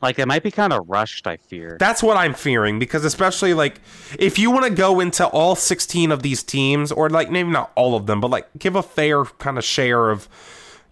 Like 0.02 0.18
it 0.18 0.26
might 0.26 0.42
be 0.42 0.50
kind 0.50 0.72
of 0.72 0.88
rushed. 0.88 1.26
I 1.26 1.38
fear. 1.38 1.76
That's 1.80 2.02
what 2.02 2.16
I'm 2.16 2.34
fearing 2.34 2.78
because 2.78 3.04
especially 3.04 3.54
like 3.54 3.80
if 4.18 4.38
you 4.38 4.50
want 4.50 4.64
to 4.66 4.70
go 4.70 5.00
into 5.00 5.26
all 5.26 5.56
16 5.56 6.12
of 6.12 6.22
these 6.22 6.42
teams 6.42 6.92
or 6.92 7.08
like 7.10 7.30
maybe 7.30 7.48
not 7.50 7.72
all 7.74 7.96
of 7.96 8.06
them 8.06 8.20
but 8.20 8.30
like 8.30 8.46
give 8.58 8.76
a 8.76 8.82
fair 8.82 9.24
kind 9.24 9.56
of 9.58 9.64
share 9.64 10.10
of 10.10 10.28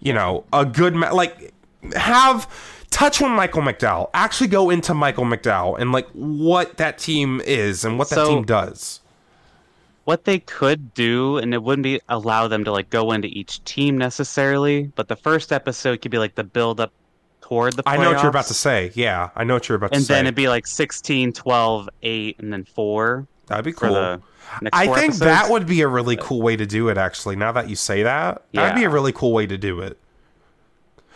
you 0.03 0.13
know 0.13 0.45
a 0.53 0.65
good 0.67 0.95
ma- 0.95 1.13
like 1.13 1.53
have 1.95 2.47
touch 2.91 3.23
on 3.23 3.31
Michael 3.31 3.63
McDowell 3.63 4.11
actually 4.13 4.49
go 4.49 4.69
into 4.69 4.93
Michael 4.93 5.25
McDowell 5.25 5.79
and 5.81 5.93
like 5.93 6.07
what 6.13 6.77
that 6.77 6.99
team 6.99 7.41
is 7.47 7.85
and 7.85 7.99
what 7.99 8.09
that 8.11 8.17
So- 8.17 8.29
team 8.29 8.45
does. 8.45 9.01
what 10.05 10.25
they 10.25 10.41
could 10.41 10.93
do, 10.95 11.39
and 11.39 11.55
it 11.55 11.63
wouldn't 11.63 11.85
be 11.85 12.01
allow 12.09 12.49
them 12.49 12.65
to 12.65 12.73
like 12.73 12.91
go 12.91 13.13
into 13.13 13.29
each 13.29 13.63
team 13.65 13.97
necessarily, 13.97 14.91
but 14.97 15.07
the 15.09 15.15
first 15.17 15.53
episode 15.53 16.03
could 16.03 16.11
be 16.11 16.19
like 16.19 16.35
the 16.35 16.43
build 16.45 16.81
up 16.81 16.93
toward 17.41 17.75
the 17.75 17.85
playoffs. 17.85 17.93
I 17.93 17.97
know 17.99 18.13
what 18.13 18.21
you're 18.23 18.31
about 18.31 18.47
to 18.47 18.55
say. 18.55 18.91
Yeah, 18.95 19.31
I 19.37 19.45
know 19.45 19.55
what 19.55 19.69
you're 19.69 19.77
about 19.77 19.93
And 19.93 20.01
to 20.01 20.07
say. 20.07 20.15
And 20.15 20.19
then 20.19 20.27
it'd 20.27 20.35
be 20.35 20.49
like 20.49 20.67
16, 20.67 21.33
12, 21.33 21.89
8, 22.03 22.37
and 22.41 22.53
then 22.53 22.65
4 22.65 23.27
That'd 23.47 23.65
be 23.65 23.73
cool. 23.73 24.23
I 24.73 24.85
think 24.87 24.97
episodes. 24.99 25.19
that 25.21 25.51
would 25.51 25.67
be 25.67 25.81
a 25.81 25.89
really 25.89 26.17
cool 26.17 26.43
way 26.43 26.57
to 26.57 26.67
do 26.67 26.89
it 26.89 26.99
actually. 26.99 27.37
Now 27.37 27.53
that 27.53 27.69
you 27.71 27.77
say 27.77 28.03
that, 28.03 28.43
that'd 28.53 28.75
be 28.77 28.85
a 28.85 28.91
really 28.91 29.13
cool 29.13 29.33
way 29.33 29.47
to 29.47 29.57
do 29.57 29.81
it. 29.81 29.99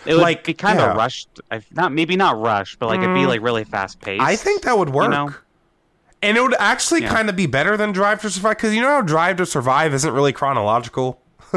it 0.06 0.14
would 0.14 0.22
like, 0.22 0.44
be 0.44 0.54
kind 0.54 0.78
of 0.80 0.86
yeah. 0.88 0.94
rushed. 0.96 1.28
I, 1.50 1.60
not 1.72 1.92
maybe 1.92 2.16
not 2.16 2.40
rushed, 2.40 2.78
but 2.78 2.86
like 2.86 3.00
it'd 3.00 3.14
be 3.14 3.20
Mm. 3.22 3.28
like 3.28 3.40
really 3.42 3.64
fast 3.64 4.00
paced. 4.00 4.22
I 4.22 4.36
think 4.36 4.62
that 4.62 4.78
would 4.78 4.90
work. 4.90 5.10
know? 5.10 5.34
And 6.22 6.36
it 6.36 6.40
would 6.40 6.54
actually 6.58 7.02
Yeah. 7.02 7.12
kind 7.12 7.28
of 7.28 7.36
be 7.36 7.46
better 7.46 7.76
than 7.76 7.92
Drive 7.92 8.22
to 8.22 8.30
Survive 8.30 8.56
because 8.56 8.74
you 8.74 8.80
know 8.80 8.88
how 8.88 9.02
Drive 9.02 9.36
to 9.36 9.46
Survive 9.46 9.92
isn't 9.92 10.12
really 10.12 10.32
chronological. 10.32 11.20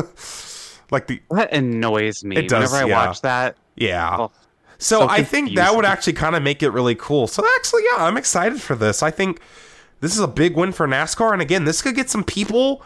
like 0.92 1.08
the 1.08 1.22
that 1.32 1.54
annoys 1.54 2.24
me. 2.24 2.36
It 2.38 2.50
does, 2.50 2.72
Whenever 2.72 2.86
I 2.86 2.90
yeah. 2.90 3.06
watch 3.08 3.22
that, 3.22 3.56
yeah. 3.76 4.18
oh, 4.20 4.32
so 4.78 5.02
so 5.02 5.08
I 5.10 5.24
think 5.24 5.56
that 5.56 5.76
would 5.76 5.86
actually 5.86 6.14
kind 6.14 6.36
of 6.36 6.44
make 6.44 6.62
it 6.64 6.70
really 6.72 6.96
cool. 6.96 7.28
So 7.28 7.44
actually, 7.56 7.84
yeah, 7.96 8.04
I'm 8.06 8.18
excited 8.18 8.62
for 8.62 8.76
this. 8.76 9.02
I 9.04 9.12
think 9.12 9.40
this 10.00 10.14
is 10.14 10.20
a 10.20 10.28
big 10.28 10.56
win 10.56 10.72
for 10.72 10.88
NASCAR, 10.88 11.34
and 11.34 11.42
again, 11.42 11.66
this 11.66 11.82
could 11.82 11.96
get 11.96 12.10
some 12.10 12.24
people 12.24 12.82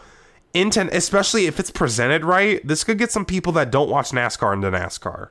into, 0.52 0.88
especially 0.96 1.46
if 1.46 1.58
it's 1.60 1.70
presented 1.70 2.24
right. 2.24 2.66
This 2.66 2.84
could 2.84 2.98
get 2.98 3.10
some 3.10 3.24
people 3.24 3.52
that 3.54 3.70
don't 3.70 3.88
watch 3.88 4.10
NASCAR 4.10 4.54
into 4.54 4.70
NASCAR. 4.70 5.28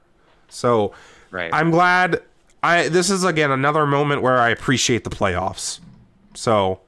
So 0.49 0.93
right. 1.31 1.53
I'm 1.53 1.71
glad. 1.71 2.21
I 2.61 2.87
this 2.87 3.09
is 3.09 3.23
again 3.23 3.51
another 3.51 3.85
moment 3.85 4.21
where 4.21 4.37
I 4.37 4.49
appreciate 4.49 5.03
the 5.03 5.09
playoffs. 5.09 5.79
So 6.33 6.79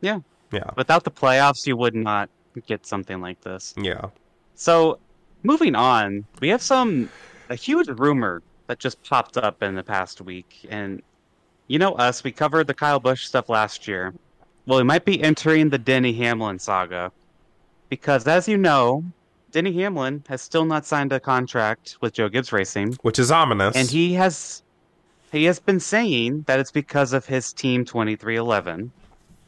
yeah. 0.00 0.20
yeah, 0.52 0.70
Without 0.76 1.04
the 1.04 1.10
playoffs, 1.10 1.66
you 1.66 1.76
would 1.76 1.94
not 1.94 2.28
get 2.66 2.86
something 2.86 3.20
like 3.20 3.40
this. 3.40 3.74
yeah. 3.76 4.06
So, 4.54 5.00
moving 5.42 5.74
on, 5.74 6.24
we 6.40 6.48
have 6.50 6.62
some 6.62 7.08
a 7.48 7.54
huge 7.54 7.88
rumor 7.88 8.42
that 8.66 8.78
just 8.78 9.02
popped 9.02 9.36
up 9.36 9.62
in 9.62 9.74
the 9.74 9.82
past 9.82 10.20
week, 10.20 10.66
and 10.70 11.02
you 11.66 11.78
know 11.78 11.92
us, 11.92 12.22
we 12.24 12.32
covered 12.32 12.66
the 12.66 12.74
Kyle 12.74 13.00
Busch 13.00 13.24
stuff 13.24 13.48
last 13.48 13.88
year. 13.88 14.14
Well, 14.66 14.78
we 14.78 14.84
might 14.84 15.04
be 15.04 15.22
entering 15.22 15.70
the 15.70 15.78
Denny 15.78 16.12
Hamlin 16.14 16.58
saga. 16.58 17.12
Because, 17.88 18.26
as 18.26 18.48
you 18.48 18.56
know, 18.56 19.04
Denny 19.50 19.72
Hamlin 19.80 20.24
has 20.28 20.42
still 20.42 20.64
not 20.64 20.84
signed 20.86 21.12
a 21.12 21.20
contract 21.20 21.96
with 22.00 22.14
Joe 22.14 22.28
Gibbs 22.28 22.52
Racing, 22.52 22.94
Which 23.02 23.18
is 23.18 23.30
ominous. 23.30 23.76
and 23.76 23.88
he 23.88 24.14
has 24.14 24.62
he 25.30 25.44
has 25.44 25.58
been 25.58 25.80
saying 25.80 26.42
that 26.46 26.60
it's 26.60 26.70
because 26.70 27.12
of 27.12 27.26
his 27.26 27.52
team 27.52 27.84
23XI 27.84 28.90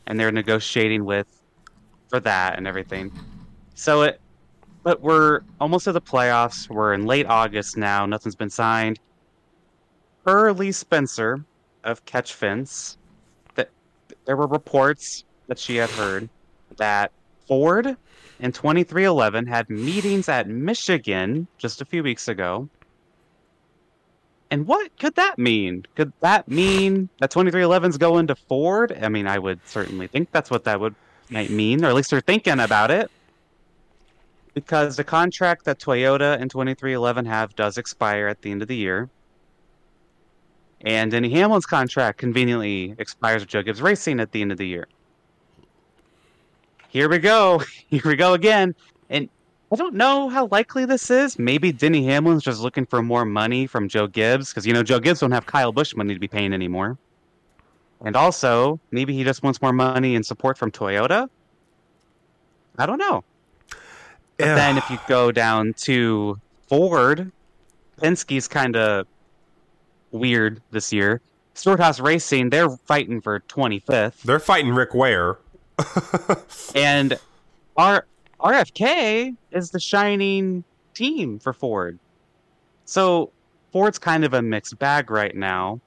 and 0.07 0.21
they're 0.21 0.33
negotiating 0.33 1.05
with 1.05 1.27
for 2.09 2.21
that 2.21 2.57
and 2.57 2.67
everything. 2.67 3.13
So 3.75 4.03
it 4.03 4.21
but 4.83 5.01
we're 5.01 5.41
almost 5.61 5.89
at 5.89 5.95
the 5.95 6.01
playoffs. 6.01 6.69
We're 6.71 6.95
in 6.95 7.07
late 7.07 7.27
august 7.27 7.77
now. 7.77 8.07
Nothing's 8.07 8.37
been 8.37 8.51
signed. 8.51 9.01
Per 10.25 10.53
lee 10.53 10.71
spencer 10.73 11.45
of 11.87 12.05
catch 12.05 12.35
fence 12.35 12.99
that 13.55 13.71
there 14.27 14.37
were 14.37 14.47
reports 14.47 15.25
that 15.47 15.59
she 15.59 15.77
had 15.77 15.91
heard 15.91 16.29
that 16.77 17.13
ford 17.47 17.97
in 18.41 18.53
23XI 18.53 19.49
had 19.49 19.71
meetings 19.71 20.29
at 20.29 20.49
michigan 20.49 21.47
just 21.59 21.81
a 21.81 21.85
few 21.85 22.03
weeks 22.03 22.29
ago 22.29 22.69
and 24.51 24.67
what 24.67 24.97
could 24.99 25.17
that 25.17 25.39
mean? 25.39 25.85
Could 25.97 26.13
that 26.21 26.49
mean 26.49 27.09
that 27.19 27.33
23XI's 27.33 27.99
going 27.99 28.29
to 28.29 28.37
Ford? 28.37 28.97
I 29.03 29.09
mean, 29.09 29.27
I 29.27 29.39
would 29.39 29.61
certainly 29.67 30.07
think 30.07 30.31
that's 30.31 30.51
what 30.51 30.65
that 30.65 30.79
would 30.81 30.95
might 31.31 31.51
mean, 31.51 31.85
or 31.85 31.89
at 31.89 31.95
least 31.95 32.11
they're 32.11 32.21
thinking 32.21 32.61
about 32.61 32.91
it. 32.91 33.11
Because 34.55 34.97
the 34.97 35.05
contract 35.05 35.65
that 35.65 35.79
Toyota 35.79 36.41
and 36.41 36.53
23XI 36.53 37.27
have 37.27 37.55
does 37.57 37.77
expire 37.77 38.29
at 38.29 38.43
the 38.43 38.51
end 38.51 38.63
of 38.63 38.69
the 38.69 38.77
year. 38.77 39.11
And 40.83 41.11
Denny 41.11 41.31
Hamlin's 41.31 41.67
contract 41.67 42.19
conveniently 42.19 42.95
expires 42.99 43.43
with 43.43 43.49
Joe 43.49 43.63
Gibbs 43.63 43.83
Racing 43.83 44.21
at 44.21 44.33
the 44.33 44.43
end 44.43 44.53
of 44.53 44.59
the 44.59 44.67
year. 44.67 44.87
Here 46.89 47.09
we 47.09 47.19
go. 47.19 47.63
Here 47.89 48.03
we 48.05 48.17
go 48.17 48.35
again. 48.35 48.75
And 49.11 49.29
I 49.73 49.77
don't 49.77 49.95
know 49.95 50.29
how 50.29 50.47
likely 50.47 50.85
this 50.85 51.11
is. 51.11 51.39
Maybe 51.39 51.73
Denny 51.73 52.05
Hamlin's 52.07 52.43
just 52.45 52.61
looking 52.61 52.87
for 52.87 53.03
more 53.03 53.25
money 53.25 53.67
from 53.67 53.89
Joe 53.89 54.07
Gibbs 54.07 54.51
because 54.51 54.67
you 54.67 54.73
know 54.73 54.83
Joe 54.83 55.01
Gibbs 55.01 55.21
don't 55.21 55.33
have 55.33 55.47
Kyle 55.47 55.73
Busch 55.73 55.95
money 55.97 56.15
to 56.15 56.21
be 56.21 56.29
paying 56.29 56.53
anymore. 56.53 56.99
And 58.05 58.15
also, 58.15 58.79
maybe 58.91 59.15
he 59.15 59.25
just 59.25 59.43
wants 59.43 59.61
more 59.63 59.73
money 59.73 60.15
and 60.15 60.25
support 60.25 60.59
from 60.59 60.71
Toyota. 60.71 61.29
I 62.79 62.87
don't 62.87 62.99
know. 62.99 63.25
But 64.37 64.47
Yeah. 64.47 64.55
then 64.55 64.77
if 64.79 64.89
you 64.91 64.99
go 65.09 65.33
down 65.33 65.73
to 65.85 66.39
Ford, 66.69 67.33
Penske's 68.01 68.47
kind 68.47 68.77
of 68.77 69.07
weird 70.13 70.61
this 70.71 70.93
year. 70.93 71.21
Stewart 71.55 71.81
Haas 71.81 72.01
Racing, 72.01 72.51
they're 72.51 72.69
fighting 72.71 73.21
for 73.21 73.41
25th. 73.41 74.23
They're 74.23 74.39
fighting 74.39 74.73
Rick 74.73 74.95
Ware. 74.95 75.39
And 76.75 77.19
R- 77.77 78.07
RFK 78.41 79.35
is 79.51 79.71
the 79.71 79.81
shining 79.81 80.65
team 80.95 81.39
for 81.39 81.53
Ford. 81.53 81.99
So 82.85 83.31
Ford's 83.73 83.99
kind 83.99 84.25
of 84.25 84.35
a 84.35 84.43
mixed 84.43 84.79
bag 84.79 85.11
right 85.11 85.35
now. 85.35 85.81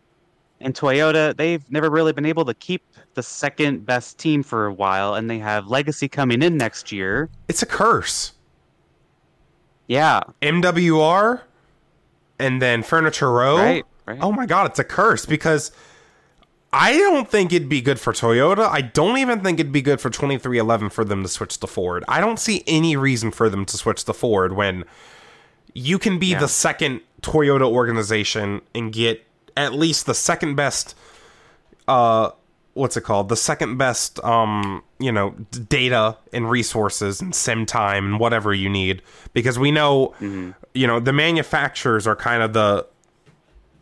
And 0.61 0.73
Toyota, 0.75 1.35
they've 1.37 1.63
never 1.71 1.89
really 1.89 2.11
been 2.13 2.25
able 2.25 2.45
to 2.45 2.53
keep 2.53 2.83
the 3.13 3.23
second 3.23 3.85
best 3.85 4.17
team 4.17 4.43
for 4.43 4.65
a 4.65 4.73
while, 4.73 5.15
and 5.15 5.29
they 5.29 5.39
have 5.39 5.67
Legacy 5.67 6.07
coming 6.09 6.41
in 6.41 6.57
next 6.57 6.91
year. 6.91 7.29
It's 7.47 7.61
a 7.61 7.65
curse. 7.65 8.33
Yeah, 9.87 10.21
MWR 10.41 11.41
and 12.39 12.61
then 12.61 12.83
Furniture 12.83 13.31
Row. 13.31 13.57
right, 13.57 13.85
right. 14.09 14.19
Oh 14.21 14.31
my 14.31 14.45
god, 14.45 14.67
it's 14.69 14.79
a 14.79 14.83
curse 14.83 15.25
because 15.25 15.71
I 16.71 16.93
don't 16.97 17.29
think 17.29 17.51
it'd 17.51 17.69
be 17.69 17.81
good 17.81 17.99
for 17.99 18.13
Toyota. 18.13 18.67
I 18.67 18.81
don't 18.81 19.17
even 19.17 19.41
think 19.41 19.59
it'd 19.59 19.71
be 19.71 19.81
good 19.81 19.99
for 19.99 20.09
23XI 20.09 20.91
for 20.91 21.03
them 21.03 21.23
to 21.23 21.29
switch 21.29 21.57
to 21.59 21.67
Ford. 21.67 22.03
I 22.07 22.21
don't 22.21 22.39
see 22.39 22.63
any 22.67 22.95
reason 22.95 23.31
for 23.31 23.49
them 23.49 23.65
to 23.65 23.77
switch 23.77 24.03
to 24.05 24.13
Ford 24.13 24.53
when 24.55 24.83
you 25.73 25.97
can 25.97 26.19
be 26.19 26.27
Yeah. 26.27 26.39
the 26.39 26.47
second 26.47 27.01
Toyota 27.21 27.65
organization 27.67 28.61
and 28.75 28.91
get 28.93 29.25
at 29.57 29.73
least 29.73 30.05
the 30.05 30.13
second 30.13 30.55
best 30.55 30.95
uh 31.87 32.29
what's 32.75 32.95
it 32.95 33.01
called? 33.01 33.27
The 33.27 33.35
second 33.35 33.77
best, 33.77 34.23
um, 34.23 34.83
you 34.99 35.11
know, 35.11 35.31
d- 35.51 35.59
data 35.67 36.15
and 36.31 36.49
resources 36.49 37.19
and 37.19 37.35
sim 37.35 37.65
time 37.65 38.05
and 38.05 38.19
whatever 38.19 38.53
you 38.53 38.69
need, 38.69 39.01
because 39.33 39.59
we 39.59 39.69
know, 39.71 40.13
you 40.73 40.87
know, 40.87 40.99
the 41.01 41.11
manufacturers 41.11 42.07
are 42.07 42.15
kind 42.15 42.41
of 42.41 42.53
the 42.53 42.85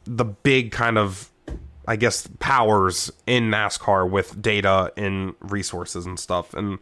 the 0.08 0.26
big 0.26 0.72
kind 0.72 0.98
of, 0.98 1.30
I 1.88 1.96
guess, 1.96 2.28
powers 2.40 3.12
in 3.26 3.50
NASCAR 3.52 4.10
with 4.10 4.42
data 4.42 4.92
and 4.98 5.36
resources 5.42 6.06
and 6.06 6.20
stuff. 6.20 6.54
And 6.54 6.80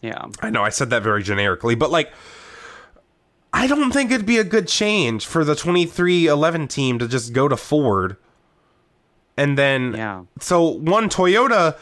Yeah. 0.00 0.24
I 0.40 0.50
know 0.50 0.62
I 0.64 0.70
said 0.70 0.90
that 0.90 1.02
very 1.02 1.22
generically, 1.22 1.74
but 1.74 1.90
like, 1.90 2.12
I 3.52 3.66
don't 3.66 3.92
think 3.92 4.10
it'd 4.10 4.26
be 4.26 4.38
a 4.38 4.44
good 4.44 4.66
change 4.66 5.26
for 5.26 5.44
the 5.44 5.54
23XI 5.54 6.66
team 6.68 6.98
to 6.98 7.06
just 7.06 7.32
go 7.32 7.48
to 7.48 7.56
Ford. 7.56 8.16
And 9.36 9.56
then, 9.58 9.94
Yeah. 9.94 10.22
so 10.40 10.62
one 10.62 11.08
Toyota 11.08 11.76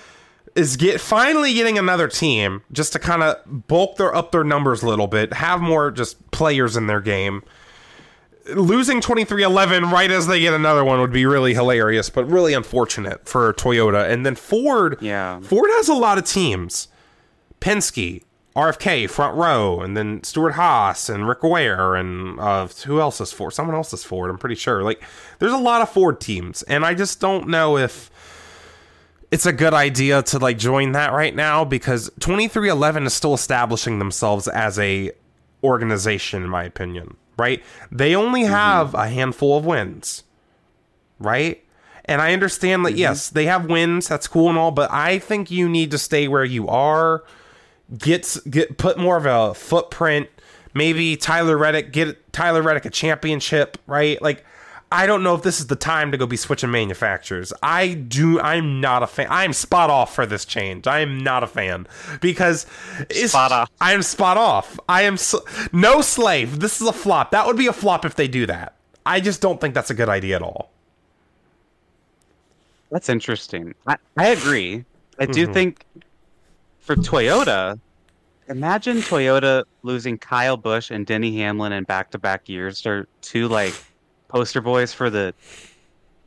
is 0.56 0.77
get 0.77 1.01
finally 1.01 1.55
getting 1.55 1.78
another 1.78 2.09
team 2.09 2.62
just 2.72 2.93
to 2.93 2.98
kind 2.98 3.22
of 3.22 3.36
bulk 3.68 3.97
their 3.97 4.14
up 4.14 4.32
their 4.32 4.43
numbers 4.44 4.82
a 4.82 4.89
little 4.89 5.06
bit, 5.06 5.32
have 5.35 5.60
more 5.60 5.90
just 5.93 6.31
players 6.32 6.77
in 6.77 6.89
their 6.89 7.01
game. 7.01 7.43
Losing 8.55 9.01
23XI 9.01 9.90
right 9.90 10.10
as 10.10 10.27
they 10.27 10.40
get 10.40 10.55
another 10.55 10.85
one 10.85 11.01
would 11.01 11.12
be 11.12 11.27
really 11.27 11.55
hilarious, 11.55 12.10
but 12.10 12.24
really 12.24 12.55
unfortunate 12.55 13.28
for 13.28 13.52
Toyota. 13.55 14.09
And 14.10 14.24
then 14.24 14.35
Ford, 14.35 14.97
Yeah. 15.01 15.40
Ford 15.40 15.70
has 15.74 15.89
a 15.89 15.94
lot 15.94 16.18
of 16.18 16.24
teams. 16.24 16.89
Penske, 17.60 18.22
RFK, 18.56 19.09
front 19.09 19.36
row, 19.36 19.81
and 19.81 19.97
then 19.97 20.22
Stewart 20.24 20.55
Haas 20.55 21.09
and 21.09 21.28
Rick 21.28 21.43
Ware 21.43 21.94
and 21.94 22.40
uh, 22.40 22.66
who 22.86 23.01
else 23.01 23.20
is 23.20 23.32
Ford? 23.32 23.52
Someone 23.52 23.77
else 23.77 23.93
is 23.93 24.02
Ford. 24.02 24.31
I'm 24.31 24.39
pretty 24.39 24.55
sure. 24.56 24.82
Like, 24.82 25.02
there's 25.39 25.52
a 25.52 25.59
lot 25.59 25.82
of 25.82 25.89
Ford 25.90 26.20
teams, 26.20 26.62
and 26.64 26.85
I 26.85 26.94
just 26.94 27.20
don't 27.20 27.48
know 27.48 27.77
if 27.77 28.10
it's 29.31 29.47
a 29.47 29.52
good 29.52 29.74
idea 29.74 30.22
to 30.24 30.39
like 30.39 30.59
join 30.59 30.93
that 30.93 31.12
right 31.12 31.35
now 31.36 31.64
because 31.64 32.10
23XI 32.20 33.06
is 33.06 33.14
still 33.14 33.35
establishing 33.35 33.98
themselves 34.01 34.48
as 34.48 34.78
a 34.78 35.12
organization, 35.62 36.43
in 36.43 36.48
my 36.48 36.64
opinion. 36.64 37.16
Right? 37.40 37.62
They 37.90 38.14
only 38.14 38.42
mm-hmm. 38.42 38.52
have 38.52 38.94
a 38.94 39.08
handful 39.08 39.56
of 39.56 39.64
wins. 39.64 40.24
Right? 41.18 41.64
And 42.04 42.20
I 42.20 42.32
understand 42.32 42.84
that 42.84 42.90
mm-hmm. 42.90 42.98
yes, 42.98 43.30
they 43.30 43.46
have 43.46 43.66
wins, 43.66 44.08
that's 44.08 44.28
cool 44.28 44.48
and 44.48 44.58
all, 44.58 44.72
but 44.72 44.90
I 44.92 45.18
think 45.18 45.50
you 45.50 45.68
need 45.68 45.90
to 45.92 45.98
stay 45.98 46.28
where 46.28 46.44
you 46.44 46.68
are. 46.68 47.24
Get 47.96 48.36
get 48.48 48.78
put 48.78 48.98
more 48.98 49.16
of 49.16 49.26
a 49.26 49.54
footprint. 49.54 50.28
Maybe 50.74 51.16
Tyler 51.16 51.56
Reddick 51.56 51.92
get 51.92 52.32
Tyler 52.32 52.62
Reddick 52.62 52.84
a 52.84 52.90
championship, 52.90 53.78
right? 53.86 54.20
Like 54.20 54.44
I 54.92 55.06
don't 55.06 55.22
know 55.22 55.34
if 55.36 55.42
this 55.42 55.60
is 55.60 55.68
the 55.68 55.76
time 55.76 56.10
to 56.10 56.18
go 56.18 56.26
be 56.26 56.36
switching 56.36 56.70
manufacturers. 56.72 57.52
I 57.62 57.94
do. 57.94 58.40
I'm 58.40 58.80
not 58.80 59.04
a 59.04 59.06
fan. 59.06 59.28
I'm 59.30 59.52
spot 59.52 59.88
off 59.88 60.12
for 60.14 60.26
this 60.26 60.44
change. 60.44 60.88
I 60.88 60.98
am 61.00 61.18
not 61.18 61.44
a 61.44 61.46
fan 61.46 61.86
because 62.20 62.66
it's, 63.08 63.30
Spot 63.32 63.52
off. 63.52 63.70
I 63.80 63.92
am 63.92 64.02
spot 64.02 64.36
off. 64.36 64.80
I 64.88 65.02
am 65.02 65.14
s 65.14 65.34
no 65.72 66.00
slave. 66.00 66.58
This 66.58 66.80
is 66.80 66.88
a 66.88 66.92
flop. 66.92 67.30
That 67.30 67.46
would 67.46 67.56
be 67.56 67.68
a 67.68 67.72
flop 67.72 68.04
if 68.04 68.16
they 68.16 68.26
do 68.26 68.46
that. 68.46 68.74
I 69.06 69.20
just 69.20 69.40
don't 69.40 69.60
think 69.60 69.74
that's 69.74 69.90
a 69.90 69.94
good 69.94 70.08
idea 70.08 70.36
at 70.36 70.42
all. 70.42 70.70
That's 72.90 73.08
interesting. 73.08 73.74
I, 73.86 73.96
I 74.16 74.28
agree. 74.28 74.84
I 75.20 75.26
do 75.26 75.46
Mhm. 75.46 75.52
think 75.54 75.84
for 76.80 76.96
Toyota, 76.96 77.78
imagine 78.48 78.96
Toyota 78.98 79.62
losing 79.84 80.18
Kyle 80.18 80.56
Busch 80.56 80.90
and 80.90 81.06
Denny 81.06 81.36
Hamlin 81.36 81.72
in 81.72 81.84
back 81.84 82.10
to 82.10 82.18
back 82.18 82.48
years. 82.48 82.82
They're 82.82 83.06
two 83.22 83.46
like 83.46 83.74
poster 84.31 84.61
boys 84.61 84.93
for 84.93 85.11
the, 85.11 85.35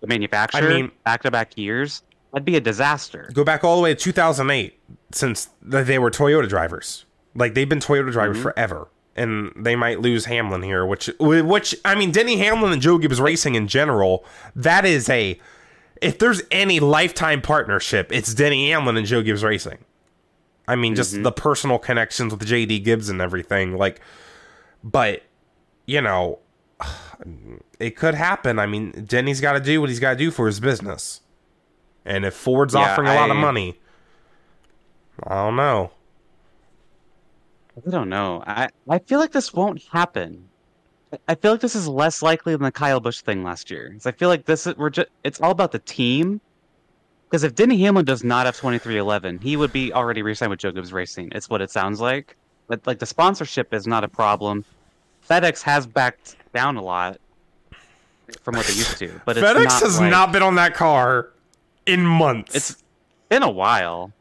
the 0.01 0.07
manufacturer 0.07 0.69
mean- 0.69 0.91
back 1.03 1.23
to 1.23 1.31
back 1.31 1.57
years. 1.57 2.03
That'd 2.31 2.45
be 2.45 2.55
a 2.55 2.61
disaster. 2.61 3.29
Go 3.31 3.43
back 3.43 3.63
all 3.63 3.75
the 3.77 3.83
way 3.83 3.93
to 3.93 3.99
2008 3.99 4.79
since 5.11 5.49
they 5.61 5.99
were 5.99 6.09
Toyota 6.09 6.49
drivers. 6.49 7.05
Like 7.35 7.53
they've 7.53 7.69
been 7.69 7.79
Toyota 7.79 8.11
drivers 8.11 8.37
mm-hmm. 8.37 8.43
forever. 8.43 8.87
And 9.15 9.53
they 9.55 9.75
might 9.75 9.99
lose 9.99 10.25
Hamlin 10.25 10.63
here, 10.63 10.87
which 10.87 11.07
which 11.19 11.75
I 11.85 11.93
mean 11.93 12.09
Denny 12.09 12.37
Hamlin 12.37 12.73
and 12.73 12.81
Joe 12.81 12.97
Gibbs 12.97 13.21
Racing 13.21 13.53
in 13.53 13.67
general, 13.67 14.25
that 14.55 14.85
is 14.85 15.07
a 15.07 15.39
if 16.01 16.17
there's 16.17 16.41
any 16.49 16.79
lifetime 16.79 17.39
partnership, 17.39 18.11
it's 18.11 18.33
Denny 18.33 18.71
Hamlin 18.71 18.97
and 18.97 19.05
Joe 19.05 19.21
Gibbs 19.21 19.43
Racing. 19.43 19.77
I 20.67 20.75
mean, 20.75 20.95
just 20.95 21.13
mm-hmm. 21.13 21.23
the 21.23 21.31
personal 21.31 21.77
connections 21.77 22.33
with 22.33 22.47
JD 22.47 22.83
Gibbs 22.83 23.09
and 23.09 23.21
everything. 23.21 23.77
Like, 23.77 24.01
but 24.83 25.21
you 25.85 26.01
know, 26.01 26.39
it 27.79 27.91
could 27.95 28.13
happen. 28.15 28.59
I 28.59 28.65
mean, 28.65 28.91
Denny's 29.05 29.41
got 29.41 29.53
to 29.53 29.59
do 29.59 29.79
what 29.81 29.89
he's 29.89 29.99
got 29.99 30.11
to 30.11 30.15
do 30.17 30.31
for 30.31 30.45
his 30.47 30.59
business. 30.59 31.21
And 32.05 32.25
if 32.25 32.33
Ford's 32.33 32.73
Yeah, 32.73 32.81
offering 32.81 33.07
a 33.07 33.15
lot 33.15 33.29
of 33.31 33.37
money, 33.37 33.79
I 35.23 35.35
don't 35.35 35.55
know. 35.55 35.91
I 37.85 37.89
don't 37.89 38.09
know. 38.09 38.43
I, 38.45 38.69
I 38.89 38.99
feel 38.99 39.19
like 39.19 39.31
this 39.31 39.53
won't 39.53 39.81
happen. 39.91 40.47
I- 41.11 41.17
I 41.29 41.35
feel 41.35 41.51
like 41.51 41.61
this 41.61 41.75
is 41.75 41.87
less 41.87 42.21
likely 42.21 42.53
than 42.53 42.63
the 42.63 42.71
Kyle 42.71 42.99
Busch 42.99 43.21
thing 43.21 43.43
last 43.43 43.69
year. 43.71 43.91
'Cause 43.91 44.05
I 44.07 44.11
feel 44.11 44.29
like 44.29 44.45
this 44.45 44.65
is 44.67 44.75
we're 44.77 44.89
just 44.89 45.09
it's 45.23 45.39
all 45.39 45.51
about 45.51 45.71
the 45.71 45.79
team. 45.79 46.41
Because 47.29 47.43
if 47.43 47.55
Denny 47.55 47.79
Hamlin 47.81 48.05
does 48.05 48.23
not 48.23 48.45
have 48.47 48.57
twenty 48.57 48.77
three 48.79 48.97
eleven, 48.97 49.37
he 49.39 49.55
would 49.55 49.71
be 49.71 49.93
already 49.93 50.21
re-signed 50.23 50.49
with 50.49 50.59
Joe 50.59 50.71
Gibbs 50.71 50.91
Racing. 50.93 51.29
It's 51.33 51.49
what 51.49 51.61
it 51.61 51.69
sounds 51.71 51.99
like. 52.01 52.35
But 52.67 52.85
like 52.87 52.99
the 52.99 53.05
sponsorship 53.05 53.73
is 53.73 53.85
not 53.87 54.03
a 54.03 54.07
problem. 54.07 54.65
FedEx 55.29 55.61
has 55.63 55.85
backed 55.87 56.35
down 56.53 56.77
a 56.77 56.81
lot 56.83 57.17
from 58.41 58.55
what 58.55 58.65
they 58.65 58.73
used 58.73 58.97
to, 58.99 59.19
but 59.25 59.35
FedEx 59.37 59.63
not 59.65 59.81
has 59.83 59.99
like- 59.99 60.11
not 60.11 60.31
been 60.31 60.41
on 60.43 60.55
that 60.55 60.73
car 60.73 61.29
in 61.85 62.05
months. 62.05 62.55
It's 62.55 62.83
been 63.29 63.43
a 63.43 63.49
while. 63.51 64.11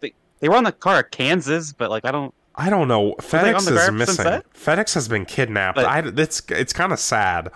They 0.00 0.12
they 0.40 0.48
were 0.48 0.56
on 0.56 0.64
the 0.64 0.72
car 0.72 0.98
at 0.98 1.10
Kansas, 1.10 1.72
but 1.72 1.90
like 1.90 2.04
I 2.04 2.10
don't. 2.10 2.32
I 2.54 2.68
don't 2.68 2.88
know. 2.88 3.14
FedEx 3.20 3.70
is 3.70 3.90
missing. 3.92 4.24
FedEx 4.54 4.94
has 4.94 5.08
been 5.08 5.24
kidnapped. 5.24 5.76
But- 5.76 5.86
I, 5.86 5.98
it's 6.20 6.42
it's 6.48 6.72
kind 6.72 6.92
of 6.92 6.98
sad. 6.98 7.50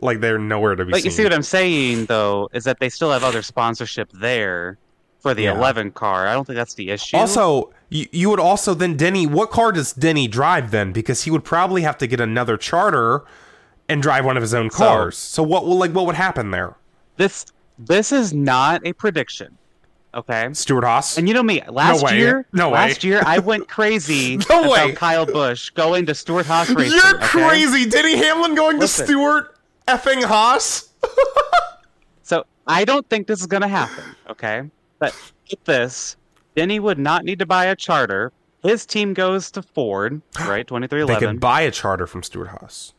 Like 0.00 0.20
they're 0.20 0.38
nowhere 0.38 0.74
to 0.74 0.84
be 0.84 0.90
But 0.90 0.98
seen. 1.00 1.04
you 1.06 1.10
see 1.12 1.22
what 1.22 1.32
I'm 1.32 1.42
saying, 1.42 2.06
though, 2.06 2.48
is 2.52 2.64
that 2.64 2.78
they 2.80 2.88
still 2.88 3.10
have 3.12 3.24
other 3.24 3.42
sponsorship 3.42 4.10
there 4.12 4.76
for 5.20 5.32
the 5.34 5.44
Yeah. 5.44 5.54
11 5.56 5.92
car. 5.92 6.26
I 6.26 6.34
don't 6.34 6.44
think 6.44 6.56
that's 6.56 6.74
the 6.74 6.90
issue. 6.90 7.16
Also, 7.16 7.72
you, 7.88 8.06
you 8.12 8.28
would 8.28 8.40
also 8.40 8.74
then 8.74 8.96
Denny. 8.96 9.26
What 9.26 9.50
car 9.50 9.72
does 9.72 9.92
Denny 9.92 10.26
drive 10.28 10.72
then? 10.72 10.92
Because 10.92 11.22
he 11.24 11.30
would 11.30 11.44
probably 11.44 11.82
have 11.82 11.96
to 11.98 12.06
get 12.06 12.20
another 12.20 12.56
charter 12.56 13.24
and 13.88 14.02
drive 14.02 14.24
one 14.24 14.36
of 14.36 14.42
his 14.42 14.54
own 14.54 14.70
cars. 14.70 15.16
So, 15.16 15.42
what 15.42 15.64
will 15.66 15.76
like 15.78 15.92
what 15.92 16.06
would 16.06 16.14
happen 16.16 16.50
there? 16.50 16.76
this 17.16 17.46
this 17.78 18.12
is 18.12 18.32
not 18.32 18.84
a 18.86 18.92
prediction, 18.92 19.56
okay? 20.14 20.48
Stewart 20.52 20.84
Haas. 20.84 21.16
And 21.18 21.26
you 21.28 21.34
know 21.34 21.42
me, 21.42 21.62
last 21.68 22.02
way. 22.04 22.18
year, 22.18 22.46
No 22.52 22.68
way. 22.68 22.74
last 22.74 23.04
year 23.04 23.22
I 23.26 23.38
went 23.40 23.68
crazy 23.68 24.36
No 24.50 24.60
about 24.64 24.70
way. 24.70 24.92
Kyle 24.92 25.26
Busch 25.26 25.70
going 25.70 26.06
to 26.06 26.14
Stewart 26.14 26.46
Haas 26.46 26.70
Racing. 26.70 26.96
You're 26.98 27.16
okay? 27.16 27.26
crazy, 27.26 27.88
Denny 27.90 28.16
Hamlin 28.16 28.54
going 28.54 28.78
Listen. 28.78 29.06
to 29.06 29.12
Stewart 29.12 29.56
effing 29.88 30.22
Haas. 30.24 30.90
So 32.22 32.44
I 32.66 32.84
don't 32.86 33.06
think 33.10 33.26
this 33.26 33.40
is 33.40 33.46
going 33.46 33.60
to 33.60 33.68
happen, 33.68 34.02
okay? 34.30 34.62
But 34.98 35.14
get 35.46 35.62
this, 35.66 36.16
Denny 36.56 36.80
would 36.80 36.98
not 36.98 37.24
need 37.24 37.38
to 37.40 37.46
buy 37.46 37.66
a 37.66 37.76
charter. 37.76 38.32
His 38.62 38.86
team 38.86 39.12
goes 39.12 39.50
to 39.50 39.60
Ford, 39.62 40.22
right? 40.40 40.66
Twenty 40.66 40.86
three 40.86 41.02
eleven. 41.02 41.20
They 41.20 41.26
23XI. 41.26 41.30
could 41.32 41.40
buy 41.40 41.60
a 41.62 41.70
charter 41.70 42.06
from 42.06 42.22
Stewart 42.22 42.48
Haas. 42.48 42.94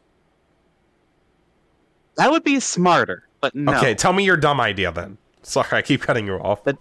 That 2.18 2.32
would 2.32 2.44
be 2.44 2.60
smarter, 2.60 3.28
but 3.42 3.54
no. 3.56 3.74
Okay, 3.76 3.94
tell 3.94 4.14
me 4.14 4.24
your 4.24 4.38
dumb 4.38 4.62
idea 4.62 4.92
then. 4.92 5.18
Sorry, 5.44 5.68
I 5.72 5.82
keep 5.82 6.02
cutting 6.02 6.26
you 6.26 6.36
off. 6.36 6.64
But 6.64 6.78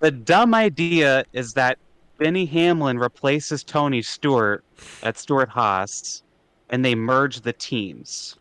the 0.00 0.10
dumb 0.10 0.54
idea 0.54 1.24
is 1.32 1.54
that 1.54 1.78
Benny 2.18 2.46
Hamlin 2.46 2.98
replaces 2.98 3.64
Tony 3.64 4.02
Stewart 4.02 4.64
at 5.02 5.16
Stewart 5.16 5.48
Haas, 5.48 6.22
and 6.70 6.84
they 6.84 6.94
merge 6.94 7.40
the 7.40 7.52
teams, 7.52 8.36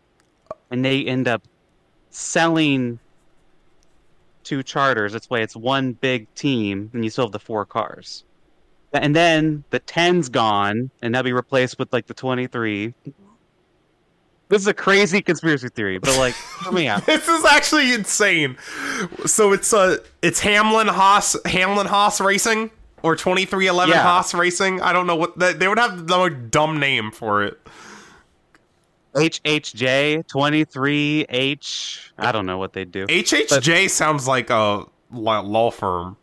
and 0.71 0.83
they 0.83 1.05
end 1.05 1.27
up 1.27 1.43
selling 2.09 2.99
two 4.43 4.63
charters. 4.63 5.13
That's 5.13 5.29
why 5.29 5.39
it's 5.39 5.55
one 5.55 5.93
big 5.93 6.33
team, 6.35 6.89
and 6.93 7.03
you 7.03 7.09
still 7.09 7.25
have 7.25 7.31
the 7.31 7.39
four 7.39 7.65
cars. 7.65 8.23
And 8.93 9.15
then 9.15 9.63
the 9.71 9.79
10's 9.79 10.29
gone, 10.29 10.91
and 11.01 11.15
that'll 11.15 11.23
be 11.23 11.33
replaced 11.33 11.79
with 11.79 11.91
like 11.91 12.05
the 12.05 12.13
23. 12.13 12.93
This 14.53 14.61
is 14.61 14.67
a 14.67 14.73
crazy 14.75 15.19
conspiracy 15.23 15.69
theory, 15.69 15.97
but 15.97 16.15
like, 16.19 16.35
hear 16.63 16.71
me 16.71 16.87
out. 16.87 17.07
this 17.07 17.27
is 17.27 17.43
actually 17.43 17.91
insane. 17.91 18.55
So 19.25 19.51
it's 19.51 19.73
uh 19.73 19.97
it's 20.21 20.39
Hamlin 20.41 20.85
Haas 20.85 21.35
Hamlin 21.45 21.87
Haas 21.87 22.21
Racing 22.21 22.69
or 23.01 23.15
23XI 23.15 23.87
Yeah. 23.87 24.03
Haas 24.03 24.35
Racing. 24.35 24.79
I 24.79 24.93
don't 24.93 25.07
know 25.07 25.15
what 25.15 25.39
they, 25.39 25.53
they 25.53 25.67
would 25.67 25.79
have 25.79 26.05
the 26.05 26.29
dumb 26.29 26.79
name 26.79 27.09
for 27.09 27.43
it. 27.43 27.59
HHJ 29.15 30.27
23H. 30.27 32.11
I 32.19 32.31
don't 32.31 32.45
know 32.45 32.59
what 32.59 32.73
they 32.73 32.85
do. 32.85 33.07
HHJ 33.07 33.89
sounds 33.89 34.27
like 34.27 34.51
a 34.51 34.85
law 35.11 35.39
law 35.39 35.71
firm. 35.71 36.15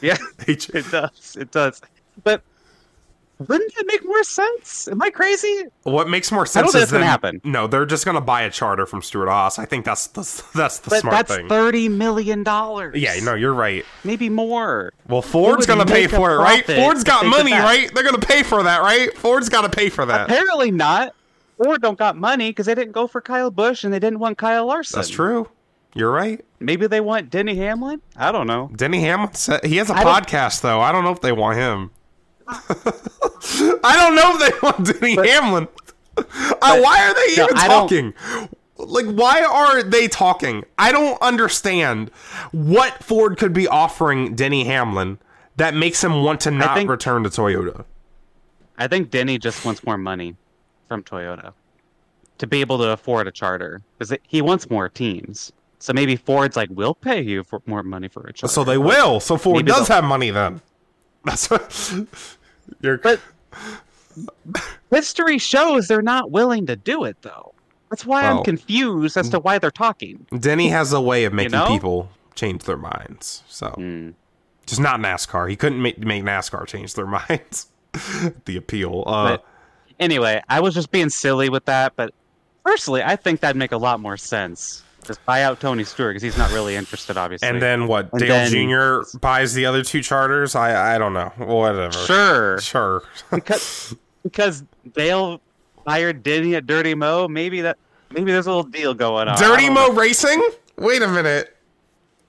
Yeah, 0.00 0.18
it 0.46 0.68
does. 0.92 1.36
It 1.36 1.50
does. 1.50 1.80
But 2.22 2.42
Wouldn't 3.46 3.72
it 3.76 3.86
make 3.86 4.04
more 4.04 4.24
sense? 4.24 4.88
Am 4.88 5.00
I 5.00 5.10
crazy? 5.10 5.62
What 5.84 6.08
makes 6.08 6.32
more 6.32 6.40
I 6.40 6.42
don't 6.42 6.48
sense 6.48 6.72
think 6.72 6.82
is 6.84 6.90
that's 6.90 6.92
gonna 6.92 7.04
happen. 7.06 7.40
No, 7.44 7.66
they're 7.68 7.86
just 7.86 8.04
gonna 8.04 8.20
buy 8.20 8.42
a 8.42 8.50
charter 8.50 8.84
from 8.84 9.00
Stewart 9.00 9.28
Haas. 9.28 9.58
I 9.60 9.64
think 9.64 9.84
that's 9.84 10.08
the 10.08 10.22
that's 10.56 10.80
the 10.80 10.90
But 10.90 11.00
smart 11.00 11.12
that's 11.14 11.36
thing. 11.36 11.48
thirty 11.48 11.88
million 11.88 12.42
dollars. 12.42 12.96
yeah, 12.96 13.14
no, 13.22 13.34
you're 13.34 13.54
right. 13.54 13.84
maybe 14.02 14.28
more. 14.28 14.92
Well, 15.08 15.22
Ford's 15.22 15.66
gonna 15.66 15.86
pay 15.86 16.08
for 16.08 16.32
it, 16.34 16.38
right? 16.38 16.64
Ford's 16.66 17.04
got 17.04 17.26
money, 17.26 17.52
right? 17.52 17.88
They're 17.94 18.04
gonna 18.04 18.18
pay 18.18 18.42
for 18.42 18.62
that, 18.64 18.82
right? 18.82 19.16
Ford's 19.16 19.48
got 19.48 19.62
to 19.62 19.68
pay 19.70 19.88
for 19.88 20.04
that. 20.06 20.28
Apparently 20.28 20.70
not. 20.70 21.14
Ford 21.62 21.80
don't 21.82 21.98
got 21.98 22.16
money 22.16 22.50
because 22.50 22.66
they 22.66 22.74
didn't 22.74 22.92
go 22.92 23.06
for 23.06 23.20
Kyle 23.20 23.50
Busch 23.50 23.82
and 23.84 23.92
they 23.92 23.98
didn't 23.98 24.18
want 24.20 24.38
Kyle 24.38 24.66
Larson. 24.66 24.98
That's 24.98 25.08
true. 25.08 25.48
You're 25.94 26.10
right. 26.12 26.44
Maybe 26.60 26.86
they 26.86 27.00
want 27.00 27.30
Denny 27.30 27.56
Hamlin. 27.56 28.00
I 28.16 28.30
don't 28.30 28.46
know. 28.46 28.70
Denny 28.76 29.00
Hamlin 29.00 29.30
he 29.64 29.76
has 29.78 29.90
a 29.90 29.94
I 29.96 30.04
podcast 30.04 30.60
though. 30.60 30.80
I 30.80 30.92
don't 30.92 31.02
know 31.04 31.10
if 31.12 31.20
they 31.20 31.32
want 31.32 31.56
him. 31.56 31.90
I 33.84 33.94
don't 33.96 34.14
know 34.14 34.34
if 34.34 34.40
they 34.40 34.58
want 34.62 35.00
Denny 35.00 35.28
Hamlin. 35.28 35.68
Uh, 36.16 36.80
why 36.80 37.06
are 37.06 37.14
they 37.14 37.36
no, 37.36 37.44
even 37.44 37.58
I 37.58 37.68
talking? 37.68 38.14
Like, 38.78 39.06
why 39.06 39.42
are 39.42 39.82
they 39.82 40.08
talking? 40.08 40.64
I 40.78 40.90
don't 40.92 41.20
understand 41.20 42.10
what 42.52 43.02
Ford 43.04 43.36
could 43.36 43.52
be 43.52 43.68
offering 43.68 44.34
Denny 44.34 44.64
Hamlin 44.64 45.18
that 45.56 45.74
makes 45.74 46.02
him 46.02 46.22
want 46.22 46.40
to 46.42 46.50
not 46.50 46.76
think- 46.76 46.88
return 46.88 47.22
to 47.24 47.28
Toyota. 47.28 47.84
I 48.78 48.86
think 48.86 49.10
Denny 49.10 49.38
just 49.38 49.64
wants 49.64 49.84
more 49.84 49.98
money 49.98 50.36
from 50.86 51.02
Toyota 51.02 51.52
to 52.38 52.46
be 52.46 52.60
able 52.60 52.78
to 52.78 52.90
afford 52.90 53.26
a 53.26 53.32
charter 53.32 53.82
because 53.98 54.16
he 54.26 54.40
wants 54.40 54.70
more 54.70 54.88
teams. 54.88 55.52
So 55.80 55.92
maybe 55.92 56.16
Ford's 56.16 56.56
like, 56.56 56.70
we'll 56.72 56.94
pay 56.94 57.20
you 57.20 57.42
for 57.44 57.60
more 57.66 57.82
money 57.82 58.08
for 58.08 58.22
a 58.22 58.32
charter. 58.32 58.52
So 58.52 58.64
they 58.64 58.78
will. 58.78 59.20
So 59.20 59.36
Ford 59.36 59.56
Maybe 59.56 59.72
does 59.72 59.88
have 59.88 60.04
money 60.04 60.30
then. 60.30 60.60
That's 61.24 61.50
what. 61.50 62.06
You're, 62.80 62.98
But 62.98 63.20
history 64.90 65.38
shows 65.38 65.88
they're 65.88 66.02
not 66.02 66.30
willing 66.30 66.66
to 66.66 66.76
do 66.76 67.04
it 67.04 67.16
though. 67.22 67.54
That's 67.90 68.04
why 68.04 68.22
Well- 68.22 68.38
I'm 68.38 68.44
confused 68.44 69.16
as 69.16 69.28
to 69.30 69.38
why 69.38 69.58
they're 69.58 69.70
talking. 69.70 70.26
Denny 70.38 70.68
has 70.68 70.92
a 70.92 71.00
way 71.00 71.24
of 71.24 71.32
making 71.32 71.52
know? 71.52 71.66
people 71.68 72.10
change 72.34 72.64
their 72.64 72.76
minds. 72.76 73.42
So 73.48 73.68
Hmm. 73.70 74.10
just 74.66 74.80
not 74.80 75.00
NASCAR. 75.00 75.48
He 75.48 75.56
couldn't 75.56 75.80
make, 75.80 75.98
make 75.98 76.22
NASCAR 76.24 76.66
change 76.66 76.94
their 76.94 77.06
minds. 77.28 77.68
the 78.44 78.56
appeal. 78.56 79.04
Uh, 79.06 79.30
But 79.38 79.44
anyway, 79.98 80.42
I 80.48 80.60
was 80.60 80.74
just 80.74 80.90
being 80.90 81.08
silly 81.08 81.48
with 81.48 81.64
that, 81.64 81.94
but 81.96 82.12
personally, 82.64 83.02
I 83.02 83.16
think 83.16 83.40
that'd 83.40 83.56
make 83.56 83.72
a 83.72 83.78
lot 83.78 83.98
more 84.00 84.16
sense. 84.18 84.82
Just 85.08 85.24
buy 85.24 85.42
out 85.42 85.58
Tony 85.58 85.82
Stewart 85.84 86.10
because 86.10 86.22
he's 86.22 86.38
not 86.38 86.52
really 86.52 86.76
interested, 86.76 87.16
obviously. 87.16 87.48
and 87.48 87.60
then 87.60 87.86
what? 87.88 88.10
And 88.12 88.20
Dale 88.20 88.28
then- 88.50 89.02
Jr. 89.04 89.18
buys 89.18 89.54
the 89.54 89.66
other 89.66 89.82
two 89.82 90.02
charters. 90.02 90.54
I 90.54 90.94
I 90.94 90.98
don't 90.98 91.14
know. 91.14 91.32
Whatever. 91.38 91.90
sure, 91.92 92.60
Sure. 92.60 93.02
because 93.32 93.96
because 94.22 94.62
Dale 94.94 95.40
hired 95.86 96.22
Denny 96.22 96.54
at 96.54 96.66
Dirty 96.66 96.94
Mo. 96.94 97.26
Maybe 97.26 97.62
that 97.62 97.78
maybe 98.10 98.30
there's 98.30 98.46
a 98.46 98.50
little 98.50 98.70
deal 98.70 98.92
going 98.94 99.26
on. 99.28 99.38
Dirty 99.38 99.68
Mo 99.70 99.88
know. 99.88 99.92
Racing. 99.94 100.46
Wait 100.76 101.02
a 101.02 101.08
minute. 101.08 101.56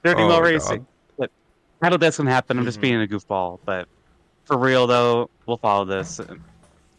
Dirty 0.03 0.21
Oh, 0.23 0.27
Mo 0.29 0.35
God. 0.37 0.43
Racing. 0.43 0.87
But 1.17 1.29
I 1.81 1.89
don't 1.89 1.99
think 1.99 2.01
that's 2.07 2.17
gonna 2.17 2.31
happen. 2.31 2.57
I'm 2.57 2.65
just 2.65 2.77
Mhm. 2.79 2.81
being 2.81 3.01
a 3.03 3.07
goofball. 3.07 3.59
But 3.65 3.87
for 4.45 4.57
real 4.57 4.87
though, 4.87 5.29
we'll 5.45 5.57
follow 5.57 5.83
this. 5.85 6.19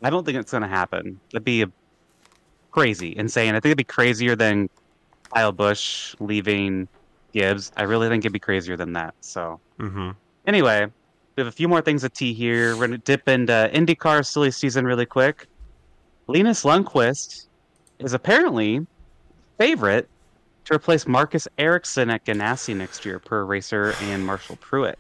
I 0.03 0.11
don't 0.11 0.25
think 0.27 0.37
it's 0.37 0.53
gonna 0.53 0.69
happen. 0.69 1.19
That'd 1.33 1.45
be 1.45 1.63
a 1.63 1.71
crazy, 2.71 3.17
insane. 3.17 3.51
I 3.55 3.61
think 3.61 3.67
it'd 3.71 3.79
be 3.79 3.85
crazier 3.85 4.37
than 4.37 4.69
Kyle 5.35 5.53
Busch 5.53 6.15
leaving 6.21 6.89
Gibbs. 7.33 7.73
I 7.77 7.83
really 7.85 8.09
think 8.09 8.23
it'd 8.23 8.33
be 8.33 8.39
crazier 8.39 8.77
than 8.77 8.93
that. 8.95 9.15
So 9.21 9.61
hmm 9.79 10.11
anyway, 10.47 10.87
we 11.37 11.41
have 11.41 11.47
a 11.47 11.53
few 11.53 11.69
more 11.69 11.81
things 11.81 12.03
to 12.03 12.09
tea 12.09 12.33
here. 12.33 12.77
We're 12.77 12.87
gonna 12.89 12.99
dip 12.99 13.29
into 13.29 13.71
IndyCar 13.73 14.27
silly 14.27 14.51
season 14.51 14.85
really 14.85 15.07
quick. 15.07 15.47
Linus 16.27 16.65
Lundqvist 16.65 17.47
is 17.99 18.13
apparently 18.13 18.87
favorite 19.59 20.09
to 20.67 20.75
replace 20.75 21.07
Marcus 21.07 21.49
Ericsson 21.59 22.11
at 22.11 22.25
Ganassi 22.25 22.77
next 22.77 23.05
year 23.05 23.19
per 23.19 23.45
racer 23.45 23.95
and 24.03 24.25
Marshall 24.25 24.57
Pruett. 24.57 24.95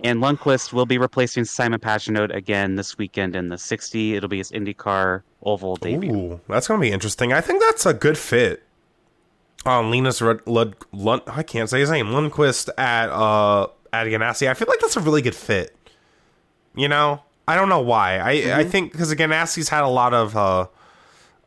And 0.00 0.20
Lundqvist 0.20 0.72
will 0.72 0.84
be 0.84 0.98
replacing 0.98 1.44
Simon 1.44 1.80
Pagenaud 1.80 2.34
again 2.34 2.76
this 2.76 2.98
weekend 2.98 3.34
in 3.34 3.48
the 3.48 3.56
60. 3.56 4.14
It'll 4.14 4.28
be 4.28 4.38
his 4.38 4.50
IndyCar 4.52 5.22
oval 5.42 5.76
debut. 5.76 6.12
Ooh, 6.14 6.40
that's 6.48 6.68
gonna 6.68 6.80
be 6.80 6.92
interesting. 6.92 7.32
I 7.32 7.40
think 7.40 7.62
that's 7.62 7.86
a 7.86 7.94
good 7.94 8.18
fit. 8.18 8.65
Um, 9.66 9.90
Linus 9.90 10.22
Rud- 10.22 10.46
Lud- 10.46 10.76
Lund- 10.92 11.22
I 11.26 11.42
can't 11.42 11.68
say 11.68 11.80
his 11.80 11.90
name. 11.90 12.06
Lundqvist 12.06 12.68
at 12.78 13.08
uh 13.10 13.66
at 13.92 14.06
Ganassi. 14.06 14.48
I 14.48 14.54
feel 14.54 14.68
like 14.68 14.78
that's 14.80 14.96
a 14.96 15.00
really 15.00 15.22
good 15.22 15.34
fit. 15.34 15.74
You 16.74 16.88
know, 16.88 17.22
I 17.48 17.56
don't 17.56 17.68
know 17.68 17.80
why. 17.80 18.18
I 18.18 18.30
I 18.30 18.34
Mm-hmm. 18.36 18.70
think 18.70 18.92
because 18.92 19.12
Ganassi's 19.14 19.68
had 19.68 19.82
a 19.82 19.88
lot 19.88 20.14
of 20.14 20.36
uh 20.36 20.66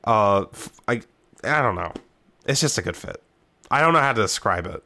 uh 0.04 0.46
f- 0.54 0.70
I 0.88 1.02
I 1.44 1.62
don't 1.62 1.76
know. 1.76 1.94
It's 2.46 2.60
just 2.62 2.78
a 2.78 2.82
good 2.82 2.98
fit. 2.98 3.22
I 3.72 3.82
don't 3.82 3.94
know 3.94 4.00
how 4.00 4.14
to 4.14 4.22
describe 4.22 4.66
it. 4.66 4.84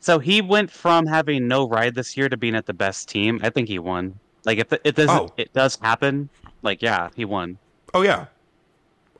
So 0.00 0.18
he 0.18 0.40
went 0.40 0.70
from 0.70 1.06
having 1.06 1.46
no 1.48 1.68
ride 1.68 1.94
this 1.94 2.16
year 2.16 2.28
to 2.28 2.36
being 2.36 2.54
at 2.54 2.66
the 2.66 2.72
best 2.74 3.08
team. 3.08 3.40
I 3.42 3.50
think 3.50 3.68
he 3.68 3.78
won. 3.78 4.18
Like 4.44 4.58
if 4.58 4.72
it 4.72 4.94
doesn't, 4.94 5.10
Oh. 5.10 5.28
it 5.36 5.52
does 5.52 5.76
happen. 5.76 6.28
Like 6.62 6.80
yeah, 6.82 7.10
he 7.14 7.24
won. 7.24 7.58
Oh 7.94 8.02
yeah. 8.02 8.26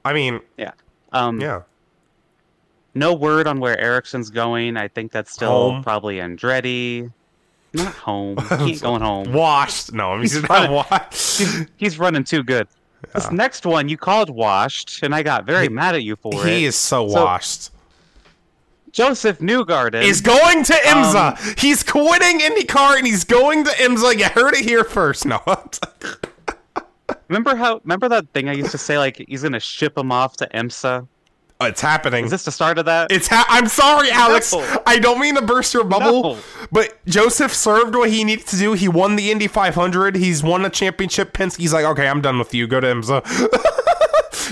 I 0.05 0.13
mean, 0.13 0.41
Um, 1.13 1.41
yeah. 1.41 1.63
No 2.97 3.13
word 3.15 3.47
on 3.47 3.61
where 3.61 3.79
Ericsson's 3.79 4.31
going. 4.31 4.77
I 4.77 4.89
think 4.89 5.13
that's 5.13 5.31
still 5.31 5.51
Home. 5.73 5.83
probably 5.85 6.17
Andretti. 6.17 7.13
Not 7.75 7.93
home. 7.95 8.39
He 8.61 8.73
ain't 8.73 8.81
going 8.89 9.03
home. 9.03 9.33
Washed. 9.33 9.93
No, 9.93 10.13
I 10.13 10.15
mean, 10.15 10.23
he's 10.23 10.33
He's 10.33 10.43
not 10.43 10.51
running- 10.51 10.73
washed. 10.73 11.39
He's, 11.39 11.67
he's 11.77 11.99
running 11.99 12.25
too 12.25 12.43
good. 12.43 12.67
This 13.15 13.31
next 13.31 13.67
one 13.67 13.89
you 13.91 13.97
called 13.99 14.31
washed, 14.31 15.03
and 15.03 15.15
I 15.15 15.23
got 15.23 15.45
very 15.45 15.69
mad 15.69 15.95
at 15.95 16.03
you 16.03 16.17
for 16.17 16.33
it. 16.35 16.47
He 16.49 16.65
is 16.65 16.75
so, 16.75 17.07
So- 17.09 17.25
washed. 17.25 17.71
Josef 18.93 19.41
Newgarden 19.41 20.03
is 20.03 20.23
going 20.23 20.65
to 20.65 20.73
IMSA. 20.73 21.39
Um, 21.39 21.55
he's 21.59 21.83
quitting 21.83 22.41
IndyCar 22.41 22.97
and 22.97 23.07
he's 23.07 23.25
going 23.25 23.63
to 23.65 23.71
IMSA. 23.73 24.19
You 24.19 24.25
heard 24.25 24.55
it 24.55 24.65
here 24.65 24.85
first. 24.85 25.27
No. 25.27 25.43
Remember 27.29 27.55
how? 27.55 27.81
Remember 27.85 28.09
that 28.09 28.27
thing 28.33 28.49
I 28.49 28.53
used 28.55 28.71
to 28.71 28.79
say? 28.79 28.97
Like 28.97 29.23
he's 29.29 29.43
gonna 29.43 29.61
ship 29.61 29.99
him 29.99 30.11
off 30.13 30.39
to 30.39 30.49
IMSA. 30.55 31.07
It's 31.59 31.81
happening. 31.81 32.27
Is 32.27 32.31
this 32.31 32.45
the 32.45 32.51
start 32.51 32.79
of 32.79 32.85
that? 32.85 33.11
It's 33.11 33.29
ha- 33.29 33.47
I'm 33.49 33.67
sorry, 33.67 34.11
Alex. 34.11 34.53
No. 34.53 34.83
I 34.87 34.99
don't 34.99 35.19
mean 35.21 35.37
to 35.37 35.43
burst 35.43 35.73
your 35.73 35.85
bubble, 35.85 36.35
No. 36.35 36.39
but 36.71 36.99
Josef 37.07 37.55
served 37.55 37.95
what 37.95 38.11
he 38.11 38.25
needed 38.25 38.47
to 38.49 38.57
do. 38.59 38.75
He 38.75 38.89
won 38.89 39.17
the 39.17 39.31
Indy 39.31 39.47
500. 39.47 40.17
He's 40.17 40.43
won 40.43 40.67
a 40.67 40.71
championship. 40.71 41.33
Penske's 41.33 41.73
like, 41.73 41.87
okay, 41.87 42.09
I'm 42.09 42.21
done 42.21 42.39
with 42.39 42.53
you. 42.53 42.67
Go 42.67 42.81
to 42.81 42.87
IMSA. 42.87 43.25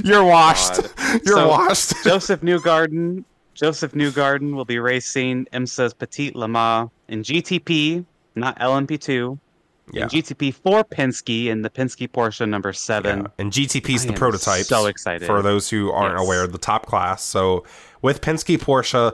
You're 0.04 0.24
washed. 0.24 0.76
God. 0.76 0.90
You're 1.26 1.36
So, 1.36 1.48
washed. 1.48 1.92
Josef 2.04 2.40
Newgarden. 2.40 3.24
Josef 3.52 3.92
Newgarden 3.92 4.54
will 4.54 4.64
be 4.64 4.78
racing 4.78 5.46
IMSA's 5.52 5.94
Petit 5.94 6.32
Le 6.34 6.48
Mans 6.48 6.90
in 7.08 7.22
GTP, 7.22 8.04
not 8.34 8.58
LMP2. 8.58 9.38
Yeah. 9.92 10.04
In 10.04 10.08
GTP 10.08 10.54
for 10.54 10.82
Penske 10.82 11.46
in 11.46 11.62
the 11.62 11.70
Penske 11.70 12.08
Porsche 12.10 12.48
number 12.48 12.72
seven. 12.72 13.20
Yeah, 13.20 13.26
And 13.38 13.52
GTP's 13.52 14.04
I 14.04 14.08
the 14.08 14.12
prototype. 14.14 14.64
so 14.64 14.86
excited. 14.86 15.26
For 15.26 15.42
those 15.42 15.68
who 15.68 15.90
aren't 15.92 16.18
Yes. 16.18 16.26
aware, 16.26 16.46
the 16.46 16.58
top 16.58 16.86
class. 16.86 17.22
So 17.22 17.64
with 18.02 18.20
Penske 18.22 18.56
Porsche, 18.58 19.12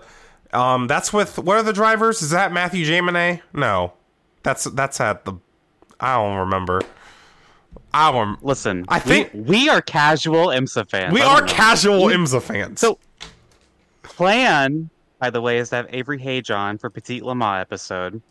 um, 0.57 0.87
that's 0.87 1.13
with 1.13 1.39
what 1.39 1.57
are 1.57 1.63
the 1.63 1.73
drivers? 1.73 2.23
Is 2.23 2.31
that 2.31 2.53
Mathieu 2.53 2.85
Jaminet? 2.87 3.41
No, 3.53 3.93
that's 4.43 4.65
that's 4.65 5.01
at 5.01 5.25
the. 5.25 5.35
I 5.99 6.15
don't 6.17 6.37
remember. 6.39 6.81
I 7.93 8.13
don't. 8.13 8.43
Listen, 8.45 8.85
I 8.89 9.01
think- 9.01 9.31
we, 9.35 9.41
we 9.41 9.69
are 9.69 9.83
casual 9.83 10.47
IMSA 10.49 10.89
fans. 10.89 11.13
We 11.13 11.21
are 11.21 11.41
know. 11.41 11.47
casual 11.47 12.03
IMSA 12.07 12.41
fans. 12.43 12.81
So, 12.81 12.99
plan, 14.03 14.91
by 15.19 15.31
the 15.31 15.41
way, 15.41 15.59
is 15.59 15.71
to 15.71 15.77
have 15.77 15.87
Avery 15.91 16.19
Hage 16.19 16.51
on 16.51 16.79
for 16.79 16.91
Petit 16.91 17.21
Le 17.23 17.35
Mans 17.35 17.61
episode. 17.61 18.23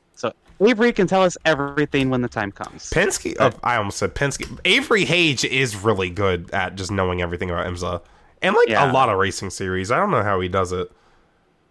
So 0.60 0.68
Avery 0.68 0.92
can 0.94 1.08
tell 1.08 1.24
us 1.24 1.38
everything 1.46 2.10
when 2.10 2.22
the 2.22 2.28
time 2.28 2.52
comes. 2.52 2.90
Penske. 2.90 3.36
Oh, 3.40 3.52
I 3.64 3.78
almost 3.78 3.98
said 3.98 4.14
Penske. 4.14 4.60
Avery 4.66 5.06
Hage 5.06 5.46
is 5.46 5.76
really 5.76 6.10
good 6.10 6.52
at 6.52 6.76
just 6.76 6.92
knowing 6.92 7.22
everything 7.22 7.50
about 7.50 7.66
IMSA 7.66 8.02
and 8.42 8.56
like 8.56 8.68
Yeah. 8.70 8.90
a 8.90 8.94
lot 8.94 9.10
of 9.10 9.18
racing 9.18 9.50
series. 9.52 9.90
I 9.92 9.98
don't 9.98 10.12
know 10.12 10.22
how 10.24 10.40
he 10.42 10.50
does 10.50 10.72
it. 10.72 10.92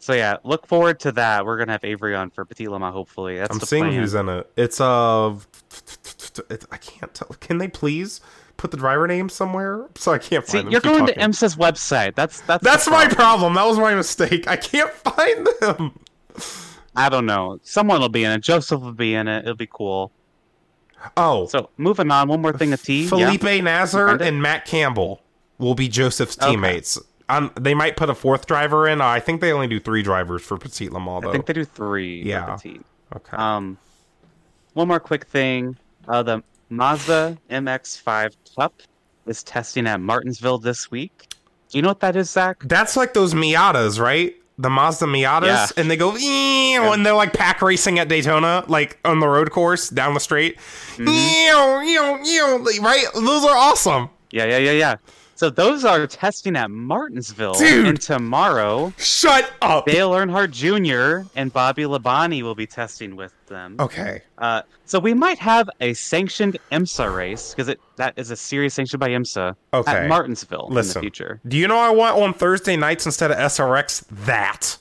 So 0.00 0.12
yeah, 0.14 0.36
look 0.44 0.66
forward 0.66 1.00
to 1.00 1.12
that. 1.12 1.44
We're 1.44 1.58
gonna 1.58 1.72
have 1.72 1.84
Avery 1.84 2.14
on 2.14 2.30
for 2.30 2.44
Petit 2.44 2.68
Le 2.68 2.78
Mans. 2.78 2.92
Hopefully, 2.94 3.36
that's 3.38 3.50
I'm 3.52 3.58
the 3.58 3.66
seeing 3.66 3.84
plan. 3.84 3.94
who's 3.94 4.14
in 4.14 4.28
it. 4.28 4.50
It's 4.56 4.80
uh, 4.80 5.34
it, 6.50 6.64
I 6.70 6.76
can't 6.76 7.12
tell. 7.12 7.28
Can 7.40 7.58
they 7.58 7.66
please 7.68 8.20
put 8.56 8.70
the 8.70 8.76
driver 8.76 9.06
name 9.08 9.28
somewhere 9.28 9.86
so 9.96 10.12
I 10.12 10.18
can't 10.18 10.46
See, 10.46 10.52
find 10.58 10.66
them? 10.66 10.72
you're 10.72 10.80
Keep 10.80 10.90
going 10.92 11.06
talking. 11.06 11.14
to 11.16 11.20
IMSA's 11.28 11.56
website. 11.56 12.14
That's 12.14 12.40
that's 12.42 12.62
the 12.62 12.70
That's 12.70 12.86
my 12.88 13.06
problem. 13.08 13.16
problem. 13.16 13.54
That 13.54 13.66
was 13.66 13.78
my 13.78 13.94
mistake. 13.94 14.46
I 14.48 14.56
can't 14.56 14.90
find 14.92 15.48
them. 15.60 15.98
I 16.98 17.08
don't 17.08 17.26
know. 17.26 17.58
Someone 17.62 18.00
will 18.00 18.08
be 18.08 18.24
in 18.24 18.32
it. 18.32 18.40
Josef 18.42 18.80
will 18.80 18.92
be 18.92 19.14
in 19.14 19.28
it. 19.28 19.40
It'll 19.44 19.54
be 19.54 19.68
cool. 19.70 20.10
Oh, 21.16 21.46
So 21.46 21.70
moving 21.76 22.10
on. 22.10 22.28
One 22.28 22.42
more 22.42 22.52
thing 22.52 22.70
to 22.72 22.76
tea. 22.76 23.02
Yeah. 23.04 23.08
Felipe 23.08 23.62
Nasr 23.62 24.08
and 24.20 24.42
Matt 24.42 24.64
Campbell 24.66 25.22
will 25.58 25.74
be 25.76 25.88
Josef's 25.88 26.36
Okay. 26.38 26.50
teammates. 26.50 26.98
Um, 27.28 27.52
they 27.60 27.74
might 27.74 27.96
put 27.96 28.10
a 28.10 28.14
fourth 28.14 28.46
driver 28.46 28.88
in. 28.88 29.00
I 29.00 29.20
think 29.20 29.40
they 29.40 29.52
only 29.52 29.68
do 29.68 29.78
three 29.78 30.02
drivers 30.02 30.42
for 30.42 30.56
Petit 30.58 30.88
Le 30.88 30.98
Mans, 30.98 31.22
though. 31.22 31.28
I 31.28 31.32
think 31.32 31.46
they 31.46 31.52
do 31.52 31.64
three. 31.64 32.22
for 32.22 32.28
Yeah. 32.28 32.56
Okay. 33.14 33.36
Um, 33.36 33.78
one 34.74 34.88
more 34.88 34.98
quick 35.00 35.26
thing. 35.26 35.76
Uh, 36.08 36.22
the 36.22 36.42
Mazda 36.70 37.36
MX-5 37.50 38.34
Cup 38.56 38.74
is 39.26 39.42
testing 39.42 39.86
at 39.86 40.00
Martinsville 40.00 40.58
this 40.58 40.90
week. 40.90 41.26
Do 41.68 41.76
you 41.78 41.82
know 41.82 41.88
what 41.88 42.00
that 42.00 42.16
is, 42.16 42.30
Zack? 42.30 42.62
That's 42.64 42.96
like 42.96 43.12
those 43.12 43.34
Miatas, 43.34 44.00
right? 44.00 44.34
The 44.60 44.68
Mazda 44.70 45.06
Miatas, 45.06 45.46
Yeah. 45.46 45.66
and 45.76 45.88
they 45.90 45.96
go 45.96 46.16
and 46.16 47.06
they're 47.06 47.14
like 47.14 47.32
pack 47.32 47.62
racing 47.62 47.98
at 48.00 48.08
Daytona, 48.08 48.64
like 48.66 48.98
on 49.04 49.20
the 49.20 49.28
road 49.28 49.50
course 49.52 49.88
down 49.88 50.14
the 50.14 50.20
straight. 50.20 50.58
Mm-hmm. 50.96 51.08
Eew, 51.08 52.24
eew, 52.26 52.66
like, 52.66 52.80
Right? 52.82 53.04
Those 53.14 53.44
are 53.44 53.56
awesome. 53.56 54.10
Yeah, 54.30 54.44
yeah, 54.46 54.58
yeah, 54.58 54.72
yeah. 54.72 54.96
So 55.38 55.50
those 55.50 55.84
are 55.84 56.04
testing 56.08 56.56
at 56.56 56.68
Martinsville, 56.68 57.54
Dude. 57.54 57.86
and 57.86 58.00
tomorrow 58.00 58.92
Shut 58.98 59.48
up. 59.62 59.86
Dale 59.86 60.10
Earnhardt 60.10 60.50
Jr. 60.50 61.28
and 61.36 61.52
Bobby 61.52 61.84
Labonte 61.84 62.42
will 62.42 62.56
be 62.56 62.66
testing 62.66 63.14
with 63.14 63.32
them. 63.46 63.76
Okay. 63.78 64.22
Uh, 64.36 64.62
so 64.84 64.98
we 64.98 65.14
might 65.14 65.38
have 65.38 65.70
a 65.80 65.94
sanctioned 65.94 66.58
IMSA 66.72 67.14
race 67.16 67.54
because 67.54 67.72
that 67.94 68.14
is 68.16 68.32
a 68.32 68.36
series 68.36 68.74
sanctioned 68.74 68.98
by 68.98 69.10
IMSA 69.10 69.54
Okay. 69.74 69.92
at 69.92 70.08
Martinsville 70.08 70.66
in 70.70 70.74
the 70.74 70.82
future. 70.82 71.40
Do 71.46 71.56
you 71.56 71.68
know 71.68 71.78
I 71.78 71.90
want 71.90 72.20
on 72.20 72.34
Thursday 72.34 72.74
nights 72.76 73.06
instead 73.06 73.30
of 73.30 73.36
SRX? 73.36 74.06
That. 74.26 74.76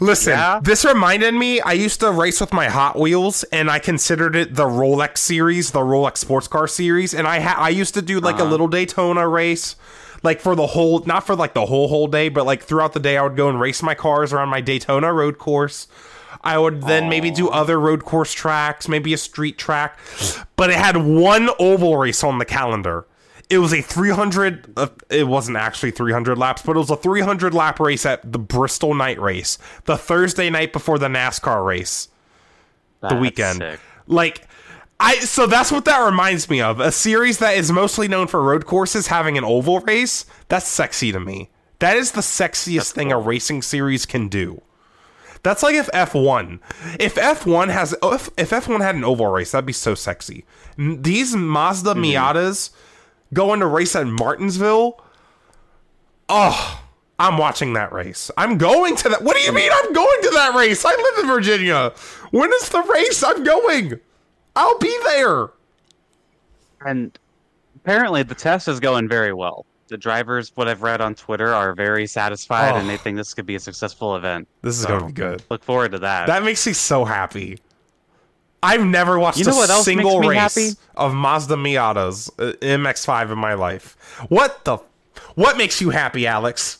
Listen, 0.00 0.32
Yeah? 0.32 0.60
this 0.62 0.84
reminded 0.84 1.34
me. 1.34 1.60
I 1.60 1.72
used 1.72 2.00
to 2.00 2.10
race 2.10 2.40
with 2.40 2.52
my 2.52 2.66
Hot 2.68 2.98
Wheels, 2.98 3.44
and 3.44 3.70
I 3.70 3.78
considered 3.78 4.34
it 4.36 4.54
the 4.54 4.64
Rolex 4.64 5.18
series, 5.18 5.70
the 5.70 5.80
Rolex 5.80 6.18
sports 6.18 6.48
car 6.48 6.66
series. 6.66 7.14
And 7.14 7.26
I 7.26 7.40
ha- 7.40 7.56
I 7.58 7.68
used 7.70 7.94
to 7.94 8.02
do 8.02 8.20
like 8.20 8.36
a 8.36 8.42
Uh-huh. 8.42 8.50
little 8.50 8.68
Daytona 8.68 9.26
race, 9.28 9.76
like 10.22 10.40
for 10.40 10.54
the 10.54 10.68
whole, 10.68 11.02
not 11.06 11.26
for 11.26 11.34
like 11.36 11.54
the 11.54 11.66
whole 11.66 11.88
whole 11.88 12.06
day, 12.08 12.28
but 12.28 12.46
like 12.46 12.62
throughout 12.62 12.92
the 12.92 13.00
day, 13.00 13.16
I 13.16 13.22
would 13.22 13.36
go 13.36 13.48
and 13.48 13.60
race 13.60 13.82
my 13.82 13.94
cars 13.94 14.32
around 14.32 14.48
my 14.48 14.60
Daytona 14.60 15.12
road 15.12 15.38
course. 15.38 15.86
I 16.44 16.58
would 16.58 16.82
then 16.82 17.08
maybe 17.08 17.30
do 17.30 17.48
other 17.48 17.78
road 17.80 18.04
course 18.04 18.32
tracks, 18.32 18.88
maybe 18.88 19.12
a 19.12 19.18
street 19.18 19.58
track, 19.58 19.98
but 20.54 20.70
it 20.70 20.76
had 20.76 20.96
one 20.96 21.50
oval 21.58 21.96
race 21.96 22.22
on 22.22 22.38
the 22.38 22.44
calendar. 22.44 23.04
It 23.48 23.58
was 23.58 23.72
a 23.72 23.80
300. 23.80 24.72
Uh, 24.76 24.88
it 25.08 25.28
wasn't 25.28 25.56
actually 25.56 25.92
300 25.92 26.36
laps, 26.36 26.62
but 26.62 26.76
it 26.76 26.78
was 26.78 26.90
a 26.90 26.96
300 26.96 27.54
lap 27.54 27.78
race 27.78 28.04
at 28.04 28.32
the 28.32 28.38
Bristol 28.38 28.94
Night 28.94 29.20
Race, 29.20 29.58
the 29.84 29.96
Thursday 29.96 30.50
night 30.50 30.72
before 30.72 30.98
the 30.98 31.08
NASCAR 31.08 31.64
race, 31.64 32.08
the 33.08 33.14
weekend. 33.14 33.58
sick. 33.58 33.80
Like, 34.08 34.48
I 34.98 35.20
so 35.20 35.46
that's 35.46 35.70
what 35.70 35.84
that 35.84 36.04
reminds 36.04 36.48
me 36.48 36.60
of. 36.60 36.80
A 36.80 36.90
series 36.90 37.38
that 37.38 37.56
is 37.56 37.70
mostly 37.70 38.08
known 38.08 38.26
for 38.26 38.42
road 38.42 38.66
courses 38.66 39.08
having 39.08 39.36
an 39.38 39.44
oval 39.44 39.80
race. 39.80 40.26
That's 40.48 40.66
sexy 40.66 41.12
to 41.12 41.20
me. 41.20 41.50
That 41.78 41.96
is 41.96 42.12
the 42.12 42.22
sexiest 42.22 42.92
thing 42.92 43.12
a 43.12 43.18
racing 43.18 43.62
series 43.62 44.06
can 44.06 44.28
do. 44.28 44.62
That's 45.42 45.62
like 45.62 45.76
if 45.76 45.88
F1. 45.92 46.58
If 46.98 47.14
F1 47.14 47.68
has 47.68 47.94
if, 48.02 48.30
if 48.36 48.50
F1 48.50 48.80
had 48.80 48.96
an 48.96 49.04
oval 49.04 49.28
race, 49.28 49.52
that'd 49.52 49.66
be 49.66 49.72
so 49.72 49.94
sexy. 49.94 50.44
These 50.76 51.36
Mazda 51.36 51.94
Miatas 51.94 52.70
going 53.32 53.60
to 53.60 53.66
race 53.66 53.94
at 53.96 54.06
Martinsville. 54.06 55.00
Oh, 56.28 56.82
I'm 57.18 57.38
watching 57.38 57.72
that 57.74 57.92
race. 57.92 58.30
I'm 58.36 58.58
going 58.58 58.96
to 58.96 59.08
that. 59.10 59.22
What 59.22 59.36
do 59.36 59.42
you 59.42 59.52
mean 59.52 59.70
I'm 59.72 59.92
going 59.92 60.22
to 60.22 60.30
that 60.34 60.54
race? 60.54 60.84
I 60.84 60.90
live 60.90 61.24
in 61.24 61.26
Virginia. 61.28 61.92
When 62.30 62.52
is 62.52 62.68
the 62.68 62.82
race? 62.82 63.22
I'm 63.22 63.44
going. 63.44 64.00
I'll 64.54 64.78
be 64.78 64.96
there. 65.04 65.48
And 66.84 67.16
apparently 67.76 68.22
the 68.22 68.34
test 68.34 68.68
is 68.68 68.80
going 68.80 69.08
very 69.08 69.32
well. 69.32 69.64
The 69.88 69.96
drivers, 69.96 70.50
what 70.56 70.66
I've 70.66 70.82
read 70.82 71.00
on 71.00 71.14
Twitter, 71.14 71.54
are 71.54 71.72
very 71.74 72.06
satisfied 72.08 72.72
Oh. 72.74 72.76
and 72.78 72.88
they 72.88 72.96
think 72.96 73.16
this 73.16 73.32
could 73.34 73.46
be 73.46 73.54
a 73.54 73.60
successful 73.60 74.16
event. 74.16 74.48
This 74.62 74.74
is 74.76 74.82
So, 74.82 74.88
going 74.88 75.00
to 75.00 75.06
be 75.06 75.12
good. 75.12 75.42
Look 75.48 75.62
forward 75.62 75.92
to 75.92 75.98
that. 76.00 76.26
That 76.26 76.42
makes 76.42 76.66
me 76.66 76.72
so 76.72 77.04
happy. 77.04 77.58
I've 78.62 78.84
never 78.84 79.18
watched 79.18 79.38
You 79.38 79.44
know 79.44 79.52
a 79.52 79.56
what 79.56 79.70
else 79.70 79.84
single 79.84 80.20
race 80.20 80.38
happy? 80.38 80.70
of 80.96 81.14
Mazda 81.14 81.54
Miatas 81.56 82.30
uh, 82.38 82.52
MX-5 82.58 83.32
in 83.32 83.38
my 83.38 83.54
life. 83.54 83.96
What 84.28 84.64
the? 84.64 84.78
What 85.34 85.56
makes 85.56 85.80
you 85.80 85.90
happy, 85.90 86.26
Alex? 86.26 86.78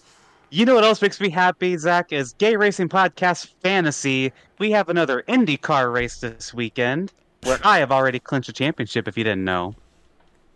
You 0.51 0.65
know 0.65 0.75
what 0.75 0.85
else 0.85 1.03
makes 1.03 1.21
me 1.21 1.29
happy, 1.29 1.77
Zack? 1.77 2.13
Is 2.13 2.33
Gay 2.35 2.57
Racing 2.57 2.89
Podcast 2.89 3.51
Fantasy. 3.63 4.33
We 4.59 4.71
have 4.71 4.89
another 4.89 5.23
IndyCar 5.29 5.93
race 5.93 6.21
this 6.21 6.55
weekend 6.55 7.13
where 7.43 7.59
I 7.63 7.79
have 7.79 7.93
already 7.93 8.19
clinched 8.19 8.49
a 8.49 8.53
championship. 8.53 9.07
If 9.07 9.19
you 9.19 9.25
didn't 9.25 9.45
know, 9.45 9.75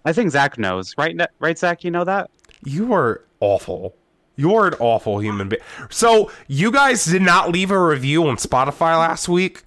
I 0.05 0.13
think 0.13 0.31
Zack 0.31 0.59
knows, 0.59 0.95
right? 0.97 1.19
Right, 1.39 1.59
Zack? 1.59 1.85
You 1.85 1.91
know 1.91 2.05
that? 2.05 2.31
You 2.65 2.93
are 2.95 3.23
awful. 3.41 3.95
You're 4.37 4.69
an 4.69 4.75
awful 4.79 5.19
human 5.19 5.49
being. 5.51 5.61
So 5.91 6.31
you 6.49 6.71
guys 6.73 7.05
did 7.05 7.21
not 7.23 7.51
leave 7.51 7.71
a 7.71 7.79
review 7.79 8.27
on 8.27 8.37
Spotify 8.37 8.99
last 8.99 9.29
week. 9.29 9.65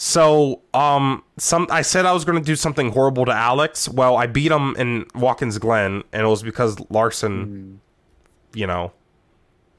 So 0.00 0.62
um, 0.74 1.24
some 1.38 1.66
I 1.70 1.82
said 1.82 2.06
I 2.06 2.12
was 2.12 2.24
going 2.24 2.38
to 2.38 2.44
do 2.44 2.54
something 2.54 2.92
horrible 2.92 3.24
to 3.24 3.32
Alex. 3.32 3.88
Well, 3.88 4.16
I 4.16 4.26
beat 4.28 4.52
him 4.52 4.76
in 4.76 5.04
Watkins 5.16 5.58
Glen, 5.58 6.04
and 6.12 6.22
it 6.22 6.28
was 6.28 6.42
because 6.42 6.78
Larson. 6.88 7.80
You 8.54 8.66
know, 8.66 8.92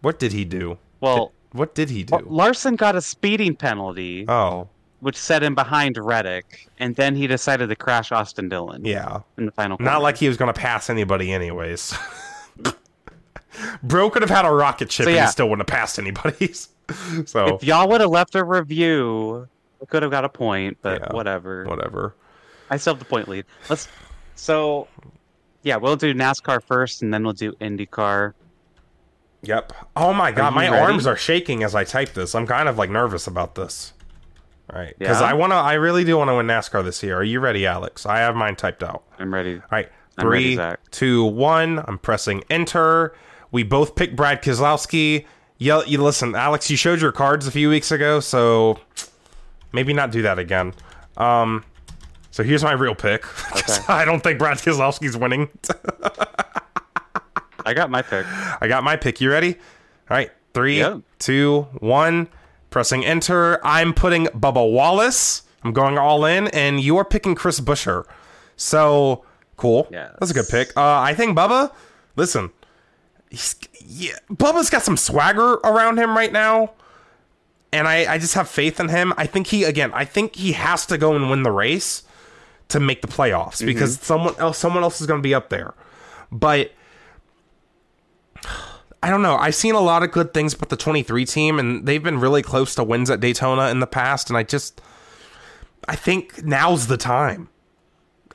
what 0.02 0.20
did 0.20 0.34
he 0.34 0.44
do? 0.46 0.78
Well, 1.00 1.32
What 1.54 1.74
did 1.74 1.90
he 1.90 2.04
do? 2.04 2.20
Larson 2.26 2.76
got 2.76 2.96
a 2.96 3.02
speeding 3.02 3.56
penalty, 3.56 4.26
Oh, 4.28 4.68
which 5.00 5.16
set 5.16 5.42
him 5.42 5.56
behind 5.56 5.98
Reddick, 5.98 6.68
and 6.78 6.96
then 6.96 7.16
he 7.16 7.26
decided 7.26 7.70
to 7.70 7.76
crash 7.76 8.12
Austin 8.12 8.50
Dillon 8.50 8.84
yeah. 8.84 9.22
in 9.38 9.46
the 9.46 9.52
final. 9.54 9.78
Not 9.80 10.02
like 10.02 10.18
he 10.18 10.28
was 10.28 10.36
going 10.38 10.54
to 10.54 10.60
pass 10.60 10.90
anybody, 10.90 11.32
anyways. 11.32 11.98
Bro 13.84 14.12
could 14.12 14.22
have 14.22 14.30
had 14.30 14.46
a 14.46 14.52
rocket 14.52 14.92
ship 14.92 15.06
So, 15.06 15.10
and 15.10 15.16
yeah. 15.16 15.26
he 15.26 15.32
still 15.32 15.50
wouldn't 15.50 15.68
have 15.68 15.74
passed 15.74 15.98
anybody. 15.98 16.54
so 17.26 17.56
if 17.56 17.64
y'all 17.64 17.88
would 17.90 18.02
have 18.02 18.10
left 18.10 18.36
a 18.36 18.44
review, 18.44 19.48
I 19.82 19.86
could 19.86 20.04
have 20.04 20.12
got 20.12 20.26
a 20.26 20.30
point, 20.30 20.78
but 20.82 21.02
Yeah. 21.02 21.14
whatever. 21.14 21.66
whatever. 21.66 22.16
I 22.70 22.78
still 22.78 22.94
have 22.94 23.00
the 23.00 23.06
point 23.06 23.28
lead. 23.28 23.46
Let's. 23.70 23.88
So, 24.36 24.88
yeah, 25.64 25.76
we'll 25.78 25.96
do 25.96 26.14
NASCAR 26.14 26.62
first, 26.64 27.02
and 27.02 27.14
then 27.14 27.24
we'll 27.24 27.34
do 27.34 27.54
IndyCar. 27.54 28.34
Yep. 29.42 29.74
Oh 29.96 30.14
my 30.14 30.32
god, 30.32 30.54
my 30.54 30.70
ready? 30.70 30.82
arms 30.82 31.08
are 31.08 31.16
shaking 31.16 31.64
as 31.64 31.74
I 31.76 31.84
type 31.86 32.14
this. 32.14 32.36
I'm 32.36 32.46
kind 32.46 32.68
of 32.68 32.78
like 32.78 32.90
nervous 32.90 33.26
about 33.28 33.56
this. 33.56 33.94
All 34.72 34.80
right, 34.80 34.94
because 35.00 35.22
Yeah? 35.22 35.28
I 35.28 35.34
want 35.34 35.52
to. 35.52 35.56
I 35.56 35.74
really 35.74 36.04
do 36.04 36.18
want 36.18 36.30
to 36.30 36.36
win 36.36 36.48
NASCAR 36.48 36.84
this 36.84 37.02
year. 37.02 37.18
Are 37.18 37.24
you 37.24 37.40
ready, 37.40 37.66
Alex? 37.66 38.06
I 38.06 38.20
have 38.20 38.36
mine 38.36 38.56
typed 38.56 38.84
out. 38.84 39.04
I'm 39.18 39.34
ready. 39.34 39.56
All 39.56 39.62
right, 39.72 39.90
I'm 40.18 40.28
ready, 40.28 40.60
two, 40.92 41.24
one. 41.24 41.84
I'm 41.88 41.98
pressing 41.98 42.44
enter. 42.50 43.16
We 43.52 43.64
both 43.64 43.96
picked 43.96 44.16
Brad 44.16 44.44
Keselowski. 44.44 45.26
You, 45.58 45.84
you 45.86 46.02
listen, 46.04 46.36
Alex. 46.36 46.70
You 46.70 46.78
showed 46.78 47.02
your 47.02 47.12
cards 47.12 47.48
a 47.48 47.52
few 47.52 47.70
weeks 47.70 47.92
ago, 47.92 48.20
so 48.20 48.80
maybe 49.72 49.94
not 49.94 50.12
do 50.12 50.22
that 50.24 50.40
again. 50.40 50.74
Um, 51.18 51.64
so 52.32 52.44
here's 52.44 52.64
my 52.64 52.74
real 52.74 52.96
pick. 52.96 53.26
Okay. 53.58 53.78
I 53.88 54.06
don't 54.06 54.22
think 54.22 54.40
Brad 54.40 54.58
Keselowski's 54.58 55.18
winning. 55.18 55.50
I 57.66 57.74
got 57.74 57.90
my 57.92 58.02
pick. 58.02 58.26
I 58.62 58.68
got 58.68 58.84
my 58.84 58.96
pick. 58.96 59.22
You 59.22 59.30
ready? 59.30 59.54
All 59.56 60.18
right. 60.18 60.32
Three, 60.54 60.78
Yep. 60.80 61.02
two, 61.20 61.68
one. 61.80 62.28
Pressing 62.70 63.06
enter. 63.06 63.60
I'm 63.66 63.94
putting 63.94 64.26
Bubba 64.28 64.72
Wallace. 64.72 65.44
I'm 65.64 65.74
going 65.74 65.98
all 65.98 66.26
in, 66.26 66.48
and 66.50 66.80
you 66.80 66.98
are 66.98 67.06
picking 67.06 67.36
Chris 67.36 67.60
Buescher. 67.60 68.06
So 68.56 69.26
cool. 69.58 69.88
Yeah, 69.92 70.12
That's 70.20 70.32
a 70.32 70.34
good 70.34 70.48
pick. 70.48 70.70
Uh, 70.78 71.00
I 71.00 71.14
think 71.14 71.38
Bubba. 71.38 71.72
Listen, 72.16 72.52
yeah, 73.86 74.14
Bubba's 74.32 74.70
got 74.70 74.84
some 74.84 74.98
swagger 74.98 75.56
around 75.64 75.98
him 75.98 76.16
right 76.16 76.32
now, 76.32 76.72
and 77.72 77.88
I, 77.88 78.14
I 78.14 78.18
just 78.18 78.34
have 78.34 78.50
faith 78.50 78.80
in 78.80 78.90
him. 78.90 79.14
I 79.18 79.26
think 79.26 79.48
he 79.48 79.64
again. 79.64 79.92
I 79.94 80.06
think 80.06 80.36
he 80.36 80.54
has 80.54 80.86
to 80.88 80.98
go 80.98 81.16
and 81.16 81.30
win 81.30 81.44
the 81.44 81.52
race 81.52 82.04
to 82.70 82.80
make 82.80 83.02
the 83.02 83.08
playoffs 83.08 83.66
because 83.66 84.00
someone 84.00 84.36
else, 84.38 84.58
someone 84.58 84.84
else 84.84 85.02
is 85.02 85.08
going 85.08 85.20
to 85.20 85.24
be 85.24 85.34
up 85.34 85.50
there. 85.50 85.74
But 86.32 86.72
I 89.02 89.10
don't 89.10 89.22
know. 89.22 89.38
I've 89.38 89.56
seen 89.56 89.76
a 89.76 89.80
lot 89.80 90.04
of 90.04 90.12
good 90.12 90.34
things 90.34 90.54
about 90.54 90.70
the 90.70 90.76
23 90.76 91.24
team, 91.26 91.58
and 91.58 91.86
they've 91.86 92.04
been 92.04 92.20
really 92.20 92.42
close 92.42 92.76
to 92.76 92.84
wins 92.84 93.10
at 93.10 93.22
Daytona 93.22 93.70
in 93.70 93.80
the 93.80 93.88
past. 93.88 94.30
And 94.30 94.36
I 94.36 94.44
just, 94.44 94.82
I 95.88 95.96
think 95.96 96.44
now's 96.44 96.88
the 96.88 96.98
time. 96.98 97.48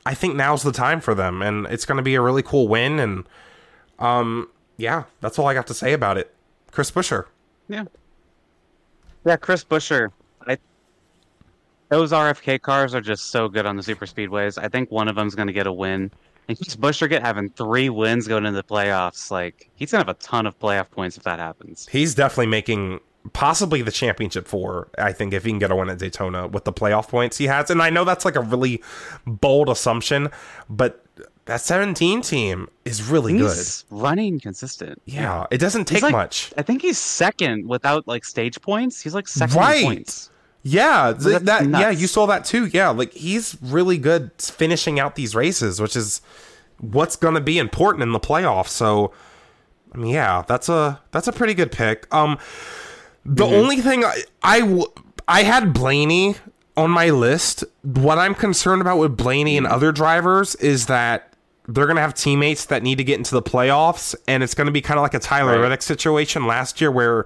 I 0.07 0.15
think 0.15 0.35
now's 0.35 0.63
the 0.63 0.71
time 0.71 1.01
for 1.01 1.13
them, 1.13 1.41
and 1.43 1.67
it's 1.67 1.85
going 1.85 1.97
to 1.97 2.03
be 2.03 2.15
a 2.15 2.21
really 2.21 2.41
cool 2.41 2.67
win. 2.67 2.99
And, 2.99 3.29
um, 3.99 4.49
yeah, 4.77 5.03
that's 5.21 5.37
all 5.37 5.47
I 5.47 5.53
got 5.53 5.67
to 5.67 5.73
say 5.75 5.93
about 5.93 6.17
it. 6.17 6.33
Chris 6.71 6.89
Buescher. 6.89 7.25
Yeah. 7.67 7.85
Yeah, 9.25 9.37
Chris 9.37 9.63
Buescher. 9.63 10.09
I 10.47 10.57
those 11.89 12.11
RFK 12.11 12.61
cars 12.61 12.95
are 12.95 13.01
just 13.01 13.27
so 13.27 13.49
good 13.49 13.65
on 13.65 13.75
the 13.75 13.83
super 13.83 14.05
speedways. 14.05 14.61
I 14.61 14.67
think 14.67 14.91
one 14.91 15.07
of 15.07 15.15
them's 15.15 15.35
going 15.35 15.47
to 15.47 15.53
get 15.53 15.67
a 15.67 15.73
win. 15.73 16.11
And 16.47 16.57
Chris 16.57 16.75
Buescher 16.75 17.09
get 17.09 17.23
having 17.23 17.49
three 17.49 17.89
wins 17.89 18.27
going 18.27 18.45
into 18.45 18.57
the 18.57 18.63
playoffs. 18.63 19.31
Like 19.31 19.69
he's 19.75 19.91
gonna 19.91 20.03
have 20.03 20.15
a 20.15 20.19
ton 20.19 20.45
of 20.45 20.57
playoff 20.59 20.91
points 20.91 21.17
if 21.17 21.23
that 21.23 21.39
happens. 21.39 21.87
He's 21.91 22.13
definitely 22.13 22.47
making 22.47 22.99
possibly 23.33 23.81
the 23.81 23.91
championship 23.91 24.47
for, 24.47 24.89
I 24.97 25.11
think, 25.11 25.33
if 25.33 25.43
he 25.43 25.51
can 25.51 25.59
get 25.59 25.71
a 25.71 25.75
win 25.75 25.89
at 25.89 25.97
Daytona 25.97 26.47
with 26.47 26.65
the 26.65 26.73
playoff 26.73 27.07
points 27.07 27.37
he 27.37 27.45
has. 27.47 27.69
And 27.69 27.81
I 27.81 27.89
know 27.89 28.03
that's 28.03 28.25
like 28.25 28.35
a 28.35 28.41
really 28.41 28.83
bold 29.25 29.69
assumption, 29.69 30.29
but 30.69 31.04
that 31.45 31.61
17 31.61 32.21
team 32.21 32.67
is 32.85 33.03
really 33.03 33.37
good. 33.37 33.55
He's 33.55 33.85
running 33.91 34.39
consistent. 34.39 35.01
Yeah, 35.05 35.45
it 35.51 35.59
doesn't 35.59 35.85
take 35.85 36.01
like- 36.01 36.11
much. 36.11 36.51
I 36.57 36.61
think 36.63 36.81
he's 36.81 36.97
second 36.97 37.67
without 37.67 38.07
like 38.07 38.25
stage 38.25 38.59
points. 38.61 39.01
He's 39.01 39.13
like 39.13 39.27
second 39.27 39.55
Right. 39.57 39.77
in 39.81 39.85
points. 39.85 40.29
Yeah, 40.63 41.13
th- 41.13 41.41
that 41.43 41.69
yeah, 41.69 41.91
you 41.91 42.07
saw 42.07 42.25
that 42.25 42.43
too. 42.45 42.65
Yeah, 42.65 42.89
like 42.89 43.13
he's 43.13 43.55
really 43.61 43.99
good 43.99 44.31
finishing 44.39 44.99
out 44.99 45.13
these 45.15 45.35
races, 45.35 45.79
which 45.79 45.95
is 45.95 46.21
what's 46.79 47.15
going 47.15 47.35
to 47.35 47.41
be 47.41 47.59
important 47.59 48.01
in 48.01 48.11
the 48.13 48.19
playoffs. 48.19 48.69
So, 48.69 49.11
I 49.93 49.97
mean, 49.99 50.11
yeah, 50.11 50.41
that's 50.47 50.67
a 50.67 50.99
that's 51.11 51.27
a 51.27 51.31
pretty 51.31 51.53
good 51.53 51.71
pick. 51.71 52.11
Um, 52.11 52.39
the 53.23 53.45
only 53.45 53.77
thing 53.81 54.03
I, 54.03 54.23
I 54.41 54.59
w- 54.61 54.91
I 55.27 55.43
had 55.43 55.71
Blaney 55.73 56.35
on 56.75 56.89
my 56.89 57.11
list. 57.11 57.63
What 57.83 58.17
I'm 58.17 58.33
concerned 58.33 58.81
about 58.81 58.97
with 58.97 59.15
Blaney 59.15 59.57
and 59.57 59.67
other 59.67 59.91
drivers 59.91 60.55
is 60.55 60.87
that 60.87 61.31
they're 61.67 61.85
going 61.85 61.95
to 61.95 62.01
have 62.01 62.13
teammates 62.13 62.65
that 62.65 62.83
need 62.83 62.97
to 62.97 63.03
get 63.03 63.17
into 63.17 63.33
the 63.33 63.41
playoffs, 63.41 64.15
and 64.27 64.43
it's 64.43 64.53
going 64.53 64.65
to 64.67 64.71
be 64.71 64.81
kind 64.81 64.97
of 64.97 65.01
like 65.01 65.13
a 65.13 65.19
Tyler 65.19 65.53
Right. 65.53 65.61
Reddick 65.61 65.81
situation 65.81 66.45
last 66.45 66.79
year 66.79 66.91
where 66.91 67.25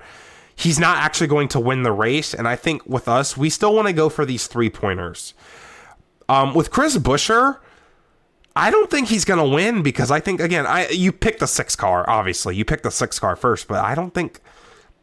he's 0.55 0.79
not 0.79 0.97
actually 0.97 1.27
going 1.27 1.47
to 1.49 1.59
win 1.59 1.83
the 1.83 1.91
race. 1.91 2.33
And 2.33 2.47
I 2.47 2.55
think 2.55 2.85
with 2.85 3.07
us, 3.07 3.37
we 3.37 3.49
still 3.49 3.73
want 3.73 3.87
to 3.87 3.93
go 3.93 4.09
for 4.09 4.25
these 4.25 4.47
three 4.47 4.69
pointers. 4.69 5.33
Um, 6.27 6.53
with 6.53 6.69
Chris 6.69 6.97
Buescher, 6.97 7.59
I 8.55 8.69
don't 8.69 8.89
think 8.91 9.07
he's 9.07 9.25
going 9.25 9.39
to 9.39 9.55
win 9.55 9.83
because 9.83 10.11
I 10.11 10.19
think 10.19 10.41
again, 10.41 10.65
I 10.65 10.89
you 10.89 11.11
picked 11.11 11.39
the 11.39 11.47
six 11.47 11.75
car. 11.75 12.07
Obviously, 12.09 12.55
you 12.55 12.65
picked 12.65 12.83
the 12.83 12.91
six 12.91 13.19
car 13.19 13.35
first, 13.35 13.67
but 13.67 13.83
I 13.83 13.95
don't 13.95 14.13
think 14.13 14.41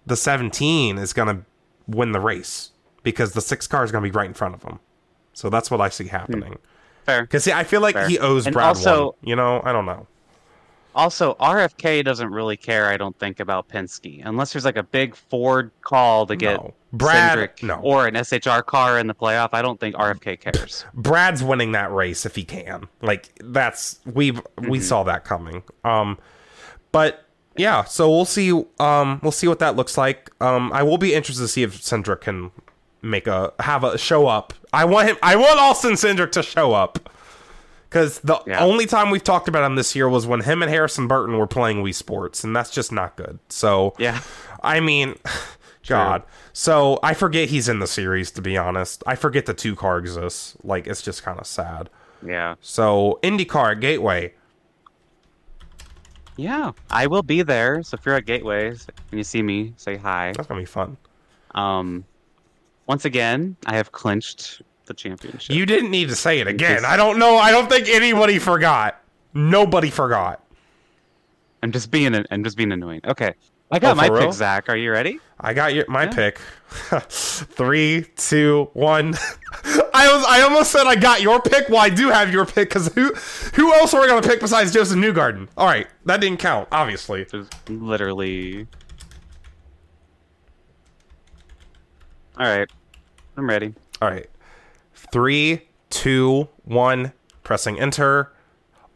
the 0.05 0.17
17 0.17 0.99
is 0.99 1.13
going 1.13 1.35
to 1.37 1.45
win 1.87 2.13
the 2.13 2.21
race 2.21 2.73
because 3.03 3.33
the 3.33 3.41
six 3.41 3.67
car 3.67 3.83
is 3.85 3.91
going 3.91 4.05
to 4.05 4.11
be 4.11 4.17
right 4.17 4.27
in 4.27 4.35
front 4.35 4.55
of 4.55 4.63
him. 4.63 4.79
So 5.33 5.49
that's 5.51 5.71
what 5.71 5.81
I 5.81 5.89
see 5.89 6.07
happening. 6.09 6.59
Fair. 7.07 7.23
Because 7.23 7.47
I 7.49 7.65
feel 7.65 7.81
like 7.81 7.95
Fair. 7.95 8.09
he 8.09 8.19
owes 8.19 8.47
And 8.47 8.53
Brad 8.53 8.69
also- 8.69 9.05
one. 9.07 9.15
You 9.23 9.37
know, 9.37 9.63
I 9.65 9.73
don't 9.73 9.87
know. 9.87 10.07
Also, 10.95 11.35
RFK 11.35 12.03
doesn't 12.03 12.31
really 12.31 12.57
care, 12.57 12.87
I 12.87 12.97
don't 12.97 13.17
think, 13.19 13.39
about 13.39 13.69
Penske 13.69 14.23
unless 14.25 14.55
there's 14.55 14.65
like 14.65 14.79
a 14.79 14.83
big 14.83 15.15
Ford 15.15 15.71
call 15.83 16.27
to 16.27 16.35
get 16.37 16.57
No. 16.57 16.73
Brad- 16.95 17.39
Cindric 17.39 17.63
no. 17.63 17.75
or 17.83 18.07
an 18.07 18.15
SHR 18.17 18.63
car 18.65 18.99
in 18.99 19.07
the 19.07 19.15
playoff. 19.15 19.51
I 19.53 19.61
don't 19.61 19.79
think 19.79 19.95
RFK 19.95 20.41
cares. 20.41 20.87
Brad's 20.95 21.43
winning 21.45 21.73
that 21.73 21.93
race 21.93 22.25
if 22.25 22.35
he 22.35 22.45
can. 22.45 22.89
Like 23.03 23.29
that's 23.45 24.01
we 24.07 24.29
have 24.29 24.43
we 24.67 24.81
saw 24.81 25.03
that 25.03 25.25
coming. 25.25 25.63
Um 25.85 26.17
but 26.93 27.27
yeah, 27.59 27.85
so 27.85 28.09
we'll 28.09 28.25
see 28.25 28.51
um 28.81 29.21
we'll 29.23 29.33
see 29.33 29.49
what 29.49 29.59
that 29.59 29.77
looks 29.77 29.99
like. 29.99 30.31
Um 30.41 30.73
I 30.73 30.83
will 30.83 30.97
be 30.97 31.13
interested 31.13 31.43
to 31.43 31.49
see 31.49 31.63
if 31.63 31.75
Cindric 31.83 32.23
can 32.23 32.53
make 33.07 33.27
a 33.27 33.53
have 33.61 33.85
a 33.85 33.97
show 33.99 34.27
up. 34.27 34.53
I 34.73 34.85
want 34.85 35.09
him 35.09 35.17
I 35.23 35.37
want 35.37 35.59
Austin 35.59 35.93
Cindric 35.93 36.33
to 36.33 36.43
show 36.43 36.73
up. 36.75 37.09
Cuz 37.91 38.19
the 38.21 38.39
Yeah. 38.47 38.63
only 38.65 38.85
time 38.87 39.11
we've 39.11 39.23
talked 39.25 39.49
about 39.49 39.65
him 39.65 39.77
this 39.77 39.95
year 39.95 40.09
was 40.09 40.27
when 40.27 40.41
him 40.41 40.63
and 40.63 40.71
Harrison 40.71 41.07
Burton 41.09 41.39
were 41.39 41.47
playing 41.47 41.83
Wii 41.83 41.95
Sports 41.95 42.45
and 42.45 42.55
that's 42.55 42.71
just 42.71 42.91
not 42.93 43.17
good. 43.17 43.39
So 43.49 43.95
Yeah. 43.99 44.21
I 44.63 44.81
mean, 44.81 45.15
God. 45.89 46.25
So 46.53 46.99
I 47.03 47.15
forget 47.15 47.49
he's 47.49 47.69
in 47.69 47.79
the 47.79 47.87
series. 47.87 48.31
To 48.33 48.43
be 48.43 48.57
honest, 48.57 49.05
I 49.07 49.15
forget 49.15 49.47
the 49.47 49.55
two 49.55 49.77
car 49.77 49.99
exists. 49.99 50.57
Like 50.65 50.87
it's 50.87 51.01
just 51.03 51.23
kind 51.23 51.39
of 51.39 51.47
sad. 51.47 51.89
Yeah. 52.27 52.57
So 52.61 53.21
IndyCar 53.23 53.81
Gateway. 53.81 54.35
Yeah. 56.37 56.73
I 56.91 57.07
will 57.07 57.23
be 57.23 57.43
there. 57.43 57.83
So 57.83 57.97
if 57.99 58.05
you're 58.05 58.15
at 58.17 58.27
Gateways 58.27 58.87
and 59.11 59.19
you 59.19 59.25
see 59.25 59.43
me, 59.43 59.73
say 59.77 59.97
hi. 59.97 60.33
That's 60.37 60.49
gonna 60.49 60.61
be 60.61 60.67
fun. 60.67 60.97
Um, 61.55 62.05
once 62.87 63.05
again, 63.05 63.57
I 63.67 63.77
have 63.77 63.93
clinched 63.93 64.63
the 64.87 64.95
championship. 64.95 65.55
You 65.55 65.67
didn't 65.67 65.91
need 65.91 66.09
to 66.09 66.17
say 66.17 66.39
it 66.41 66.47
again. 66.47 66.85
I 66.85 66.97
don't 66.97 67.19
know. 67.19 67.37
I 67.37 67.51
don't 67.51 67.69
think 67.69 67.89
anybody 67.89 68.39
forgot. 68.39 69.01
Nobody 69.35 69.91
forgot. 69.91 70.43
I'm 71.63 71.73
just 71.73 71.91
being 71.91 72.15
I'm 72.31 72.45
just 72.45 72.57
being 72.57 72.73
annoying. 72.73 73.01
Okay. 73.05 73.35
I 73.73 73.79
Oh, 73.79 73.81
got 73.81 73.97
my 73.97 74.07
real? 74.07 74.27
pick, 74.27 74.33
Zack. 74.33 74.69
Are 74.69 74.77
you 74.77 74.93
ready? 74.93 75.19
I 75.41 75.53
got 75.53 75.75
your 75.75 75.85
my 75.89 76.05
Yeah. 76.05 76.11
pick. 76.15 76.39
Three, 77.11 78.07
two, 78.17 78.71
one. 78.75 79.15
I 79.93 80.15
was. 80.15 80.25
I 80.29 80.43
almost 80.43 80.71
said 80.71 80.87
I 80.87 80.95
got 80.95 81.21
your 81.23 81.41
pick. 81.43 81.69
Well, 81.69 81.79
I 81.81 81.89
do 81.89 82.09
have 82.11 82.33
your 82.33 82.47
pick 82.47 82.69
because 82.69 82.93
who, 82.95 83.13
who 83.55 83.73
else 83.75 83.93
are 83.95 84.01
we 84.01 84.07
gonna 84.07 84.27
pick 84.27 84.41
besides 84.41 84.73
Josef 84.73 84.97
Newgarden? 84.97 85.49
All 85.57 85.67
right, 85.67 85.87
that 86.05 86.21
didn't 86.21 86.39
count. 86.39 86.69
Obviously. 86.71 87.25
There's 87.25 87.49
literally. 87.69 88.67
All 92.39 92.47
right. 92.47 92.69
I'm 93.37 93.49
ready. 93.49 93.75
All 94.01 94.11
right. 94.11 94.29
Three, 94.95 95.63
two, 95.91 96.49
one. 96.65 97.13
Pressing 97.43 97.79
enter. 97.79 98.33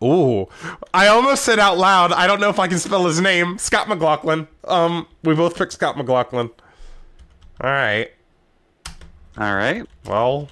Ooh, 0.03 0.49
I 0.95 1.09
almost 1.09 1.45
said 1.45 1.59
out 1.59 1.77
loud. 1.77 2.11
I 2.13 2.27
don't 2.27 2.41
know 2.41 2.49
if 2.49 2.59
I 2.59 2.69
can 2.69 2.79
spell 2.79 3.05
his 3.05 3.21
name. 3.21 3.59
Scott 3.59 3.87
McLaughlin. 3.87 4.49
Um, 4.65 5.07
we 5.23 5.35
both 5.35 5.57
picked 5.57 5.75
Scott 5.75 5.97
McLaughlin. 5.99 6.51
All 7.61 7.71
right. 7.71 8.11
All 9.37 9.55
right. 9.55 9.87
Well, 10.07 10.49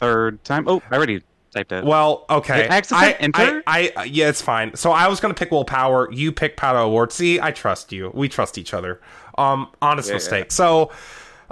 Third 0.00 0.42
time. 0.44 0.66
Oh, 0.66 0.82
I 0.90 0.96
already 0.96 1.22
typed 1.52 1.72
it. 1.72 1.84
well, 1.84 2.24
okay. 2.30 2.68
I 2.70 3.12
enter? 3.20 3.62
I, 3.66 3.92
I, 3.96 4.04
yeah, 4.04 4.28
it's 4.28 4.40
fine. 4.40 4.74
So 4.74 4.92
I 4.92 5.08
was 5.08 5.20
gonna 5.20 5.34
pick 5.34 5.50
Will 5.50 5.64
Power. 5.64 6.10
You 6.10 6.32
pick 6.32 6.56
Pato 6.56 6.86
O'Ward. 6.86 7.12
See, 7.12 7.38
I 7.38 7.50
trust 7.50 7.92
you. 7.92 8.10
We 8.14 8.28
trust 8.28 8.56
each 8.56 8.72
other. 8.72 9.00
Um, 9.36 9.68
honest 9.82 10.08
Yeah, 10.08 10.14
mistake. 10.14 10.52
So, 10.52 10.90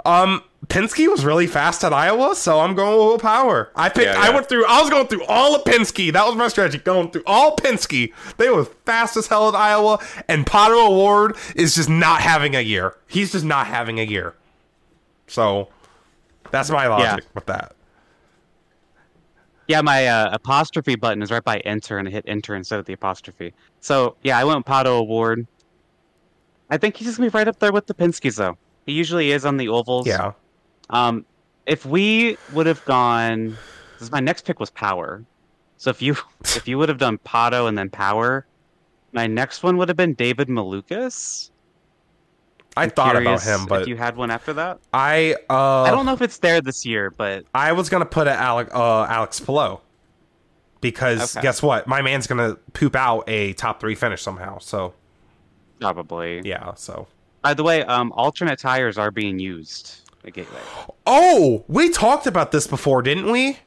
um, 0.05 0.43
Penske 0.67 1.09
was 1.09 1.25
really 1.25 1.47
fast 1.47 1.83
at 1.83 1.93
Iowa, 1.93 2.35
so 2.35 2.59
I'm 2.59 2.75
going 2.75 2.97
with 2.97 3.07
Will 3.07 3.19
Power. 3.19 3.71
I 3.75 3.89
picked. 3.89 4.05
Yeah, 4.05 4.15
I 4.17 4.29
went 4.29 4.47
through. 4.49 4.65
I 4.65 4.81
was 4.81 4.89
going 4.89 5.07
through 5.07 5.25
all 5.25 5.55
of 5.55 5.63
Penske. 5.63 6.11
That 6.13 6.25
was 6.25 6.35
my 6.35 6.47
strategy. 6.47 6.77
Going 6.77 7.11
through 7.11 7.23
all 7.25 7.55
Penske. 7.55 8.13
They 8.37 8.49
were 8.49 8.65
fast 8.65 9.17
as 9.17 9.27
hell 9.27 9.49
at 9.49 9.55
Iowa, 9.55 9.99
and 10.27 10.45
Pato 10.45 10.87
O'Ward 10.87 11.35
is 11.55 11.75
just 11.75 11.89
not 11.89 12.21
having 12.21 12.55
a 12.55 12.61
year. 12.61 12.95
He's 13.07 13.31
just 13.31 13.45
not 13.45 13.67
having 13.67 13.99
a 13.99 14.03
year. 14.03 14.35
So, 15.27 15.69
that's 16.51 16.69
my 16.69 16.87
logic 16.87 17.25
with 17.33 17.45
that. 17.47 17.75
Yeah, 19.69 19.81
my 19.81 20.07
uh, 20.07 20.29
apostrophe 20.33 20.95
button 20.95 21.21
is 21.21 21.29
right 21.29 21.43
by 21.43 21.59
enter, 21.59 21.99
and 21.99 22.07
I 22.07 22.11
hit 22.11 22.25
enter 22.27 22.55
instead 22.55 22.79
of 22.79 22.85
the 22.85 22.93
apostrophe. 22.93 23.53
So 23.81 24.15
yeah, 24.23 24.37
I 24.37 24.43
went 24.43 24.65
Pato 24.65 24.87
O'Ward. 24.87 25.45
I 26.71 26.77
think 26.77 26.97
he's 26.97 27.07
just 27.07 27.17
gonna 27.19 27.29
be 27.29 27.37
right 27.37 27.47
up 27.47 27.59
there 27.59 27.71
with 27.71 27.85
the 27.85 27.93
Penskes, 27.93 28.35
though. 28.35 28.57
He 28.89 28.95
usually 28.95 29.31
is 29.31 29.45
on 29.45 29.57
the 29.57 29.69
ovals. 29.69 30.07
Yeah. 30.07 30.31
Um, 30.89 31.23
if 31.67 31.85
we 31.85 32.37
would 32.53 32.65
have 32.65 32.83
gone, 32.85 33.49
this 33.93 34.01
is 34.07 34.11
my 34.11 34.19
next 34.19 34.45
pick 34.45 34.59
was 34.59 34.71
Power. 34.71 35.23
So 35.77 35.91
if 35.91 36.01
you 36.01 36.15
if 36.41 36.67
you 36.67 36.79
would 36.79 36.89
have 36.89 36.97
done 36.97 37.19
Pato 37.19 37.67
and 37.69 37.77
then 37.77 37.91
Power, 37.91 38.47
my 39.11 39.27
next 39.27 39.61
one 39.61 39.77
would 39.77 39.89
have 39.89 39.97
been 39.97 40.15
David 40.15 40.47
Malukas. 40.47 41.51
I 42.75 42.89
thought 42.89 43.15
about 43.15 43.43
him, 43.43 43.67
but 43.67 43.87
you 43.87 43.95
had 43.95 44.15
one 44.15 44.31
after 44.31 44.53
that, 44.53 44.79
I 44.91 45.35
uh 45.51 45.83
I 45.83 45.91
don't 45.91 46.07
know 46.07 46.13
if 46.13 46.23
it's 46.23 46.39
there 46.39 46.59
this 46.59 46.83
year, 46.83 47.11
but 47.11 47.45
I 47.53 47.73
was 47.73 47.89
gonna 47.89 48.05
put 48.05 48.25
it 48.25 48.31
Alex 48.31 48.71
uh, 48.73 49.03
Alex 49.03 49.39
Palou 49.39 49.79
because 50.81 51.35
Okay. 51.35 51.43
guess 51.43 51.61
what? 51.61 51.85
My 51.85 52.01
man's 52.01 52.25
gonna 52.25 52.55
poop 52.73 52.95
out 52.95 53.25
a 53.27 53.53
top 53.53 53.79
three 53.79 53.93
finish 53.93 54.23
somehow. 54.23 54.57
So 54.57 54.95
probably. 55.79 56.41
yeah. 56.43 56.73
So 56.73 57.07
By 57.41 57.53
the 57.53 57.63
way, 57.63 57.83
um, 57.85 58.11
alternate 58.13 58.59
tires 58.59 58.97
are 58.97 59.11
being 59.11 59.39
used 59.39 60.09
at 60.25 60.33
Gateway. 60.33 60.59
oh, 61.05 61.63
we 61.67 61.89
talked 61.89 62.27
about 62.27 62.51
this 62.51 62.67
before, 62.67 63.01
didn't 63.01 63.31
we? 63.31 63.59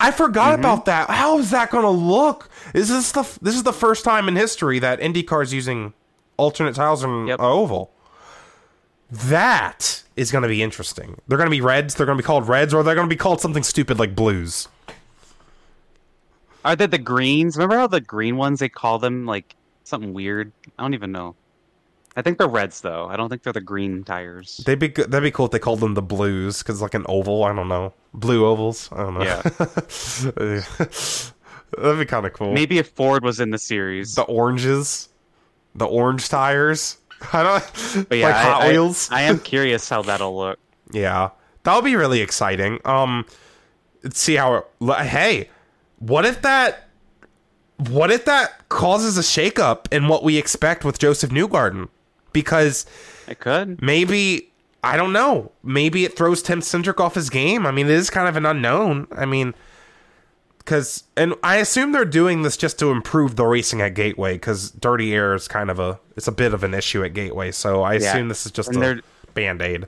I 0.00 0.10
forgot 0.10 0.52
Mm-hmm. 0.52 0.60
about 0.60 0.84
that. 0.86 1.08
How 1.08 1.38
is 1.38 1.50
that 1.50 1.70
gonna 1.70 1.90
look? 1.90 2.50
Is 2.74 2.88
this 2.88 3.12
the 3.12 3.20
f- 3.20 3.38
this 3.40 3.54
is 3.54 3.62
the 3.62 3.72
first 3.72 4.04
time 4.04 4.28
in 4.28 4.36
history 4.36 4.78
that 4.80 5.00
IndyCar 5.00 5.42
is 5.42 5.54
using 5.54 5.94
alternate 6.36 6.74
tiles 6.74 7.02
in 7.04 7.28
Yep. 7.28 7.40
oval? 7.40 7.90
That 9.10 10.02
is 10.16 10.30
gonna 10.32 10.48
be 10.48 10.62
interesting. 10.62 11.20
They're 11.28 11.38
gonna 11.38 11.50
be 11.50 11.60
reds. 11.60 11.94
They're 11.94 12.06
gonna 12.06 12.16
be 12.18 12.22
called 12.24 12.48
reds, 12.48 12.74
or 12.74 12.82
they're 12.82 12.94
gonna 12.94 13.06
be 13.08 13.16
called 13.16 13.40
something 13.40 13.62
stupid 13.62 13.98
like 13.98 14.14
blues. 14.14 14.68
Are 16.64 16.74
they 16.76 16.86
the 16.86 16.98
greens? 16.98 17.56
Remember 17.56 17.76
how 17.76 17.86
the 17.86 18.00
green 18.00 18.36
ones 18.36 18.60
they 18.60 18.68
call 18.68 18.98
them 18.98 19.26
like 19.26 19.54
something 19.84 20.12
weird? 20.14 20.52
I 20.78 20.82
don't 20.82 20.94
even 20.94 21.12
know. 21.12 21.34
I 22.16 22.22
think 22.22 22.38
they're 22.38 22.46
reds 22.48 22.80
though. 22.80 23.08
I 23.08 23.16
don't 23.16 23.28
think 23.28 23.42
they're 23.42 23.52
the 23.52 23.60
green 23.60 24.04
tires. 24.04 24.58
They'd 24.64 24.78
be 24.78 24.88
good. 24.88 25.10
That'd 25.10 25.26
be 25.26 25.30
cool 25.32 25.46
if 25.46 25.52
they 25.52 25.58
called 25.58 25.80
them 25.80 25.94
the 25.94 26.02
blues 26.02 26.58
because 26.58 26.80
like 26.80 26.94
an 26.94 27.04
oval. 27.08 27.44
I 27.44 27.52
don't 27.54 27.68
know, 27.68 27.92
blue 28.12 28.46
ovals. 28.46 28.88
I 28.92 28.98
don't 28.98 29.14
know. 29.14 29.24
Yeah. 29.24 29.42
that'd 31.76 31.98
be 31.98 32.04
kind 32.06 32.26
of 32.26 32.32
cool. 32.32 32.52
Maybe 32.52 32.78
if 32.78 32.88
Ford 32.90 33.24
was 33.24 33.40
in 33.40 33.50
the 33.50 33.58
series. 33.58 34.14
the 34.14 34.22
oranges, 34.22 35.08
the 35.74 35.86
orange 35.86 36.28
tires. 36.28 36.98
I 37.32 37.42
don't 37.42 38.08
But 38.08 38.18
yeah, 38.18 38.26
like 38.26 38.34
I- 38.36 38.42
Hot 38.42 38.62
I, 38.62 38.68
Wheels. 38.68 39.08
I 39.10 39.22
am 39.22 39.38
curious 39.40 39.88
how 39.88 40.02
that'll 40.02 40.36
look. 40.36 40.58
yeah, 40.92 41.30
that'll 41.64 41.82
be 41.82 41.96
really 41.96 42.20
exciting. 42.20 42.78
Um, 42.84 43.24
let's 44.02 44.20
see 44.20 44.34
how. 44.36 44.54
It, 44.56 44.66
hey, 45.06 45.48
what 45.98 46.24
if 46.24 46.42
that? 46.42 46.88
What 47.88 48.12
if 48.12 48.24
that 48.26 48.68
causes 48.68 49.18
a 49.18 49.20
shakeup 49.22 49.92
in 49.92 50.06
what 50.06 50.22
we 50.22 50.36
expect 50.36 50.84
with 50.84 50.98
Josef 51.00 51.30
Newgarden? 51.30 51.88
Because 52.34 52.84
It 53.26 53.38
could. 53.40 53.80
maybe 53.80 54.50
I 54.82 54.98
don't 54.98 55.14
know. 55.14 55.50
Maybe 55.62 56.04
it 56.04 56.14
throws 56.14 56.42
Tim 56.42 56.60
Cindric 56.60 57.00
off 57.00 57.14
his 57.14 57.30
game. 57.30 57.66
I 57.66 57.70
mean, 57.70 57.86
it 57.86 57.92
is 57.92 58.10
kind 58.10 58.28
of 58.28 58.36
an 58.36 58.44
unknown. 58.44 59.06
I 59.16 59.24
mean, 59.24 59.54
because 60.58 61.04
and 61.16 61.34
I 61.42 61.56
assume 61.56 61.92
they're 61.92 62.04
doing 62.04 62.42
this 62.42 62.56
just 62.58 62.78
to 62.80 62.90
improve 62.90 63.36
the 63.36 63.44
racing 63.46 63.80
at 63.80 63.94
Gateway 63.94 64.34
because 64.34 64.70
dirty 64.72 65.14
air 65.14 65.34
is 65.34 65.48
kind 65.48 65.70
of 65.70 65.78
a 65.78 65.98
it's 66.16 66.28
a 66.28 66.32
bit 66.32 66.52
of 66.54 66.64
an 66.64 66.74
issue 66.74 67.02
at 67.04 67.14
Gateway. 67.14 67.50
So 67.52 67.82
I 67.82 67.94
Yeah. 67.94 68.10
assume 68.10 68.28
this 68.28 68.44
is 68.46 68.52
just 68.52 68.70
And 68.70 68.82
a 68.84 69.00
band 69.32 69.62
aid. 69.62 69.86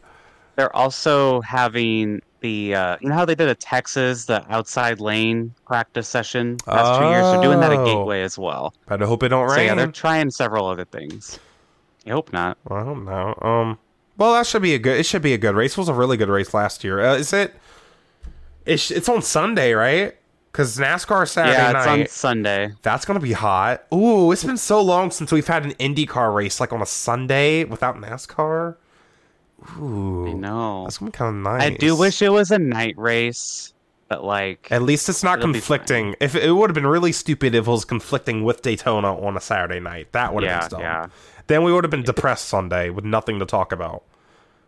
They're 0.56 0.74
also 0.74 1.43
having 1.43 2.23
the 2.40 2.74
uh, 2.74 2.97
you 3.01 3.09
know 3.09 3.14
how 3.14 3.24
they 3.24 3.35
did 3.35 3.48
at 3.48 3.60
Texas 3.60 4.27
the 4.27 4.44
outside 4.51 5.01
lane 5.01 5.52
practice 5.66 6.09
session 6.09 6.56
past 6.66 7.01
two 7.01 7.06
years. 7.09 7.31
They're 7.32 7.43
doing 7.43 7.60
that 7.60 7.73
at 7.73 7.78
Oh. 7.81 7.85
Gateway 7.85 8.23
as 8.23 8.39
well. 8.39 8.73
But 8.86 9.02
I 9.02 9.06
hope 9.06 9.23
it 9.23 9.28
don't 9.28 9.48
So 9.48 9.56
rain. 9.56 9.66
yeah, 9.66 9.74
they're 9.74 9.86
trying 9.89 10.31
several 10.31 10.66
other 10.66 10.85
things. 10.85 11.39
I 12.06 12.10
hope 12.10 12.32
not. 12.32 12.58
Well, 12.64 12.80
I 12.80 12.84
don't 12.84 13.04
know. 13.04 13.34
Um, 13.42 13.78
well, 14.16 14.34
that 14.34 14.46
should 14.46 14.62
be 14.62 14.74
a 14.74 14.78
good. 14.78 14.98
It 14.98 15.06
should 15.06 15.22
be 15.22 15.34
a 15.34 15.38
good 15.38 15.54
race. 15.54 15.72
It 15.72 15.78
was 15.78 15.88
a 15.88 15.94
really 15.94 16.16
good 16.16 16.28
race 16.28 16.54
last 16.54 16.84
year. 16.84 17.00
Uh, 17.00 17.16
is 17.16 17.32
it? 17.32 17.54
It's 18.64 18.90
it's 18.90 19.08
on 19.08 19.22
Sunday, 19.22 19.72
right? 19.72 20.16
Because 20.50 20.78
NASCAR 20.78 21.28
Saturday 21.28 21.56
yeah, 21.56 21.76
it's 21.76 21.86
night. 21.86 22.00
on 22.00 22.06
Sunday. 22.08 22.72
That's 22.82 23.04
gonna 23.04 23.20
be 23.20 23.32
hot. 23.32 23.84
Ooh, 23.92 24.32
it's 24.32 24.42
been 24.42 24.56
so 24.56 24.80
long 24.80 25.10
since 25.10 25.30
we've 25.30 25.46
had 25.46 25.66
an 25.66 25.72
IndyCar 25.72 26.34
race 26.34 26.60
like 26.60 26.72
on 26.72 26.80
a 26.80 26.86
Sunday 26.86 27.64
without 27.64 27.96
NASCAR. 27.96 28.76
Ooh, 29.78 30.28
I 30.28 30.32
know. 30.32 30.84
that's 30.84 30.98
gonna 30.98 31.10
be 31.10 31.16
kind 31.16 31.36
of 31.36 31.42
nice. 31.42 31.62
I 31.62 31.70
do 31.76 31.94
wish 31.96 32.22
it 32.22 32.30
was 32.30 32.50
a 32.50 32.58
night 32.58 32.96
race, 32.96 33.74
but 34.08 34.24
like 34.24 34.68
At 34.70 34.82
least 34.82 35.08
it's 35.08 35.22
not 35.22 35.40
conflicting. 35.40 36.14
If 36.20 36.34
it 36.34 36.50
would 36.50 36.70
have 36.70 36.74
been 36.74 36.86
really 36.86 37.12
stupid 37.12 37.54
if 37.54 37.66
it 37.66 37.70
was 37.70 37.84
conflicting 37.84 38.42
with 38.42 38.62
Daytona 38.62 39.14
on 39.14 39.36
a 39.36 39.40
Saturday 39.40 39.80
night, 39.80 40.12
that 40.12 40.32
would 40.32 40.42
have 40.44 40.50
yeah, 40.50 40.68
been 40.68 40.70
dumb. 40.70 40.80
yeah. 40.80 41.06
Then 41.47 41.62
we 41.62 41.73
would 41.73 41.85
have 41.85 41.90
been 41.90 42.02
depressed 42.02 42.47
Sunday 42.47 42.90
with 42.90 43.05
nothing 43.05 43.39
to 43.39 43.47
talk 43.47 43.73
about. 43.73 44.05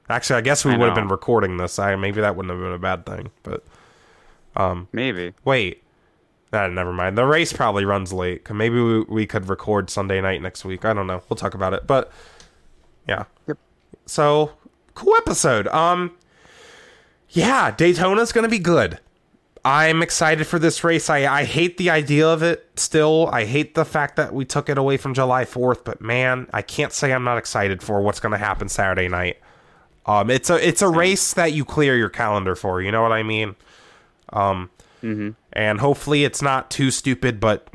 Actually, 0.09 0.39
I 0.39 0.41
guess 0.43 0.65
we 0.65 0.73
I 0.73 0.77
would 0.77 0.87
have 0.87 0.95
been 0.95 1.09
recording 1.09 1.57
this. 1.59 1.79
I 1.79 1.95
maybe 1.97 2.21
that 2.21 2.37
wouldn't 2.37 2.53
have 2.53 2.61
been 2.61 2.73
a 2.73 2.79
bad 2.79 3.05
thing. 3.05 3.31
But 3.43 3.65
um, 4.57 4.89
Maybe. 4.93 5.35
wait, 5.45 5.83
ah, 6.53 6.67
never 6.67 6.93
mind. 6.93 7.19
The 7.19 7.27
race 7.27 7.53
probably 7.53 7.85
runs 7.85 8.13
late. 8.13 8.49
Maybe 8.51 8.81
we, 8.81 9.03
we 9.03 9.27
could 9.27 9.49
record 9.49 9.91
Sunday 9.91 10.21
night 10.21 10.41
next 10.41 10.65
week. 10.65 10.85
I 10.85 10.95
don't 10.95 11.07
know. 11.07 11.23
We'll 11.29 11.37
talk 11.37 11.55
about 11.55 11.75
it. 11.75 11.87
But 11.87 12.11
yeah. 13.07 13.25
Yep. 13.47 13.59
So 14.07 14.53
cool 14.95 15.15
episode. 15.17 15.69
Um, 15.69 16.17
yeah, 17.31 17.71
Daytona's 17.71 18.33
gonna 18.33 18.49
be 18.49 18.59
good. 18.59 18.99
I'm 19.65 20.03
excited 20.03 20.47
for 20.47 20.59
this 20.59 20.83
race. 20.85 21.11
I, 21.11 21.27
I 21.27 21.45
hate 21.45 21.77
the 21.79 21.91
idea 21.91 22.27
of 22.29 22.43
it 22.43 22.69
still. 22.77 23.29
I 23.33 23.45
hate 23.45 23.75
the 23.75 23.85
fact 23.85 24.17
that 24.17 24.33
we 24.33 24.45
took 24.45 24.69
it 24.69 24.79
away 24.79 24.97
from 24.97 25.15
July 25.15 25.45
4th, 25.45 25.85
but 25.85 26.01
man, 26.01 26.47
I 26.53 26.63
can't 26.63 26.93
say 26.93 27.13
I'm 27.13 27.25
not 27.25 27.39
excited 27.39 27.83
for 27.83 28.01
what's 28.01 28.21
going 28.21 28.33
to 28.33 28.39
happen 28.39 28.69
Saturday 28.69 29.09
night. 29.09 29.39
Um, 30.07 30.31
it's 30.31 30.49
a 30.49 30.67
it's 30.67 30.81
a 30.81 30.89
race 30.89 31.35
that 31.35 31.53
you 31.53 31.67
clear 31.67 31.95
your 31.97 32.09
calendar 32.09 32.55
for. 32.55 32.81
You 32.81 32.91
know 32.91 33.03
what 33.03 33.13
I 33.13 33.23
mean? 33.23 33.57
Um, 34.33 34.71
Mhm. 35.03 35.35
and 35.53 35.81
hopefully 35.81 36.25
it's 36.25 36.41
not 36.41 36.71
too 36.71 36.91
stupid. 36.91 37.39
But 37.41 37.69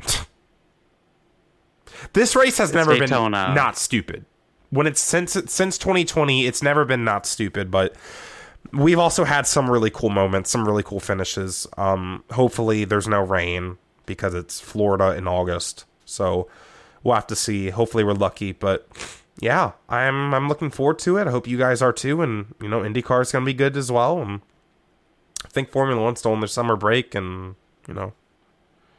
this 2.12 2.34
race 2.34 2.58
has 2.58 2.70
It's 2.70 2.74
never 2.74 2.98
Daytona. 2.98 3.46
been 3.48 3.54
not 3.54 3.78
stupid. 3.78 4.24
When 4.70 4.86
it's 4.88 5.00
since 5.00 5.32
since 5.46 5.78
2020, 5.78 6.46
it's 6.46 6.62
never 6.62 6.84
been 6.84 7.04
not 7.04 7.24
stupid. 7.26 7.70
But 7.70 7.94
we've 8.72 8.98
also 8.98 9.24
had 9.24 9.46
some 9.46 9.70
really 9.70 9.90
cool 9.90 10.10
moments, 10.10 10.50
some 10.50 10.66
really 10.66 10.82
cool 10.82 11.00
finishes. 11.00 11.66
Um, 11.76 12.24
hopefully 12.32 12.84
there's 12.84 13.08
no 13.08 13.20
rain 13.20 13.78
because 14.06 14.34
it's 14.34 14.60
Florida 14.60 15.14
in 15.16 15.26
August. 15.26 15.84
So 16.04 16.48
we'll 17.02 17.14
have 17.14 17.26
to 17.28 17.36
see. 17.36 17.70
Hopefully 17.70 18.04
we're 18.04 18.12
lucky, 18.12 18.52
but 18.52 18.88
yeah, 19.38 19.72
I'm 19.88 20.34
I'm 20.34 20.48
looking 20.48 20.70
forward 20.70 20.98
to 21.00 21.16
it. 21.18 21.26
I 21.26 21.30
hope 21.30 21.46
you 21.46 21.58
guys 21.58 21.82
are 21.82 21.92
too, 21.92 22.22
and 22.22 22.54
you 22.60 22.68
know 22.68 22.80
IndyCar 22.80 23.22
is 23.22 23.32
gonna 23.32 23.44
be 23.44 23.54
good 23.54 23.76
as 23.76 23.90
well. 23.90 24.20
And 24.20 24.40
I 25.44 25.48
think 25.48 25.70
Formula 25.70 26.00
One's 26.02 26.20
still 26.20 26.32
on 26.32 26.40
their 26.40 26.48
summer 26.48 26.76
break, 26.76 27.14
and 27.14 27.54
you 27.88 27.94
know 27.94 28.12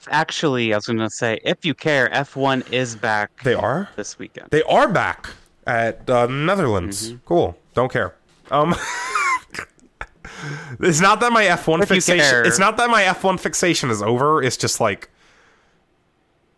Actually, 0.09 0.73
I 0.73 0.77
was 0.77 0.85
going 0.85 0.99
to 0.99 1.09
say, 1.09 1.39
if 1.43 1.65
you 1.65 1.73
care, 1.73 2.09
F1 2.09 2.71
is 2.71 2.95
back 2.95 3.43
they 3.43 3.53
are 3.53 3.89
this 3.95 4.19
weekend. 4.19 4.49
they 4.51 4.61
are 4.63 4.87
back 4.87 5.29
at 5.65 6.07
uh, 6.09 6.27
Netherlands. 6.27 7.09
Mm-hmm. 7.09 7.25
Cool. 7.25 7.57
Don't 7.73 7.91
care. 7.91 8.15
Um. 8.51 8.75
It's 10.79 11.01
not 11.01 11.19
that 11.21 11.31
my 11.31 11.43
F1 11.45 11.87
fixation. 11.87 12.45
It's 12.45 12.59
not 12.59 12.77
that 12.77 12.89
my 12.89 13.03
F1 13.03 13.39
fixation 13.39 13.89
is 13.89 14.01
over. 14.01 14.41
It's 14.41 14.57
just 14.57 14.79
like, 14.79 15.09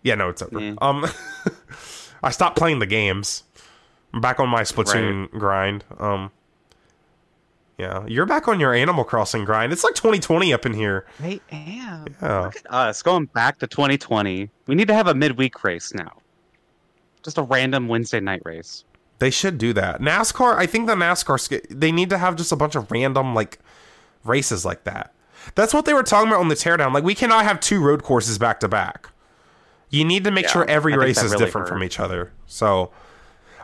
yeah, 0.04 0.16
no, 0.16 0.30
it's 0.30 0.42
over. 0.42 0.60
Yeah. 0.60 0.76
Um, 0.82 1.06
I 2.24 2.32
stopped 2.32 2.58
playing 2.58 2.80
the 2.80 2.86
games. 2.86 3.44
I'm 4.14 4.22
back 4.22 4.40
on 4.40 4.50
my 4.50 4.64
Splatoon 4.64 5.30
grind. 5.32 5.84
Um, 6.00 6.32
yeah, 7.78 8.06
you're 8.08 8.26
back 8.26 8.48
on 8.48 8.60
your 8.60 8.74
Animal 8.74 9.04
Crossing 9.04 9.46
grind. 9.46 9.72
It's 9.72 9.84
like 9.84 9.94
2020 9.94 10.52
up 10.52 10.66
in 10.66 10.74
here. 10.74 11.06
I 11.22 11.40
am. 11.52 12.16
Yeah. 12.22 12.42
Look 12.42 12.56
at 12.56 12.74
us 12.74 13.04
going 13.04 13.26
back 13.26 13.60
to 13.60 13.68
2020. 13.68 14.50
We 14.66 14.76
need 14.76 14.88
to 14.88 14.96
have 14.96 15.08
a 15.08 15.14
midweek 15.14 15.64
race 15.64 15.94
now. 15.94 16.18
Just 17.22 17.38
a 17.38 17.44
random 17.44 17.88
Wednesday 17.88 18.20
night 18.20 18.42
race. 18.46 18.84
They 19.20 19.30
should 19.32 19.58
do 19.58 19.74
that. 19.74 20.00
NASCAR, 20.00 20.56
I 20.56 20.66
think 20.68 20.88
the 20.88 20.96
NASCAR 20.96 21.66
they 21.70 21.92
need 21.92 22.10
to 22.12 22.18
have 22.18 22.36
just 22.36 22.52
a 22.52 22.56
bunch 22.56 22.76
of 22.76 22.92
random 22.92 23.34
like 23.34 23.60
races 24.24 24.64
like 24.66 24.84
that. 24.84 25.14
That's 25.56 25.74
what 25.74 25.86
they 25.86 25.94
were 25.94 26.04
talking 26.04 26.28
about 26.30 26.40
on 26.42 26.50
the 26.50 26.56
teardown. 26.56 26.94
Like 26.94 27.04
we 27.04 27.16
cannot 27.16 27.44
have 27.46 27.60
two 27.60 27.82
road 27.84 28.04
courses 28.04 28.38
back 28.38 28.60
to 28.60 28.68
back. 28.68 29.10
You 29.90 30.04
need 30.04 30.24
to 30.26 30.32
make 30.32 30.46
Yeah, 30.46 30.52
sure 30.52 30.66
every 30.70 30.94
I 30.94 30.98
race 30.98 31.24
is 31.24 31.32
really 31.32 31.46
different 31.46 31.68
hurt. 31.70 31.74
from 31.74 31.84
each 31.84 32.00
other. 32.00 32.32
So 32.46 32.92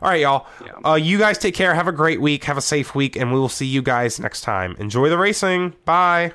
all 0.01 0.09
right, 0.09 0.21
y'all. 0.21 0.47
Yeah. 0.65 0.71
Uh, 0.91 0.95
you 0.95 1.17
guys 1.17 1.38
take 1.38 1.53
care. 1.55 1.73
Have 1.75 1.88
a 1.88 1.91
great 1.93 2.19
week. 2.19 2.43
Have 2.45 2.57
a 2.57 2.61
safe 2.61 2.93
week, 2.95 3.15
and 3.15 3.31
we 3.31 3.39
will 3.39 3.47
see 3.47 3.65
you 3.65 3.81
guys 3.81 4.19
next 4.19 4.41
time. 4.41 4.75
Enjoy 4.77 5.07
the 5.09 5.17
racing. 5.17 5.75
Bye. 5.85 6.34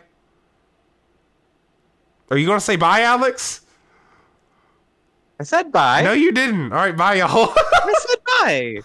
Are 2.31 2.39
you 2.39 2.47
going 2.47 2.59
to 2.59 2.65
say 2.65 2.77
bye, 2.77 3.03
Alex? 3.03 3.63
I 5.41 5.45
said 5.45 5.71
bye. 5.73 6.03
No, 6.03 6.13
you 6.13 6.33
didn't. 6.33 6.73
All 6.73 6.79
right, 6.79 6.97
bye, 6.97 7.15
y'all. 7.17 7.53
I 7.57 7.95
said 8.07 8.19
bye. 8.25 8.81